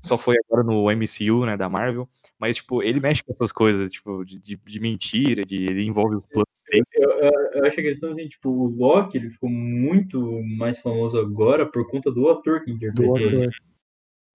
Só 0.00 0.16
foi 0.16 0.36
agora 0.44 0.62
no 0.62 0.88
MCU, 0.88 1.44
né, 1.44 1.56
da 1.56 1.68
Marvel. 1.68 2.08
Mas, 2.38 2.56
tipo, 2.56 2.82
ele 2.82 3.00
mexe 3.00 3.22
com 3.24 3.32
essas 3.32 3.50
coisas, 3.50 3.90
tipo, 3.90 4.24
de, 4.24 4.38
de, 4.38 4.56
de 4.56 4.80
mentira, 4.80 5.44
de, 5.44 5.56
ele 5.64 5.84
envolve 5.84 6.16
os 6.16 6.26
planos 6.26 6.48
dele. 6.70 6.84
Eu, 6.94 7.10
eu- 7.10 7.50
eu 7.54 7.64
acho 7.64 7.80
a 7.80 7.82
questão 7.82 8.10
assim, 8.10 8.28
tipo, 8.28 8.50
o 8.50 8.66
Loki 8.68 9.16
ele 9.16 9.30
ficou 9.30 9.48
muito 9.48 10.42
mais 10.58 10.78
famoso 10.78 11.18
agora 11.18 11.64
por 11.64 11.88
conta 11.90 12.10
do 12.10 12.28
ator 12.28 12.62
que 12.64 12.70
interpretou. 12.70 13.16
assim. 13.28 13.48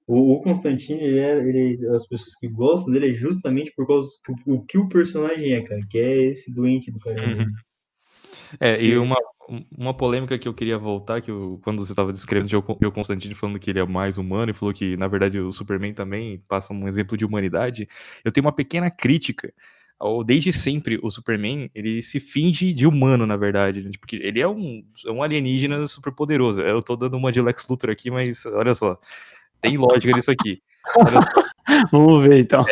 O, 0.08 0.34
o 0.34 0.42
Constantine, 0.42 1.00
ele 1.00 1.20
é, 1.20 1.38
ele, 1.48 1.88
as 1.96 2.08
pessoas 2.08 2.36
que 2.36 2.48
gostam 2.48 2.92
dele 2.92 3.12
é 3.12 3.14
justamente 3.14 3.72
por 3.76 3.86
causa 3.88 4.10
do 4.28 4.54
o 4.56 4.66
que 4.66 4.78
o 4.78 4.90
personagem 4.90 5.54
é, 5.54 5.62
cara, 5.62 5.82
que 5.90 5.98
é 6.00 6.24
esse 6.24 6.52
doente 6.54 6.92
do 6.92 7.00
caramba. 7.00 7.44
Uhum. 7.44 7.52
É, 8.60 8.82
e 8.82 8.98
uma, 8.98 9.16
uma 9.78 9.94
polêmica 9.94 10.38
que 10.38 10.48
eu 10.48 10.54
queria 10.54 10.78
voltar, 10.78 11.22
que 11.22 11.32
eu- 11.32 11.60
quando 11.64 11.86
você 11.86 11.92
estava 11.92 12.14
descrevendo 12.14 12.48
o 12.48 12.78
Joe 12.82 12.92
Constantine 12.92 13.36
falando 13.36 13.60
que 13.60 13.70
ele 13.70 13.80
é 13.80 13.86
mais 13.86 14.18
humano 14.18 14.52
e 14.52 14.54
falou 14.54 14.74
que, 14.74 14.96
na 14.98 15.08
verdade, 15.08 15.40
o 15.40 15.52
Superman 15.52 15.94
também 15.94 16.42
passa 16.48 16.74
um 16.74 16.88
exemplo 16.88 17.18
de 17.18 17.26
humanidade, 17.26 17.88
eu 18.24 18.32
tenho 18.32 18.46
uma 18.46 18.54
pequena 18.54 18.90
crítica. 18.90 19.54
Ao, 20.00 20.24
desde 20.24 20.52
sempre, 20.52 21.00
o 21.04 21.12
Superman, 21.12 21.70
ele 21.76 22.02
se 22.02 22.20
finge 22.20 22.74
de 22.74 22.88
humano, 22.88 23.28
na 23.28 23.38
verdade, 23.38 23.84
né? 23.84 23.92
porque 24.00 24.16
ele 24.16 24.42
é 24.42 24.48
um, 24.48 24.84
é 25.06 25.12
um 25.12 25.22
alienígena 25.22 25.86
super 25.86 26.12
poderoso. 26.12 26.60
Eu 26.62 26.82
tô 26.82 26.96
dando 26.96 27.16
uma 27.18 27.32
de 27.32 27.40
Lex 27.40 27.68
Luthor 27.68 27.92
aqui, 27.92 28.10
mas 28.10 28.44
olha 28.48 28.74
só, 28.74 29.00
tem 29.60 29.78
lógica 29.78 30.12
nisso 30.16 30.32
aqui. 30.32 30.62
Vamos 31.92 32.24
ver 32.24 32.40
então. 32.40 32.66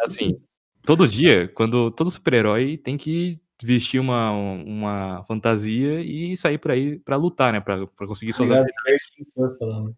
assim, 0.00 0.38
todo 0.84 1.06
dia, 1.06 1.48
quando 1.54 1.90
todo 1.90 2.10
super-herói 2.10 2.78
tem 2.78 2.96
que 2.96 3.38
vestir 3.62 4.00
uma, 4.00 4.30
uma 4.32 5.24
fantasia 5.26 6.00
e 6.00 6.36
sair 6.36 6.58
por 6.58 6.70
aí 6.70 6.98
pra 6.98 7.16
lutar, 7.16 7.52
né? 7.52 7.60
Pra, 7.60 7.86
pra 7.86 8.06
conseguir 8.06 8.32
suas 8.32 8.50
Obrigado, 8.50 8.70
habilidades. 8.86 9.58
falando. 9.58 9.96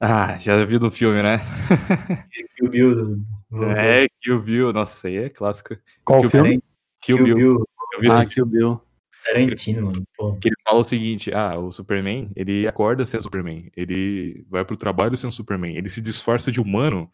Ah, 0.00 0.36
já 0.38 0.64
viu 0.64 0.80
no 0.80 0.90
filme, 0.90 1.22
né? 1.22 1.38
Kill 2.56 2.68
Bill 2.70 2.94
do- 2.94 3.16
do- 3.50 3.64
É, 3.76 4.06
Kill 4.20 4.40
Bill. 4.42 4.72
Nossa, 4.72 5.06
aí 5.08 5.16
é 5.16 5.28
clássico. 5.28 5.76
Qual 6.04 6.20
Kill 6.20 6.30
filme? 6.30 6.62
Kill, 7.00 7.16
Kill 7.16 7.24
Bill. 7.26 7.36
Bill, 7.36 7.68
Eu 7.94 8.00
vi 8.00 8.08
Ah, 8.10 8.24
Kill 8.26 8.46
Bill. 8.46 8.80
Tarantino, 9.24 9.82
mano. 9.86 10.02
Pô. 10.16 10.34
que 10.38 10.48
ele 10.48 10.56
fala 10.64 10.80
o 10.80 10.84
seguinte: 10.84 11.32
ah, 11.32 11.56
o 11.56 11.70
Superman, 11.70 12.28
ele 12.34 12.66
acorda 12.66 13.06
sendo 13.06 13.22
Superman, 13.22 13.70
ele 13.76 14.44
vai 14.50 14.64
pro 14.64 14.76
trabalho 14.76 15.16
sendo 15.16 15.32
Superman, 15.32 15.76
ele 15.76 15.88
se 15.88 16.00
disfarça 16.00 16.50
de 16.50 16.60
humano 16.60 17.08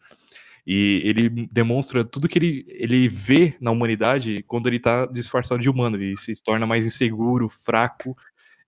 e 0.65 1.01
ele 1.03 1.29
demonstra 1.51 2.03
tudo 2.03 2.27
que 2.27 2.37
ele, 2.37 2.65
ele 2.67 3.07
vê 3.07 3.55
na 3.59 3.71
humanidade 3.71 4.43
quando 4.47 4.67
ele 4.67 4.79
tá 4.79 5.05
disfarçado 5.05 5.61
de 5.61 5.69
humano, 5.69 5.97
ele 5.97 6.17
se 6.17 6.41
torna 6.43 6.65
mais 6.65 6.85
inseguro, 6.85 7.49
fraco, 7.49 8.15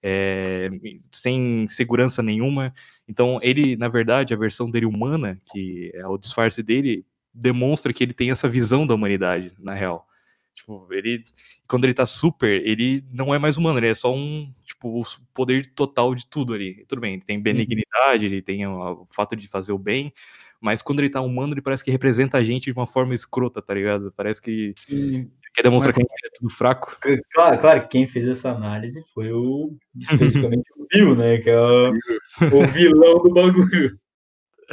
é, 0.04 0.70
sem 1.12 1.68
segurança 1.68 2.24
nenhuma. 2.24 2.74
Então, 3.08 3.40
ele, 3.42 3.76
na 3.76 3.88
verdade, 3.88 4.34
a 4.34 4.38
versão 4.38 4.70
dele 4.70 4.86
humana, 4.86 5.40
que 5.52 5.92
é 5.94 6.08
o 6.08 6.18
disfarce 6.18 6.64
dele, 6.64 7.06
demonstra 7.34 7.94
que 7.94 8.04
ele 8.04 8.14
tem 8.14 8.32
essa 8.32 8.50
visão 8.50 8.86
da 8.86 8.96
humanidade, 8.96 9.54
na 9.60 9.74
real. 9.74 10.08
Tipo, 10.54 10.88
ele, 10.92 11.24
quando 11.68 11.86
ele 11.86 11.94
tá 11.94 12.06
super, 12.06 12.66
ele 12.68 13.04
não 13.12 13.34
é 13.34 13.40
mais 13.40 13.58
humano, 13.58 13.80
ele 13.80 13.88
é 13.88 13.96
só 13.96 14.14
um, 14.14 14.54
tipo, 14.66 15.02
o 15.02 15.04
poder 15.34 15.66
total 15.74 16.14
de 16.14 16.28
tudo 16.28 16.54
ali. 16.54 16.86
Tudo 16.88 17.02
bem, 17.02 17.14
ele 17.14 17.24
tem 17.24 17.40
benignidade, 17.40 18.26
ele 18.26 18.42
tem 18.42 18.68
o, 18.68 19.04
o 19.04 19.08
fato 19.12 19.36
de 19.36 19.48
fazer 19.48 19.72
o 19.72 19.78
bem, 19.78 20.12
mas 20.62 20.82
quando 20.82 21.00
ele 21.00 21.10
tá 21.10 21.20
humano, 21.22 21.54
ele 21.54 21.62
parece 21.62 21.84
que 21.84 21.90
representa 21.92 22.38
a 22.38 22.44
gente 22.44 22.66
de 22.66 22.72
uma 22.72 22.86
forma 22.88 23.16
escrota, 23.16 23.62
tá 23.62 23.74
ligado? 23.74 24.14
Parece 24.16 24.42
que 24.42 24.74
quer 25.56 25.64
demonstrar 25.64 25.94
Mas- 25.94 25.96
que 25.96 26.02
a 26.14 26.16
gente 26.18 26.28
é 26.28 26.30
tudo 26.40 26.50
fraco. 26.54 26.98
Claro, 27.34 27.60
claro, 27.60 27.82
que 27.82 27.88
quem 27.90 28.08
fez 28.08 28.28
essa 28.28 28.52
análise 28.52 29.02
foi 29.14 29.32
o 29.34 29.76
especificamente 30.00 30.64
o 30.78 30.86
Bill, 30.92 31.16
né? 31.16 31.38
Que 31.40 31.50
é 31.50 31.60
o, 31.60 31.90
o 31.92 31.92
vilão 32.74 33.18
do 33.24 33.34
bagulho. 33.34 34.00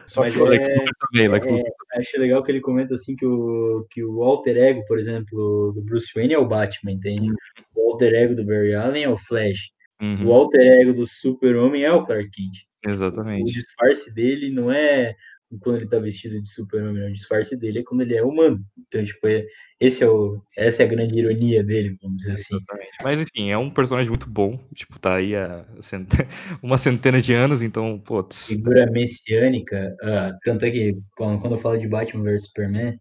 Só 0.07 0.20
Mas 0.20 0.34
que 0.34 0.41
é- 0.41 0.45
Lex 0.45 0.68
Luthor 0.68 0.95
também, 1.11 1.28
Lex 1.28 1.47
é, 1.47 1.51
Luthor. 1.51 1.72
Acho 1.97 2.20
legal 2.20 2.43
que 2.45 2.53
ele 2.53 2.61
comenta 2.61 2.95
assim 2.95 3.16
que 3.16 3.26
o, 3.26 3.84
que 3.91 4.05
o 4.05 4.22
alter 4.22 4.57
ego, 4.57 4.84
por 4.86 4.97
exemplo, 4.99 5.72
do 5.74 5.82
Bruce 5.82 6.12
Wayne 6.14 6.34
é 6.34 6.39
o 6.39 6.47
Batman, 6.47 6.93
entende? 6.93 7.32
O 7.74 7.91
alter 7.93 8.14
ego 8.14 8.34
do 8.36 8.45
Barry 8.45 8.74
Allen 8.74 9.03
é 9.05 9.09
o 9.09 9.18
Flash. 9.18 9.70
Uhum, 10.01 10.26
O 10.28 10.32
alter 10.32 10.80
ego 10.80 10.93
do 10.93 11.05
Super-Homem 11.05 11.82
é 11.82 11.91
o 11.93 12.05
Clark 12.05 12.30
Kent. 12.30 12.68
O 12.86 12.91
exatamente. 12.91 13.53
disfarce 13.53 14.14
dele 14.14 14.51
não 14.53 14.70
é 14.70 15.16
quando 15.61 15.76
ele 15.76 15.88
tá 15.88 15.99
vestido 15.99 16.40
de 16.40 16.49
super-homem, 16.49 17.03
não. 17.03 17.09
o 17.09 17.12
disfarce 17.12 17.59
dele 17.59 17.78
é 17.78 17.82
quando 17.82 18.03
ele 18.03 18.14
é 18.14 18.22
humano. 18.22 18.62
Então, 18.86 19.03
tipo, 19.03 19.26
é, 19.26 19.46
esse 19.80 20.05
é 20.05 20.09
o, 20.09 20.42
essa 20.57 20.82
é 20.82 20.86
a 20.86 20.88
grande 20.88 21.18
ironia 21.18 21.64
dele, 21.64 21.96
vamos 22.03 22.18
dizer 22.18 22.32
assim. 22.32 22.57
Exatamente. 22.57 22.99
Mas 23.03 23.20
enfim, 23.20 23.51
é 23.51 23.57
um 23.57 23.70
personagem 23.70 24.11
muito 24.11 24.28
bom. 24.28 24.59
Tipo, 24.74 24.99
tá 24.99 25.14
aí 25.14 25.34
há 25.34 25.64
cent... 25.80 26.09
uma 26.62 26.76
centena 26.76 27.20
de 27.20 27.32
anos, 27.32 27.62
então, 27.62 27.99
putz. 27.99 28.49
Figura 28.49 28.90
messiânica, 28.90 29.96
ah, 30.03 30.32
tanto 30.44 30.66
é 30.66 30.70
que 30.70 30.99
quando, 31.16 31.53
eu 31.53 31.59
falo 31.59 31.78
de 31.78 31.88
Batman 31.88 32.24
vs 32.24 32.44
Superman, 32.44 32.99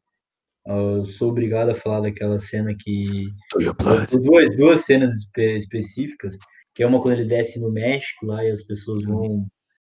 ah, 0.66 0.74
eu 0.74 1.06
sou 1.06 1.32
obrigado 1.32 1.70
a 1.70 1.76
falar 1.76 2.02
daquela 2.02 2.40
cena 2.40 2.74
que. 2.80 3.28
Duas, 4.22 4.56
duas 4.56 4.86
cenas 4.86 5.14
espe- 5.14 5.56
específicas, 5.56 6.38
que 6.74 6.82
é 6.82 6.88
uma 6.88 7.02
quando 7.02 7.20
ele 7.20 7.28
desce 7.28 7.60
no 7.60 7.72
México 7.72 8.26
lá 8.26 8.44
e 8.46 8.52
as 8.52 8.62
pessoas 8.62 9.04
vão 9.04 9.46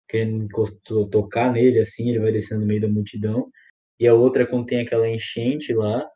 querendo 0.08 0.44
encosto- 0.44 1.06
tocar 1.08 1.52
nele, 1.52 1.80
assim, 1.80 2.08
ele 2.08 2.20
vai 2.20 2.32
descendo 2.32 2.62
no 2.62 2.66
meio 2.66 2.80
da 2.80 2.88
multidão. 2.88 3.48
E 4.00 4.06
a 4.06 4.14
outra 4.14 4.42
é 4.42 4.46
quando 4.46 4.66
tem 4.66 4.80
aquela 4.80 5.08
enchente 5.08 5.72
lá, 5.74 6.06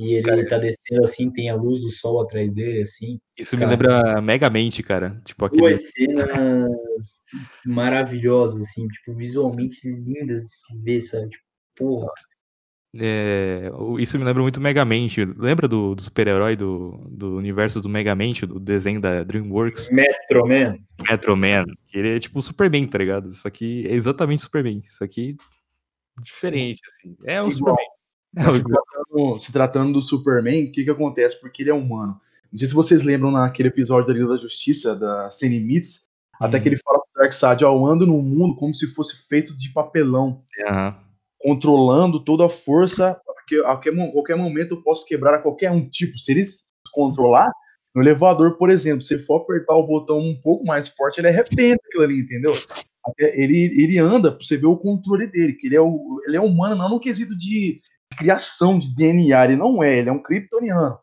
E 0.00 0.14
ele 0.14 0.22
Cara, 0.22 0.46
tá 0.46 0.58
descendo 0.58 1.02
assim, 1.02 1.28
tem 1.28 1.50
a 1.50 1.56
luz 1.56 1.80
do 1.82 1.90
sol 1.90 2.20
atrás 2.20 2.52
dele, 2.52 2.82
assim. 2.82 3.18
Isso 3.36 3.56
me 3.56 3.62
Cara. 3.64 3.70
lembra 3.72 4.22
Megamente, 4.22 4.80
cara. 4.80 5.20
Tipo 5.24 5.44
aquele. 5.46 5.60
Duas 5.60 5.90
cenas 5.90 6.70
maravilhosas, 7.66 8.60
assim, 8.60 8.86
tipo, 8.86 9.12
visualmente 9.12 9.80
lindas 9.90 10.42
de 10.42 10.54
se 10.54 10.82
ver, 10.84 11.00
sabe? 11.02 11.30
Tipo, 11.30 11.44
porra. 11.74 12.12
É, 12.96 13.70
isso 13.98 14.18
me 14.18 14.24
lembra 14.24 14.42
muito 14.42 14.60
Megamente. 14.60 15.24
Lembra 15.24 15.68
do, 15.68 15.94
do 15.94 16.02
super-herói 16.02 16.56
do, 16.56 16.98
do 17.10 17.36
universo 17.36 17.80
do 17.80 17.88
Megamente, 17.88 18.46
do 18.46 18.58
desenho 18.58 19.00
da 19.00 19.22
DreamWorks? 19.22 19.90
Metro 19.90 20.46
Man. 20.46 20.78
Metro 21.08 21.36
Man. 21.36 21.64
Ele 21.92 22.16
é 22.16 22.20
tipo 22.20 22.38
o 22.38 22.42
Superman, 22.42 22.86
tá 22.86 22.98
ligado? 22.98 23.28
Isso 23.28 23.46
aqui 23.46 23.86
é 23.86 23.92
exatamente 23.92 24.42
Superman. 24.42 24.82
Isso 24.84 25.02
aqui 25.04 25.36
diferente, 26.22 26.80
assim. 26.88 27.16
É 27.24 27.42
o 27.42 27.48
Igual. 27.48 27.76
Superman. 27.76 27.88
É 28.36 28.48
o 28.48 28.54
se, 28.54 28.64
tratando, 28.64 29.38
se 29.38 29.52
tratando 29.52 29.92
do 29.92 30.02
Superman, 30.02 30.64
o 30.66 30.72
que 30.72 30.84
que 30.84 30.90
acontece? 30.90 31.40
Porque 31.40 31.62
ele 31.62 31.70
é 31.70 31.74
humano. 31.74 32.20
Não 32.50 32.58
sei 32.58 32.68
se 32.68 32.74
vocês 32.74 33.02
lembram 33.04 33.30
naquele 33.30 33.68
episódio 33.68 34.06
da 34.08 34.14
Liga 34.14 34.28
da 34.28 34.36
Justiça, 34.36 34.96
da 34.96 35.30
Sem 35.30 35.50
Limites, 35.50 36.08
até 36.40 36.56
Uhum. 36.56 36.62
que 36.62 36.68
ele 36.70 36.78
fala 36.78 36.98
pro 36.98 37.22
Darkseid, 37.22 37.64
ó, 37.64 37.74
eu 37.74 37.86
ando 37.86 38.06
no 38.06 38.22
mundo 38.22 38.54
como 38.56 38.74
se 38.74 38.86
fosse 38.86 39.28
feito 39.28 39.56
de 39.56 39.70
papelão, 39.70 40.42
Aham. 40.66 40.96
Controlando 41.40 42.22
toda 42.24 42.46
a 42.46 42.48
força, 42.48 43.18
porque 43.26 43.56
a 43.56 43.62
qualquer, 43.64 43.92
mo- 43.92 44.12
qualquer 44.12 44.36
momento 44.36 44.74
eu 44.74 44.82
posso 44.82 45.06
quebrar 45.06 45.34
a 45.34 45.38
qualquer 45.38 45.70
um. 45.70 45.88
Tipo, 45.88 46.18
se 46.18 46.32
ele 46.32 46.44
se 46.44 46.72
controlar, 46.92 47.50
no 47.94 48.02
elevador, 48.02 48.56
por 48.58 48.70
exemplo, 48.70 49.00
se 49.00 49.14
ele 49.14 49.22
for 49.22 49.42
apertar 49.42 49.74
o 49.74 49.86
botão 49.86 50.18
um 50.18 50.38
pouco 50.40 50.64
mais 50.64 50.88
forte, 50.88 51.18
ele 51.20 51.28
arrebenta 51.28 51.80
aquilo 51.86 52.04
ali, 52.04 52.20
entendeu? 52.20 52.52
Ele, 53.18 53.56
ele 53.82 53.98
anda 53.98 54.30
pra 54.30 54.44
você 54.44 54.56
ver 54.56 54.66
o 54.66 54.76
controle 54.76 55.26
dele, 55.26 55.54
que 55.54 55.66
ele 55.66 55.76
é, 55.76 55.80
o, 55.80 56.18
ele 56.26 56.36
é 56.36 56.40
humano, 56.40 56.76
não 56.76 56.90
no 56.90 57.00
quesito 57.00 57.36
de 57.36 57.80
criação 58.18 58.78
de 58.78 58.94
DNA, 58.94 59.44
ele 59.46 59.56
não 59.56 59.82
é, 59.82 59.98
ele 59.98 60.08
é 60.10 60.12
um 60.12 60.22
kryptoniano. 60.22 60.98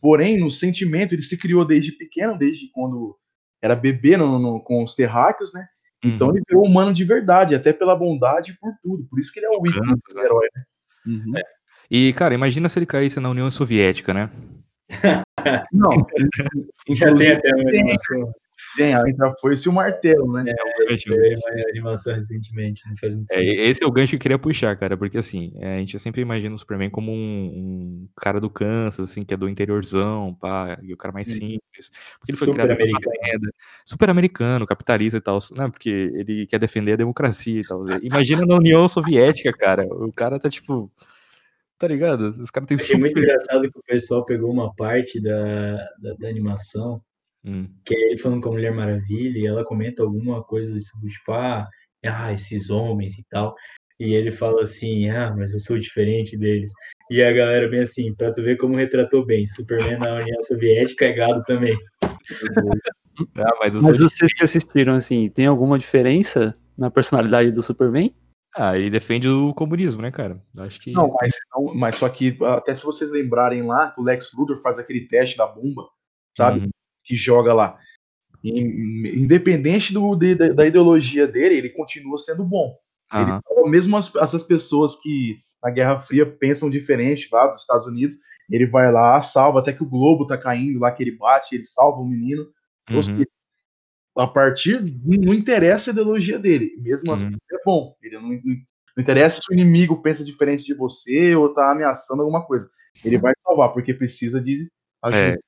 Porém, 0.00 0.38
no 0.38 0.50
sentimento, 0.50 1.14
ele 1.14 1.22
se 1.22 1.36
criou 1.36 1.64
desde 1.64 1.92
pequeno, 1.92 2.38
desde 2.38 2.70
quando 2.72 3.16
era 3.62 3.76
bebê 3.76 4.16
no- 4.16 4.38
no- 4.38 4.60
com 4.64 4.82
os 4.82 4.94
terráqueos, 4.94 5.52
né? 5.52 5.66
Então 6.02 6.28
Uhum. 6.28 6.36
ele 6.36 6.44
virou 6.48 6.64
humano 6.64 6.92
de 6.92 7.04
verdade, 7.04 7.54
até 7.54 7.72
pela 7.72 7.94
bondade 7.94 8.52
e 8.52 8.56
por 8.56 8.72
tudo. 8.82 9.04
Por 9.04 9.18
isso 9.18 9.32
que 9.32 9.38
ele 9.38 9.46
é 9.46 9.50
o 9.50 9.66
ícone 9.66 9.94
do 10.08 10.14
né? 10.14 10.24
herói, 10.24 10.48
né? 10.54 10.62
Uhum. 11.06 11.32
E, 11.90 12.12
cara, 12.12 12.34
imagina 12.34 12.68
se 12.68 12.78
ele 12.78 12.86
caísse 12.86 13.20
na 13.20 13.30
União 13.30 13.50
Soviética, 13.50 14.14
né? 14.14 14.30
Não, 15.72 15.90
Já 16.94 17.14
tem 17.14 17.32
até 17.32 17.54
uma 17.54 17.70
tem. 18.76 18.94
a 18.94 19.02
entra 19.08 19.32
foi-se 19.40 19.68
o 19.68 19.72
martelo, 19.72 20.32
né? 20.32 20.44
Isso 20.90 21.12
aí, 21.12 21.34
uma 21.36 21.68
animação 21.70 22.14
recentemente, 22.14 22.82
não 22.88 22.96
faz 22.96 23.14
muito 23.14 23.30
É, 23.30 23.36
tempo. 23.38 23.60
esse 23.60 23.82
é 23.82 23.86
o 23.86 23.90
gancho 23.90 24.10
que 24.10 24.16
eu 24.16 24.20
queria 24.20 24.38
puxar, 24.38 24.76
cara, 24.76 24.96
porque 24.96 25.18
assim, 25.18 25.52
é, 25.56 25.76
a 25.76 25.78
gente 25.78 25.98
sempre 25.98 26.20
imagina 26.22 26.54
o 26.54 26.58
Superman 26.58 26.90
como 26.90 27.12
um, 27.12 27.16
um 27.16 28.08
cara 28.16 28.40
do 28.40 28.50
Kansas, 28.50 29.10
assim, 29.10 29.22
que 29.22 29.34
é 29.34 29.36
do 29.36 29.48
interiorzão, 29.48 30.34
pá, 30.34 30.78
e 30.82 30.92
o 30.92 30.96
cara 30.96 31.12
mais 31.12 31.28
simples, 31.28 31.90
porque 32.18 32.30
ele 32.32 32.38
foi 32.38 32.50
criado 32.52 32.68
numa 32.68 32.78
Super-americano. 32.78 33.20
fazenda, 33.24 33.52
super 33.84 34.10
americano, 34.10 34.66
capitalista 34.66 35.16
e 35.18 35.20
tal, 35.20 35.38
né, 35.56 35.68
porque 35.70 35.88
ele 35.90 36.46
quer 36.46 36.58
defender 36.58 36.92
a 36.92 36.96
democracia 36.96 37.60
e 37.60 37.64
tal. 37.66 37.84
Imagina 38.02 38.44
na 38.46 38.56
União 38.56 38.86
Soviética, 38.88 39.52
cara, 39.52 39.86
o 39.86 40.12
cara 40.12 40.38
tá 40.38 40.48
tipo, 40.50 40.90
tá 41.78 41.86
ligado? 41.88 42.28
Os 42.28 42.50
caras 42.50 42.68
têm 42.68 42.76
Achei 42.76 42.96
muito 42.98 43.10
super... 43.12 43.22
engraçado 43.22 43.62
que 43.70 43.78
o 43.78 43.82
pessoal 43.82 44.24
pegou 44.24 44.52
uma 44.52 44.74
parte 44.74 45.20
da, 45.20 45.76
da, 45.98 46.14
da 46.18 46.28
animação, 46.28 47.00
Hum, 47.44 47.68
que 47.84 47.94
é 47.94 48.08
ele 48.08 48.18
falando 48.18 48.42
com 48.42 48.50
a 48.50 48.52
Mulher 48.52 48.72
Maravilha, 48.72 49.38
e 49.38 49.46
ela 49.46 49.64
comenta 49.64 50.02
alguma 50.02 50.42
coisa 50.42 50.78
sobre, 50.78 51.10
tipo, 51.10 51.32
ah, 51.32 51.66
ah, 52.04 52.32
esses 52.32 52.70
homens 52.70 53.18
e 53.18 53.24
tal. 53.30 53.54
E 53.98 54.14
ele 54.14 54.30
fala 54.30 54.62
assim, 54.62 55.10
ah, 55.10 55.34
mas 55.36 55.52
eu 55.52 55.58
sou 55.58 55.78
diferente 55.78 56.36
deles. 56.36 56.72
E 57.10 57.22
a 57.22 57.32
galera 57.32 57.68
bem 57.68 57.80
assim, 57.80 58.14
pra 58.14 58.32
tu 58.32 58.42
ver 58.42 58.56
como 58.56 58.76
retratou 58.76 59.26
bem, 59.26 59.46
Superman 59.46 59.98
na 59.98 60.14
União 60.14 60.42
Soviética 60.42 61.06
é 61.06 61.12
gado 61.12 61.42
também. 61.44 61.76
Ah, 63.36 63.52
mas 63.60 63.74
Mas 63.74 63.98
sou... 63.98 64.08
vocês 64.08 64.32
que 64.32 64.42
assistiram, 64.42 64.94
assim, 64.94 65.28
tem 65.28 65.44
alguma 65.44 65.78
diferença 65.78 66.56
na 66.78 66.90
personalidade 66.90 67.50
do 67.50 67.62
Superman? 67.62 68.14
Ah, 68.56 68.78
ele 68.78 68.88
defende 68.88 69.28
o 69.28 69.52
comunismo, 69.52 70.00
né, 70.00 70.10
cara? 70.10 70.40
Acho 70.56 70.80
que... 70.80 70.92
Não, 70.92 71.14
mas, 71.20 71.34
não, 71.54 71.74
mas 71.74 71.96
só 71.96 72.08
que, 72.08 72.38
até 72.42 72.74
se 72.74 72.84
vocês 72.84 73.10
lembrarem 73.10 73.62
lá, 73.62 73.94
o 73.98 74.02
Lex 74.02 74.30
Luthor 74.34 74.56
faz 74.62 74.78
aquele 74.78 75.06
teste 75.06 75.36
da 75.36 75.46
bomba, 75.46 75.82
sabe? 76.34 76.60
Uhum. 76.60 76.70
Que 77.04 77.14
joga 77.16 77.52
lá. 77.52 77.78
Independente 78.42 79.92
do, 79.92 80.14
de- 80.16 80.34
da, 80.34 80.66
ideologia 80.66 81.26
dele, 81.26 81.56
ele 81.56 81.68
continua 81.70 82.18
sendo 82.18 82.44
bom. 82.44 82.76
Ele 83.12 83.22
Aham. 83.22 83.40
salva 83.46 83.70
mesmo 83.70 83.96
as- 83.96 84.14
essas 84.16 84.42
pessoas 84.42 84.96
que 84.96 85.38
na 85.62 85.70
Guerra 85.70 85.98
Fria 85.98 86.24
pensam 86.24 86.70
diferente 86.70 87.28
lá 87.30 87.46
dos 87.48 87.60
Estados 87.60 87.86
Unidos, 87.86 88.16
ele 88.50 88.66
vai 88.66 88.90
lá, 88.90 89.20
salva, 89.20 89.60
até 89.60 89.72
que 89.72 89.82
o 89.82 89.88
globo 89.88 90.26
tá 90.26 90.38
caindo 90.38 90.78
lá, 90.80 90.90
que 90.90 91.02
ele 91.02 91.16
bate, 91.16 91.54
ele 91.54 91.64
salva 91.64 92.00
o 92.00 92.06
menino. 92.06 92.46
Uhum. 92.90 93.02
seja, 93.02 93.26
a 94.16 94.26
partir, 94.26 94.82
não 95.04 95.32
interessa 95.32 95.90
a 95.90 95.92
ideologia 95.92 96.38
dele, 96.38 96.74
mesmo 96.78 97.12
assim 97.12 97.26
Uhum. 97.26 97.30
ele 97.32 97.60
é 97.60 97.64
bom. 97.64 97.96
Ele 98.02 98.18
não, 98.18 98.28
não 98.30 98.56
interessa 98.98 99.40
se 99.40 99.52
o 99.52 99.54
inimigo 99.54 100.02
pensa 100.02 100.24
diferente 100.24 100.64
de 100.64 100.74
você 100.74 101.34
ou 101.34 101.54
tá 101.54 101.70
ameaçando 101.70 102.22
alguma 102.22 102.44
coisa. 102.44 102.68
Ele 103.04 103.18
vai 103.18 103.32
salvar, 103.42 103.72
porque 103.72 103.94
precisa 103.94 104.40
de 104.40 104.68
ajuda. 105.02 105.36
É, 105.36 105.38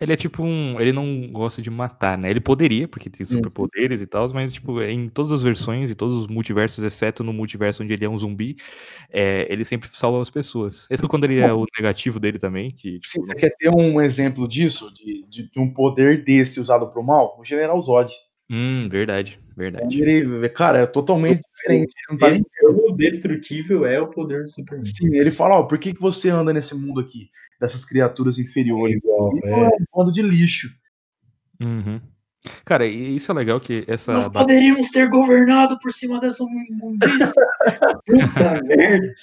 ele 0.00 0.12
é 0.12 0.16
tipo 0.16 0.42
um. 0.42 0.80
Ele 0.80 0.92
não 0.92 1.28
gosta 1.32 1.60
de 1.60 1.70
matar, 1.70 2.16
né? 2.16 2.30
Ele 2.30 2.40
poderia, 2.40 2.86
porque 2.86 3.10
tem 3.10 3.26
Uhum. 3.26 3.32
superpoderes 3.32 4.00
e 4.00 4.06
tal, 4.06 4.28
mas, 4.32 4.52
tipo, 4.52 4.80
em 4.82 5.08
todas 5.08 5.32
as 5.32 5.42
versões 5.42 5.90
e 5.90 5.94
todos 5.94 6.16
os 6.18 6.26
multiversos, 6.28 6.84
exceto 6.84 7.24
no 7.24 7.32
multiverso 7.32 7.82
onde 7.82 7.92
ele 7.92 8.04
é 8.04 8.08
um 8.08 8.16
zumbi, 8.16 8.56
é, 9.10 9.46
ele 9.50 9.64
sempre 9.64 9.88
salva 9.92 10.22
as 10.22 10.30
pessoas. 10.30 10.86
Exceto 10.90 11.08
quando 11.08 11.24
ele 11.24 11.40
é 11.40 11.52
o 11.52 11.64
negativo 11.78 12.20
dele 12.20 12.38
também, 12.38 12.70
que, 12.70 13.00
tipo, 13.00 13.24
você 13.24 13.34
quer 13.34 13.50
ter 13.58 13.70
um 13.70 14.00
exemplo 14.00 14.46
disso, 14.46 14.92
de, 14.94 15.24
de, 15.28 15.50
de 15.50 15.60
um 15.60 15.72
poder 15.72 16.24
desse 16.24 16.60
usado 16.60 16.86
pro 16.92 17.02
mal, 17.02 17.36
o 17.38 17.44
General 17.44 17.80
Zod. 17.82 18.12
hum, 18.50 18.88
verdade, 18.88 19.38
verdade. 19.56 20.00
Ele, 20.00 20.48
cara, 20.50 20.78
é 20.78 20.86
totalmente 20.86 21.42
diferente. 21.54 21.92
Não 22.10 22.18
tá 22.18 22.30
destrutível 22.96 23.84
é 23.86 24.00
o 24.00 24.08
poder 24.08 24.44
do 24.44 24.48
Superman. 24.50 24.84
Sim, 24.84 25.14
ele 25.14 25.30
fala, 25.30 25.56
ó, 25.56 25.62
por 25.64 25.78
que, 25.78 25.94
que 25.94 26.00
você 26.00 26.30
anda 26.30 26.52
nesse 26.52 26.74
mundo 26.74 27.00
aqui, 27.00 27.30
dessas 27.60 27.84
criaturas 27.84 28.38
inferiores? 28.38 28.96
Igual, 28.96 29.38
é 29.42 29.50
é. 29.50 29.68
um 29.68 29.84
bando 29.94 30.12
de 30.12 30.22
lixo. 30.22 30.70
Uhum. 31.60 32.00
Cara, 32.64 32.86
e 32.86 33.16
isso 33.16 33.32
é 33.32 33.34
legal 33.34 33.60
que 33.60 33.84
essa. 33.88 34.12
Nós 34.12 34.28
poderíamos 34.28 34.90
ter 34.90 35.08
governado 35.08 35.78
por 35.80 35.92
cima 35.92 36.20
dessa 36.20 36.44
imundícia. 36.44 37.32
Puta 38.06 38.62
merda. 38.64 39.14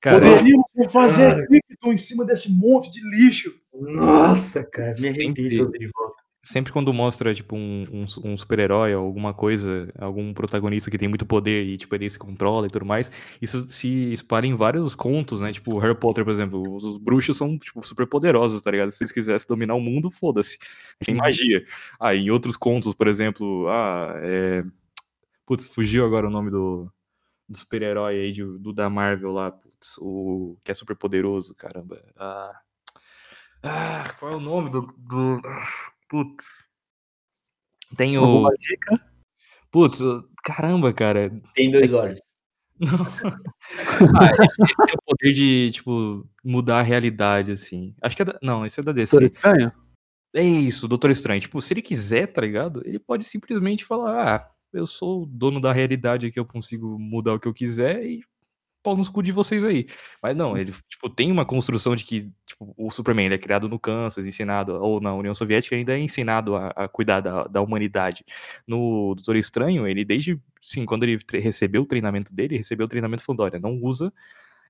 Cara, 0.00 0.20
Poderíamos 0.20 0.66
fazer 0.90 1.46
Cara. 1.46 1.46
Em 1.86 1.96
cima 1.96 2.24
desse 2.24 2.50
monte 2.52 2.90
de 2.90 3.00
lixo. 3.08 3.54
Nossa, 3.72 4.62
cara, 4.64 4.94
me 4.98 5.08
arrepio 5.08 5.70
de 5.70 5.90
volta. 5.94 6.23
Sempre 6.44 6.72
quando 6.72 6.92
mostra, 6.92 7.34
tipo, 7.34 7.56
um, 7.56 7.84
um, 7.90 8.32
um 8.32 8.36
super-herói, 8.36 8.92
alguma 8.92 9.32
coisa, 9.32 9.90
algum 9.98 10.34
protagonista 10.34 10.90
que 10.90 10.98
tem 10.98 11.08
muito 11.08 11.24
poder 11.24 11.64
e, 11.64 11.76
tipo, 11.78 11.94
ele 11.94 12.08
se 12.08 12.18
controla 12.18 12.66
e 12.66 12.70
tudo 12.70 12.84
mais, 12.84 13.10
isso 13.40 13.70
se 13.70 14.12
espalha 14.12 14.46
em 14.46 14.54
vários 14.54 14.94
contos, 14.94 15.40
né? 15.40 15.52
Tipo, 15.52 15.78
Harry 15.78 15.98
Potter, 15.98 16.22
por 16.24 16.32
exemplo, 16.32 16.76
os, 16.76 16.84
os 16.84 16.98
bruxos 16.98 17.36
são, 17.36 17.58
tipo, 17.58 17.84
super 17.86 18.06
poderosos, 18.06 18.60
tá 18.60 18.70
ligado? 18.70 18.90
Se 18.90 19.02
eles 19.02 19.12
quisessem 19.12 19.48
dominar 19.48 19.74
o 19.74 19.80
mundo, 19.80 20.10
foda-se. 20.10 20.58
Tem 21.04 21.14
magia. 21.14 21.64
Ah, 21.98 22.14
em 22.14 22.30
outros 22.30 22.56
contos, 22.56 22.94
por 22.94 23.08
exemplo, 23.08 23.66
ah, 23.68 24.14
é... 24.18 24.64
Putz, 25.46 25.66
fugiu 25.66 26.04
agora 26.06 26.26
o 26.26 26.30
nome 26.30 26.50
do, 26.50 26.90
do 27.48 27.56
super-herói 27.56 28.18
aí, 28.18 28.32
de- 28.32 28.58
do 28.58 28.72
da 28.72 28.88
Marvel 28.90 29.32
lá, 29.32 29.50
putz, 29.50 29.96
o 29.98 30.56
que 30.62 30.70
é 30.70 30.74
super 30.74 30.96
poderoso, 30.96 31.54
caramba. 31.54 32.02
Ah, 32.16 32.60
ah 33.62 34.14
qual 34.18 34.32
é 34.32 34.36
o 34.36 34.40
nome 34.40 34.70
do... 34.70 34.82
do... 34.98 35.40
Putz. 36.14 36.46
Tem 37.96 38.16
o... 38.16 38.24
Alguma 38.24 38.52
dica? 38.52 39.04
Putz, 39.68 39.98
caramba, 40.44 40.92
cara. 40.92 41.28
Tem 41.56 41.72
dois 41.72 41.92
olhos. 41.92 42.20
Ah, 44.16 44.26
ele, 44.26 44.48
ele 44.58 44.86
tem 44.86 44.94
o 44.94 45.02
poder 45.06 45.32
de, 45.32 45.70
tipo, 45.72 46.28
mudar 46.44 46.80
a 46.80 46.82
realidade, 46.82 47.50
assim. 47.50 47.96
Acho 48.00 48.14
que 48.14 48.22
é 48.22 48.24
da... 48.26 48.38
Não, 48.42 48.64
esse 48.64 48.78
é 48.78 48.82
da 48.82 48.92
DC. 48.92 49.12
Doutor 49.12 49.26
Estranho? 49.26 49.72
É 50.34 50.42
isso, 50.42 50.86
Doutor 50.86 51.10
Estranho. 51.10 51.40
Tipo, 51.40 51.62
se 51.62 51.72
ele 51.72 51.82
quiser, 51.82 52.26
tá 52.28 52.40
ligado? 52.42 52.82
Ele 52.84 52.98
pode 52.98 53.24
simplesmente 53.24 53.84
falar, 53.84 54.36
ah, 54.36 54.50
eu 54.72 54.86
sou 54.86 55.22
o 55.22 55.26
dono 55.26 55.60
da 55.60 55.72
realidade 55.72 56.26
aqui, 56.26 56.38
eu 56.38 56.44
consigo 56.44 56.96
mudar 56.98 57.34
o 57.34 57.40
que 57.40 57.48
eu 57.48 57.54
quiser 57.54 58.04
e 58.04 58.22
pau 58.84 58.96
nos 58.96 59.08
cu 59.08 59.22
de 59.22 59.32
vocês 59.32 59.64
aí. 59.64 59.86
Mas 60.22 60.36
não, 60.36 60.56
ele, 60.56 60.72
tipo, 60.88 61.08
tem 61.08 61.32
uma 61.32 61.44
construção 61.44 61.96
de 61.96 62.04
que, 62.04 62.30
tipo, 62.46 62.74
o 62.76 62.90
Superman, 62.90 63.26
ele 63.26 63.34
é 63.34 63.38
criado 63.38 63.68
no 63.68 63.78
Kansas, 63.78 64.26
ensinado, 64.26 64.74
ou 64.74 65.00
na 65.00 65.14
União 65.14 65.34
Soviética, 65.34 65.74
ainda 65.74 65.94
é 65.94 65.98
ensinado 65.98 66.54
a, 66.54 66.68
a 66.68 66.86
cuidar 66.86 67.20
da, 67.20 67.44
da 67.44 67.62
humanidade. 67.62 68.24
No 68.66 69.14
Doutor 69.14 69.36
Estranho, 69.36 69.88
ele 69.88 70.04
desde, 70.04 70.38
sim, 70.60 70.84
quando 70.84 71.04
ele 71.04 71.18
recebeu 71.32 71.82
o 71.82 71.86
treinamento 71.86 72.32
dele, 72.32 72.58
recebeu 72.58 72.84
o 72.84 72.88
treinamento 72.88 73.24
falando, 73.24 73.40
olha, 73.40 73.58
não 73.58 73.80
usa 73.82 74.12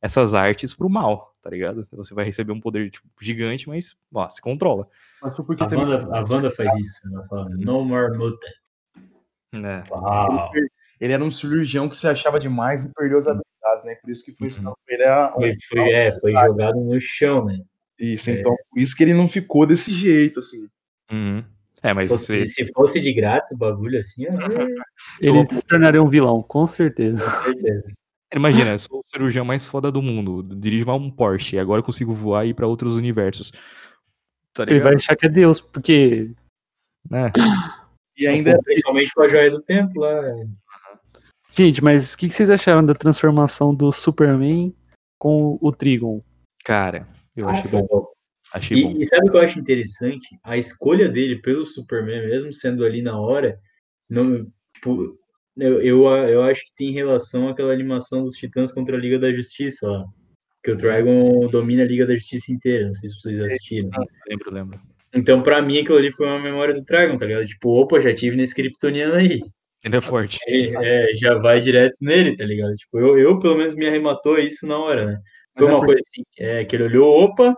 essas 0.00 0.34
artes 0.34 0.74
pro 0.74 0.88
mal, 0.88 1.34
tá 1.42 1.50
ligado? 1.50 1.82
Você 1.92 2.14
vai 2.14 2.24
receber 2.24 2.52
um 2.52 2.60
poder, 2.60 2.90
tipo, 2.90 3.08
gigante, 3.20 3.68
mas, 3.68 3.96
ó, 4.14 4.28
se 4.28 4.40
controla. 4.40 4.86
Mas 5.20 5.34
porque 5.34 5.64
A 5.64 5.66
também 5.66 5.86
Wanda, 5.86 6.16
a 6.16 6.20
Wanda 6.20 6.50
faz 6.50 6.72
isso. 6.76 7.00
Ela 7.10 7.26
fala, 7.26 7.48
no 7.50 7.84
more 7.84 8.16
mutant. 8.16 8.52
né? 9.52 9.82
Uau. 9.90 10.50
ele 11.00 11.12
era 11.12 11.24
um 11.24 11.30
cirurgião 11.30 11.88
que 11.88 11.96
se 11.96 12.06
achava 12.06 12.38
demais 12.38 12.84
e 12.84 12.92
perdeu 12.92 13.18
as 13.18 13.26
habilidades, 13.26 13.53
né? 13.84 13.94
Por 13.96 14.10
isso 14.10 14.24
que 14.24 14.32
foi 14.32 14.48
Uhum. 14.64 14.72
a. 15.06 15.32
Foi, 15.32 15.56
foi, 15.68 15.90
é, 15.92 16.12
foi 16.20 16.32
jogado 16.32 16.80
no 16.80 17.00
chão, 17.00 17.44
né? 17.44 17.58
Isso, 17.98 18.30
então, 18.30 18.54
por 18.70 18.80
isso 18.80 18.96
que 18.96 19.02
ele 19.04 19.14
não 19.14 19.28
ficou 19.28 19.64
desse 19.66 19.92
jeito, 19.92 20.40
assim. 20.40 20.68
Uhum. 21.10 21.44
É, 21.82 21.92
mas 21.92 22.04
Se 22.04 22.08
fosse, 22.10 22.26
você- 22.26 22.46
se 22.46 22.72
fosse 22.72 23.00
de 23.00 23.12
grátis 23.12 23.50
o 23.52 23.58
bagulho 23.58 23.98
assim, 23.98 24.24
eu 24.24 24.30
Ele 25.20 25.44
se 25.46 25.64
tornaria 25.64 26.02
um 26.02 26.08
vilão, 26.08 26.42
com 26.42 26.66
certeza. 26.66 27.22
com 27.24 27.42
certeza. 27.42 27.84
imagina, 28.34 28.70
eu 28.72 28.78
sou 28.78 28.98
o 29.00 29.06
cirurgião 29.06 29.44
mais 29.44 29.64
foda 29.64 29.92
do 29.92 30.02
mundo, 30.02 30.42
dirijo 30.56 30.90
um 30.90 31.10
Porsche, 31.10 31.56
e 31.56 31.58
agora 31.58 31.80
eu 31.80 31.84
consigo 31.84 32.12
voar 32.12 32.44
e 32.46 32.48
ir 32.50 32.54
pra 32.54 32.66
outros 32.66 32.96
universos. 32.96 33.52
Tá 34.52 34.64
Ele 34.64 34.80
vai 34.80 34.94
achar 34.94 35.14
que 35.14 35.26
é 35.26 35.28
Deus, 35.28 35.60
porque 35.60 36.30
Né? 37.08 37.30
E 38.16 38.26
ainda 38.26 38.58
Principalmente 38.64 39.12
com 39.12 39.22
a 39.22 39.28
joia 39.28 39.50
do 39.50 39.60
tempo 39.60 40.00
lá. 40.00 40.20
Gente, 41.57 41.82
mas 41.82 42.12
o 42.14 42.18
que 42.18 42.26
que 42.28 42.34
vocês 42.34 42.50
acharam 42.50 42.84
da 42.84 42.94
transformação 42.94 43.72
do 43.72 43.92
Superman 43.92 44.74
com 45.18 45.57
o 45.61 45.70
Trigon? 45.70 46.20
Cara, 46.64 47.07
eu 47.36 47.48
Ah, 47.48 47.52
achei 47.52 47.70
bom. 47.70 47.86
bom. 47.86 48.07
Achei 48.52 48.82
bom. 48.82 48.92
E, 48.92 49.02
e 49.02 49.07
sabe 49.07 49.28
o 49.28 49.30
que 49.30 49.36
eu 49.36 49.40
acho 49.42 49.61
interessante? 49.61 50.36
A 50.42 50.57
escolha 50.57 51.09
dele 51.09 51.40
pelo 51.40 51.64
Superman, 51.64 52.26
mesmo 52.26 52.52
sendo 52.52 52.84
ali 52.84 53.02
na 53.02 53.18
hora, 53.20 53.59
não, 54.11 54.46
tipo, 54.74 55.16
eu, 55.57 55.80
eu, 55.80 56.07
eu 56.07 56.42
acho 56.42 56.64
que 56.64 56.74
tem 56.76 56.92
relação 56.92 57.48
àquela 57.48 57.72
animação 57.72 58.24
dos 58.24 58.34
Titãs 58.34 58.72
contra 58.72 58.96
a 58.96 59.00
Liga 59.00 59.18
da 59.18 59.32
Justiça, 59.32 59.86
ó. 59.88 60.05
Que 60.62 60.72
o 60.72 60.76
Dragon 60.76 61.46
domina 61.48 61.82
a 61.82 61.86
Liga 61.86 62.07
da 62.07 62.14
Justiça 62.16 62.52
inteira. 62.52 62.86
Não 62.86 62.94
sei 62.94 63.09
se 63.09 63.20
vocês 63.20 63.38
assistiram. 63.40 63.90
Lembro, 64.28 64.52
lembro. 64.52 64.80
Então, 65.14 65.42
pra 65.42 65.62
mim, 65.62 65.78
aquilo 65.78 65.98
ali 65.98 66.11
foi 66.11 66.26
uma 66.26 66.40
memória 66.40 66.74
do 66.74 66.84
Dragon, 66.84 67.16
tá 67.16 67.26
ligado? 67.26 67.46
Tipo, 67.46 67.68
opa, 67.80 68.00
já 68.00 68.12
tive 68.12 68.34
nesse 68.34 68.55
Kryptoniano 68.55 69.14
aí. 69.14 69.40
Ele 69.85 69.97
é 69.97 70.01
forte. 70.01 70.39
É, 70.49 71.11
é, 71.12 71.14
já 71.14 71.35
vai 71.39 71.61
direto 71.61 71.99
nele, 72.01 72.35
tá 72.37 72.45
ligado? 72.45 72.74
Tipo, 72.74 72.99
eu, 72.99 73.18
eu, 73.18 73.39
pelo 73.39 73.59
menos 73.59 73.74
me 73.74 73.87
arrematou 73.87 74.39
isso 74.39 74.66
na 74.66 74.78
hora, 74.78 75.05
né? 75.05 75.20
Foi 75.57 75.66
Mas 75.66 75.74
é 75.74 75.76
uma 75.76 75.85
coisa 75.85 76.01
assim, 76.01 76.22
é, 76.39 76.64
que 76.64 76.74
ele 76.74 76.85
olhou, 76.85 77.22
opa, 77.22 77.55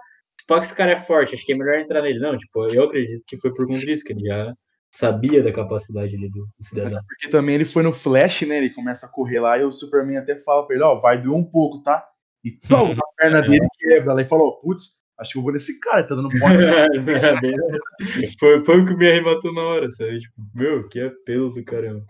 só 0.47 0.59
que 0.59 0.65
esse 0.65 0.75
cara 0.75 0.93
é 0.93 1.01
forte, 1.01 1.35
acho 1.35 1.47
que 1.47 1.53
é 1.53 1.57
melhor 1.57 1.79
entrar 1.79 2.03
nele. 2.03 2.19
Não, 2.19 2.37
tipo, 2.37 2.67
eu 2.67 2.85
acredito 2.85 3.23
que 3.27 3.37
foi 3.37 3.55
por 3.55 3.67
conta 3.67 3.87
disso, 3.87 4.05
que 4.05 4.13
ele 4.13 4.27
já 4.27 4.53
sabia 4.93 5.43
da 5.43 5.53
capacidade 5.53 6.17
ali 6.17 6.29
do, 6.29 6.41
do 6.41 6.49
Mas 6.59 6.69
cidadão. 6.69 6.99
é 6.99 7.03
porque 7.07 7.29
também 7.29 7.55
ele 7.55 7.65
foi 7.65 7.83
no 7.83 7.93
Flash, 7.93 8.43
né? 8.43 8.59
Ele 8.59 8.71
começa 8.71 9.07
a 9.07 9.09
correr 9.11 9.41
lá 9.41 9.57
e 9.59 9.65
o 9.65 9.71
Superman 9.71 10.19
até 10.19 10.37
fala 10.37 10.67
pra 10.67 10.75
ele, 10.75 10.85
ó, 10.85 10.99
vai 10.99 11.21
doer 11.21 11.37
um 11.37 11.45
pouco, 11.45 11.81
tá? 11.83 12.05
E 12.45 12.51
toma, 12.51 12.93
a 12.99 13.17
perna 13.17 13.43
dele 13.43 13.67
quebra. 13.79 14.15
Lá 14.15 14.23
e 14.23 14.29
falou, 14.29 14.61
putz, 14.61 14.97
acho 15.19 15.33
que 15.33 15.39
eu 15.39 15.43
vou 15.43 15.53
nesse 15.53 15.79
cara, 15.79 16.07
tá 16.07 16.15
dando 16.15 16.29
porta. 16.31 16.87
foi, 18.39 18.65
foi 18.65 18.81
o 18.81 18.87
que 18.87 18.97
me 18.97 19.09
arrematou 19.09 19.53
na 19.55 19.63
hora, 19.63 19.91
sabe? 19.93 20.19
Tipo, 20.19 20.35
meu, 20.55 20.89
que 20.89 21.01
apelo 21.01 21.51
do 21.51 21.65
caramba. 21.65 22.05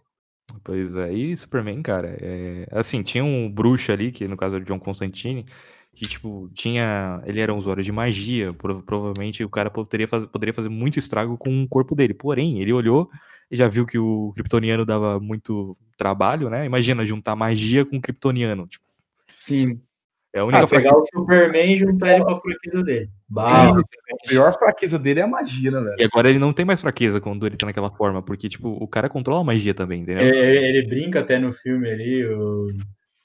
Pois 0.66 0.96
é, 0.96 1.12
e 1.14 1.36
Superman, 1.36 1.80
cara, 1.80 2.16
é... 2.20 2.66
assim, 2.72 3.00
tinha 3.00 3.22
um 3.22 3.48
bruxo 3.48 3.92
ali, 3.92 4.10
que 4.10 4.26
no 4.26 4.36
caso 4.36 4.56
era 4.56 4.64
o 4.64 4.66
John 4.66 4.80
Constantine, 4.80 5.46
que, 5.94 6.08
tipo, 6.08 6.50
tinha, 6.54 7.22
ele 7.24 7.38
era 7.38 7.54
um 7.54 7.56
usuário 7.56 7.84
de 7.84 7.92
magia, 7.92 8.52
prova- 8.52 8.82
provavelmente 8.82 9.44
o 9.44 9.48
cara 9.48 9.70
poderia 9.70 10.08
fazer, 10.08 10.26
poderia 10.26 10.52
fazer 10.52 10.68
muito 10.68 10.98
estrago 10.98 11.38
com 11.38 11.62
o 11.62 11.68
corpo 11.68 11.94
dele, 11.94 12.14
porém, 12.14 12.60
ele 12.60 12.72
olhou 12.72 13.08
e 13.48 13.56
já 13.56 13.68
viu 13.68 13.86
que 13.86 13.96
o 13.96 14.32
kryptoniano 14.34 14.84
dava 14.84 15.20
muito 15.20 15.78
trabalho, 15.96 16.50
né, 16.50 16.66
imagina 16.66 17.06
juntar 17.06 17.36
magia 17.36 17.84
com 17.84 18.00
kryptoniano, 18.00 18.66
tipo, 18.66 18.84
Sim. 19.38 19.80
É 20.36 20.40
a 20.40 20.44
única 20.44 20.64
Ah, 20.64 20.68
pegar 20.68 20.96
o 20.96 21.06
Superman 21.06 21.72
e 21.72 21.76
juntar 21.76 22.14
ele 22.14 22.24
com 22.24 22.30
a 22.30 22.40
fraqueza 22.40 22.82
dele. 22.82 23.08
Bah, 23.28 23.70
A 23.70 24.28
pior 24.28 24.52
fraqueza 24.52 24.98
dele 24.98 25.20
é 25.20 25.22
a 25.22 25.28
magia, 25.28 25.70
né, 25.70 25.80
velho? 25.80 25.96
E 25.98 26.04
agora 26.04 26.28
ele 26.28 26.38
não 26.38 26.52
tem 26.52 26.64
mais 26.64 26.80
fraqueza 26.80 27.20
quando 27.20 27.46
ele 27.46 27.56
tá 27.56 27.64
naquela 27.64 27.90
forma, 27.90 28.22
porque, 28.22 28.48
tipo, 28.48 28.68
o 28.68 28.86
cara 28.86 29.08
controla 29.08 29.40
a 29.40 29.44
magia 29.44 29.72
também, 29.72 30.02
entendeu? 30.02 30.24
É, 30.24 30.28
Ele, 30.28 30.78
ele 30.78 30.88
brinca 30.88 31.20
até 31.20 31.38
no 31.38 31.52
filme 31.52 31.90
ali, 31.90 32.26
o, 32.26 32.66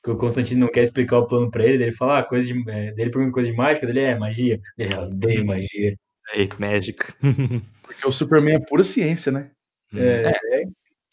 que 0.04 0.10
o 0.10 0.16
Constantino 0.16 0.62
não 0.62 0.72
quer 0.72 0.84
explicar 0.84 1.20
o 1.20 1.28
plano 1.28 1.52
pra 1.52 1.66
ele, 1.66 1.84
ele 1.84 1.92
fala, 1.92 2.20
ah, 2.20 2.24
coisa 2.24 2.48
de. 2.48 2.70
É, 2.70 2.94
dele 2.94 3.12
pergunta 3.12 3.34
coisa 3.34 3.52
de 3.52 3.58
mágica, 3.58 3.86
dele 3.86 4.00
é 4.00 4.18
magia. 4.18 4.60
Ele, 4.78 4.96
ah, 4.96 5.02
odeio 5.02 5.46
magia. 5.46 5.96
É, 6.34 6.48
Magic. 6.58 6.98
Porque 7.84 8.08
o 8.08 8.12
Superman 8.12 8.56
é 8.56 8.60
pura 8.60 8.84
ciência, 8.84 9.32
né? 9.32 9.52
É, 9.94 10.32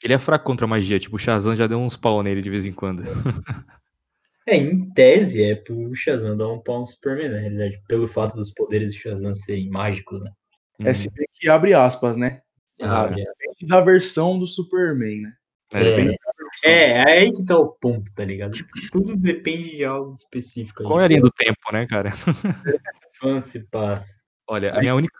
Ele 0.05 0.15
é 0.15 0.19
fraco 0.19 0.45
contra 0.45 0.65
a 0.65 0.69
magia, 0.69 1.01
tipo, 1.01 1.17
o 1.17 1.19
Shazam 1.19 1.57
já 1.57 1.67
deu 1.67 1.79
uns 1.79 1.97
pau 1.97 2.23
nele 2.23 2.41
de 2.41 2.51
vez 2.51 2.65
em 2.65 2.73
quando. 2.73 3.03
é, 4.49 4.57
em 4.57 4.91
tese 4.91 5.43
é 5.43 5.55
pro 5.55 5.95
Shazam 5.95 6.37
dar 6.37 6.49
um 6.49 6.61
pau 6.61 6.81
no 6.81 6.87
Superman, 6.87 7.29
na 7.31 7.39
realidade, 7.39 7.81
pelo 7.89 8.09
fato 8.09 8.37
dos 8.37 8.53
poderes 8.53 8.93
do 8.93 8.99
Shazam 8.99 9.35
serem 9.35 9.69
mágicos, 9.71 10.23
né? 10.23 10.31
É 10.81 10.95
se 10.95 11.11
bem 11.11 11.27
que 11.35 11.49
abre 11.49 11.75
aspas, 11.75 12.17
né? 12.17 12.41
Ah, 12.81 13.03
Ah, 13.03 13.09
Depende 13.09 13.67
da 13.67 13.81
versão 13.81 14.39
do 14.39 14.47
Superman, 14.47 15.23
né? 15.23 15.33
É, 15.75 16.01
É. 16.65 16.71
é, 16.71 16.91
é 16.91 17.19
aí 17.21 17.33
que 17.33 17.45
tá 17.45 17.59
o 17.59 17.69
ponto, 17.69 18.13
tá 18.15 18.25
ligado? 18.25 18.53
Tipo, 18.53 18.71
tudo 18.91 19.17
depende 19.17 19.77
de 19.77 19.85
algo 19.85 20.13
específico. 20.13 20.85
Qual 20.85 21.01
é 21.01 21.05
a 21.05 21.09
linha 21.09 21.21
do 21.21 21.31
tempo, 21.31 21.61
né, 21.73 21.87
cara? 21.87 22.11
Quando 23.21 23.43
se 23.43 23.67
passa. 23.69 24.23
Olha, 24.47 24.73
a 24.73 24.81
minha 24.81 24.95
única. 24.95 25.19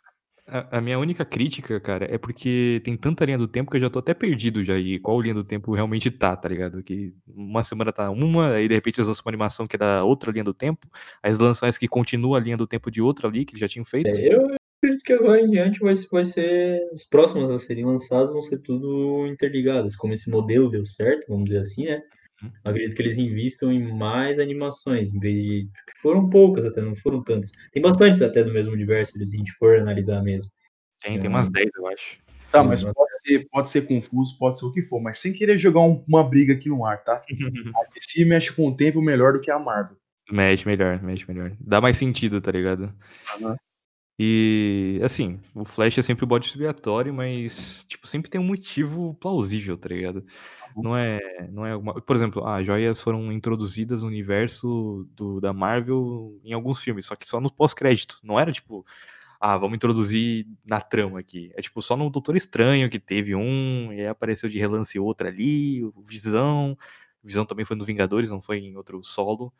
A, 0.49 0.79
a 0.79 0.81
minha 0.81 0.99
única 0.99 1.25
crítica, 1.25 1.79
cara, 1.79 2.07
é 2.13 2.17
porque 2.17 2.81
tem 2.85 2.97
tanta 2.97 3.25
linha 3.25 3.39
do 3.39 3.47
tempo 3.47 3.71
que 3.71 3.77
eu 3.77 3.81
já 3.83 3.91
tô 3.91 3.99
até 3.99 4.15
perdido 4.15 4.65
já 4.65 4.79
e 4.79 4.99
qual 4.99 5.21
linha 5.21 5.35
do 5.35 5.45
tempo 5.45 5.75
realmente 5.75 6.11
tá, 6.11 6.35
tá 6.35 6.49
ligado? 6.49 6.83
Que 6.83 7.15
uma 7.27 7.63
semana 7.63 7.93
tá 7.93 8.11
uma, 8.11 8.53
aí 8.55 8.67
de 8.67 8.75
repente 8.75 8.99
eles 8.99 9.09
lançam 9.09 9.23
uma 9.25 9.31
animação 9.31 9.67
que 9.67 9.77
é 9.77 9.79
da 9.79 10.05
outra 10.05 10.33
linha 10.33 10.45
do 10.45 10.55
tempo, 10.55 10.87
aí 11.23 11.29
eles 11.31 11.39
lançam 11.39 11.69
essa 11.69 11.79
que 11.79 11.87
continua 11.87 12.39
a 12.39 12.41
linha 12.41 12.57
do 12.57 12.67
tempo 12.67 12.91
de 12.91 13.03
outra 13.03 13.29
ali, 13.29 13.45
que 13.45 13.59
já 13.59 13.69
tinham 13.69 13.85
feito. 13.85 14.19
É, 14.19 14.35
eu 14.35 14.57
acredito 14.79 15.05
que 15.05 15.13
agora 15.13 15.41
em 15.41 15.51
diante 15.51 15.81
vai, 15.81 15.95
vai 16.11 16.25
ser. 16.25 16.81
Os 16.93 17.05
próximos 17.05 17.51
a 17.51 17.59
serem 17.59 17.85
lançados 17.85 18.33
vão 18.33 18.43
ser 18.43 18.59
tudo 18.59 19.27
interligados. 19.27 19.97
Como 19.97 20.13
esse 20.13 20.31
modelo 20.31 20.71
deu 20.71 20.87
certo, 20.87 21.27
vamos 21.29 21.47
dizer 21.47 21.61
assim, 21.61 21.85
né? 21.85 22.03
Uhum. 22.43 22.51
Acredito 22.65 22.95
que 22.95 23.03
eles 23.03 23.17
invistam 23.17 23.73
em 23.73 23.93
mais 23.93 24.39
animações, 24.39 25.13
em 25.13 25.19
vez 25.19 25.43
de. 25.43 25.69
porque 25.85 25.99
Foram 26.01 26.29
poucas 26.29 26.65
até, 26.65 26.81
não 26.81 26.95
foram 26.95 27.23
tantas. 27.23 27.51
Tem 27.73 27.83
bastantes 27.83 28.23
até 28.23 28.45
do 28.45 28.53
mesmo 28.53 28.73
universo, 28.73 29.13
se 29.13 29.23
a 29.23 29.39
gente 29.39 29.53
for 29.53 29.79
analisar 29.79 30.23
mesmo. 30.23 30.51
Tem, 31.01 31.19
tem 31.19 31.29
umas 31.29 31.49
10, 31.49 31.69
eu 31.77 31.87
acho. 31.89 32.19
Tá, 32.51 32.65
mas 32.65 32.83
pode 32.83 33.11
ser, 33.27 33.49
pode 33.51 33.69
ser 33.69 33.83
confuso, 33.83 34.39
pode 34.39 34.59
ser 34.59 34.65
o 34.65 34.73
que 34.73 34.83
for, 34.83 35.01
mas 35.01 35.19
sem 35.19 35.33
querer 35.33 35.59
jogar 35.59 35.81
um- 35.81 36.03
uma 36.09 36.25
briga 36.25 36.55
aqui 36.55 36.69
no 36.69 36.85
ar, 36.85 37.03
tá? 37.05 37.23
A 37.77 37.85
DC 37.95 38.25
mexe 38.25 38.53
com 38.53 38.69
o 38.69 38.75
tempo 38.77 39.03
melhor 39.03 39.35
do 39.35 39.41
que 39.41 39.51
a 39.51 39.59
Marvel. 39.59 39.97
Mexe 40.31 40.67
melhor, 40.67 41.03
mexe 41.03 41.25
melhor. 41.29 41.53
Dá 41.61 41.81
mais 41.81 41.97
sentido, 41.97 42.41
tá 42.41 42.51
ligado? 42.51 42.93
Aham. 43.35 43.57
E, 44.21 45.01
assim, 45.05 45.39
o 45.55 45.65
Flash 45.65 45.99
é 45.99 46.03
sempre 46.03 46.25
o 46.25 46.27
bode 46.27 46.49
expiatório, 46.49 47.15
mas, 47.15 47.85
tipo, 47.87 48.05
sempre 48.07 48.29
tem 48.29 48.41
um 48.41 48.45
motivo 48.45 49.15
plausível, 49.15 49.77
tá 49.77 49.89
ligado? 49.89 50.27
Não 50.83 50.97
é, 50.97 51.21
não 51.51 51.67
é 51.67 51.73
alguma... 51.73 52.01
Por 52.01 52.17
exemplo, 52.17 52.47
ah, 52.47 52.63
joias 52.63 53.01
foram 53.01 53.33
introduzidas 53.33 54.03
no 54.03 54.09
universo 54.09 55.09
do, 55.17 55.41
da 55.41 55.53
Marvel 55.53 56.39
em 56.45 56.53
alguns 56.53 56.81
filmes, 56.81 57.07
só 57.07 57.17
que 57.17 57.29
só 57.29 57.41
no 57.41 57.53
pós-crédito. 57.53 58.19
Não 58.23 58.39
era, 58.39 58.53
tipo, 58.53 58.85
ah, 59.41 59.57
vamos 59.57 59.77
introduzir 59.77 60.47
na 60.65 60.81
trama 60.81 61.21
aqui. 61.21 61.53
É, 61.57 61.63
tipo, 61.63 61.81
só 61.83 61.97
no 61.97 62.11
Doutor 62.11 62.37
Estranho 62.37 62.91
que 62.91 62.99
teve 62.99 63.35
um, 63.35 63.93
e 63.93 64.01
aí 64.01 64.07
apareceu 64.09 64.49
de 64.49 64.59
relance 64.59 64.99
outro 64.99 65.27
ali, 65.29 65.85
o 65.85 66.03
Visão. 66.03 66.77
O 67.23 67.27
Visão 67.27 67.45
também 67.47 67.65
foi 67.65 67.77
no 67.77 67.85
Vingadores, 67.85 68.31
não 68.31 68.41
foi 68.43 68.59
em 68.59 68.77
outro 68.77 69.03
solo. 69.05 69.53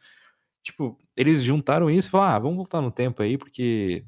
Tipo, 0.63 0.99
eles 1.17 1.43
juntaram 1.43 1.91
isso 1.91 2.09
e 2.09 2.11
falaram, 2.11 2.37
ah, 2.37 2.39
vamos 2.41 2.57
voltar 2.57 2.81
no 2.83 2.91
tempo 2.91 3.23
aí, 3.23 3.39
porque 3.39 4.05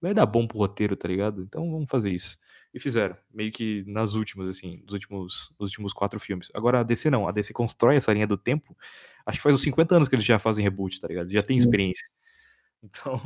vai 0.00 0.14
dar 0.14 0.26
bom 0.26 0.46
pro 0.46 0.58
roteiro, 0.58 0.96
tá 0.96 1.08
ligado? 1.08 1.42
Então 1.42 1.70
vamos 1.70 1.90
fazer 1.90 2.10
isso. 2.12 2.38
E 2.74 2.80
fizeram, 2.80 3.16
meio 3.32 3.52
que 3.52 3.84
nas 3.86 4.14
últimas, 4.14 4.48
assim, 4.48 4.80
nos 4.84 4.94
últimos, 4.94 5.52
nos 5.60 5.70
últimos 5.70 5.92
quatro 5.92 6.18
filmes. 6.18 6.50
Agora 6.54 6.80
a 6.80 6.82
DC 6.82 7.10
não, 7.10 7.28
a 7.28 7.32
DC 7.32 7.52
constrói 7.52 7.96
essa 7.96 8.12
linha 8.12 8.26
do 8.26 8.36
tempo, 8.38 8.76
acho 9.26 9.38
que 9.38 9.42
faz 9.42 9.54
uns 9.54 9.62
50 9.62 9.94
anos 9.96 10.08
que 10.08 10.14
eles 10.14 10.24
já 10.24 10.38
fazem 10.38 10.62
reboot, 10.64 10.98
tá 11.00 11.06
ligado? 11.08 11.30
Já 11.30 11.42
tem 11.42 11.56
experiência. 11.56 12.06
Então, 12.84 13.20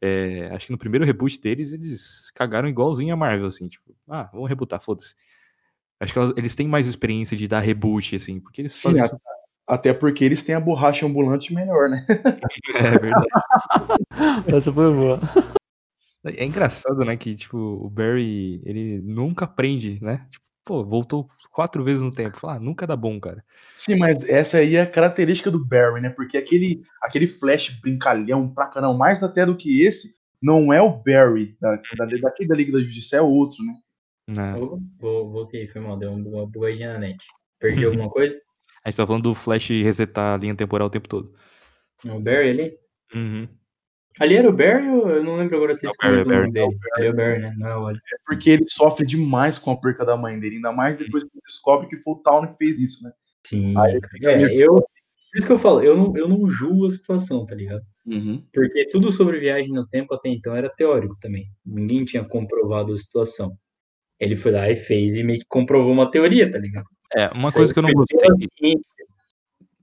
é, 0.00 0.48
acho 0.54 0.64
que 0.64 0.72
no 0.72 0.78
primeiro 0.78 1.04
reboot 1.04 1.38
deles, 1.38 1.70
eles 1.70 2.30
cagaram 2.34 2.66
igualzinho 2.66 3.12
a 3.12 3.16
Marvel, 3.16 3.46
assim, 3.46 3.68
tipo, 3.68 3.94
ah, 4.08 4.30
vamos 4.32 4.48
rebootar, 4.48 4.80
foda-se. 4.82 5.14
Acho 6.00 6.14
que 6.14 6.18
elas- 6.18 6.32
eles 6.34 6.54
têm 6.54 6.66
mais 6.66 6.86
experiência 6.86 7.36
de 7.36 7.46
dar 7.46 7.60
reboot, 7.60 8.16
assim, 8.16 8.40
porque 8.40 8.62
eles 8.62 8.72
Sim, 8.72 8.82
fazem 8.88 9.02
a- 9.02 9.04
isso. 9.04 9.20
até 9.66 9.92
porque 9.92 10.24
eles 10.24 10.42
têm 10.42 10.54
a 10.54 10.60
borracha 10.60 11.04
ambulante 11.04 11.52
melhor, 11.52 11.90
né? 11.90 12.06
É 12.96 12.98
verdade. 12.98 13.26
Essa 14.56 14.72
foi 14.72 14.94
boa. 14.94 15.18
É 16.24 16.44
engraçado, 16.44 17.04
né, 17.04 17.16
que, 17.16 17.34
tipo, 17.34 17.56
o 17.56 17.88
Barry, 17.88 18.60
ele 18.64 19.00
nunca 19.00 19.46
aprende, 19.46 19.98
né? 20.02 20.26
Tipo, 20.30 20.44
pô, 20.64 20.84
voltou 20.84 21.28
quatro 21.50 21.82
vezes 21.82 22.02
no 22.02 22.10
tempo. 22.10 22.38
Fala, 22.38 22.56
ah, 22.56 22.60
nunca 22.60 22.86
dá 22.86 22.94
bom, 22.94 23.18
cara. 23.18 23.42
Sim, 23.76 23.96
mas 23.96 24.22
essa 24.28 24.58
aí 24.58 24.76
é 24.76 24.82
a 24.82 24.90
característica 24.90 25.50
do 25.50 25.64
Barry, 25.64 26.00
né? 26.00 26.10
Porque 26.10 26.36
aquele, 26.36 26.82
aquele 27.02 27.26
flash 27.26 27.70
brincalhão 27.80 28.52
pra 28.52 28.66
caramba, 28.66 28.96
mais 28.96 29.22
até 29.22 29.46
do 29.46 29.56
que 29.56 29.82
esse, 29.82 30.14
não 30.40 30.72
é 30.72 30.80
o 30.80 31.02
Barry 31.02 31.56
da, 31.60 31.76
da, 31.96 32.06
daqui 32.22 32.46
da 32.46 32.54
Liga 32.54 32.72
da 32.72 32.80
Justiça, 32.80 33.16
é 33.16 33.20
outro, 33.20 33.64
né? 33.64 33.74
Né? 34.28 34.54
Eu 34.56 34.80
vou, 35.00 35.30
voltei, 35.30 35.66
foi 35.66 35.80
mal, 35.80 35.98
deu 35.98 36.12
uma 36.12 36.46
bugadinha 36.46 36.92
na 36.92 36.98
net. 37.00 37.18
Perdi 37.58 37.84
alguma 37.84 38.08
coisa? 38.10 38.40
A 38.84 38.88
gente 38.88 38.96
tá 38.96 39.06
falando 39.06 39.24
do 39.24 39.34
Flash 39.34 39.70
resetar 39.70 40.34
a 40.34 40.36
linha 40.36 40.54
temporal 40.54 40.86
o 40.86 40.90
tempo 40.90 41.08
todo. 41.08 41.34
O 42.04 42.20
Barry 42.20 42.50
ali? 42.50 42.78
Uhum. 43.14 43.48
Ali 44.18 44.36
era 44.36 44.48
o 44.48 44.52
Barry 44.52 44.88
ou 44.88 45.08
eu 45.08 45.24
não 45.24 45.36
lembro 45.36 45.56
agora 45.56 45.74
se 45.74 45.86
É 45.86 45.90
Barry, 46.02 46.20
é 46.20 46.24
nome 46.24 46.52
dele. 46.52 46.76
Ali 46.96 47.06
é 47.06 47.10
o 47.10 47.14
Barry, 47.16 47.40
né? 47.40 47.54
Não 47.56 47.68
é 47.68 47.76
o 47.76 47.82
Wally. 47.82 47.98
É 48.12 48.16
porque 48.26 48.50
ele 48.50 48.64
sofre 48.68 49.06
demais 49.06 49.58
com 49.58 49.70
a 49.70 49.80
perca 49.80 50.04
da 50.04 50.16
mãe 50.16 50.38
dele, 50.38 50.56
ainda 50.56 50.72
mais 50.72 50.96
depois 50.98 51.24
que 51.24 51.30
ele 51.32 51.42
descobre 51.46 51.88
que 51.88 51.96
foi 51.96 52.14
o 52.14 52.16
Town 52.16 52.46
que 52.48 52.56
fez 52.58 52.78
isso, 52.78 53.04
né? 53.04 53.12
Sim. 53.46 53.74
É, 54.22 54.36
meio- 54.36 54.50
eu, 54.50 54.74
Por 54.74 55.38
isso 55.38 55.46
que 55.46 55.52
eu 55.52 55.58
falo, 55.58 55.80
eu 55.82 55.96
não, 55.96 56.16
eu 56.16 56.28
não 56.28 56.48
julgo 56.48 56.86
a 56.86 56.90
situação, 56.90 57.46
tá 57.46 57.54
ligado? 57.54 57.82
Uhum. 58.06 58.44
Porque 58.52 58.88
tudo 58.88 59.10
sobre 59.12 59.38
viagem 59.38 59.70
no 59.72 59.86
tempo 59.86 60.12
até 60.14 60.28
então 60.28 60.56
era 60.56 60.68
teórico 60.68 61.16
também. 61.20 61.46
Ninguém 61.64 62.04
tinha 62.04 62.24
comprovado 62.24 62.92
a 62.92 62.96
situação. 62.96 63.56
Ele 64.18 64.34
foi 64.36 64.50
lá 64.52 64.68
e 64.68 64.74
fez 64.74 65.14
e 65.14 65.22
meio 65.22 65.38
que 65.38 65.46
comprovou 65.48 65.92
uma 65.92 66.10
teoria, 66.10 66.50
tá 66.50 66.58
ligado? 66.58 66.84
É, 67.16 67.28
uma 67.28 67.48
Isso 67.48 67.56
coisa 67.56 67.72
que 67.72 67.78
eu 67.78 67.82
não 67.82 67.92
gostei. 67.92 68.18
ciência. 68.58 69.06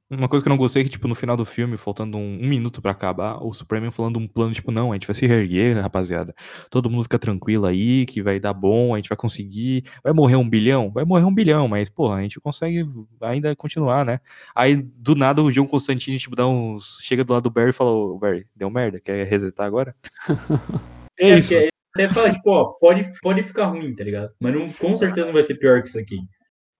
Uma 0.09 0.29
coisa 0.29 0.41
que 0.41 0.47
eu 0.47 0.51
não 0.51 0.57
gostei 0.57 0.81
é 0.81 0.85
que, 0.85 0.91
tipo, 0.91 1.05
no 1.05 1.13
final 1.13 1.35
do 1.35 1.43
filme, 1.43 1.77
faltando 1.77 2.17
um, 2.17 2.39
um 2.41 2.47
minuto 2.47 2.81
pra 2.81 2.91
acabar, 2.91 3.43
o 3.43 3.51
Superman 3.51 3.91
falando 3.91 4.17
um 4.17 4.25
plano, 4.25 4.53
tipo, 4.53 4.71
não, 4.71 4.91
a 4.91 4.95
gente 4.95 5.05
vai 5.05 5.13
se 5.13 5.27
reerguer, 5.27 5.75
rapaziada. 5.81 6.33
Todo 6.69 6.89
mundo 6.89 7.03
fica 7.03 7.19
tranquilo 7.19 7.65
aí, 7.65 8.05
que 8.05 8.21
vai 8.21 8.39
dar 8.39 8.53
bom, 8.53 8.93
a 8.93 8.97
gente 8.97 9.09
vai 9.09 9.17
conseguir. 9.17 9.83
Vai 10.01 10.13
morrer 10.13 10.37
um 10.37 10.47
bilhão? 10.49 10.89
Vai 10.91 11.03
morrer 11.03 11.25
um 11.25 11.33
bilhão, 11.33 11.67
mas, 11.67 11.89
porra, 11.89 12.15
a 12.15 12.21
gente 12.21 12.39
consegue 12.39 12.85
ainda 13.19 13.53
continuar, 13.53 14.05
né? 14.05 14.21
Aí, 14.55 14.77
do 14.77 15.13
nada, 15.13 15.41
o 15.43 15.51
John 15.51 15.67
Constantine, 15.67 16.17
tipo, 16.17 16.37
dá 16.37 16.47
uns. 16.47 16.99
Chega 17.01 17.25
do 17.25 17.33
lado 17.33 17.43
do 17.43 17.49
Barry 17.49 17.71
e 17.71 17.73
fala, 17.73 17.91
ô, 17.91 18.17
Barry, 18.17 18.45
deu 18.55 18.69
merda, 18.69 19.01
quer 19.01 19.27
resetar 19.27 19.65
agora? 19.67 19.93
é 21.19 21.31
É, 21.31 21.37
isso. 21.39 21.53
porque 21.53 21.69
Até 21.95 22.07
fala, 22.13 22.31
tipo, 22.33 22.49
ó, 22.51 22.65
pode, 22.79 23.11
pode 23.21 23.43
ficar 23.43 23.65
ruim, 23.65 23.93
tá 23.93 24.05
ligado? 24.05 24.31
Mas 24.39 24.53
não, 24.53 24.69
com 24.71 24.95
certeza 24.95 25.25
não 25.27 25.33
vai 25.33 25.43
ser 25.43 25.55
pior 25.55 25.81
que 25.81 25.89
isso 25.89 25.99
aqui. 25.99 26.17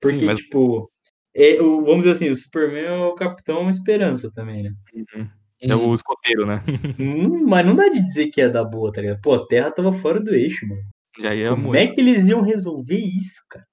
Porque, 0.01 0.19
Sim, 0.19 0.25
mas- 0.27 0.37
tipo, 0.37 0.89
é, 1.37 1.61
o- 1.61 1.81
vamos 1.85 1.99
dizer 1.99 2.11
assim, 2.11 2.29
o 2.29 2.35
Superman 2.35 2.85
é 2.85 2.91
o 3.05 3.13
Capitão 3.15 3.69
Esperança 3.69 4.31
também, 4.33 4.63
né? 4.63 4.73
É 5.61 5.75
o 5.75 5.93
escoteiro, 5.93 6.45
né? 6.45 6.61
Hum, 6.99 7.45
mas 7.47 7.65
não 7.65 7.75
dá 7.75 7.87
de 7.89 8.03
dizer 8.05 8.27
que 8.27 8.41
ia 8.41 8.49
dar 8.49 8.63
boa, 8.65 8.91
tá 8.91 9.01
ligado? 9.01 9.21
Pô, 9.21 9.33
a 9.33 9.47
Terra 9.47 9.71
tava 9.71 9.91
fora 9.93 10.19
do 10.19 10.33
eixo, 10.33 10.67
mano. 10.67 10.81
Já 11.19 11.33
ia 11.33 11.49
Como 11.49 11.63
morrer. 11.63 11.83
é 11.83 11.87
que 11.87 11.99
eles 12.01 12.27
iam 12.27 12.41
resolver 12.41 12.97
isso, 12.99 13.41
cara? 13.49 13.65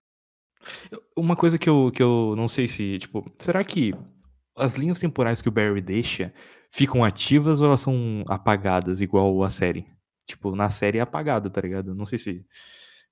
Uma 1.16 1.36
coisa 1.36 1.58
que 1.58 1.68
eu, 1.68 1.90
que 1.94 2.02
eu 2.02 2.34
não 2.36 2.48
sei 2.48 2.66
se, 2.68 2.98
tipo, 2.98 3.30
será 3.38 3.62
que 3.62 3.92
as 4.56 4.76
linhas 4.76 4.98
temporais 4.98 5.42
que 5.42 5.48
o 5.48 5.52
Barry 5.52 5.80
deixa 5.80 6.32
ficam 6.72 7.04
ativas 7.04 7.60
ou 7.60 7.66
elas 7.66 7.80
são 7.80 8.24
apagadas, 8.28 9.00
igual 9.00 9.42
a 9.42 9.50
série? 9.50 9.86
Tipo, 10.26 10.54
na 10.56 10.70
série 10.70 10.98
é 10.98 11.00
apagado, 11.02 11.50
tá 11.50 11.60
ligado? 11.60 11.94
Não 11.94 12.06
sei 12.06 12.18
se 12.18 12.44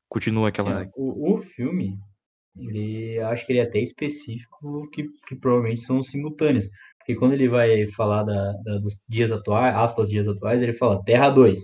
continua 0.08 0.48
aquela. 0.48 0.88
Ó, 0.96 1.02
o, 1.02 1.34
o 1.34 1.42
filme, 1.42 1.98
ele 2.56 3.18
acho 3.20 3.46
que 3.46 3.52
ele 3.52 3.60
é 3.60 3.62
até 3.64 3.78
específico 3.80 4.88
que, 4.90 5.04
que 5.26 5.36
provavelmente 5.36 5.80
são 5.80 6.02
simultâneos. 6.02 6.68
Porque 6.98 7.14
quando 7.16 7.32
ele 7.34 7.48
vai 7.48 7.86
falar 7.88 8.22
da, 8.24 8.52
da- 8.64 8.78
dos 8.78 9.02
dias 9.08 9.32
atuais, 9.32 9.74
aspas, 9.74 10.08
dias 10.08 10.28
atuais, 10.28 10.62
ele 10.62 10.72
fala 10.72 11.02
Terra 11.04 11.30
2. 11.30 11.60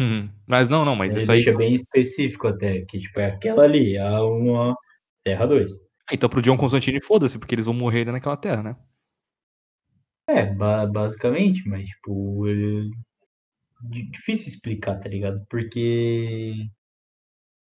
Hum, 0.00 0.28
Mas 0.46 0.68
não, 0.68 0.84
não, 0.84 0.96
mas 0.96 1.12
ele 1.12 1.22
isso 1.22 1.32
aí. 1.32 1.44
deixa 1.44 1.56
bem 1.56 1.74
específico 1.74 2.48
até, 2.48 2.82
que 2.86 2.98
tipo, 2.98 3.20
é 3.20 3.26
aquela 3.26 3.64
ali, 3.64 3.96
a 3.98 4.22
uma 4.24 4.74
Terra 5.24 5.46
2. 5.46 5.72
Então 6.12 6.28
pro 6.28 6.42
John 6.42 6.56
Constantine, 6.56 7.00
foda-se, 7.02 7.38
porque 7.38 7.54
eles 7.54 7.66
vão 7.66 7.74
morrer 7.74 8.04
naquela 8.06 8.36
terra, 8.36 8.62
né? 8.62 8.76
É, 10.26 10.46
ba- 10.54 10.86
basicamente, 10.86 11.68
mas 11.68 11.88
tipo, 11.88 12.46
ele- 12.48 12.90
di- 13.82 14.10
difícil 14.10 14.48
explicar, 14.48 14.98
tá 15.00 15.08
ligado? 15.08 15.44
Porque 15.50 16.54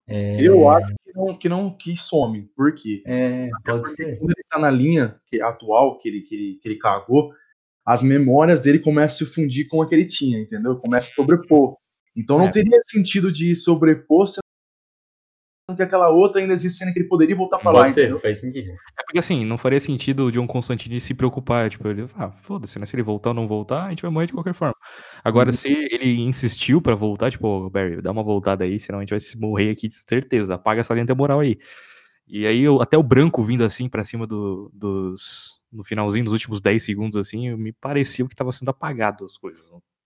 é, 0.08 0.40
Eu 0.40 0.68
acho 0.68 0.86
que 1.04 1.12
não, 1.14 1.34
que 1.38 1.48
não 1.48 1.70
que 1.70 1.96
some. 1.96 2.42
Por 2.56 2.74
quê? 2.74 3.02
é, 3.06 3.48
pode 3.64 3.80
Porque 3.82 3.96
ser. 4.04 4.18
quando 4.18 4.30
ele 4.30 4.44
tá 4.48 4.58
na 4.58 4.70
linha 4.70 5.20
que, 5.26 5.40
atual, 5.40 5.98
que 5.98 6.08
ele, 6.08 6.20
que, 6.22 6.34
ele, 6.34 6.58
que 6.62 6.68
ele 6.68 6.78
cagou, 6.78 7.32
as 7.84 8.02
memórias 8.02 8.60
dele 8.60 8.78
começam 8.78 9.24
a 9.24 9.28
se 9.28 9.34
fundir 9.34 9.68
com 9.68 9.80
a 9.82 9.88
que 9.88 9.94
ele 9.94 10.06
tinha, 10.06 10.38
entendeu? 10.38 10.76
Começa 10.78 11.10
a 11.10 11.14
sobrepor. 11.14 11.76
Então 12.16 12.38
não 12.38 12.46
É. 12.46 12.50
teria 12.50 12.80
sentido 12.84 13.30
de 13.30 13.54
sobrepor 13.54 14.26
sendo 14.26 14.42
que 15.76 15.82
aquela 15.82 16.08
outra 16.08 16.40
ainda 16.40 16.54
existe 16.54 16.78
cena 16.78 16.92
que 16.92 16.98
ele 17.00 17.08
poderia 17.08 17.34
voltar 17.34 17.58
pra 17.58 17.70
lá, 17.72 17.80
Pode 17.80 17.92
ser, 17.92 18.02
entendeu? 18.02 18.20
faz 18.20 18.40
sentido. 18.40 18.70
É 18.70 19.02
porque 19.04 19.18
assim, 19.18 19.44
não 19.44 19.58
faria 19.58 19.80
sentido 19.80 20.26
o 20.26 20.32
John 20.32 20.46
Constantine 20.46 21.00
se 21.00 21.12
preocupar. 21.12 21.68
Tipo, 21.68 21.88
ele, 21.88 22.06
ah, 22.14 22.30
foda-se, 22.30 22.78
né? 22.78 22.86
Se 22.86 22.94
ele 22.94 23.02
voltar 23.02 23.30
ou 23.30 23.34
não 23.34 23.48
voltar, 23.48 23.86
a 23.86 23.90
gente 23.90 24.02
vai 24.02 24.10
morrer 24.10 24.26
de 24.28 24.32
qualquer 24.32 24.54
forma. 24.54 24.74
Agora, 25.26 25.50
Uhum. 25.50 25.56
se 25.56 25.68
ele 25.90 26.20
insistiu 26.22 26.80
pra 26.80 26.94
voltar, 26.94 27.30
tipo, 27.30 27.46
ô, 27.48 27.68
Barry, 27.70 28.00
dá 28.00 28.10
uma 28.12 28.22
voltada 28.22 28.64
aí, 28.64 28.78
senão 28.78 28.98
a 29.00 29.02
gente 29.02 29.10
vai 29.10 29.20
se 29.20 29.36
morrer 29.38 29.70
aqui 29.70 29.88
de 29.88 29.96
certeza. 29.96 30.54
Apaga 30.54 30.80
essa 30.80 30.94
linha 30.94 31.06
temporal 31.06 31.40
aí. 31.40 31.58
E 32.28 32.46
aí, 32.46 32.60
eu- 32.62 32.80
até 32.82 32.96
o 32.98 33.02
branco 33.02 33.42
vindo 33.42 33.64
assim 33.64 33.88
pra 33.88 34.04
cima 34.04 34.26
do, 34.26 34.70
dos. 34.72 35.60
No 35.72 35.84
finalzinho, 35.84 36.24
dos 36.24 36.32
últimos 36.32 36.60
10 36.60 36.82
segundos, 36.84 37.16
assim, 37.16 37.54
me 37.56 37.72
parecia 37.72 38.26
que 38.26 38.34
tava 38.36 38.52
sendo 38.52 38.68
apagado 38.70 39.24
as 39.24 39.36
coisas. 39.36 39.60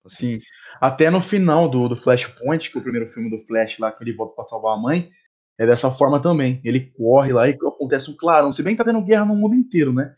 Assim. 0.04 0.38
Sim. 0.38 0.44
Até 0.80 1.10
no 1.10 1.20
final 1.20 1.68
do, 1.68 1.88
do 1.88 1.96
Flashpoint, 1.96 2.70
que 2.70 2.78
é 2.78 2.80
o 2.80 2.82
primeiro 2.82 3.06
filme 3.06 3.28
do 3.30 3.38
Flash 3.38 3.78
lá, 3.78 3.92
que 3.92 4.02
ele 4.02 4.14
volta 4.14 4.34
pra 4.34 4.44
salvar 4.44 4.76
a 4.76 4.80
mãe, 4.80 5.10
é 5.58 5.66
dessa 5.66 5.90
forma 5.90 6.20
também. 6.20 6.60
Ele 6.64 6.80
corre 6.96 7.32
lá 7.32 7.46
e 7.48 7.52
acontece 7.52 8.10
um 8.10 8.16
clarão. 8.16 8.50
Se 8.52 8.62
bem 8.62 8.74
que 8.74 8.78
tá 8.82 8.90
tendo 8.90 9.04
guerra 9.04 9.26
no 9.26 9.36
mundo 9.36 9.54
inteiro, 9.54 9.92
né? 9.92 10.14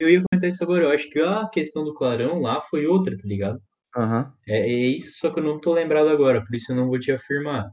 Eu 0.00 0.08
ia 0.08 0.22
comentar 0.30 0.48
isso 0.48 0.64
agora, 0.64 0.84
eu 0.84 0.90
acho 0.90 1.10
que 1.10 1.20
a 1.20 1.46
questão 1.52 1.84
do 1.84 1.92
clarão 1.94 2.40
lá 2.40 2.62
foi 2.62 2.86
outra, 2.86 3.14
tá 3.16 3.22
ligado? 3.26 3.60
Aham. 3.96 4.32
É, 4.46 4.60
é 4.60 4.86
isso, 4.88 5.18
só 5.18 5.30
que 5.30 5.40
eu 5.40 5.44
não 5.44 5.60
tô 5.60 5.72
lembrado 5.72 6.08
agora, 6.08 6.44
por 6.44 6.54
isso 6.54 6.72
eu 6.72 6.76
não 6.76 6.88
vou 6.88 6.98
te 6.98 7.10
afirmar. 7.12 7.70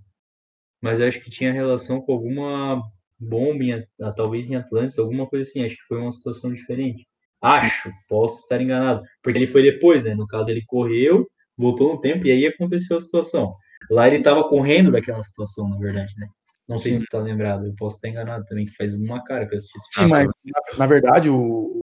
Mas 0.81 0.99
eu 0.99 1.07
acho 1.07 1.21
que 1.21 1.29
tinha 1.29 1.51
relação 1.51 2.01
com 2.01 2.11
alguma 2.13 2.81
bomba, 3.19 3.63
em, 3.63 3.83
ah, 4.01 4.11
talvez 4.11 4.49
em 4.49 4.55
Atlantis, 4.55 4.99
alguma 4.99 5.27
coisa 5.27 5.49
assim. 5.49 5.65
Acho 5.65 5.75
que 5.75 5.87
foi 5.87 5.99
uma 5.99 6.11
situação 6.11 6.53
diferente. 6.53 7.07
Acho, 7.41 7.91
posso 8.07 8.39
estar 8.39 8.61
enganado. 8.61 9.01
Porque 9.23 9.37
ele 9.39 9.47
foi 9.47 9.63
depois, 9.63 10.03
né? 10.03 10.13
No 10.13 10.27
caso, 10.27 10.49
ele 10.51 10.63
correu, 10.67 11.27
voltou 11.57 11.93
no 11.93 12.01
tempo 12.01 12.25
e 12.27 12.31
aí 12.31 12.45
aconteceu 12.47 12.97
a 12.97 12.99
situação. 12.99 13.55
Lá 13.89 14.07
ele 14.07 14.21
tava 14.21 14.47
correndo 14.47 14.91
daquela 14.91 15.21
situação, 15.23 15.67
na 15.69 15.77
verdade, 15.77 16.13
né? 16.17 16.27
Não 16.67 16.77
sei 16.77 16.93
Sim. 16.93 16.99
se 16.99 17.05
tu 17.05 17.09
tá 17.11 17.19
lembrado, 17.19 17.65
eu 17.65 17.73
posso 17.75 17.95
estar 17.95 18.09
enganado 18.09 18.43
também, 18.45 18.65
que 18.65 18.75
faz 18.75 18.93
uma 18.93 19.23
cara 19.23 19.47
que 19.47 19.55
eu 19.55 19.57
assisti 19.57 19.77
esse 19.77 20.01
Sim, 20.01 20.07
mas 20.07 20.27
na, 20.43 20.61
na 20.77 20.87
verdade 20.87 21.29
o 21.29 21.77
o 21.77 21.81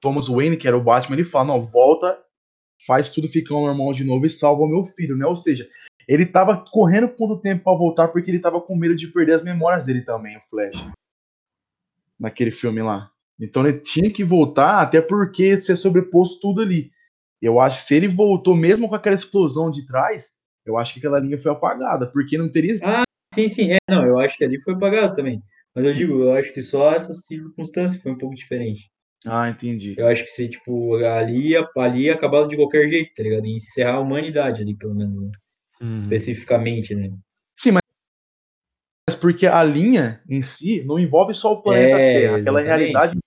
Thomas 0.00 0.28
Wayne, 0.28 0.56
que 0.56 0.68
era 0.68 0.76
o 0.76 0.82
Batman, 0.82 1.16
ele 1.16 1.24
fala, 1.24 1.46
não, 1.46 1.60
volta, 1.60 2.18
faz 2.88 3.12
tudo 3.12 3.28
ficar 3.28 3.54
normal 3.54 3.92
de 3.92 4.02
novo 4.02 4.24
e 4.24 4.30
salva 4.30 4.62
o 4.62 4.66
meu 4.66 4.82
filho, 4.82 5.14
né? 5.14 5.26
Ou 5.26 5.36
seja, 5.36 5.68
ele 6.08 6.24
tava 6.24 6.64
correndo 6.72 7.06
contra 7.10 7.36
o 7.36 7.40
tempo 7.40 7.64
pra 7.64 7.74
voltar 7.74 8.08
porque 8.08 8.30
ele 8.30 8.40
tava 8.40 8.62
com 8.62 8.74
medo 8.74 8.96
de 8.96 9.08
perder 9.08 9.34
as 9.34 9.44
memórias 9.44 9.84
dele 9.84 10.00
também, 10.00 10.38
o 10.38 10.40
Flash. 10.40 10.88
Naquele 12.18 12.50
filme 12.50 12.80
lá. 12.80 13.10
Então 13.38 13.66
ele 13.66 13.78
tinha 13.78 14.10
que 14.10 14.24
voltar, 14.24 14.80
até 14.80 15.02
porque 15.02 15.60
ser 15.60 15.76
sobreposto 15.76 16.40
tudo 16.40 16.62
ali. 16.62 16.90
Eu 17.42 17.60
acho 17.60 17.76
que 17.76 17.84
se 17.84 17.94
ele 17.94 18.08
voltou 18.08 18.56
mesmo 18.56 18.88
com 18.88 18.94
aquela 18.94 19.14
explosão 19.14 19.70
de 19.70 19.86
trás, 19.86 20.32
eu 20.64 20.78
acho 20.78 20.94
que 20.94 20.98
aquela 20.98 21.20
linha 21.20 21.38
foi 21.38 21.52
apagada, 21.52 22.06
porque 22.06 22.38
não 22.38 22.50
teria. 22.50 22.80
Sim, 23.34 23.46
sim, 23.46 23.72
é, 23.72 23.76
não, 23.88 24.04
eu 24.04 24.18
acho 24.18 24.36
que 24.36 24.44
ali 24.44 24.58
foi 24.60 24.76
pagado 24.78 25.14
também. 25.14 25.42
Mas 25.74 25.84
eu 25.84 25.92
digo, 25.92 26.24
eu 26.24 26.32
acho 26.32 26.52
que 26.52 26.62
só 26.62 26.92
essa 26.92 27.12
circunstância 27.12 28.00
foi 28.00 28.12
um 28.12 28.18
pouco 28.18 28.34
diferente. 28.34 28.90
Ah, 29.26 29.48
entendi. 29.48 29.94
Eu 29.98 30.06
acho 30.06 30.22
que 30.24 30.30
se, 30.30 30.48
tipo, 30.48 30.94
ali, 30.96 31.54
ali 31.76 32.02
ia 32.04 32.14
acabar 32.14 32.46
de 32.46 32.56
qualquer 32.56 32.88
jeito, 32.88 33.12
tá 33.14 33.22
ligado? 33.22 33.46
Ia 33.46 33.56
encerrar 33.56 33.94
a 33.94 34.00
humanidade 34.00 34.62
ali, 34.62 34.76
pelo 34.76 34.94
menos, 34.94 35.18
né? 35.20 35.30
Uhum. 35.80 36.02
especificamente, 36.02 36.94
né? 36.94 37.12
Mas 39.08 39.16
porque 39.16 39.46
a 39.46 39.64
linha 39.64 40.22
em 40.28 40.42
si 40.42 40.82
não 40.84 40.98
envolve 40.98 41.32
só 41.34 41.52
o 41.52 41.62
planeta 41.62 41.96
É, 41.96 42.12
Terra, 42.12 42.36
aquela 42.36 42.60
exatamente. 42.60 42.66
realidade 42.66 43.18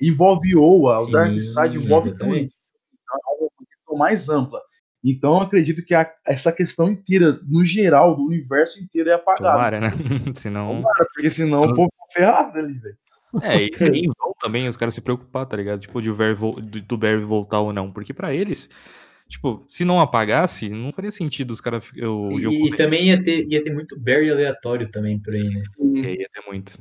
envolve 0.00 0.56
Oa, 0.56 0.96
o 0.96 1.06
Sim, 1.06 1.12
Darkseid 1.12 1.78
envolve 1.78 2.10
tudo. 2.10 2.24
exatamente. 2.24 2.54
Então, 2.92 3.18
é 3.18 3.90
uma 3.90 3.98
mais 3.98 4.28
ampla. 4.28 4.60
Então 5.02 5.34
eu 5.36 5.40
acredito 5.42 5.84
que 5.84 5.94
a- 5.94 6.12
essa 6.26 6.50
questão 6.52 6.90
inteira, 6.90 7.38
no 7.46 7.64
geral, 7.64 8.16
do 8.16 8.24
universo 8.26 8.82
inteiro 8.82 9.10
é 9.10 9.14
apagada. 9.14 9.52
Tomara, 9.52 9.80
né? 9.80 9.88
Senão. 10.36 10.82
Porque 11.14 11.30
senão 11.30 11.62
o 11.62 11.74
povo 11.74 11.90
tá 11.90 12.04
ferrado 12.12 12.58
ali, 12.58 12.74
velho. 12.78 12.96
É, 13.42 13.62
e 13.62 13.78
seria 13.78 14.00
em 14.00 14.10
vão 14.18 14.34
também 14.40 14.68
os 14.68 14.76
caras 14.76 14.94
se 14.94 15.00
preocupar, 15.00 15.46
tá 15.46 15.56
ligado? 15.56 15.80
Tipo, 15.80 16.00
de 16.00 16.10
o 16.10 16.14
Barry 16.14 16.34
do 16.86 16.96
Barry 16.96 17.22
voltar 17.22 17.60
ou 17.60 17.72
não. 17.72 17.90
Porque 17.90 18.12
pra 18.12 18.34
eles, 18.34 18.68
tipo, 19.28 19.66
se 19.68 19.84
não 19.84 20.00
apagasse, 20.00 20.68
não 20.68 20.92
faria 20.92 21.10
sentido 21.10 21.50
os 21.50 21.60
caras. 21.60 21.90
E, 21.94 22.68
e 22.68 22.76
também 22.76 23.08
ia 23.08 23.22
ter, 23.22 23.46
ia 23.48 23.62
ter 23.62 23.72
muito 23.72 23.98
Barry 23.98 24.30
aleatório 24.30 24.90
também 24.90 25.18
por 25.18 25.34
aí, 25.34 25.48
né? 25.48 25.62
ia 25.78 26.28
ter 26.28 26.42
muito. 26.46 26.78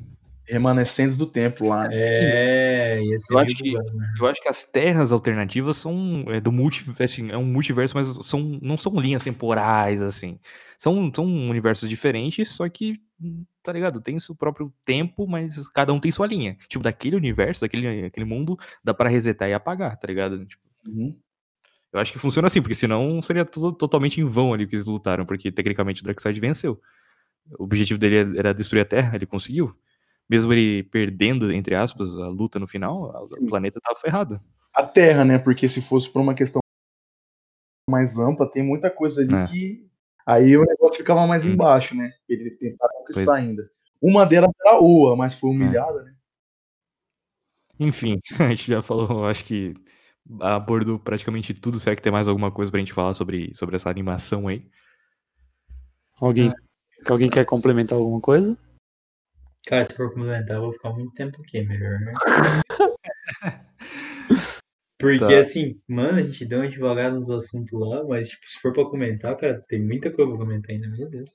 Remanescentes 0.48 1.18
do 1.18 1.26
tempo 1.26 1.68
lá. 1.68 1.88
né? 1.88 1.96
É, 1.96 3.02
ia 3.02 3.18
ser 3.20 3.34
Eu 3.34 3.38
meio 3.38 3.46
acho 3.46 3.56
que- 3.56 3.74
né? 3.74 4.14
Eu 4.20 4.28
acho 4.28 4.42
que 4.42 4.50
as 4.50 4.64
terras 4.66 5.12
alternativas 5.12 5.78
são 5.78 6.26
é, 6.28 6.40
do 6.42 6.52
multiverso, 6.52 7.02
assim, 7.04 7.32
é 7.32 7.38
um 7.38 7.46
multiverso, 7.46 7.96
mas 7.96 8.08
são, 8.28 8.60
não 8.62 8.78
são 8.78 9.00
linhas 9.00 9.24
temporais, 9.24 10.02
assim. 10.02 10.38
São, 10.78 11.12
são 11.16 11.26
universos 11.26 11.88
diferentes, 11.88 12.50
só 12.50 12.68
que, 12.68 13.00
tá 13.64 13.72
ligado? 13.72 14.02
Tem 14.02 14.20
seu 14.20 14.36
próprio 14.36 14.74
tempo, 14.84 15.26
mas 15.26 15.68
cada 15.70 15.94
um 15.94 16.00
tem 16.00 16.12
sua 16.12 16.28
linha. 16.28 16.58
Tipo, 16.68 16.84
daquele 16.84 17.16
universo, 17.16 17.62
daquele 17.62 18.06
aquele 18.06 18.26
mundo, 18.26 18.58
dá 18.84 18.94
pra 18.94 19.08
resetar 19.10 19.48
e 19.50 19.54
apagar, 19.54 19.98
tá 19.98 20.08
ligado? 20.08 20.46
Tipo, 20.46 20.62
Uhum. 20.86 21.18
eu 21.94 22.00
acho 22.02 22.12
que 22.12 22.20
funciona 22.20 22.48
assim, 22.48 22.62
porque 22.62 22.76
senão 22.76 23.22
seria 23.22 23.46
tudo 23.46 23.72
totalmente 23.72 24.20
em 24.20 24.26
vão 24.26 24.54
ali 24.54 24.68
que 24.68 24.76
eles 24.76 24.86
lutaram, 24.86 25.26
porque 25.26 25.50
tecnicamente 25.50 26.02
o 26.02 26.06
Darkseid 26.06 26.38
venceu. 26.42 26.82
O 27.58 27.64
objetivo 27.64 27.98
dele 28.00 28.38
era 28.38 28.54
destruir 28.54 28.82
a 28.82 28.86
Terra, 28.86 29.16
ele 29.16 29.26
conseguiu. 29.26 29.74
Mesmo 30.30 30.54
ele 30.54 30.84
perdendo, 30.84 31.52
entre 31.52 31.76
aspas, 31.76 32.10
a 32.18 32.28
luta 32.28 32.60
no 32.60 32.68
final, 32.68 33.28
Sim. 33.28 33.46
o 33.46 33.48
planeta 33.48 33.80
tava 33.82 34.00
ferrado. 34.00 34.42
A 34.74 34.84
Terra, 34.84 35.24
né? 35.24 35.38
Porque 35.38 35.68
se 35.68 35.82
fosse 35.82 36.10
por 36.10 36.22
uma 36.22 36.34
questão 36.34 36.62
mais 37.90 38.18
ampla, 38.18 38.50
tem 38.50 38.64
muita 38.64 38.90
coisa 38.90 39.22
ali 39.22 39.34
É. 39.36 39.48
que. 39.48 39.88
Aí 40.26 40.56
o 40.56 40.64
negócio 40.66 40.98
ficava 40.98 41.28
mais 41.28 41.44
Hum. 41.46 41.50
embaixo, 41.50 41.96
né? 41.96 42.12
Ele 42.30 42.52
tentar 42.52 42.88
conquistar 42.90 43.36
ainda. 43.36 43.70
Uma 44.02 44.26
delas 44.26 44.52
era 44.62 44.76
a 44.76 44.80
Oa, 44.80 45.16
mas 45.16 45.38
foi 45.38 45.50
humilhada, 45.50 46.04
né? 46.04 46.16
Enfim, 47.80 48.20
a 48.40 48.50
gente 48.50 48.68
já 48.68 48.82
falou, 48.82 49.26
acho 49.26 49.44
que 49.44 49.76
abordou 50.40 50.98
praticamente 50.98 51.54
tudo. 51.54 51.80
Será 51.80 51.96
que 51.96 52.02
tem 52.02 52.12
mais 52.12 52.28
alguma 52.28 52.52
coisa 52.52 52.72
pra 52.72 52.80
gente 52.80 52.94
falar 52.94 53.14
sobre, 53.14 53.54
sobre 53.54 53.76
essa 53.76 53.90
animação 53.90 54.48
aí? 54.48 54.66
Alguém, 56.20 56.54
alguém 57.10 57.30
quer 57.30 57.46
complementar 57.46 57.98
alguma 57.98 58.22
coisa? 58.22 58.58
Cara, 59.66 59.84
se 59.86 59.94
for 59.96 60.10
complementar, 60.10 60.58
eu 60.58 60.62
vou 60.64 60.74
ficar 60.74 60.90
muito 60.92 61.14
tempo 61.14 61.42
aqui, 61.42 61.60
é 61.60 61.64
melhor, 61.64 62.00
né? 62.00 62.14
Porque 65.00 65.20
Tá. 65.20 65.40
assim, 65.40 65.80
mano, 65.88 66.20
a 66.20 66.24
gente 66.24 66.46
deu 66.46 66.60
uma 66.60 66.70
devagada 66.70 67.16
nos 67.16 67.30
assuntos 67.30 67.78
lá, 67.78 68.04
mas 68.06 68.30
tipo, 68.30 68.50
se 68.50 68.60
for 68.62 68.72
pra 68.72 68.86
comentar, 68.86 69.36
cara, 69.36 69.62
tem 69.68 69.82
muita 69.82 70.12
coisa 70.12 70.32
pra 70.32 70.40
comentar 70.40 70.72
ainda, 70.72 70.88
meu 70.90 71.10
Deus. 71.10 71.30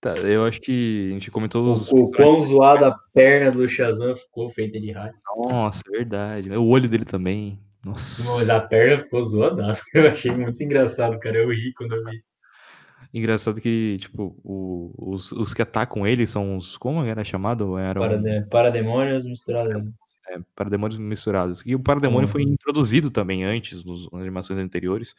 Tá, 0.00 0.14
eu 0.14 0.44
acho 0.44 0.60
que 0.60 1.08
a 1.10 1.12
gente 1.12 1.30
comentou 1.30 1.70
os. 1.70 1.92
O, 1.92 2.10
quão 2.10 2.40
zoada 2.40 2.88
a 2.88 2.98
perna 3.14 3.52
do 3.52 3.68
Shazam 3.68 4.16
ficou 4.16 4.50
feita 4.50 4.80
de 4.80 4.90
raio. 4.90 5.14
Nossa, 5.36 5.80
é 5.86 5.90
verdade. 5.98 6.50
O 6.50 6.66
olho 6.66 6.88
dele 6.88 7.04
também. 7.04 7.60
Nossa. 7.84 8.24
Mas 8.34 8.50
a 8.50 8.60
perna 8.60 8.98
ficou 8.98 9.20
zoadaça. 9.22 9.82
Eu 9.94 10.08
achei 10.08 10.32
muito 10.32 10.60
engraçado, 10.62 11.20
cara. 11.20 11.38
Eu 11.38 11.50
ri 11.50 11.72
quando 11.74 11.94
eu 11.94 12.04
vi. 12.04 12.20
Engraçado 13.14 13.60
que, 13.60 13.96
tipo, 13.98 14.34
o- 14.42 14.92
os, 15.12 15.32
os 15.32 15.52
que 15.52 15.60
atacam 15.62 16.06
ele 16.06 16.26
são 16.26 16.56
os. 16.56 16.76
Como 16.78 17.04
era 17.04 17.22
chamado? 17.24 17.76
Eram 17.76 18.00
Parade- 18.00 18.46
Parademônios 18.48 19.24
misturados. 19.26 19.92
é, 20.30 20.38
parademônios 20.56 20.98
misturados. 20.98 21.62
E 21.66 21.74
o 21.74 21.80
parademônio 21.80 22.26
foi 22.28 22.42
Uhum. 22.44 22.52
introduzido 22.52 23.10
também 23.10 23.44
antes, 23.44 23.84
nos, 23.84 24.10
nas 24.10 24.22
animações 24.22 24.58
anteriores. 24.58 25.14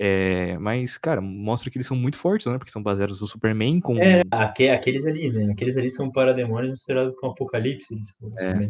É, 0.00 0.56
mas, 0.58 0.96
cara, 0.96 1.20
mostra 1.20 1.70
que 1.70 1.76
eles 1.76 1.86
são 1.86 1.96
muito 1.96 2.16
fortes, 2.18 2.46
né? 2.46 2.56
Porque 2.56 2.70
são 2.70 2.82
baseados 2.82 3.20
no 3.20 3.26
Superman 3.26 3.80
com. 3.80 3.98
É, 3.98 4.22
aque- 4.30 4.68
aqueles 4.68 5.04
ali, 5.06 5.28
né? 5.30 5.50
Aqueles 5.52 5.76
ali 5.76 5.90
são 5.90 6.10
parademônios 6.12 6.70
misturados 6.70 7.14
com 7.16 7.26
Apocalipse. 7.26 7.92
Eles 7.94 8.08
É. 8.38 8.54
né? 8.54 8.68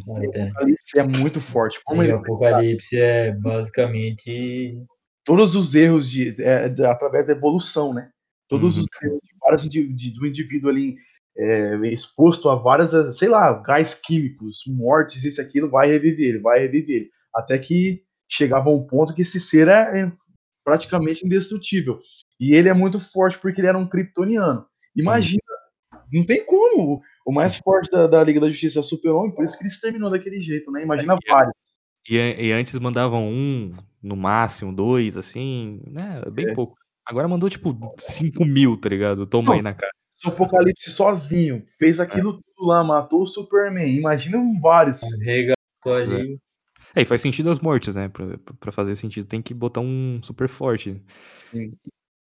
Apocalipse 0.51 0.99
é 0.99 1.03
muito 1.03 1.41
forte. 1.41 1.79
Como 1.85 2.03
E 2.03 2.07
ele 2.07 2.15
o 2.15 2.17
Apocalipse 2.19 2.99
é 2.99 3.33
basicamente. 3.33 4.81
todos 5.25 5.55
os 5.55 5.75
erros 5.75 6.09
de, 6.11 6.35
é, 6.43 6.69
de- 6.69 6.85
através 6.87 7.27
da 7.27 7.33
evolução, 7.35 7.93
né? 7.93 8.09
Todos 8.49 8.77
Uhum. 8.77 8.83
os 8.83 8.89
erros 9.03 9.69
de 9.69 9.93
de- 9.95 10.11
do 10.15 10.27
indivíduo 10.27 10.70
ali 10.70 10.97
é, 11.37 11.77
exposto 11.87 12.49
a 12.49 12.57
várias, 12.57 12.91
sei 13.16 13.29
lá, 13.29 13.53
gás 13.62 13.95
químicos, 13.95 14.62
mortes, 14.66 15.23
isso 15.25 15.41
aquilo, 15.41 15.70
vai 15.70 15.89
reviver, 15.91 16.31
ele 16.31 16.39
vai 16.41 16.61
reviver. 16.61 17.09
Até 17.35 17.59
que 17.59 18.03
chegava 18.29 18.69
a 18.69 18.73
um 18.75 18.85
ponto 18.85 19.15
que 19.15 19.23
esse 19.23 19.39
ser 19.39 19.69
é, 19.69 20.01
é 20.03 20.12
praticamente 20.65 21.25
indestrutível. 21.25 22.01
E 22.41 22.55
ele 22.55 22.69
é 22.69 22.75
muito 22.75 22.99
forte 22.99 23.39
porque 23.39 23.61
ele 23.61 23.69
era 23.69 23.79
um 23.79 23.87
kryptoniano. 23.89 24.66
Imagina, 24.97 25.41
não 26.12 26.27
tem 26.27 26.45
como. 26.45 27.01
O 27.25 27.33
mais 27.33 27.57
forte 27.57 27.91
da, 27.91 28.07
da 28.07 28.25
Liga 28.25 28.41
da 28.41 28.49
Justiça 28.51 28.79
é 28.79 28.81
o 28.81 28.85
Super-Homem, 28.85 29.35
por 29.35 29.45
isso 29.45 29.57
que 29.57 29.62
ele 29.62 29.70
exterminou 29.70 30.11
daquele 30.11 30.41
jeito, 30.41 30.70
né? 30.73 30.83
Imagina 30.83 31.15
É, 31.15 31.31
vários. 31.31 31.55
E, 32.09 32.16
e 32.16 32.53
antes 32.53 32.75
mandavam 32.79 33.23
um, 33.29 33.75
no 34.03 34.16
máximo, 34.16 34.73
dois, 34.75 35.16
assim, 35.16 35.81
né? 35.87 36.23
Bem 36.33 36.49
É. 36.49 36.55
pouco. 36.55 36.77
Agora 37.09 37.27
mandou, 37.27 37.49
tipo, 37.49 37.77
5 37.99 38.45
mil, 38.45 38.77
tá 38.77 38.89
ligado? 38.89 39.27
Toma 39.27 39.49
Não. 39.49 39.55
aí 39.55 39.63
na 39.63 39.73
cara. 39.75 39.91
o 40.27 40.29
Apocalipse 40.29 40.91
sozinho, 40.91 41.63
fez 41.79 41.99
aquilo 42.01 42.35
tudo 42.35 42.67
lá, 42.69 42.85
matou 42.85 43.23
o 43.23 43.27
Superman. 43.27 43.89
Imagina 43.97 44.37
um 44.37 44.61
vários. 44.61 45.01
Regaçou 45.23 45.95
ali. 45.95 46.39
É, 46.95 47.03
e 47.03 47.05
faz 47.05 47.21
sentido 47.21 47.51
as 47.51 47.61
mortes, 47.61 47.95
né? 47.95 48.09
Pra, 48.09 48.37
pra 48.61 48.73
fazer 48.73 48.95
sentido, 48.95 49.27
tem 49.27 49.41
que 49.41 49.55
botar 49.55 49.81
um 49.81 50.21
super 50.23 50.49
forte. 50.49 51.03
Sim. 51.51 51.73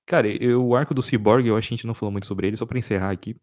Cara, 0.08 0.28
eu- 0.28 0.66
o 0.66 0.76
arco 0.76 0.94
do 0.94 1.02
Cyborg, 1.02 1.45
eu 1.48 1.56
acho 1.58 1.68
que 1.68 1.74
a 1.74 1.78
gente 1.78 1.88
não 1.88 1.94
falou 1.94 2.12
muito 2.12 2.26
sobre 2.26 2.48
ele, 2.48 2.58
só 2.58 2.66
pra 2.66 2.80
encerrar 2.80 3.12
aqui. 3.12 3.36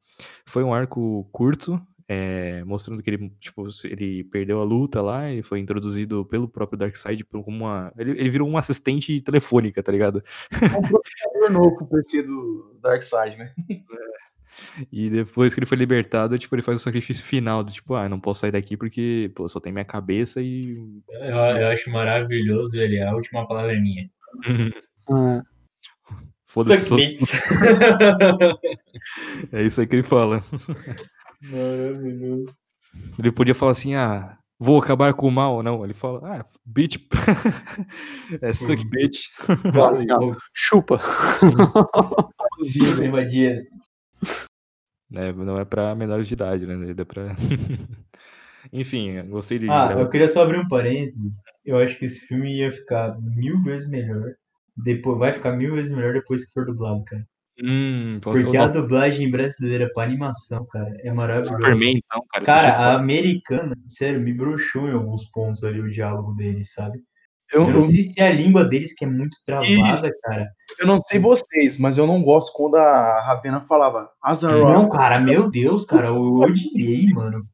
Foi 0.47 0.63
um 0.65 0.73
arco 0.75 1.29
curto, 1.33 1.81
é, 2.09 2.65
mostrando 2.65 3.03
que 3.03 3.11
ele, 3.11 3.31
tipo, 3.39 3.69
ele 3.85 4.25
perdeu 4.25 4.61
a 4.61 4.65
luta 4.65 5.03
lá 5.03 5.31
e 5.31 5.43
foi 5.43 5.61
introduzido 5.61 6.25
pelo 6.25 6.49
próprio 6.49 6.79
Darkseid 6.79 7.23
como 7.25 7.45
uma. 7.47 7.93
Ele, 7.99 8.13
ele 8.13 8.31
virou 8.31 8.49
um 8.49 8.57
assistente 8.57 9.21
telefônica, 9.21 9.83
tá 9.83 9.93
ligado? 9.93 10.25
Um 10.55 10.83
processador 10.83 11.51
novo 11.53 11.77
pro 11.77 11.87
PC 11.87 12.23
do 12.23 12.79
Darkseid, 12.83 13.37
né? 13.37 13.53
E 14.91 15.09
depois 15.09 15.55
que 15.55 15.61
ele 15.61 15.67
foi 15.67 15.79
libertado, 15.79 16.37
tipo, 16.37 16.53
ele 16.53 16.63
faz 16.63 16.81
o 16.81 16.83
sacrifício 16.83 17.25
final, 17.25 17.63
do 17.63 17.71
tipo, 17.71 17.95
ah, 17.95 18.09
não 18.09 18.19
posso 18.19 18.41
sair 18.41 18.51
daqui 18.51 18.77
porque, 18.77 19.31
pô, 19.33 19.49
só 19.49 19.61
tem 19.61 19.73
minha 19.73 19.85
cabeça 19.85 20.43
e. 20.43 20.61
Eu, 21.11 21.37
eu 21.37 21.69
acho 21.69 21.89
maravilhoso 21.91 22.77
ele. 22.77 23.01
A 23.01 23.15
última 23.15 23.47
palavra 23.47 23.77
é 23.77 23.79
minha. 23.79 24.11
Ah, 25.09 25.43
Foda-se, 26.47 26.85
sou- 26.85 26.99
é 29.53 29.63
isso 29.63 29.81
aí 29.81 29.87
que 29.87 29.95
ele 29.95 30.03
fala. 30.03 30.43
Maravilhoso. 31.43 32.47
Ele 33.19 33.33
podia 33.33 33.55
falar 33.55 33.73
assim, 33.73 33.95
ah, 33.95 34.39
vou 34.59 34.79
acabar 34.79 35.15
com 35.15 35.29
o 35.29 35.33
mal. 35.33 35.63
Não, 35.63 35.85
ele 35.85 35.95
fala, 35.95 36.41
ah, 36.41 36.47
bitch. 36.65 36.97
é 38.43 38.53
suck 38.53 38.85
bitch. 38.87 39.27
não, 40.07 40.37
chupa. 40.55 41.01
Lembra 42.99 43.27
dias. 43.27 43.61
É, 45.15 45.33
não 45.33 45.59
é 45.59 45.65
pra 45.65 45.95
menores 45.95 46.29
de 46.29 46.35
idade, 46.35 46.67
né? 46.67 46.95
É 46.97 47.05
pra... 47.05 47.35
Enfim, 48.73 49.11
eu 49.13 49.27
gostei 49.27 49.59
de. 49.59 49.71
Ah, 49.71 49.95
eu 49.99 50.11
queria 50.11 50.29
só 50.29 50.43
abrir 50.43 50.59
um 50.59 50.69
parênteses. 50.69 51.43
Eu 51.65 51.79
acho 51.79 51.99
que 51.99 52.05
esse 52.05 52.27
filme 52.27 52.59
ia 52.59 52.71
ficar 52.71 53.17
mil 53.21 53.63
vezes 53.63 53.89
melhor. 53.89 54.35
Depois, 54.77 55.19
vai 55.19 55.33
ficar 55.33 55.53
mil 55.57 55.75
vezes 55.75 55.91
melhor 55.91 56.13
depois 56.13 56.45
que 56.45 56.53
for 56.53 56.67
dublado, 56.67 57.03
cara. 57.05 57.25
Hum, 57.63 58.21
Porque 58.23 58.57
a 58.57 58.69
dublagem 58.69 59.31
brasileira 59.31 59.91
pra 59.93 60.05
animação, 60.05 60.65
cara, 60.71 60.95
é 61.03 61.13
maravilhosa. 61.13 61.55
Superman, 61.55 62.01
então, 62.05 62.23
cara. 62.31 62.45
isso 62.45 62.47
Cara, 62.47 62.71
achei 62.71 62.85
a 62.85 62.95
americana, 62.95 63.77
sério, 63.87 64.21
me 64.21 64.33
broxou 64.33 64.89
em 64.89 64.93
alguns 64.93 65.29
pontos 65.31 65.65
ali 65.65 65.81
o 65.81 65.91
diálogo 65.91 66.35
deles, 66.35 66.73
sabe? 66.73 66.99
Eu, 67.53 67.63
Eu 67.63 67.71
não 67.71 67.83
sei 67.83 68.03
se 68.03 68.21
é 68.21 68.29
a 68.29 68.33
língua 68.33 68.65
deles 68.65 68.95
que 68.95 69.05
é 69.05 69.09
muito 69.09 69.37
travada, 69.45 70.11
cara. 70.23 70.49
eu 70.79 70.87
não 70.87 71.01
sei 71.03 71.19
vocês, 71.19 71.79
mas 71.79 71.97
eu 71.97 72.07
não 72.07 72.23
gosto 72.23 72.53
quando 72.53 72.77
a 72.77 73.23
Ravena 73.23 73.61
falava 73.63 74.09
Azaroth. 74.23 74.69
Não, 74.71 74.89
cara, 74.91 75.19
meu 75.19 75.51
Deus, 75.51 75.85
cara, 75.87 76.09
eu 76.09 76.35
odiei, 76.37 77.07
mano. 77.07 77.45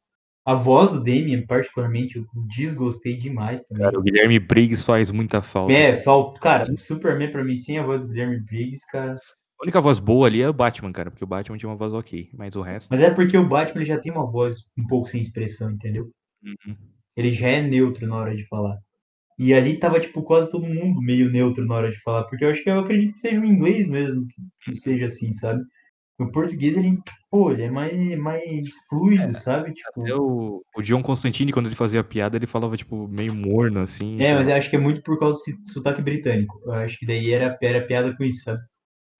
A 0.47 0.52
voz 0.52 0.90
do 0.90 0.98
Damien, 0.98 1.47
particularmente, 1.47 2.18
eu 2.18 2.24
desgostei 2.55 3.16
demais 3.16 3.66
também. 3.66 3.85
Cara, 3.85 3.98
o 3.98 4.02
Guilherme 4.02 4.39
Briggs 4.39 4.85
faz 4.85 5.10
muita 5.10 5.40
falta. 5.40 5.72
É, 5.72 5.97
falta. 5.97 6.39
Cara, 6.39 6.70
o 6.70 6.78
Superman 6.78 7.32
pra 7.32 7.43
mim, 7.43 7.56
sem 7.56 7.78
a 7.78 7.82
voz 7.82 8.02
do 8.02 8.09
Guilherme 8.09 8.40
Briggs, 8.40 8.85
cara. 8.90 9.16
A 9.64 9.66
única 9.66 9.80
voz 9.80 9.98
boa 9.98 10.26
ali 10.26 10.42
é 10.42 10.48
o 10.48 10.52
Batman, 10.52 10.92
cara, 10.92 11.10
porque 11.10 11.24
o 11.24 11.26
Batman 11.26 11.56
tinha 11.56 11.70
uma 11.70 11.76
voz 11.76 11.94
ok, 11.94 12.28
mas 12.34 12.54
o 12.54 12.60
resto. 12.60 12.90
Mas 12.90 13.00
é 13.00 13.08
porque 13.08 13.34
o 13.34 13.48
Batman 13.48 13.80
ele 13.80 13.86
já 13.86 13.96
tem 13.96 14.12
uma 14.12 14.30
voz 14.30 14.58
um 14.78 14.86
pouco 14.86 15.08
sem 15.08 15.22
expressão, 15.22 15.70
entendeu? 15.70 16.10
Uhum. 16.44 16.76
Ele 17.16 17.30
já 17.30 17.48
é 17.48 17.62
neutro 17.62 18.06
na 18.06 18.16
hora 18.16 18.36
de 18.36 18.46
falar. 18.46 18.76
E 19.38 19.54
ali 19.54 19.78
tava, 19.78 19.98
tipo, 19.98 20.22
quase 20.22 20.50
todo 20.50 20.66
mundo 20.66 21.00
meio 21.00 21.30
neutro 21.30 21.64
na 21.64 21.76
hora 21.76 21.90
de 21.90 21.98
falar, 22.02 22.24
porque 22.24 22.44
eu 22.44 22.50
acho 22.50 22.62
que 22.62 22.68
eu 22.68 22.78
acredito 22.78 23.14
que 23.14 23.20
seja 23.20 23.40
o 23.40 23.44
inglês 23.46 23.88
mesmo 23.88 24.26
que, 24.62 24.74
seja 24.74 25.06
assim, 25.06 25.32
sabe? 25.32 25.62
O 26.18 26.30
português, 26.30 26.76
ele, 26.76 26.98
pô, 27.30 27.50
ele 27.50 27.62
é 27.62 27.70
mais, 27.70 28.18
mais 28.18 28.68
fluido, 28.90 29.34
sabe? 29.34 29.72
Tipo, 29.72 30.02
Até 30.02 30.14
o, 30.14 30.62
o 30.76 30.82
John 30.82 31.02
Constantine, 31.02 31.52
quando 31.52 31.66
ele 31.66 31.74
fazia 31.74 32.04
piada, 32.04 32.36
ele 32.36 32.46
falava, 32.46 32.76
tipo, 32.76 33.08
meio 33.08 33.34
morno, 33.34 33.80
assim. 33.80 34.20
é, 34.20 34.26
sabe? 34.26 34.34
mas 34.34 34.48
eu 34.48 34.54
acho 34.56 34.68
que 34.68 34.76
é 34.76 34.80
muito 34.80 35.02
por 35.02 35.18
causa 35.18 35.38
desse 35.38 35.72
sotaque 35.72 36.02
britânico. 36.02 36.60
Eu 36.66 36.72
acho 36.74 36.98
que 36.98 37.06
daí 37.06 37.32
era, 37.32 37.56
era 37.62 37.86
piada 37.86 38.14
com 38.14 38.24
isso, 38.24 38.44
sabe? 38.44 38.60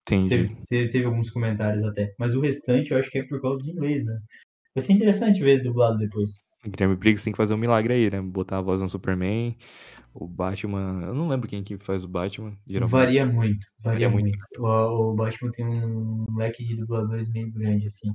Entendi. 0.07 0.55
Teve, 0.69 0.91
teve, 0.91 1.05
alguns 1.07 1.31
comentários 1.31 1.83
até. 1.83 2.15
Mas 2.19 2.35
o 2.35 2.41
restante 2.41 2.91
eu 2.91 2.99
acho 2.99 3.11
que 3.11 3.19
é 3.19 3.23
por 3.25 3.41
causa 3.41 3.63
de 3.63 3.71
inglês 3.71 4.05
mesmo. 4.05 4.27
Vai 4.75 4.83
ser 4.83 4.93
interessante 4.93 5.43
ver 5.43 5.63
dublado 5.63 5.99
depois. 5.99 6.33
O 6.65 6.71
Guilherme 6.71 6.97
Briggs 6.97 7.25
tem 7.25 7.33
que 7.33 7.37
fazer 7.37 7.55
um 7.55 7.59
milagre 7.59 7.95
aí, 7.95 8.11
né? 8.11 8.21
Botar 8.21 8.59
a 8.59 8.63
voz 8.63 8.83
no 8.83 8.89
Superman. 8.89 9.57
O 10.13 10.27
Batman. 10.27 11.05
Eu 11.07 11.15
não 11.15 11.29
lembro 11.29 11.49
quem 11.49 11.65
que 11.65 11.79
faz 11.79 12.05
o 12.05 12.09
Batman. 12.09 12.57
Geralmente. 12.67 12.93
Varia 12.93 13.27
muito, 13.27 13.67
varia, 13.81 14.09
Varia 14.09 14.11
muito. 14.11 14.25
muito. 14.25 14.63
O, 14.63 15.13
o 15.13 15.15
Batman 15.15 15.51
tem 15.53 15.67
um 15.67 16.27
leque 16.37 16.65
de 16.65 16.77
dubladores 16.77 17.31
meio 17.31 17.51
grande, 17.53 17.87
assim. 17.87 18.11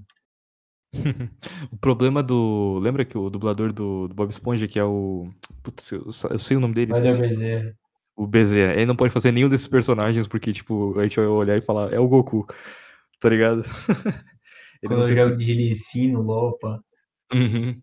O 1.72 1.78
problema 1.78 2.24
do. 2.24 2.80
Lembra 2.80 3.06
que 3.06 3.18
o 3.18 3.30
dublador 3.30 3.72
do, 3.72 4.07
do 4.07 4.16
Bob 4.16 4.30
Esponja, 4.30 4.68
que 4.68 4.80
é 4.80 4.84
o. 4.84 5.30
Putz, 5.61 5.91
eu, 5.91 6.06
eu 6.30 6.40
sei 6.40 6.57
o 6.57 6.60
nome 6.60 6.74
dele. 6.74 6.91
Esqueci. 6.91 7.22
Bezerra. 7.22 7.76
O 8.22 8.28
Bezerra. 8.28 8.74
Ele 8.74 8.86
não 8.86 8.96
pode 8.96 9.14
fazer 9.14 9.32
nenhum 9.32 9.48
desses 9.48 9.68
personagens 9.68 10.28
porque, 10.28 10.52
tipo, 10.52 10.94
a 11.00 11.04
gente 11.04 11.16
vai 11.16 11.26
olhar 11.28 11.58
e 11.58 11.62
falar, 11.62 11.94
é 11.94 12.00
o 12.00 12.08
Goku. 12.08 12.46
Tá 13.20 13.30
ligado? 13.30 13.64
Ele 14.82 14.88
Quando 14.88 15.00
não 15.00 15.08
eu 15.10 15.16
tem... 15.16 15.18
jogo 15.18 15.38
de 15.38 15.54
Lee 15.54 15.76
Sin 15.76 16.12
no 16.12 16.22
LoL, 16.22 16.58
pá. 16.60 16.80
Uhum. 17.34 17.76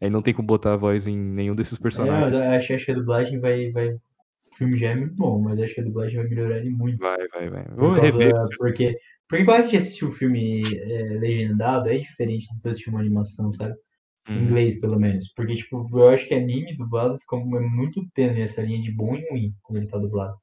Aí 0.00 0.08
não 0.10 0.22
tem 0.22 0.32
como 0.34 0.46
botar 0.46 0.74
a 0.74 0.76
voz 0.76 1.06
em 1.06 1.16
nenhum 1.16 1.54
desses 1.54 1.78
É, 1.78 1.82
personagens. 1.82 2.20
mas 2.20 2.32
eu 2.32 2.42
acho, 2.50 2.72
acho 2.74 2.84
que 2.84 2.90
a 2.92 2.94
dublagem 2.94 3.40
vai, 3.40 3.70
vai. 3.70 3.88
O 3.90 4.56
filme 4.56 4.76
já 4.76 4.90
é 4.90 4.94
muito 4.96 5.14
bom, 5.14 5.40
mas 5.40 5.58
acho 5.58 5.74
que 5.74 5.80
a 5.80 5.84
dublagem 5.84 6.16
vai 6.16 6.28
melhorar 6.28 6.58
ele 6.58 6.70
muito. 6.70 6.98
Vai, 6.98 7.16
vai, 7.28 7.48
vai. 7.50 7.64
Por 7.64 7.74
Vou 7.76 7.90
causa- 7.94 8.02
rever. 8.02 8.32
porque, 8.58 8.96
porque 9.28 9.44
quando 9.44 9.58
a 9.58 9.62
gente 9.62 9.76
assistiu 9.76 10.08
o 10.08 10.12
filme 10.12 10.60
é, 10.76 11.02
legendado, 11.18 11.88
é 11.88 11.98
diferente 11.98 12.46
assistir 12.64 12.90
uma 12.90 13.00
animação, 13.00 13.50
sabe? 13.52 13.74
Em 14.30 14.34
Uhum. 14.34 14.42
inglês, 14.44 14.80
pelo 14.80 14.98
menos. 14.98 15.32
Porque, 15.34 15.54
tipo, 15.54 15.88
eu 15.92 16.08
acho 16.10 16.26
que 16.28 16.34
anime 16.34 16.76
dublado 16.76 17.18
fica 17.18 17.36
é 17.36 17.60
muito 17.60 18.08
tênue 18.14 18.42
essa 18.42 18.62
linha 18.62 18.80
de 18.80 18.92
bom 18.92 19.14
e 19.16 19.28
ruim 19.28 19.54
quando 19.62 19.78
ele 19.78 19.88
tá 19.88 19.98
dublado. 19.98 20.36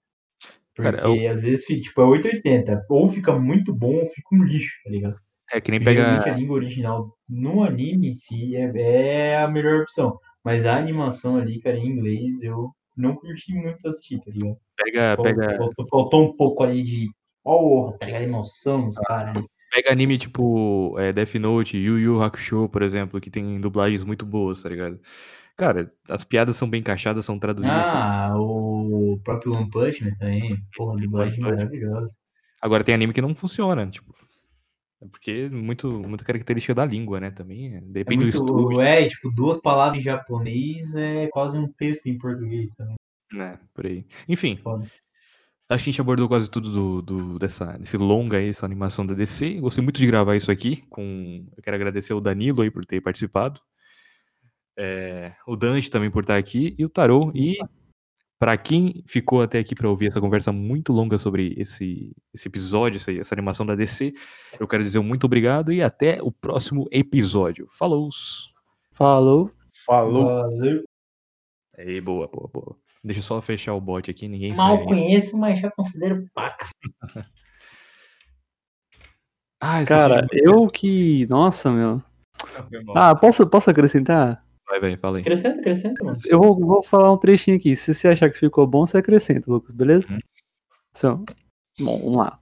Porque 0.76 0.92
Cara, 0.92 1.32
às 1.32 1.42
vezes, 1.42 1.66
tipo, 1.66 2.02
é 2.02 2.06
880. 2.06 2.86
Ou 2.90 3.10
fica 3.10 3.34
muito 3.38 3.74
bom 3.74 3.96
ou 3.96 4.10
fica 4.10 4.28
um 4.34 4.44
lixo, 4.44 4.76
tá 4.84 4.90
ligado? 4.92 5.16
É 5.52 5.62
que 5.62 5.72
nem 5.72 5.82
Geralmente 5.82 6.24
pega. 6.24 6.36
a 6.36 6.38
língua 6.38 6.56
original 6.56 7.18
no 7.28 7.64
anime 7.64 8.10
em 8.10 8.14
si 8.14 8.56
é, 8.56 8.72
é 8.76 9.38
a 9.38 9.48
melhor 9.48 9.82
opção. 9.82 10.20
Mas 10.44 10.66
a 10.66 10.78
animação 10.78 11.38
ali, 11.38 11.60
cara, 11.60 11.78
em 11.78 11.88
inglês, 11.88 12.42
eu 12.42 12.70
não 12.96 13.16
curti 13.16 13.54
muito 13.54 13.88
assistir, 13.88 14.20
tá 14.20 14.30
ligado? 14.32 14.58
Pega, 14.76 15.18
pega, 15.22 15.58
Faltou, 15.58 15.88
faltou 15.90 16.24
um 16.24 16.36
pouco 16.36 16.64
ali 16.64 16.84
de. 16.84 17.08
Ó, 17.44 17.92
tá 17.94 18.06
ligado? 18.06 18.24
Emoção 18.24 18.86
dos 18.86 18.98
caras 19.00 19.36
ali. 19.38 19.46
Pega 19.82 19.92
anime 19.92 20.18
tipo 20.18 20.96
é, 21.00 21.14
Death 21.14 21.36
Note, 21.36 21.78
Yu 21.78 22.00
Yu 22.00 22.22
Hakusho, 22.24 22.68
por 22.70 22.82
exemplo, 22.82 23.22
que 23.22 23.30
tem 23.30 23.60
dublagens 23.62 24.04
muito 24.04 24.26
boas, 24.26 24.62
tá 24.64 24.70
ligado? 24.70 25.00
Cara, 25.56 25.92
as 26.10 26.24
piadas 26.24 26.56
são 26.56 26.70
bem 26.70 26.80
encaixadas, 26.82 27.26
são 27.26 27.40
traduzidas. 27.40 27.86
são- 27.88 27.96
Ah, 27.98 28.34
o 28.38 29.20
próprio 29.24 29.54
One 29.54 29.70
Punch 29.70 30.04
Man 30.04 30.16
também. 30.20 30.58
Porra, 30.76 31.00
dublagem 31.00 31.40
maravilhosa. 31.40 32.14
Agora 32.62 32.84
tem 32.84 32.94
anime 32.96 33.14
que 33.14 33.22
não 33.22 33.34
funciona, 33.36 33.88
tipo. 33.88 34.16
É 35.02 35.08
porque 35.08 35.32
é 35.32 35.50
muito, 35.50 35.88
muita 36.08 36.24
característica 36.26 36.74
da 36.74 36.84
língua, 36.86 37.20
né? 37.20 37.30
Também 37.32 37.74
é- 37.76 37.78
É 37.78 37.82
depende 37.82 38.18
do 38.18 38.24
muito. 38.24 38.34
estúdio, 38.36 38.82
É, 38.82 39.08
tipo, 39.08 39.30
duas 39.32 39.62
palavras 39.62 40.00
em 40.00 40.04
japonês 40.04 40.94
é 40.96 41.28
quase 41.28 41.56
um 41.58 41.68
texto 41.72 42.08
em 42.08 42.18
português 42.18 42.72
também. 42.76 42.96
né? 43.34 43.60
Por 43.74 43.86
aí. 43.86 44.06
Enfim, 44.28 44.56
Foda. 44.58 44.88
Acho 45.70 45.84
que 45.84 45.90
a 45.90 45.92
gente 45.92 46.02
abordou 46.02 46.28
quase 46.28 46.50
tudo 46.50 46.70
do, 46.72 47.02
do- 47.02 47.40
dessa, 47.40 47.78
desse 47.78 47.98
longa 47.98 48.38
aí, 48.38 48.50
essa 48.50 48.66
animação 48.66 49.06
da 49.06 49.14
DC. 49.14 49.56
Gostei 49.60 49.84
muito 49.84 50.00
de 50.00 50.08
gravar 50.08 50.36
isso 50.36 50.52
aqui. 50.52 50.84
Com... 50.90 51.46
Eu 51.56 51.64
quero 51.64 51.76
agradecer 51.76 52.14
ao 52.14 52.22
Danilo 52.22 52.62
aí 52.62 52.72
por 52.72 52.86
ter 52.86 53.02
participado. 53.02 53.60
É, 54.78 55.34
o 55.48 55.56
Dante 55.56 55.90
também 55.90 56.12
por 56.12 56.22
estar 56.24 56.38
aqui. 56.38 56.76
E 56.78 56.86
o 56.86 56.90
Tarô. 56.90 57.32
E 57.36 57.58
para 58.40 58.56
quem 58.56 59.04
ficou 59.08 59.42
até 59.42 59.58
aqui 59.60 59.74
para 59.74 59.90
ouvir 59.90 60.08
essa 60.08 60.22
conversa 60.22 60.52
muito 60.52 60.94
longa 60.94 61.18
sobre 61.18 61.56
esse, 61.58 62.16
esse 62.34 62.48
episódio, 62.48 62.98
essa, 62.98 63.12
essa 63.12 63.34
animação 63.34 63.66
da 63.66 63.74
DC, 63.74 64.14
eu 64.60 64.68
quero 64.68 64.84
dizer 64.84 65.00
um 65.00 65.04
muito 65.04 65.24
obrigado 65.26 65.74
e 65.74 65.82
até 65.82 66.22
o 66.22 66.32
próximo 66.32 66.88
episódio. 66.92 67.68
Falou! 67.72 68.10
Falou. 68.94 69.52
Falou. 69.86 70.26
Valeu. 70.26 70.84
Aí, 71.78 72.00
boa, 72.02 72.28
boa, 72.28 72.50
boa. 72.52 72.87
Deixa 73.08 73.20
eu 73.20 73.24
só 73.24 73.42
fechar 73.42 73.74
o 73.74 73.80
bot 73.80 74.12
aqui, 74.12 74.28
ninguém 74.28 74.54
Mal 74.54 74.76
sai. 74.76 74.86
conheço, 74.86 75.38
mas 75.38 75.60
já 75.60 75.72
considero 75.72 76.28
pacas. 76.34 76.70
Ah, 79.60 79.84
Cara, 79.84 80.28
eu 80.32 80.68
que. 80.68 81.26
Nossa, 81.26 81.72
meu. 81.72 82.00
Mal. 82.86 82.96
Ah, 82.96 83.16
posso, 83.16 83.48
posso 83.48 83.72
acrescentar? 83.72 84.46
Vai, 84.70 84.80
vai, 84.80 84.96
fala 84.96 85.18
aí. 85.18 85.22
Acrescenta, 85.22 85.60
acrescenta, 85.60 86.06
mano. 86.06 86.20
Eu 86.28 86.38
vou, 86.38 86.60
vou 86.60 86.84
falar 86.84 87.12
um 87.12 87.18
trechinho 87.18 87.58
aqui. 87.58 87.76
Se 87.76 87.92
você 87.92 88.08
achar 88.10 88.30
que 88.30 88.38
ficou 88.38 88.68
bom, 88.68 88.86
você 88.86 89.00
acrescenta, 89.00 89.50
Lucas, 89.50 89.74
beleza? 89.74 90.14
Hum. 90.14 90.18
Então, 90.96 91.26
bom, 91.80 91.98
vamos 91.98 92.18
lá. 92.18 92.40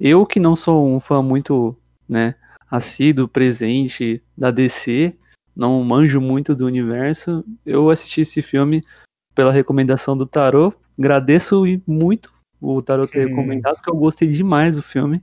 Eu 0.00 0.26
que 0.26 0.40
não 0.40 0.56
sou 0.56 0.84
um 0.88 0.98
fã 0.98 1.22
muito, 1.22 1.78
né, 2.08 2.34
assíduo, 2.68 3.28
presente 3.28 4.20
da 4.36 4.50
DC, 4.50 5.16
não 5.54 5.84
manjo 5.84 6.20
muito 6.20 6.52
do 6.56 6.66
universo, 6.66 7.44
eu 7.64 7.90
assisti 7.90 8.22
esse 8.22 8.42
filme 8.42 8.82
pela 9.34 9.52
recomendação 9.52 10.16
do 10.16 10.26
Tarô. 10.26 10.72
Agradeço 10.98 11.62
muito 11.86 12.32
o 12.60 12.80
Tarô 12.80 13.06
ter 13.06 13.26
Hum. 13.26 13.28
recomendado, 13.30 13.74
porque 13.76 13.90
eu 13.90 13.96
gostei 13.96 14.28
demais 14.28 14.76
do 14.76 14.82
filme. 14.82 15.22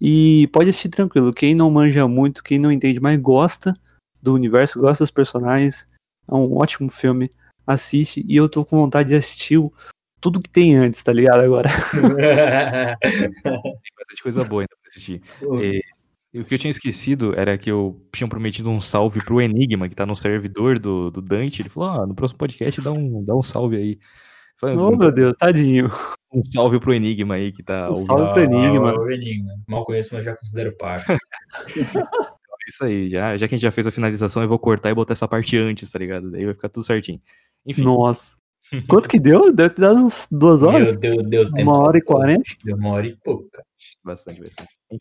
E 0.00 0.48
pode 0.52 0.70
assistir 0.70 0.88
tranquilo. 0.88 1.30
Quem 1.32 1.54
não 1.54 1.70
manja 1.70 2.08
muito, 2.08 2.42
quem 2.42 2.58
não 2.58 2.72
entende, 2.72 2.98
mas 2.98 3.20
gosta 3.20 3.76
do 4.20 4.34
universo, 4.34 4.80
gosta 4.80 5.04
dos 5.04 5.10
personagens, 5.10 5.86
é 6.28 6.34
um 6.34 6.56
ótimo 6.56 6.88
filme. 6.88 7.30
Assiste 7.64 8.24
e 8.26 8.34
eu 8.36 8.48
tô 8.48 8.64
com 8.64 8.76
vontade 8.78 9.10
de 9.10 9.14
assistir 9.14 9.58
o- 9.58 9.70
tudo 10.20 10.40
que 10.40 10.50
tem 10.50 10.74
antes, 10.76 11.02
tá 11.02 11.12
ligado? 11.12 11.40
Agora. 11.40 11.68
Bastante 13.96 14.22
coisa 14.22 14.44
boa 14.44 14.62
ainda 14.62 14.74
pra 14.80 14.88
assistir. 14.88 15.20
E 15.60 15.82
o 16.40 16.44
que 16.44 16.54
eu 16.54 16.58
tinha 16.58 16.70
esquecido 16.70 17.34
era 17.38 17.58
que 17.58 17.70
eu 17.70 18.00
tinha 18.12 18.28
prometido 18.28 18.70
um 18.70 18.80
salve 18.80 19.22
pro 19.24 19.40
Enigma, 19.40 19.88
que 19.88 19.94
tá 19.94 20.06
no 20.06 20.16
servidor 20.16 20.78
do, 20.78 21.10
do 21.10 21.20
Dante. 21.20 21.62
Ele 21.62 21.68
falou: 21.68 21.90
ah, 21.90 22.06
no 22.06 22.14
próximo 22.14 22.38
podcast 22.38 22.80
dá 22.80 22.90
um, 22.92 23.24
dá 23.24 23.34
um 23.34 23.42
salve 23.42 23.76
aí. 23.76 23.98
Falei, 24.58 24.76
Oh, 24.76 24.96
meu 24.96 25.10
Deus, 25.12 25.34
tadinho. 25.38 25.90
um 26.32 26.42
salve 26.44 26.78
pro 26.78 26.94
Enigma 26.94 27.34
aí 27.34 27.52
que 27.52 27.62
tá 27.62 27.90
Um 27.90 27.94
salve 27.94 28.32
pro 28.32 28.42
Enigma. 28.44 28.90
Ah, 28.92 28.98
o 29.00 29.10
Enigma. 29.10 29.52
Mal 29.68 29.84
conheço, 29.84 30.10
mas 30.12 30.24
já 30.24 30.36
considero 30.36 30.76
pacas. 30.76 31.18
Isso 32.68 32.84
aí, 32.84 33.10
já, 33.10 33.36
já 33.36 33.48
que 33.48 33.54
a 33.54 33.58
gente 33.58 33.62
já 33.62 33.72
fez 33.72 33.86
a 33.86 33.90
finalização, 33.90 34.42
eu 34.42 34.48
vou 34.48 34.58
cortar 34.58 34.90
e 34.90 34.94
botar 34.94 35.14
essa 35.14 35.26
parte 35.26 35.56
antes, 35.56 35.90
tá 35.90 35.98
ligado? 35.98 36.30
Daí 36.30 36.44
vai 36.44 36.54
ficar 36.54 36.68
tudo 36.68 36.84
certinho. 36.84 37.20
Enfim, 37.66 37.82
Nossa. 37.82 38.36
Quanto 38.88 39.08
que 39.08 39.18
deu? 39.18 39.52
Deve 39.52 39.74
ter 39.74 39.82
dado 39.82 39.98
uns 39.98 40.26
duas 40.30 40.62
horas? 40.62 40.96
Deu, 40.96 41.16
deu, 41.16 41.22
deu 41.24 41.52
tempo. 41.52 41.70
Uma 41.70 41.80
hora 41.80 41.98
e 41.98 42.02
quarenta? 42.02 42.44
Deu 42.64 42.76
uma 42.76 42.90
hora 42.90 43.06
e 43.06 43.16
pouco, 43.16 43.50
cara. 43.50 43.64
bastante, 44.02 44.40
bastante. 44.40 44.70